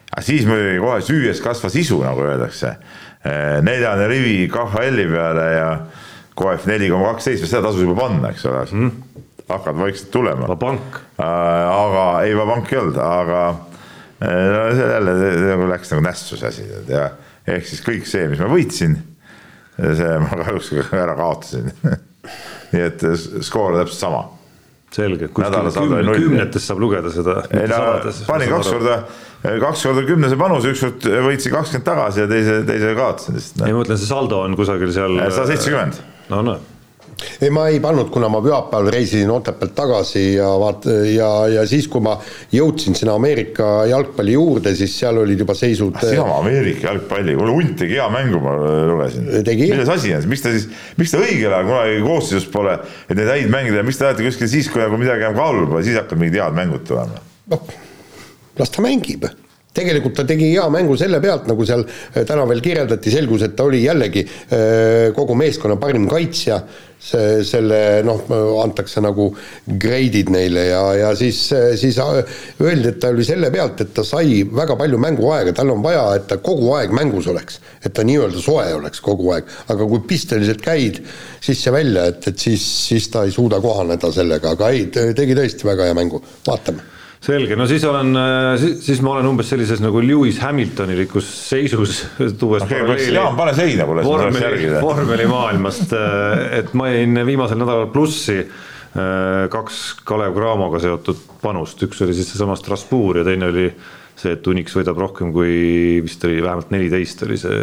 aga 0.10 0.24
siis 0.26 0.48
muidugi 0.50 0.82
kohe 0.82 1.04
süües 1.06 1.44
kasvas 1.46 1.78
isu, 1.78 2.00
nagu 2.06 2.26
öeldakse. 2.26 2.74
Eh, 3.26 3.60
neljane 3.66 4.10
rivi 4.10 4.36
KHL-i 4.54 5.06
peale 5.10 5.46
ja 5.54 5.70
Koef 6.36 6.66
neli 6.70 6.90
koma 6.92 7.14
kaks 7.14 7.30
seitse, 7.30 7.48
seda 7.50 7.70
tasus 7.70 7.86
juba 7.86 7.96
panna, 8.02 8.34
eks 8.34 8.44
ole 8.50 8.66
mm.. 8.66 9.24
hakkavad 9.50 9.86
vaikselt 9.86 10.12
tulema. 10.14 10.50
Vabank. 10.52 11.00
Aga 11.22 12.06
ei, 12.26 12.36
Vabank 12.38 12.74
ei 12.74 12.82
olnud, 12.82 13.02
aga 13.02 13.42
eh, 14.20 14.46
no 14.54 14.68
see 14.74 14.94
jälle 14.96 15.18
nagu 15.52 15.70
läks 15.70 15.94
nagu 15.94 16.06
nässu 16.06 16.40
see 16.42 16.50
asi 16.50 16.70
ja 16.90 17.12
ehk 17.46 17.70
siis 17.70 17.86
kõik 17.86 18.10
see, 18.10 18.26
mis 18.32 18.42
ma 18.42 18.50
võitsin 18.50 18.98
see 19.76 20.18
ma 20.24 20.42
kahjuks 20.42 20.72
ära 20.96 21.16
kaotasin 21.18 21.72
nii 22.74 22.84
et 22.86 23.06
skoor 23.46 23.76
on 23.76 23.84
täpselt 23.84 24.02
sama. 24.06 24.24
selge, 24.96 25.28
kuskil 25.36 25.72
kümne, 25.76 26.14
kümnetes 26.16 26.68
saab 26.70 26.80
lugeda 26.84 27.12
seda. 27.14 27.42
ei 27.52 27.68
no 27.72 27.82
panin 28.30 28.54
kaks 28.54 28.70
korda, 28.72 29.00
kaks 29.64 29.88
korda 29.90 30.06
kümnese 30.08 30.38
panuse, 30.40 30.72
ükskord 30.76 31.10
võitsin 31.28 31.56
kakskümmend 31.56 31.88
tagasi 31.90 32.24
ja 32.24 32.30
teise, 32.32 32.62
teise 32.68 32.94
kaotasin 32.98 33.40
lihtsalt. 33.40 33.66
ei, 33.66 33.76
ma 33.76 33.84
mõtlen, 33.84 34.00
see 34.00 34.12
saldo 34.12 34.46
on 34.46 34.56
kusagil 34.60 34.96
seal. 34.96 35.20
sada 35.28 35.50
seitsekümmend. 35.52 36.00
no 36.32 36.46
näe 36.48 36.75
ei, 37.42 37.50
ma 37.54 37.68
ei 37.72 37.80
pannud, 37.84 38.10
kuna 38.14 38.28
ma 38.32 38.42
pühapäeval 38.44 38.90
reisisin 38.94 39.30
Otepäält 39.32 39.76
tagasi 39.76 40.24
ja 40.36 40.48
vaat- 40.60 40.88
ja, 41.12 41.30
ja 41.52 41.66
siis, 41.68 41.88
kui 41.92 42.04
ma 42.04 42.18
jõudsin 42.54 42.96
sinna 42.98 43.16
Ameerika 43.16 43.86
jalgpalli 43.90 44.36
juurde, 44.36 44.76
siis 44.76 44.98
seal 45.00 45.22
olid 45.24 45.40
juba 45.40 45.56
seisud. 45.58 45.96
sina 46.02 46.26
Ameerika 46.40 46.90
jalgpalli, 46.90 47.38
kuule 47.40 47.56
hunt 47.56 47.78
tegi 47.80 48.00
hea 48.00 48.10
mängu, 48.14 48.42
ma 48.44 48.56
lugesin. 48.92 49.30
milles 49.46 49.90
asi 49.96 50.14
on, 50.16 50.28
miks 50.32 50.44
ta 50.44 50.52
siis, 50.56 50.68
miks 50.98 51.16
ta 51.16 51.24
õigel 51.24 51.54
ajal 51.54 51.72
kunagi 51.72 52.04
koosseisus 52.06 52.52
pole, 52.52 52.78
et 53.10 53.16
neid 53.18 53.32
häid 53.32 53.50
mängida 53.54 53.82
ja 53.82 53.88
miks 53.88 54.02
te 54.02 54.08
lähete 54.10 54.28
kuskil 54.28 54.52
siis, 54.52 54.70
kui 54.72 54.84
nagu 54.84 55.00
midagi 55.00 55.28
on 55.30 55.40
kaalul 55.40 55.72
pole, 55.72 55.84
siis 55.88 55.98
hakkab 56.02 56.22
mingid 56.22 56.42
head 56.42 56.60
mängud 56.60 56.86
tulema? 56.88 57.24
noh, 57.52 57.74
las 58.60 58.72
ta 58.74 58.82
mängib 58.82 59.28
tegelikult 59.76 60.16
ta 60.16 60.26
tegi 60.28 60.54
hea 60.54 60.66
mängu 60.72 60.96
selle 61.00 61.20
pealt, 61.24 61.50
nagu 61.52 61.68
seal 61.68 61.86
äh, 61.86 62.24
täna 62.28 62.48
veel 62.50 62.64
kirjeldati, 62.64 63.14
selgus, 63.14 63.46
et 63.46 63.56
ta 63.58 63.68
oli 63.68 63.84
jällegi 63.86 64.26
äh, 64.26 65.14
kogu 65.16 65.36
meeskonna 65.38 65.78
parim 65.82 66.08
kaitsja, 66.12 66.62
see, 67.06 67.44
selle 67.46 67.80
noh, 68.08 68.24
antakse 68.64 69.04
nagu 69.04 69.28
grade'id 69.68 70.32
neile 70.34 70.68
ja, 70.70 70.82
ja 71.02 71.12
siis, 71.20 71.42
siis 71.82 72.00
äh, 72.02 72.40
öeldi, 72.64 72.94
et 72.94 73.02
ta 73.04 73.12
oli 73.14 73.28
selle 73.28 73.52
pealt, 73.54 73.84
et 73.84 73.94
ta 73.96 74.06
sai 74.08 74.42
väga 74.48 74.80
palju 74.80 75.02
mänguaega, 75.02 75.56
tal 75.58 75.76
on 75.76 75.84
vaja, 75.86 76.08
et 76.20 76.30
ta 76.32 76.40
kogu 76.44 76.72
aeg 76.80 76.96
mängus 76.96 77.30
oleks. 77.32 77.60
et 77.86 77.94
ta 77.94 78.02
nii-öelda 78.08 78.42
soe 78.42 78.66
oleks 78.80 79.04
kogu 79.06 79.36
aeg, 79.36 79.52
aga 79.70 79.86
kui 79.92 80.02
pisteliselt 80.08 80.64
käid 80.64 81.04
sisse-välja, 81.44 82.08
et, 82.10 82.32
et 82.32 82.48
siis, 82.48 82.64
siis 82.88 83.12
ta 83.14 83.28
ei 83.28 83.36
suuda 83.36 83.60
kohaneda 83.62 84.10
sellega, 84.16 84.56
aga 84.56 84.74
ei, 84.74 84.88
tegi 84.90 85.38
tõesti 85.38 85.68
väga 85.68 85.92
hea 85.92 85.98
mängu, 85.98 86.24
vaatame 86.48 86.95
selge, 87.26 87.58
no 87.58 87.66
siis 87.70 87.84
olen, 87.88 88.14
äh, 88.20 88.54
siis, 88.60 89.02
ma 89.06 89.16
olen 89.16 89.32
umbes 89.32 89.50
sellises 89.50 89.82
nagu 89.84 90.02
Lewis 90.04 90.38
Hamiltonilikus 90.44 91.28
seisus, 91.50 92.04
tuues 92.42 92.66
okay, 92.66 92.84
paralleeli. 92.84 93.18
Jaan, 93.18 93.36
pane 93.40 93.56
seina 93.58 93.88
mulle, 93.90 94.06
vormeli, 94.06 94.70
vormelimaailmast, 94.82 95.96
äh, 95.98 96.46
et 96.62 96.74
ma 96.78 96.92
jäin 96.94 97.18
viimasel 97.28 97.60
nädalal 97.62 97.90
plussi 97.94 98.40
äh, 98.44 99.46
kaks 99.54 99.84
Kalev 100.06 100.38
Cramoga 100.38 100.82
seotud 100.84 101.24
panust, 101.42 101.82
üks 101.88 102.04
oli 102.06 102.18
siis 102.18 102.30
seesama 102.34 102.58
Strasbourg 102.60 103.24
ja 103.24 103.28
teine 103.28 103.50
oli 103.54 103.68
see, 104.16 104.36
et 104.36 104.48
Unix 104.48 104.76
võidab 104.78 105.00
rohkem 105.02 105.34
kui 105.36 106.00
vist 106.06 106.24
oli 106.28 106.40
vähemalt 106.44 106.72
neliteist 106.72 107.26
oli 107.26 107.40
see, 107.40 107.58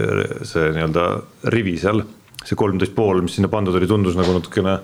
see 0.49 0.69
nii-öelda 0.75 1.07
rivi 1.55 1.79
seal. 1.81 2.05
see 2.43 2.59
kolmteist 2.59 2.95
pool, 2.97 3.23
mis 3.23 3.39
sinna 3.39 3.49
pandud 3.49 3.77
oli, 3.79 3.87
tundus 3.87 4.19
nagu 4.19 4.35
natukene 4.35 4.81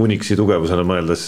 Unixi 0.00 0.38
tugevusena 0.38 0.86
mõeldes 0.88 1.26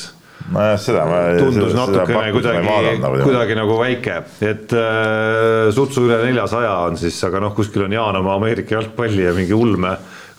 nojah, 0.52 0.74
seda 0.80 1.04
ma. 1.08 1.20
tundus 1.38 1.74
natukene 1.76 2.32
kuidagi, 2.34 2.64
nagu 3.00 3.20
kuidagi 3.24 3.56
nagu 3.58 3.78
väike, 3.80 4.16
et 4.44 4.74
äh, 4.76 5.70
sutsu 5.74 6.06
üle 6.08 6.20
neljasaja 6.26 6.74
on 6.88 6.98
siis, 7.00 7.18
aga 7.26 7.42
noh, 7.44 7.54
kuskil 7.56 7.86
on 7.86 7.96
Jaan 7.96 8.20
oma 8.20 8.36
Ameerika 8.38 8.76
jalgpalli 8.78 9.24
ja 9.24 9.34
mingi 9.36 9.56
ulme 9.56 9.94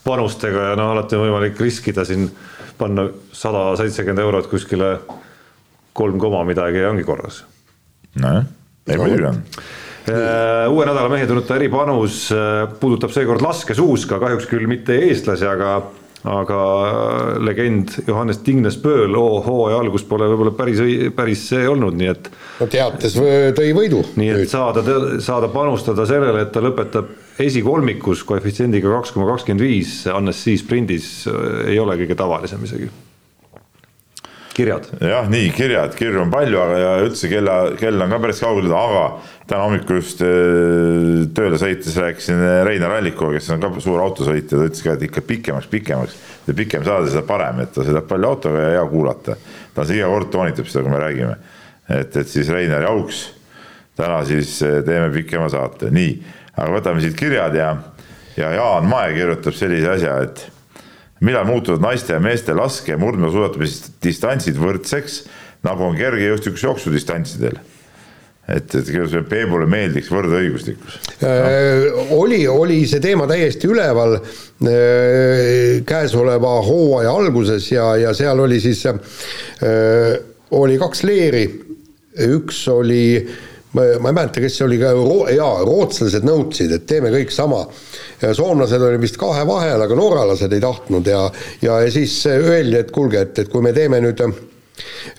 panustega 0.06 0.72
ja 0.72 0.76
noh, 0.80 0.94
alati 0.94 1.18
on 1.18 1.26
võimalik 1.26 1.60
riskida 1.62 2.06
siin 2.08 2.28
panna 2.78 3.08
sada 3.34 3.72
seitsekümmend 3.80 4.22
eurot 4.26 4.52
kuskile 4.52 4.92
kolm 5.96 6.20
koma 6.22 6.44
midagi 6.48 6.84
ja 6.84 6.92
ongi 6.92 7.08
korras. 7.08 7.44
nojah, 8.22 8.46
ei 8.90 9.02
muidugi 9.02 9.30
on 9.32 9.42
äh, 10.12 10.70
uue 10.70 10.86
nädala 10.86 11.10
mehe 11.10 11.28
tunnuta 11.28 11.58
eripanus 11.58 12.28
äh, 12.36 12.66
puudutab 12.80 13.14
seekord 13.16 13.42
laskesuuska, 13.46 14.20
kahjuks 14.22 14.50
küll 14.52 14.70
mitte 14.70 14.98
eestlasi, 15.08 15.48
aga 15.50 15.80
aga 16.26 16.60
legend 17.46 17.94
Johannes 18.08 18.42
Tignes 18.46 18.78
Pööl 18.82 19.14
hooaja 19.16 19.80
algus 19.84 20.06
pole 20.08 20.28
võib-olla 20.32 20.56
päris, 20.58 20.82
päris 21.16 21.46
see 21.52 21.68
olnud, 21.70 21.98
nii 22.00 22.10
et. 22.12 22.30
no 22.60 22.70
teates 22.72 23.18
tõi 23.58 23.72
võidu. 23.78 24.02
nii 24.18 24.34
et 24.34 24.52
saada, 24.52 24.84
saada 25.24 25.52
panustada 25.54 26.08
sellele, 26.10 26.46
et 26.46 26.54
ta 26.56 26.64
lõpetab 26.66 27.14
esikolmikus 27.46 28.24
koefitsiendiga 28.28 28.92
kaks 28.98 29.16
koma 29.16 29.30
kakskümmend 29.34 29.66
viis, 29.66 29.98
Annecy 30.12 30.58
sprindis 30.62 31.10
äh, 31.30 31.74
ei 31.74 31.82
ole 31.82 31.98
kõige 32.02 32.18
tavalisem 32.18 32.64
isegi 32.66 32.90
kirjad. 34.56 34.88
jah, 35.02 35.28
nii 35.30 35.50
kirjad, 35.56 35.96
kirju 35.98 36.22
on 36.24 36.32
palju, 36.32 36.60
aga 36.62 36.78
ja 36.80 36.92
üldse 37.04 37.30
kella, 37.32 37.56
kell 37.80 38.02
on 38.02 38.14
ka 38.14 38.20
päris 38.24 38.40
kaugel, 38.44 38.72
aga 38.72 39.04
täna 39.50 39.66
hommikul 39.66 40.00
just 40.00 40.24
äh, 40.24 41.26
tööle 41.36 41.60
sõites 41.62 41.98
rääkisin 42.00 42.40
Reinar 42.68 42.96
Allikuga, 42.98 43.36
kes 43.36 43.52
on 43.56 43.64
ka 43.64 43.72
suur 43.84 44.04
autosõitja, 44.06 44.56
ta 44.56 44.70
ütles 44.70 44.86
ka, 44.86 44.96
et 44.96 45.06
ikka 45.10 45.26
pikemaks, 45.28 45.68
pikemaks, 45.72 46.16
ja 46.48 46.56
pikem 46.58 46.86
saade, 46.88 47.12
seda 47.12 47.26
parem, 47.28 47.62
et 47.66 47.74
ta 47.76 47.84
sõidab 47.84 48.08
palju 48.10 48.32
autoga 48.32 48.64
ja 48.64 48.72
hea 48.78 48.88
kuulata. 48.94 49.38
ta 49.76 49.88
iga 49.92 50.10
kord 50.14 50.32
toonitab 50.32 50.72
seda, 50.72 50.86
kui 50.88 50.96
me 50.96 51.04
räägime. 51.04 51.36
et, 51.90 52.16
et 52.16 52.28
siis 52.28 52.50
Reinari 52.50 52.88
auks, 52.90 53.26
täna 54.00 54.24
siis 54.26 54.58
äh, 54.64 54.80
teeme 54.88 55.12
pikema 55.14 55.52
saate, 55.52 55.92
nii, 55.92 56.18
aga 56.56 56.72
võtame 56.80 57.04
siit 57.04 57.20
kirjad 57.20 57.56
ja, 57.60 57.76
ja 58.40 58.56
Jaan 58.56 58.88
Mae 58.88 59.14
kirjutab 59.14 59.54
sellise 59.58 59.98
asja, 59.98 60.20
et 60.24 60.48
millal 61.24 61.46
muutuvad 61.48 61.84
naiste 61.84 62.14
ja 62.14 62.20
meeste 62.20 62.56
laske- 62.58 62.92
ja 62.92 63.00
murdmaasuusatamisdistantsid 63.00 64.60
võrdseks, 64.60 65.22
nagu 65.66 65.88
on 65.88 65.96
kergejõustikus 65.98 66.66
jooksudistantsidel? 66.68 67.58
Et, 68.46 68.76
et 68.78 69.30
Peebule 69.30 69.66
meeldiks 69.66 70.12
võrdõiguslikkus? 70.14 71.00
No.. 71.24 71.30
Äh, 71.30 72.12
oli, 72.14 72.44
oli 72.48 72.84
see 72.86 73.02
teema 73.02 73.26
täiesti 73.30 73.72
üleval 73.72 74.20
äh, 74.20 75.82
käesoleva 75.88 76.60
hooaja 76.68 77.16
alguses 77.16 77.72
ja, 77.72 77.96
ja 77.98 78.14
seal 78.14 78.44
oli 78.44 78.60
siis 78.62 78.86
äh,, 78.92 79.00
oli 80.54 80.78
kaks 80.78 81.02
leeri, 81.08 81.48
üks 82.30 82.62
oli 82.70 83.06
ma 83.76 83.84
ei 84.10 84.14
mäleta, 84.14 84.40
kes 84.40 84.60
see 84.60 84.66
oli 84.68 84.78
ka, 84.80 84.94
jaa, 85.36 85.64
rootslased 85.68 86.26
nõudsid, 86.26 86.72
et 86.76 86.86
teeme 86.88 87.12
kõik 87.12 87.34
sama. 87.34 87.66
Soomlased 88.22 88.82
olid 88.82 89.02
vist 89.02 89.20
kahe 89.20 89.46
vahel, 89.48 89.82
aga 89.82 89.96
norralased 89.98 90.54
ei 90.54 90.64
tahtnud 90.64 91.08
ja, 91.08 91.24
ja, 91.62 91.80
ja 91.84 91.92
siis 91.92 92.18
öeldi, 92.32 92.80
et 92.80 92.92
kuulge, 92.96 93.26
et, 93.28 93.40
et 93.44 93.52
kui 93.52 93.64
me 93.66 93.74
teeme 93.76 94.02
nüüd 94.04 94.24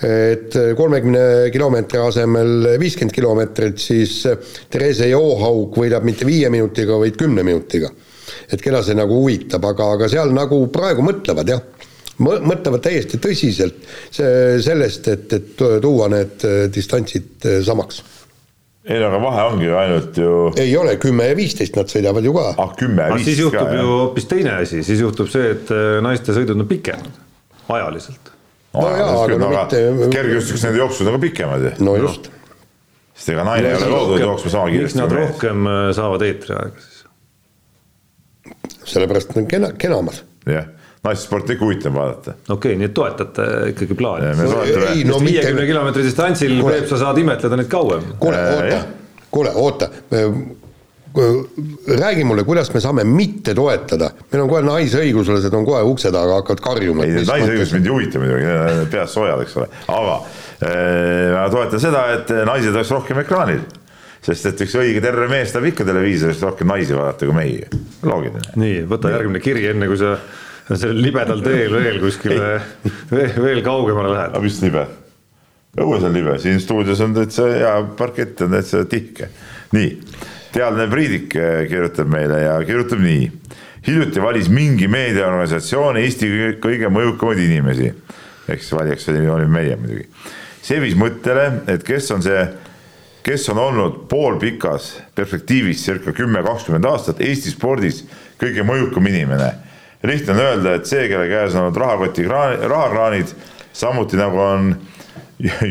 et 0.05 0.57
kolmekümne 0.77 1.21
kilomeetri 1.53 2.01
asemel 2.03 2.75
viiskümmend 2.81 3.15
kilomeetrit, 3.17 3.79
siis 3.81 4.19
Therese 4.73 5.09
Johaug 5.09 5.79
võidab 5.81 6.05
mitte 6.05 6.29
viie 6.29 6.51
minutiga, 6.53 6.99
vaid 7.01 7.17
kümne 7.17 7.45
minutiga. 7.47 7.91
et 8.53 8.61
keda 8.61 8.83
see 8.83 8.95
nagu 8.99 9.15
huvitab, 9.21 9.65
aga, 9.65 9.87
aga 9.95 10.09
seal 10.11 10.33
nagu 10.35 10.59
praegu 10.75 11.03
mõtlevad 11.07 11.49
jah, 11.49 11.63
mõtlevad 12.19 12.83
täiesti 12.83 13.21
tõsiselt 13.23 13.79
see, 14.11 14.59
sellest, 14.61 15.09
et, 15.09 15.33
et 15.33 15.65
tuua 15.83 16.09
need 16.13 16.45
distantsid 16.75 17.49
samaks 17.65 18.03
ei 18.87 19.01
no 19.03 19.09
aga 19.11 19.19
vahe 19.23 19.47
ongi 19.51 19.67
ju 19.67 19.77
ainult 19.81 20.19
ju. 20.23 20.33
ei 20.63 20.77
ole, 20.79 20.97
kümme 21.03 21.27
ja 21.31 21.37
viisteist 21.39 21.77
nad 21.79 21.91
sõidavad 21.91 22.27
ju 22.27 22.35
ka. 22.37 22.47
ah, 22.63 22.73
kümme 22.79 23.09
ja 23.09 23.17
viisteist 23.17 23.27
ka. 23.27 23.33
siis 23.33 23.43
juhtub 23.45 23.73
ka, 23.73 23.81
ju 23.81 23.93
hoopis 23.93 24.31
teine 24.31 24.57
asi, 24.63 24.83
siis 24.87 25.03
juhtub 25.03 25.31
see, 25.33 25.53
et 25.57 25.75
naiste 26.07 26.37
sõidud 26.37 26.63
on 26.63 26.71
pikemad 26.71 27.23
ajaliselt 27.77 28.33
no 28.77 28.89
jaa, 28.93 29.11
aga 29.25 29.39
no 29.41 29.51
mitte. 29.53 29.83
kergejõustikus 30.13 30.67
need 30.67 30.81
jooksud 30.81 31.11
on 31.11 31.17
ka 31.17 31.23
pikemad 31.27 31.67
ju. 31.67 31.73
no 31.87 31.97
just. 32.01 32.31
sest 33.17 33.33
ega 33.35 33.47
naine 33.49 33.73
ei 33.73 33.79
ole 33.79 33.91
loodud 33.93 34.23
jooksma 34.23 34.53
sama 34.55 34.71
kiiresti. 34.73 35.01
miks 35.01 35.03
nad 35.03 35.17
rohkem 35.19 35.71
äh, 35.71 35.83
saavad 35.97 36.27
eetriaega 36.27 36.85
siis? 36.85 37.05
sellepärast 38.87 39.33
nad 39.33 39.43
on 39.43 39.49
kena, 39.51 39.73
kenamad. 39.81 40.23
jah, 40.51 40.69
naissporti 41.05 41.53
ikka 41.53 41.65
huvitav 41.65 41.95
vaadata. 41.95 42.35
okei 42.49 42.55
okay,, 42.55 42.77
nii 42.81 42.89
et 42.91 42.95
toetate 42.95 43.43
ikkagi 43.73 43.95
plaani. 43.95 44.33
no 44.37 45.19
mitte- 45.19 45.25
viiekümne 45.25 45.67
kilomeetri 45.67 46.03
distantsil. 46.07 46.63
Peep, 46.65 46.89
sa 46.89 46.99
saad 46.99 47.19
imetleda 47.19 47.57
neid 47.57 47.69
kauem. 47.73 48.03
kuule, 48.19 48.37
Äh, 48.37 48.55
oota 48.55 48.85
kuule, 49.31 49.51
oota. 49.55 49.89
räägi 52.01 52.25
mulle, 52.25 52.45
kuidas 52.45 52.75
me 52.75 52.81
saame 52.81 53.05
mitte 53.05 53.55
toetada, 53.55 54.11
meil 54.33 54.43
on 54.43 54.51
kohe 54.51 54.61
naisõiguslased 54.67 55.55
on 55.57 55.65
kohe 55.65 55.81
ukse 55.89 56.11
taga, 56.13 56.35
hakkavad 56.41 56.61
karjuma. 56.61 57.05
ei, 57.07 57.15
need 57.17 57.31
naisõigused 57.31 57.73
mind 57.77 57.87
ei 57.89 57.93
huvita 57.95 58.21
muidugi, 58.21 58.87
peas 58.93 59.15
soojad, 59.17 59.41
eks 59.47 59.57
ole, 59.57 59.69
aga 59.95 60.19
eh, 60.61 61.33
ma 61.33 61.47
toetan 61.53 61.81
seda, 61.81 62.05
et 62.19 62.33
naised 62.49 62.75
oleks 62.75 62.91
rohkem 62.93 63.23
ekraanil. 63.25 63.63
sest 64.27 64.47
et 64.51 64.61
üks 64.67 64.75
õige 64.75 65.01
terve 65.01 65.29
mees 65.31 65.53
tahab 65.55 65.69
ikka 65.71 65.85
televiisorist 65.87 66.43
rohkem 66.43 66.67
naisi 66.69 66.97
vaadata 66.97 67.29
kui 67.29 67.37
mehi, 67.37 67.61
loogiline. 68.03 68.43
nii, 68.57 68.81
võta 68.91 69.13
järgmine 69.15 69.41
kiri, 69.41 69.67
enne 69.73 69.87
kui 69.89 69.97
sa 70.01 70.17
sellel 70.75 70.99
libedal 71.01 71.43
teel 71.45 71.75
veel 71.79 71.99
kuskile 72.03 72.61
veel, 73.11 73.35
veel 73.43 73.63
kaugemale 73.67 74.15
lähed 74.15 74.33
aga. 74.35 74.43
mis 74.43 74.61
libe? 74.65 74.87
õues 75.77 76.07
on 76.09 76.15
libe, 76.17 76.39
siin 76.41 76.61
stuudios 76.63 77.01
on 77.05 77.13
täitsa 77.15 77.51
hea 77.53 77.75
parkett 77.99 78.41
on 78.47 78.55
täitsa 78.57 78.85
tihke. 78.89 79.29
nii, 79.77 79.91
teadlane 80.55 80.89
Priidik 80.91 81.37
eh, 81.37 81.67
kirjutab 81.71 82.09
meile 82.11 82.41
ja 82.43 82.57
kirjutab 82.67 83.03
nii. 83.05 83.31
hiljuti 83.87 84.23
valis 84.23 84.49
mingi 84.51 84.89
meediaorganisatsioon 84.91 86.01
Eesti 86.01 86.31
kõige- 86.63 86.91
mõjukamaid 86.91 87.45
inimesi. 87.45 87.93
ehk 88.49 88.61
siis 88.63 88.73
valijaks 88.73 89.09
oli- 89.09 89.29
olime 89.29 89.61
meie 89.61 89.77
muidugi. 89.77 90.09
see 90.63 90.81
viis 90.81 90.97
mõttele, 90.97 91.69
et 91.69 91.83
kes 91.85 92.11
on 92.11 92.23
see, 92.23 92.49
kes 93.23 93.49
on 93.49 93.59
olnud 93.59 94.09
poolpikas 94.09 95.03
perspektiivis 95.15 95.85
circa 95.85 96.13
kümme, 96.13 96.43
kakskümmend 96.43 96.85
aastat 96.85 97.21
Eesti 97.21 97.51
spordis 97.51 98.05
kõige 98.41 98.65
mõjukam 98.65 99.07
inimene. 99.07 99.66
Lihtne 100.07 100.35
on 100.35 100.41
öelda, 100.41 100.75
et 100.79 100.87
see, 100.87 101.09
kelle 101.09 101.29
käes 101.31 101.55
on 101.55 101.67
olnud 101.67 101.81
rahakoti 101.81 102.25
kraan, 102.27 102.59
rahakraanid, 102.71 103.33
samuti 103.73 104.17
nagu 104.21 104.41
on 104.41 104.77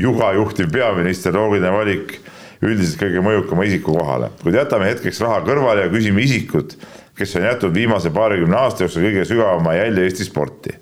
Juga 0.05 0.31
juhtiv 0.33 0.69
peaminister, 0.69 1.33
loogiline 1.33 1.71
valik 1.73 2.19
üldiselt 2.65 2.99
kõige 3.01 3.21
mõjukama 3.25 3.65
isiku 3.67 3.95
kohale. 3.97 4.29
kuid 4.43 4.57
jätame 4.57 4.89
hetkeks 4.91 5.21
raha 5.25 5.41
kõrvale 5.45 5.87
ja 5.87 5.91
küsime 5.93 6.21
isikut, 6.21 6.75
kes 7.17 7.35
on 7.39 7.47
jätnud 7.47 7.73
viimase 7.73 8.11
paarikümne 8.13 8.57
aasta 8.59 8.85
jooksul 8.85 9.07
kõige 9.07 9.25
sügavama 9.25 9.73
jälje 9.73 10.05
Eesti 10.05 10.27
sporti. 10.27 10.75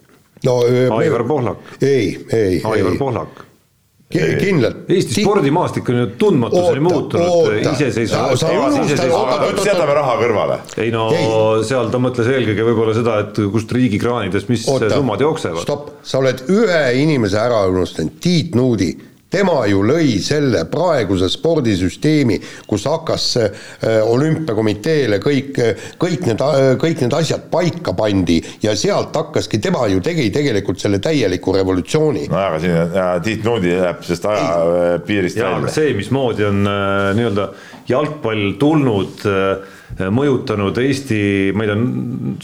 no 0.46 0.60
Aivar 0.98 1.24
Pohlak, 1.24 1.74
ei, 1.82 2.26
ei, 2.32 2.62
Aivar 2.64 2.92
ei, 2.92 2.98
Pohlak. 2.98 3.44
kindlalt. 4.40 4.84
Eesti 4.90 5.24
spordimaastik 5.24 5.90
on 5.90 6.00
ju 6.02 6.08
tundmatuseni 6.22 6.68
Oota, 6.68 6.82
muutunud 6.88 7.28
oota. 7.28 7.54
oota, 8.24 8.52
oota, 8.58 9.40
oota. 9.46 9.68
jätame 9.68 9.94
raha 10.00 10.18
kõrvale. 10.22 10.60
ei 10.78 10.92
no 10.92 11.08
Ei. 11.14 11.64
seal 11.70 11.90
ta 11.94 12.02
mõtles 12.04 12.30
eelkõige 12.34 12.68
võib-olla 12.70 12.98
seda, 12.98 13.20
et 13.26 13.42
kust 13.54 13.72
riigi 13.76 14.00
kraanidest, 14.02 14.52
mis 14.54 14.66
summad 14.66 15.22
jooksevad. 15.22 15.64
stopp, 15.66 15.90
sa 16.04 16.22
oled 16.24 16.46
ühe 16.50 16.84
inimese 17.04 17.40
ära 17.42 17.66
unustanud, 17.72 18.20
Tiit 18.24 18.56
Nuudi 18.56 18.94
tema 19.34 19.64
ju 19.70 19.82
lõi 19.86 20.20
selle 20.24 20.66
praeguse 20.72 21.30
spordisüsteemi, 21.34 22.38
kus 22.70 22.86
hakkas 22.90 23.28
äh, 23.42 23.50
olümpiakomiteele 24.06 25.20
kõik, 25.24 25.58
kõik 26.02 26.28
need, 26.30 26.44
kõik 26.82 27.02
need 27.04 27.18
asjad 27.18 27.48
paika 27.52 27.96
pandi 27.98 28.40
ja 28.64 28.76
sealt 28.78 29.16
hakkaski, 29.18 29.60
tema 29.64 29.88
ju 29.92 30.02
tegi 30.06 30.30
tegelikult 30.34 30.82
selle 30.82 31.02
täieliku 31.04 31.56
revolutsiooni. 31.58 32.28
nojah, 32.30 32.50
aga 32.52 32.60
siin 32.64 32.78
on- 32.78 32.98
ja 32.98 33.08
Tiit 33.24 33.44
Nuudi 33.44 33.74
jääb 33.74 34.04
sellest 34.06 34.26
ajapiirist 34.26 35.38
aga 35.40 35.56
välja. 35.56 35.74
see, 35.74 35.94
mismoodi 35.98 36.46
on 36.46 36.68
äh, 36.68 37.14
nii-öelda 37.18 37.48
jalgpall 37.90 38.54
tulnud 38.60 39.26
äh, 39.26 39.73
mõjutanud 40.00 40.78
Eesti, 40.84 41.20
ma 41.56 41.66
ei 41.66 41.70
tea, 41.70 41.78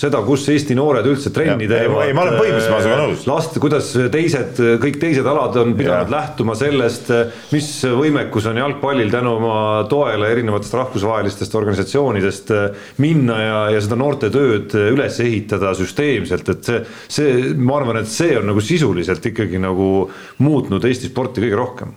seda, 0.05 0.21
kus 0.27 0.45
Eesti 0.53 0.75
noored 0.77 1.05
üldse 1.09 1.31
trenni 1.35 1.65
Ja, 1.67 1.69
ei, 1.69 1.85
teevad. 1.85 2.03
ei, 2.07 2.13
ma 2.13 2.23
olen 2.25 2.37
põhimõtteliselt 2.39 2.73
ma 2.75 2.81
sinuga 2.83 2.99
nõus. 3.03 3.23
last, 3.29 3.59
kuidas 3.63 3.89
teised, 4.13 4.59
kõik 4.83 4.99
teised 5.01 5.25
alad 5.27 5.57
on 5.61 5.73
pidanud 5.77 6.09
Ja. 6.11 6.15
lähtuma 6.19 6.55
sellest, 6.55 7.09
mis 7.51 7.69
võimekus 7.85 8.45
on 8.49 8.57
jalgpallil 8.61 9.09
tänu 9.11 9.35
oma 9.39 9.85
toele 9.89 10.29
erinevatest 10.31 10.73
rahvusvahelistest 10.79 11.55
organisatsioonidest 11.55 12.51
äh, 12.51 12.69
minna 12.97 13.39
ja, 13.41 13.59
ja 13.75 13.81
seda 13.81 13.95
noorte 13.99 14.29
tööd 14.33 14.73
üles 14.75 15.19
ehitada 15.19 15.73
süsteemselt, 15.77 16.49
et 16.49 16.63
see, 16.63 16.83
see, 17.07 17.53
ma 17.57 17.79
arvan, 17.79 17.97
et 18.03 18.07
see 18.11 18.37
on 18.39 18.45
nagu 18.51 18.61
sisuliselt 18.61 19.25
ikkagi 19.25 19.59
nagu 19.61 20.09
muutnud 20.43 20.85
Eesti 20.85 21.09
sporti 21.09 21.41
kõige 21.41 21.57
rohkem 21.59 21.95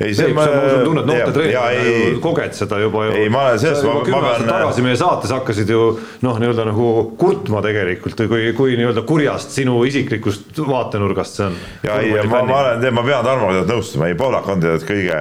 ei, 0.00 0.10
Peep, 0.14 0.16
sa 0.16 0.28
ma 0.34 0.44
usun, 0.66 0.84
tunned 0.88 1.06
noorte 1.08 1.32
treenerina 1.36 1.84
ju, 1.88 1.94
ei, 2.08 2.18
koged 2.24 2.56
seda 2.58 2.78
juba 2.82 3.04
ju. 3.08 3.12
Ei, 3.22 3.28
ma 3.32 3.42
olen 3.48 3.58
selles- 3.62 3.82
ma- 3.86 3.94
ma 3.94 4.04
kümme 4.06 4.20
aastat 4.20 4.46
pean- 4.46 4.52
tagasi 4.60 4.82
meie 4.86 4.96
saates 5.00 5.30
hakkasid 5.34 5.70
ju 5.74 5.80
noh, 6.26 6.38
nii-öelda 6.42 6.66
nagu 6.70 6.88
kurtma 7.20 7.62
tegelikult, 7.64 8.24
kui, 8.28 8.52
kui 8.58 8.76
nii-öelda 8.80 9.02
kurjast 9.08 9.54
sinu 9.56 9.80
isiklikust 9.88 10.58
vaatenurgast 10.68 11.40
see 11.40 11.46
on. 11.50 11.56
ja 11.86 11.98
ei, 12.00 12.12
ma, 12.28 12.42
ma 12.48 12.60
olen, 12.60 12.88
ma 12.94 13.02
pean 13.06 13.24
Tarmoga 13.24 13.64
nõustuma, 13.68 14.08
ei 14.10 14.14
Pohlak 14.18 14.48
on 14.48 14.60
tegelikult 14.60 14.90
kõige, 14.90 15.20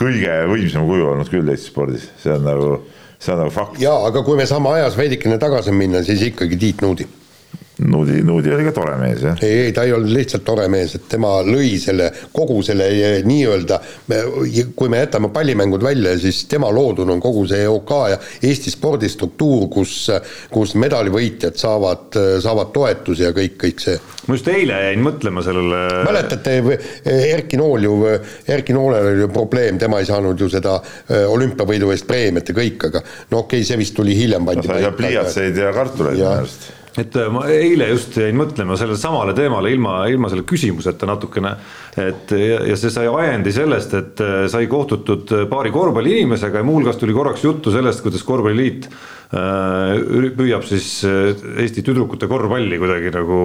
kõige 0.00 0.34
võimsam 0.52 0.86
kuju 0.88 1.08
olnud 1.14 1.28
küll 1.32 1.48
Eesti 1.52 1.70
spordis, 1.72 2.08
see 2.22 2.32
on 2.32 2.44
nagu, 2.46 2.68
see 3.20 3.32
on 3.34 3.42
nagu 3.44 3.50
fakt. 3.54 3.80
jaa, 3.82 3.96
aga 4.08 4.22
kui 4.26 4.36
me 4.38 4.46
saame 4.48 4.68
ajas 4.78 4.96
veidikene 4.96 5.38
tagasi 5.42 5.72
minna, 5.76 6.02
siis 6.06 6.22
ikkagi 6.30 6.56
Tiit 6.60 6.80
Nuudi. 6.84 7.06
Nuudi, 7.86 8.20
Nuudi 8.22 8.52
oli 8.52 8.64
ka 8.66 8.72
tore 8.76 8.96
mees 9.00 9.22
jah. 9.24 9.38
ei, 9.46 9.66
ei 9.66 9.72
ta 9.72 9.84
ei 9.86 9.92
olnud 9.96 10.12
lihtsalt 10.12 10.44
tore 10.44 10.66
mees, 10.72 10.94
et 10.98 11.06
tema 11.08 11.38
lõi 11.46 11.74
selle, 11.80 12.10
kogu 12.34 12.60
selle 12.66 12.88
eh, 12.90 13.20
nii-öelda, 13.26 13.78
kui 14.76 14.90
me 14.92 15.00
jätame 15.00 15.30
pallimängud 15.32 15.84
välja, 15.84 16.12
siis 16.20 16.42
tema 16.50 16.70
loodud 16.74 17.08
on 17.10 17.22
kogu 17.22 17.46
see 17.50 17.68
OK 17.68 17.92
ja 18.12 18.18
Eesti 18.50 18.72
spordistruktuur, 18.72 19.68
kus, 19.72 19.94
kus 20.52 20.74
medalivõitjad 20.80 21.56
saavad, 21.60 22.18
saavad 22.42 22.72
toetusi 22.74 23.24
ja 23.26 23.32
kõik, 23.36 23.56
kõik 23.60 23.82
see. 23.82 23.96
ma 24.26 24.36
just 24.36 24.50
eile 24.52 24.80
jäin 24.88 25.04
mõtlema 25.04 25.44
sellele. 25.46 25.80
mäletate, 26.08 26.58
Erki 27.30 27.60
Nool 27.60 27.86
ju, 27.88 27.96
Erki 28.48 28.76
Noolel 28.76 29.12
oli 29.12 29.24
ju 29.24 29.30
probleem, 29.32 29.78
tema 29.80 30.02
ei 30.02 30.08
saanud 30.10 30.40
ju 30.40 30.50
seda 30.52 30.76
eh, 30.82 31.24
olümpiavõidu 31.28 31.94
eest 31.94 32.08
preemiat 32.10 32.52
ja 32.52 32.58
kõik, 32.60 32.90
aga 32.90 33.04
no 33.30 33.44
okei 33.44 33.60
okay,, 33.62 33.70
see 33.70 33.80
vist 33.80 33.96
tuli 33.96 34.16
hiljem 34.18 34.44
no 34.44 34.52
pandi 34.52 34.68
sai 34.68 34.84
seal 34.84 35.00
pliiatseid 35.00 35.64
ja 35.64 35.72
kartuleid 35.76 36.20
minu 36.20 36.30
arust. 36.34 36.68
Et 37.00 37.16
äh, 37.16 37.28
ma 37.32 37.44
eile 37.50 37.90
just 37.92 38.16
jäin 38.20 38.36
mõtlema 38.38 38.76
sellele 38.78 38.98
samale 39.00 39.34
teemale 39.36 39.72
ilma, 39.72 40.02
ilma 40.10 40.30
selle 40.32 40.44
küsimuseta 40.48 41.08
natukene. 41.08 41.54
et 41.96 42.34
ja, 42.36 42.60
ja 42.70 42.76
see 42.78 42.92
sai 42.92 43.08
ajendi 43.10 43.52
sellest, 43.54 43.94
et 43.94 44.24
äh, 44.24 44.42
sai 44.52 44.68
kohtutud 44.70 45.32
paari 45.50 45.72
korvpalliinimesega 45.74 46.62
ja 46.62 46.66
muuhulgas 46.66 47.00
tuli 47.00 47.16
korraks 47.16 47.44
juttu 47.44 47.72
sellest, 47.74 48.04
kuidas 48.04 48.26
korvpalliliit 48.26 48.90
äh, 48.90 49.19
püüab 49.30 50.64
siis 50.66 51.04
äh, 51.06 51.30
Eesti 51.62 51.84
tüdrukute 51.86 52.26
korvpalli 52.30 52.80
kuidagi 52.82 53.12
nagu 53.14 53.42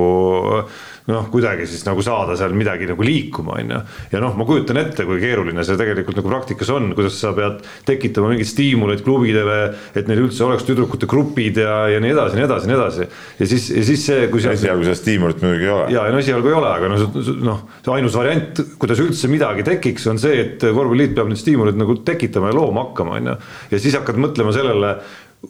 noh, 1.05 1.27
kuidagi 1.29 1.67
siis 1.69 1.83
nagu 1.85 2.01
saada 2.01 2.33
seal 2.37 2.55
midagi 2.57 2.87
nagu 2.89 3.05
liikuma, 3.05 3.59
on 3.59 3.73
ju. 3.75 3.81
ja 4.15 4.21
noh, 4.23 4.33
ma 4.37 4.47
kujutan 4.47 4.79
ette, 4.81 5.05
kui 5.05 5.19
keeruline 5.21 5.61
see 5.65 5.77
tegelikult 5.77 6.17
nagu 6.17 6.31
praktikas 6.31 6.71
on, 6.73 6.89
kuidas 6.97 7.19
sa 7.21 7.33
pead 7.37 7.59
tekitama 7.85 8.31
mingeid 8.31 8.49
stiimuleid 8.49 9.03
klubidele, 9.05 9.59
et 9.93 10.09
neil 10.09 10.23
üldse 10.25 10.41
oleks 10.47 10.65
tüdrukute 10.65 11.09
grupid 11.09 11.59
ja, 11.61 11.83
ja 11.93 12.01
nii 12.01 12.15
edasi, 12.15 12.39
nii 12.39 12.47
edasi, 12.47 12.69
nii 12.71 12.77
edasi. 12.79 13.09
ja 13.41 13.49
siis, 13.51 13.67
ja 13.75 13.83
siis 13.91 14.05
see, 14.09 14.23
kui 14.33 14.41
seal 14.41 14.57
esialgu 14.57 14.87
seda 14.87 14.97
stiimulit 14.97 15.45
muidugi 15.45 15.69
ei 15.69 15.73
ole. 15.75 15.91
ja, 15.93 16.07
no 16.09 16.23
esialgu 16.23 16.49
ei 16.49 16.57
ole, 16.57 16.71
aga 16.71 16.89
noh, 16.95 17.05
noh, 17.51 17.61
see 17.85 17.93
ainus 17.99 18.17
variant, 18.17 18.63
kuidas 18.81 19.03
üldse 19.05 19.29
midagi 19.29 19.67
tekiks, 19.67 20.09
on 20.09 20.21
see, 20.21 20.41
et 20.41 20.65
korvpalliliit 20.65 21.13
peab 21.19 21.29
neid 21.29 21.43
stiimuleid 21.43 21.77
nagu 21.77 21.99
tekitama 22.07 22.49
ja 22.49 22.57
looma 22.57 22.87
hakkama, 22.87 23.19
on 23.21 23.29
ju. 23.29 23.37
ja 23.75 23.83
siis 23.85 23.99
hakkad 23.99 24.17
mõtlema 24.25 24.55
sellele, 24.57 24.95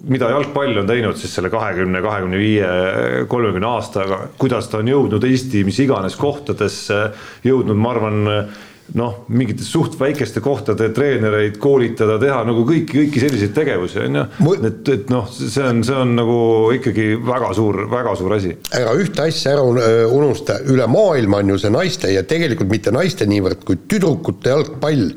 mida 0.09 0.29
jalgpall 0.33 0.81
on 0.81 0.87
teinud 0.89 1.17
siis 1.19 1.33
selle 1.37 1.49
kahekümne, 1.53 2.01
kahekümne 2.03 2.39
viie, 2.39 2.69
kolmekümne 3.31 3.67
aastaga, 3.69 4.21
kuidas 4.41 4.69
ta 4.71 4.81
on 4.81 4.91
jõudnud 4.91 5.27
Eesti 5.27 5.63
mis 5.67 5.79
iganes 5.83 6.17
kohtadesse, 6.19 7.01
jõudnud, 7.45 7.79
ma 7.79 7.93
arvan, 7.95 8.21
noh, 8.93 9.23
mingites 9.33 9.67
suht 9.73 9.95
väikeste 9.97 10.41
kohtade 10.45 10.91
treenereid 10.93 11.57
koolitada, 11.61 12.19
teha 12.21 12.43
nagu 12.45 12.61
kõiki, 12.67 12.85
kõiki 12.99 13.21
selliseid 13.23 13.55
tegevusi, 13.55 13.97
on 14.05 14.19
ju. 14.19 14.25
et, 14.69 14.91
et 14.93 15.09
noh, 15.09 15.25
see 15.33 15.63
on, 15.65 15.81
see 15.85 15.95
on 15.97 16.13
nagu 16.19 16.37
ikkagi 16.75 17.07
väga 17.25 17.49
suur, 17.57 17.81
väga 17.89 18.13
suur 18.19 18.35
asi 18.37 18.53
ära 18.77 18.93
ühte 18.99 19.25
asja 19.25 19.55
ära 19.55 19.63
un- 19.65 19.81
unusta, 20.13 20.59
üle 20.69 20.85
maailma 20.91 21.41
on 21.41 21.55
ju 21.55 21.57
see 21.63 21.73
naiste 21.73 22.11
ja 22.13 22.21
tegelikult 22.29 22.69
mitte 22.69 22.93
naiste 22.93 23.25
niivõrd 23.29 23.65
kui 23.65 23.81
tüdrukute 23.89 24.53
jalgpall 24.53 25.07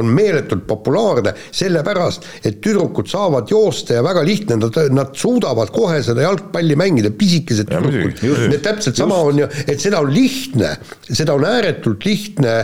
on 0.00 0.08
meeletult 0.14 0.64
populaarne, 0.68 1.34
sellepärast 1.52 2.24
et 2.48 2.62
tüdrukud 2.64 3.10
saavad 3.10 3.52
joosta 3.52 3.98
ja 3.98 4.06
väga 4.06 4.24
lihtne, 4.24 4.56
nad, 4.62 4.80
nad 4.94 5.12
suudavad 5.18 5.72
kohe 5.74 6.00
seda 6.06 6.24
jalgpalli 6.24 6.78
mängida, 6.80 7.12
pisikesed 7.12 7.68
Ja 7.68 7.82
tüdrukud 7.84 8.24
just.. 8.24 8.56
Täpselt 8.64 8.98
sama 8.98 9.20
on 9.28 9.42
ju, 9.42 9.46
et 9.68 9.80
seda 9.80 10.00
on 10.02 10.10
lihtne, 10.12 10.74
seda 11.04 11.36
on 11.36 11.44
ääretult 11.46 12.04
lihtne 12.08 12.54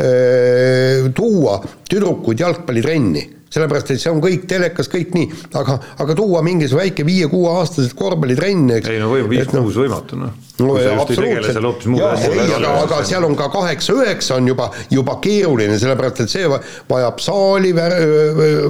öö, 0.00 0.13
tuua 1.14 1.60
tüdrukuid 1.90 2.44
jalgpallitrenni 2.44 3.28
sellepärast 3.54 3.92
et 3.94 4.02
see 4.02 4.10
on 4.12 4.20
kõik 4.22 4.46
telekas, 4.50 4.88
kõik 4.90 5.12
nii, 5.14 5.28
aga, 5.60 5.76
aga 6.02 6.16
tuua 6.18 6.42
mingis 6.46 6.74
väike 6.74 7.04
viie-kuueaastased 7.06 7.94
korvpallitrenn, 7.98 8.72
eks. 8.78 8.90
ei 8.90 9.02
no 9.02 9.10
või 9.12 9.26
viis-kuus 9.30 9.76
no, 9.76 9.84
võimatu 9.84 10.18
noh. 10.18 10.32
no 10.62 10.74
absoluutselt, 11.04 11.60
aga, 12.58 12.72
aga 12.82 13.00
seal 13.06 13.26
on 13.28 13.36
ka 13.38 13.48
kaheksa-üheksa 13.54 14.38
on 14.40 14.50
juba, 14.50 14.70
juba 14.94 15.18
keeruline, 15.24 15.78
sellepärast 15.80 16.24
et 16.24 16.34
see 16.34 16.50
vajab 16.50 17.22
saali 17.22 17.74
vär,, 17.76 17.96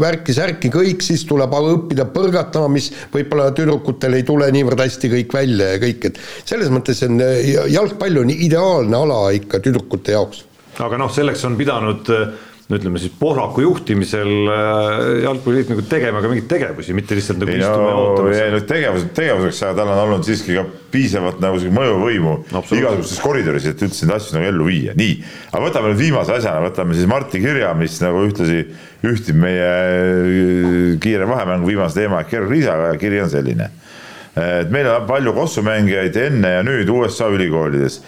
värki-särki, 0.05 0.73
kõik, 0.75 1.05
siis 1.07 1.25
tuleb 1.29 1.57
õppida 1.65 2.09
põrgatama, 2.13 2.75
mis 2.77 2.91
võib-olla 3.15 3.51
tüdrukutel 3.57 4.19
ei 4.19 4.27
tule 4.29 4.51
niivõrd 4.53 4.85
hästi 4.85 5.13
kõik 5.17 5.39
välja 5.41 5.75
ja 5.75 5.85
kõik, 5.87 6.11
et 6.11 6.21
selles 6.45 6.73
mõttes 6.73 7.01
on 7.09 7.23
jalgpall 7.73 8.25
on 8.25 8.35
ideaalne 8.35 9.01
ala 9.07 9.23
ikka 9.39 9.65
tüdrukute 9.65 10.13
jaoks. 10.19 10.45
Aga 10.81 10.99
noh, 10.99 11.13
selleks 11.13 11.45
on 11.47 11.59
pidanud 11.61 12.11
äh, 12.11 12.35
no 12.69 12.79
ütleme 12.79 13.01
siis 13.01 13.13
Pohlaku 13.19 13.61
juhtimisel 13.61 14.31
äh, 14.49 15.01
jalgpalliliit 15.25 15.69
nagu 15.75 15.83
tegema 15.89 16.23
ka 16.25 16.31
mingeid 16.31 16.47
tegevusi, 16.49 16.95
mitte 16.97 17.17
lihtsalt 17.19 17.43
nagu 17.43 17.53
istuma 17.53 17.89
ja 17.91 17.97
ootama. 18.01 18.31
ei 18.39 18.53
no 18.55 18.61
tegevus, 18.65 19.05
tegevuseks, 19.19 19.61
aga 19.67 19.77
tal 19.81 19.91
on 19.93 20.01
olnud 20.07 20.25
siiski 20.25 20.57
ka 20.57 20.65
piisavalt 20.95 21.43
nagu 21.45 21.61
mõjuvõimu 21.79 22.37
igasugustes 22.55 23.21
koridorides, 23.21 23.69
et 23.69 23.85
üldse 23.85 24.09
neid 24.09 24.17
asju 24.17 24.39
nagu 24.39 24.49
ellu 24.49 24.69
viia, 24.71 24.95
nii. 24.97 25.17
aga 25.51 25.61
võtame 25.67 25.93
nüüd 25.93 26.01
viimase 26.07 26.39
asjana, 26.39 26.63
võtame 26.65 26.97
siis 26.97 27.11
Marti 27.11 27.43
kirja, 27.45 27.75
mis 27.77 27.99
nagu 28.01 28.25
ühtlasi 28.31 28.63
ühtib 29.13 29.41
meie 29.45 29.69
äh, 29.69 30.79
kiire 31.05 31.29
vahemängu 31.29 31.69
viimase 31.69 32.01
teema 32.01 32.23
ehk 32.25 32.33
Gerg 32.33 32.55
Riisaga 32.55 32.95
ja 32.95 33.03
kiri 33.03 33.21
on 33.27 33.33
selline. 33.33 33.69
et 34.41 34.73
meil 34.73 34.89
on 34.89 35.05
palju 35.07 35.37
kossumängijaid 35.37 36.17
enne 36.17 36.57
ja 36.57 36.65
nüüd 36.65 36.89
USA 36.91 37.29
ülikoolides. 37.29 38.01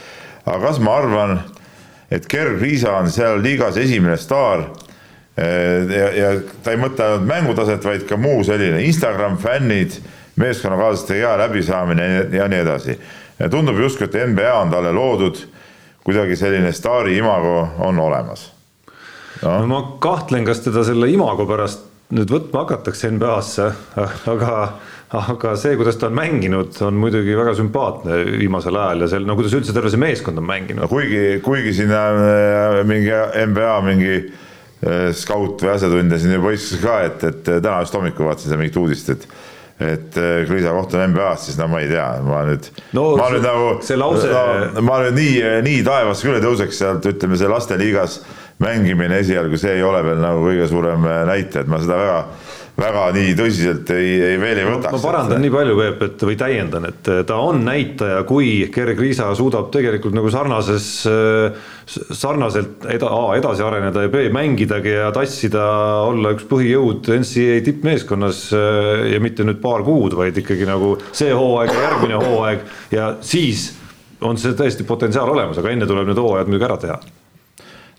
aga 0.47 0.63
kas 0.65 0.81
ma 0.81 0.97
arvan 1.03 1.39
et 2.11 2.27
Gerg 2.31 2.61
Riisa 2.63 2.97
on 2.99 3.11
seal 3.11 3.41
liigas 3.43 3.77
esimene 3.77 4.17
staar. 4.17 4.69
ja, 5.37 6.07
ja 6.17 6.29
ta 6.65 6.73
ei 6.73 6.81
mõtle 6.81 7.05
ainult 7.05 7.27
mängutaset, 7.29 7.85
vaid 7.85 8.07
ka 8.09 8.17
muu 8.17 8.45
selline 8.45 8.81
Instagram 8.89 9.37
fännid, 9.39 9.99
meeskonnakaaslaste 10.41 11.19
hea 11.19 11.35
läbisaamine 11.39 12.07
ja 12.33 12.49
nii 12.49 12.63
edasi. 12.65 12.99
tundub 13.51 13.79
justkui, 13.79 14.09
et 14.09 14.17
NBA 14.31 14.55
on 14.55 14.71
talle 14.71 14.93
loodud, 14.93 15.43
kuidagi 16.05 16.37
selline 16.37 16.73
staari 16.73 17.17
imago 17.19 17.69
on 17.79 17.99
olemas 17.99 18.53
no.. 19.43 19.59
no 19.61 19.67
ma 19.67 19.83
kahtlen, 20.01 20.45
kas 20.45 20.63
teda 20.65 20.85
selle 20.87 21.11
imago 21.13 21.47
pärast 21.49 21.85
nüüd 22.15 22.31
võtma 22.31 22.65
hakatakse 22.65 23.11
NBA-sse, 23.11 23.71
aga 24.33 24.53
aga 25.15 25.53
see, 25.59 25.77
kuidas 25.79 26.01
ta 26.01 26.09
on 26.09 26.17
mänginud, 26.19 26.75
on 26.83 26.97
muidugi 26.99 27.37
väga 27.39 27.55
sümpaatne 27.55 28.19
viimasel 28.41 28.75
ajal 28.75 29.05
ja 29.05 29.11
seal, 29.13 29.27
no 29.29 29.37
kuidas 29.39 29.55
üldse 29.55 29.75
terve 29.75 29.93
see 29.93 30.03
meeskond 30.03 30.41
on 30.43 30.49
mänginud 30.49 30.83
no,. 30.83 30.89
kuigi, 30.91 31.39
kuigi 31.47 31.75
sinna 31.77 32.01
äh, 32.11 32.79
mingi 32.89 33.13
NBA 33.53 33.75
mingi 33.87 34.15
äh, 34.17 35.13
skaut 35.15 35.63
või 35.63 35.77
asjatundja 35.77 36.19
siin 36.19 36.35
juba 36.35 36.55
istus 36.57 36.83
ka, 36.83 36.99
et, 37.07 37.23
et 37.29 37.45
täna 37.47 37.79
just 37.85 37.95
hommikul 37.95 38.27
vaatasin 38.27 38.51
seda 38.51 38.59
mingit 38.63 38.81
uudist, 38.83 39.13
et 39.15 39.29
et 39.77 40.15
äh, 40.17 40.41
Kriisa 40.49 40.71
koht 40.73 40.95
on 40.97 41.03
NBA-s, 41.13 41.51
siis 41.51 41.59
no 41.61 41.67
ma 41.69 41.83
ei 41.85 41.91
tea, 41.91 42.07
ma 42.25 42.41
nüüd 42.49 42.67
no,, 42.97 43.11
ma 43.21 43.29
nüüd 43.31 43.45
nagu, 43.45 43.75
lause... 44.01 44.31
no, 44.33 44.83
ma 44.89 45.03
nüüd 45.05 45.19
nii, 45.21 45.35
nii 45.69 45.83
taevasse 45.87 46.27
küll 46.27 46.41
ei 46.41 46.43
tõuseks 46.43 46.81
sealt, 46.81 47.07
ütleme 47.07 47.37
see 47.39 47.51
lasteliigas 47.53 48.23
mängimine 48.65 49.21
esialgu, 49.21 49.61
see 49.61 49.77
ei 49.77 49.85
ole 49.85 50.01
veel 50.03 50.23
nagu 50.25 50.41
kõige 50.49 50.67
suurem 50.73 51.05
näitaja, 51.29 51.67
et 51.67 51.71
ma 51.71 51.83
seda 51.85 52.01
väga 52.01 52.21
väga 52.77 53.07
nii 53.17 53.33
tõsiselt 53.37 53.91
ei, 53.95 54.09
ei 54.21 54.37
veel 54.41 54.61
ei 54.61 54.67
võtaks. 54.69 54.93
ma 54.93 55.01
parandan 55.01 55.41
nii 55.41 55.53
palju, 55.53 55.77
Peep, 55.81 56.03
et 56.05 56.25
või 56.29 56.37
täiendan, 56.41 56.89
et 56.91 57.09
ta 57.29 57.39
on 57.41 57.63
näitaja, 57.65 58.21
kui 58.29 58.51
Gerg 58.73 59.01
Riisa 59.01 59.31
suudab 59.39 59.71
tegelikult 59.75 60.17
nagu 60.17 60.31
sarnases, 60.33 60.89
sarnaselt 61.87 62.85
eda, 62.93 63.09
A 63.17 63.39
edasi 63.39 63.65
areneda 63.65 64.05
ja 64.05 64.13
B 64.13 64.27
mängidagi 64.35 64.93
ja 64.93 65.09
tassida, 65.17 65.65
olla 66.05 66.35
üks 66.37 66.45
põhijõud 66.51 67.09
NCAA 67.17 67.65
tippmeeskonnas 67.65 68.45
ja 68.53 69.25
mitte 69.25 69.47
nüüd 69.49 69.63
paar 69.65 69.85
kuud, 69.87 70.19
vaid 70.19 70.37
ikkagi 70.45 70.69
nagu 70.69 70.95
see 71.17 71.33
hooaeg 71.33 71.73
ja 71.73 71.85
järgmine 71.89 72.23
hooaeg 72.27 72.67
ja 72.93 73.15
siis 73.25 73.71
on 74.21 74.37
see 74.41 74.57
tõesti 74.57 74.85
potentsiaal 74.89 75.33
olemas, 75.33 75.61
aga 75.61 75.73
enne 75.73 75.89
tuleb 75.89 76.11
need 76.11 76.21
hooajad 76.21 76.49
muidugi 76.49 76.69
ära 76.69 76.81
teha. 76.85 77.01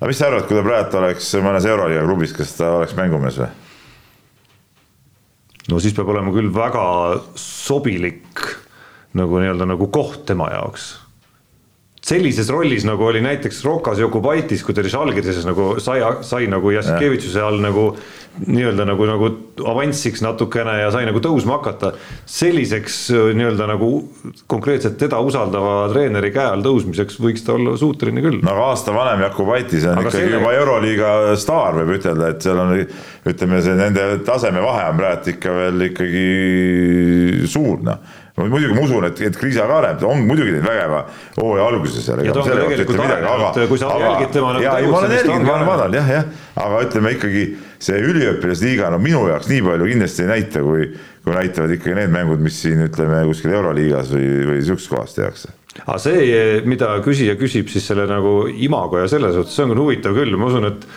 no 0.01 0.09
mis 0.09 0.19
sa 0.21 0.29
arvad, 0.29 0.45
kui 0.45 0.57
ta 0.57 0.65
praegu 0.65 1.01
oleks 1.01 1.33
mõnes 1.41 1.65
euroliiga 1.65 2.05
klubis, 2.05 2.37
kas 2.37 2.59
ta 2.59 2.77
oleks 2.77 2.93
mängumees 2.97 3.41
või? 3.41 3.55
No 5.72 5.81
siis 5.84 5.95
peab 5.98 6.11
olema 6.14 6.34
küll 6.35 6.52
väga 6.53 6.85
sobilik 7.39 8.45
nagu 9.18 9.41
nii-öelda 9.41 9.68
nagu 9.69 9.89
koht 9.94 10.26
tema 10.30 10.49
jaoks 10.53 10.94
sellises 12.03 12.49
rollis, 12.53 12.86
nagu 12.88 13.07
oli 13.07 13.22
näiteks 13.26 13.64
Rokas 13.65 13.99
Jokubaitis, 13.99 14.64
kui 14.64 14.76
ta 14.76 14.84
oli 14.84 14.91
Žalgirises 14.94 15.48
nagu 15.48 15.74
sai, 15.84 15.99
sai 16.22 16.48
nagu 16.52 16.72
Jassikevitšuse 16.72 17.44
all 17.44 17.60
nagu 17.64 17.90
nii-öelda 18.45 18.86
nagu, 18.86 19.06
nagu 19.10 19.30
avanssiks 19.65 20.22
natukene 20.22 20.76
ja 20.84 20.91
sai 20.94 21.07
nagu 21.07 21.19
tõusma 21.24 21.57
hakata. 21.57 21.94
selliseks 22.30 22.99
nii-öelda 23.34 23.65
nagu 23.72 23.90
konkreetselt 24.48 24.99
teda 25.02 25.19
usaldava 25.26 25.88
treeneri 25.90 26.30
käe 26.36 26.45
all 26.52 26.65
tõusmiseks 26.65 27.18
võiks 27.24 27.45
ta 27.45 27.56
olla 27.57 27.74
suuteline 27.82 28.22
küll. 28.22 28.40
no 28.45 28.53
aga 28.53 28.69
aasta 28.74 28.94
vanem 28.94 29.26
Jakubaitis 29.26 29.88
on 29.90 29.98
Aga 29.98 30.11
ikkagi 30.11 30.22
selle... 30.22 30.38
juba 30.38 30.53
Euroliiga 30.60 31.15
staar, 31.40 31.82
võib 31.82 31.98
ütelda, 31.98 32.30
et 32.30 32.45
seal 32.45 32.61
on, 32.61 32.76
ütleme, 33.34 33.64
see 33.65 33.76
nende 33.80 34.07
tasemevahe 34.28 34.86
on 34.91 35.02
praegu 35.02 35.34
ikka 35.34 35.57
veel 35.57 35.90
ikkagi 35.90 36.30
suur, 37.49 37.82
noh 37.90 38.24
muidugi 38.38 38.76
ma 38.76 38.84
usun, 38.85 39.07
et, 39.07 39.22
et 39.26 39.38
Kriisa 39.38 39.65
ka 39.69 39.80
näeb, 39.81 40.03
on 40.05 40.22
muidugi 40.27 40.53
teinud 40.53 40.68
vägeva 40.69 41.01
hooaja 41.39 41.68
alguses 41.72 42.05
seal. 42.05 42.22
ta 42.22 43.68
kui 43.72 43.81
sa 43.81 43.89
aga, 43.95 44.11
jälgid 44.11 44.34
tema 44.35 44.53
nagu 44.53 44.64
tegutsemist. 44.64 44.91
ma 44.91 44.99
olen 44.99 45.15
jälginud, 45.18 45.47
ma 45.47 45.55
olen 45.55 45.69
vaadanud 45.72 45.97
jah, 45.97 46.11
jah, 46.14 46.31
aga 46.65 46.81
ütleme 46.85 47.14
ikkagi 47.18 47.45
see 47.89 48.01
üliõpilasliiga, 48.11 48.91
no 48.93 49.01
minu 49.01 49.23
jaoks 49.31 49.49
nii 49.49 49.64
palju 49.65 49.89
kindlasti 49.91 50.26
ei 50.26 50.31
näita, 50.34 50.65
kui, 50.65 50.89
kui 51.26 51.38
näitavad 51.38 51.77
ikkagi 51.77 51.97
need 51.97 52.14
mängud, 52.14 52.43
mis 52.45 52.61
siin 52.61 52.85
ütleme 52.85 53.23
kuskil 53.31 53.57
Euroliigas 53.57 54.14
või, 54.14 54.30
või 54.51 54.61
sihukeses 54.61 54.93
kohas 54.93 55.18
tehakse 55.18 55.55
aga 55.84 55.99
see, 56.01 56.38
mida 56.65 56.95
küsija 57.05 57.35
küsib 57.38 57.69
siis 57.69 57.85
selle 57.89 58.07
nagu 58.09 58.47
imago 58.49 59.01
ja 59.01 59.09
selles 59.11 59.35
suhtes, 59.38 59.53
see 59.53 59.65
on 59.65 59.76
küll 59.76 59.84
huvitav 59.84 60.18
küll, 60.18 60.38
ma 60.39 60.49
usun, 60.49 60.72
et 60.72 60.88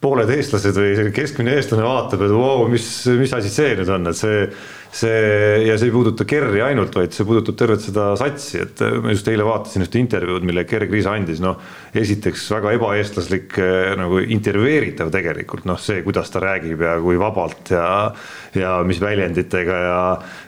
pooled 0.00 0.30
eestlased 0.32 0.76
või 0.76 1.10
keskmine 1.16 1.56
eestlane 1.56 1.84
vaatab, 1.84 2.24
et 2.24 2.32
vau 2.32 2.60
wow,, 2.62 2.66
mis, 2.72 2.86
mis 3.20 3.32
asi 3.36 3.52
see 3.52 3.74
nüüd 3.78 3.90
on, 3.92 4.10
et 4.10 4.18
see 4.18 4.44
see 4.90 5.66
ja 5.68 5.76
see 5.78 5.86
ei 5.86 5.92
puuduta 5.94 6.24
Kerri 6.26 6.62
ainult, 6.66 6.94
vaid 6.98 7.14
see 7.14 7.26
puudutab 7.26 7.56
tervet 7.58 7.82
seda 7.84 8.08
satsi, 8.18 8.58
et 8.64 8.80
ma 9.02 9.12
just 9.14 9.28
eile 9.30 9.46
vaatasin 9.46 9.84
ühte 9.84 10.00
intervjuud, 10.00 10.46
mille 10.46 10.64
Gerg 10.68 10.90
Riisa 10.90 11.14
andis, 11.14 11.38
noh. 11.42 11.60
esiteks 11.94 12.48
väga 12.56 12.74
ebaeestlaslik 12.78 13.54
eh, 13.62 13.92
nagu 13.98 14.18
intervjueeritav 14.22 15.12
tegelikult 15.14 15.68
noh, 15.70 15.78
see, 15.80 16.02
kuidas 16.06 16.32
ta 16.34 16.42
räägib 16.42 16.82
ja 16.86 16.96
kui 17.02 17.20
vabalt 17.20 17.70
ja. 17.74 17.84
ja 18.58 18.74
mis 18.86 18.98
väljenditega 19.02 19.78
ja, 19.84 20.00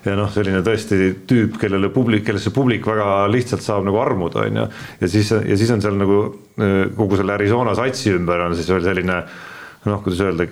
ja 0.09 0.17
noh, 0.19 0.31
selline 0.35 0.65
tõesti 0.67 1.13
tüüp, 1.29 1.61
kellele 1.63 1.93
publik, 1.95 2.27
kellesse 2.27 2.51
publik 2.55 2.87
väga 2.91 3.29
lihtsalt 3.31 3.63
saab 3.63 3.87
nagu 3.87 4.03
armuda, 4.03 4.49
on 4.49 4.63
ju. 4.65 4.67
ja 5.05 5.13
siis, 5.15 5.31
ja 5.31 5.61
siis 5.61 5.71
on 5.75 5.87
seal 5.87 6.03
nagu 6.03 6.21
eh, 6.59 6.91
kogu 6.99 7.21
selle 7.21 7.39
Arizona 7.39 7.79
satsi 7.79 8.11
ümber 8.17 8.43
on 8.49 8.59
siis 8.59 8.75
veel 8.75 8.83
selline 8.91 9.23
noh, 9.87 10.03
kuidas 10.03 10.27
öelda 10.27 10.51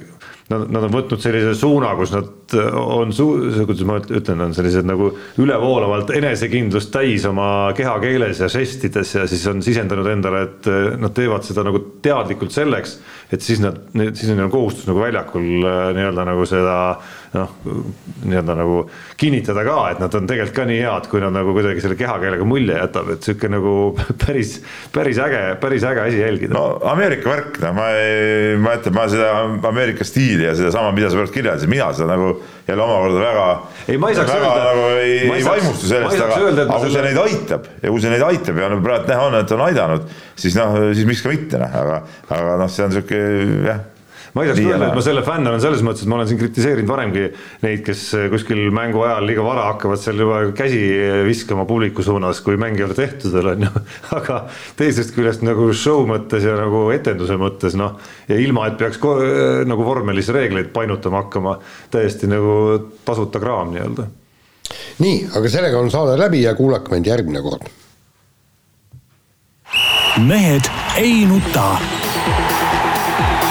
nad, 0.51 0.67
nad 0.73 0.87
on 0.87 0.95
võtnud 0.95 1.23
sellise 1.23 1.55
suuna, 1.59 1.93
kus 1.99 2.13
nad 2.15 2.57
on 2.81 3.15
su-, 3.15 3.29
kuidas 3.69 3.87
ma 3.87 3.99
ütlen, 4.03 4.43
on 4.47 4.55
sellised 4.57 4.89
nagu 4.89 5.13
ülevoolavalt 5.41 6.11
enesekindlust 6.19 6.93
täis 6.95 7.25
oma 7.29 7.71
kehakeeles 7.79 8.43
ja 8.43 8.51
žestides 8.51 9.15
ja 9.15 9.27
siis 9.31 9.47
on 9.51 9.63
sisendanud 9.65 10.11
endale, 10.11 10.43
et 10.49 10.71
nad 11.01 11.15
teevad 11.17 11.47
seda 11.47 11.65
nagu 11.67 11.83
teadlikult 12.03 12.55
selleks, 12.55 12.99
et 13.31 13.47
siis 13.47 13.63
nad, 13.63 13.79
siis 13.95 14.29
neil 14.33 14.49
on 14.49 14.53
kohustus 14.53 14.91
nagu 14.91 15.03
väljakul 15.03 15.49
nii-öelda 15.97 16.27
nagu 16.29 16.47
seda 16.51 16.77
noh, 17.31 17.51
nii-öelda 18.24 18.55
nagu 18.59 18.78
kinnitada 19.20 19.62
ka, 19.66 19.77
et 19.93 20.01
nad 20.02 20.15
on 20.19 20.27
tegelikult 20.27 20.57
ka 20.57 20.65
nii 20.66 20.78
head, 20.82 21.07
kui 21.12 21.20
nad 21.23 21.35
nagu 21.35 21.52
kuidagi 21.55 21.82
selle 21.85 21.94
kehakeelega 21.98 22.47
mulje 22.48 22.74
jätab, 22.74 23.12
et 23.15 23.27
sihuke 23.27 23.51
nagu 23.52 23.74
päris, 24.24 24.57
päris 24.94 25.20
äge, 25.23 25.43
päris 25.62 25.86
äge 25.86 26.02
asi 26.09 26.19
jälgida. 26.19 26.55
no 26.57 26.81
Ameerika 26.90 27.31
värk, 27.31 27.61
noh, 27.62 27.77
ma 27.77 27.90
ei, 27.98 28.57
ma 28.62 28.74
ütlen, 28.78 28.97
ma 28.97 29.05
seda 29.12 29.28
Ameerika 29.70 30.07
stiili 30.07 30.48
ja 30.48 30.57
sedasama, 30.59 30.90
mida 30.97 31.12
sa 31.12 31.20
praegu 31.20 31.36
kirjeldasid, 31.36 31.70
mina 31.70 31.93
seda 31.94 32.11
nagu 32.16 32.32
jälle 32.66 32.86
omakorda 32.89 33.23
väga. 33.23 33.47
ei, 33.86 34.02
ma 34.02 34.11
ei 34.11 34.19
saaks 34.19 34.35
väga, 34.35 34.51
öelda. 34.51 34.66
nagu 34.73 34.90
ei, 35.05 35.15
ei 35.36 35.47
vaimustu 35.47 35.93
sellest, 35.93 36.27
aga, 36.27 36.43
aga 36.66 36.81
kui 36.82 36.97
see 36.97 37.07
neid 37.07 37.23
aitab 37.28 37.70
ja 37.78 37.94
kui 37.94 38.02
see 38.02 38.16
neid 38.16 38.27
aitab 38.27 38.59
ja 38.65 38.74
nagu 38.74 38.86
praegu 38.89 39.11
näha 39.15 39.31
on, 39.31 39.39
et 39.39 39.55
on 39.55 39.65
aidanud, 39.69 40.12
siis 40.35 40.59
noh, 40.59 40.77
siis 40.90 41.07
miks 41.07 41.23
ka 41.23 41.31
mitte 41.31 41.62
noh, 41.62 41.81
aga, 41.85 42.02
aga 42.27 42.61
noh, 42.65 42.74
see 42.74 42.89
on 42.89 42.98
sihuke 42.98 43.24
jah 43.70 43.86
ma 44.35 44.44
ei 44.44 44.51
saaks 44.51 44.62
öelda, 44.62 44.89
et 44.90 44.97
ma 44.97 45.02
selle 45.05 45.23
fänn 45.27 45.48
olen 45.51 45.62
selles 45.62 45.82
mõttes, 45.85 46.05
et 46.05 46.11
ma 46.11 46.19
olen 46.19 46.28
siin 46.31 46.39
kritiseerinud 46.40 46.90
varemgi 46.90 47.24
neid, 47.65 47.82
kes 47.86 48.02
kuskil 48.32 48.62
mängu 48.74 49.02
ajal 49.07 49.27
liiga 49.27 49.44
vara 49.44 49.66
hakkavad 49.73 50.01
seal 50.02 50.23
juba 50.23 50.40
käsi 50.57 50.81
viskama 51.27 51.66
publiku 51.69 52.05
suunas, 52.07 52.43
kui 52.44 52.59
mäng 52.61 52.78
ei 52.78 52.86
ole 52.86 52.97
tehtud 52.98 53.35
veel 53.35 53.52
on 53.55 53.66
ju. 53.66 53.82
aga 54.19 54.39
teisest 54.78 55.15
küljest 55.16 55.44
nagu 55.47 55.70
show 55.74 56.07
mõttes 56.09 56.47
ja 56.47 56.55
nagu 56.61 56.86
etenduse 56.94 57.39
mõttes 57.40 57.77
noh, 57.78 57.98
ja 58.31 58.39
ilma, 58.39 58.69
et 58.70 58.78
peaks 58.81 59.02
nagu 59.70 59.86
vormelisi 59.86 60.35
reegleid 60.36 60.70
painutama 60.74 61.24
hakkama, 61.24 61.59
täiesti 61.90 62.31
nagu 62.31 62.55
tasuta 63.07 63.43
kraam 63.43 63.74
nii-öelda. 63.74 64.07
nii, 65.02 65.16
aga 65.36 65.51
sellega 65.51 65.81
on 65.82 65.90
saade 65.90 66.19
läbi 66.20 66.44
ja 66.44 66.55
kuulake 66.55 66.94
meid 66.94 67.11
järgmine 67.11 67.43
kord. 67.43 67.66
mehed 70.27 70.70
ei 70.98 71.24
nuta 71.27 72.00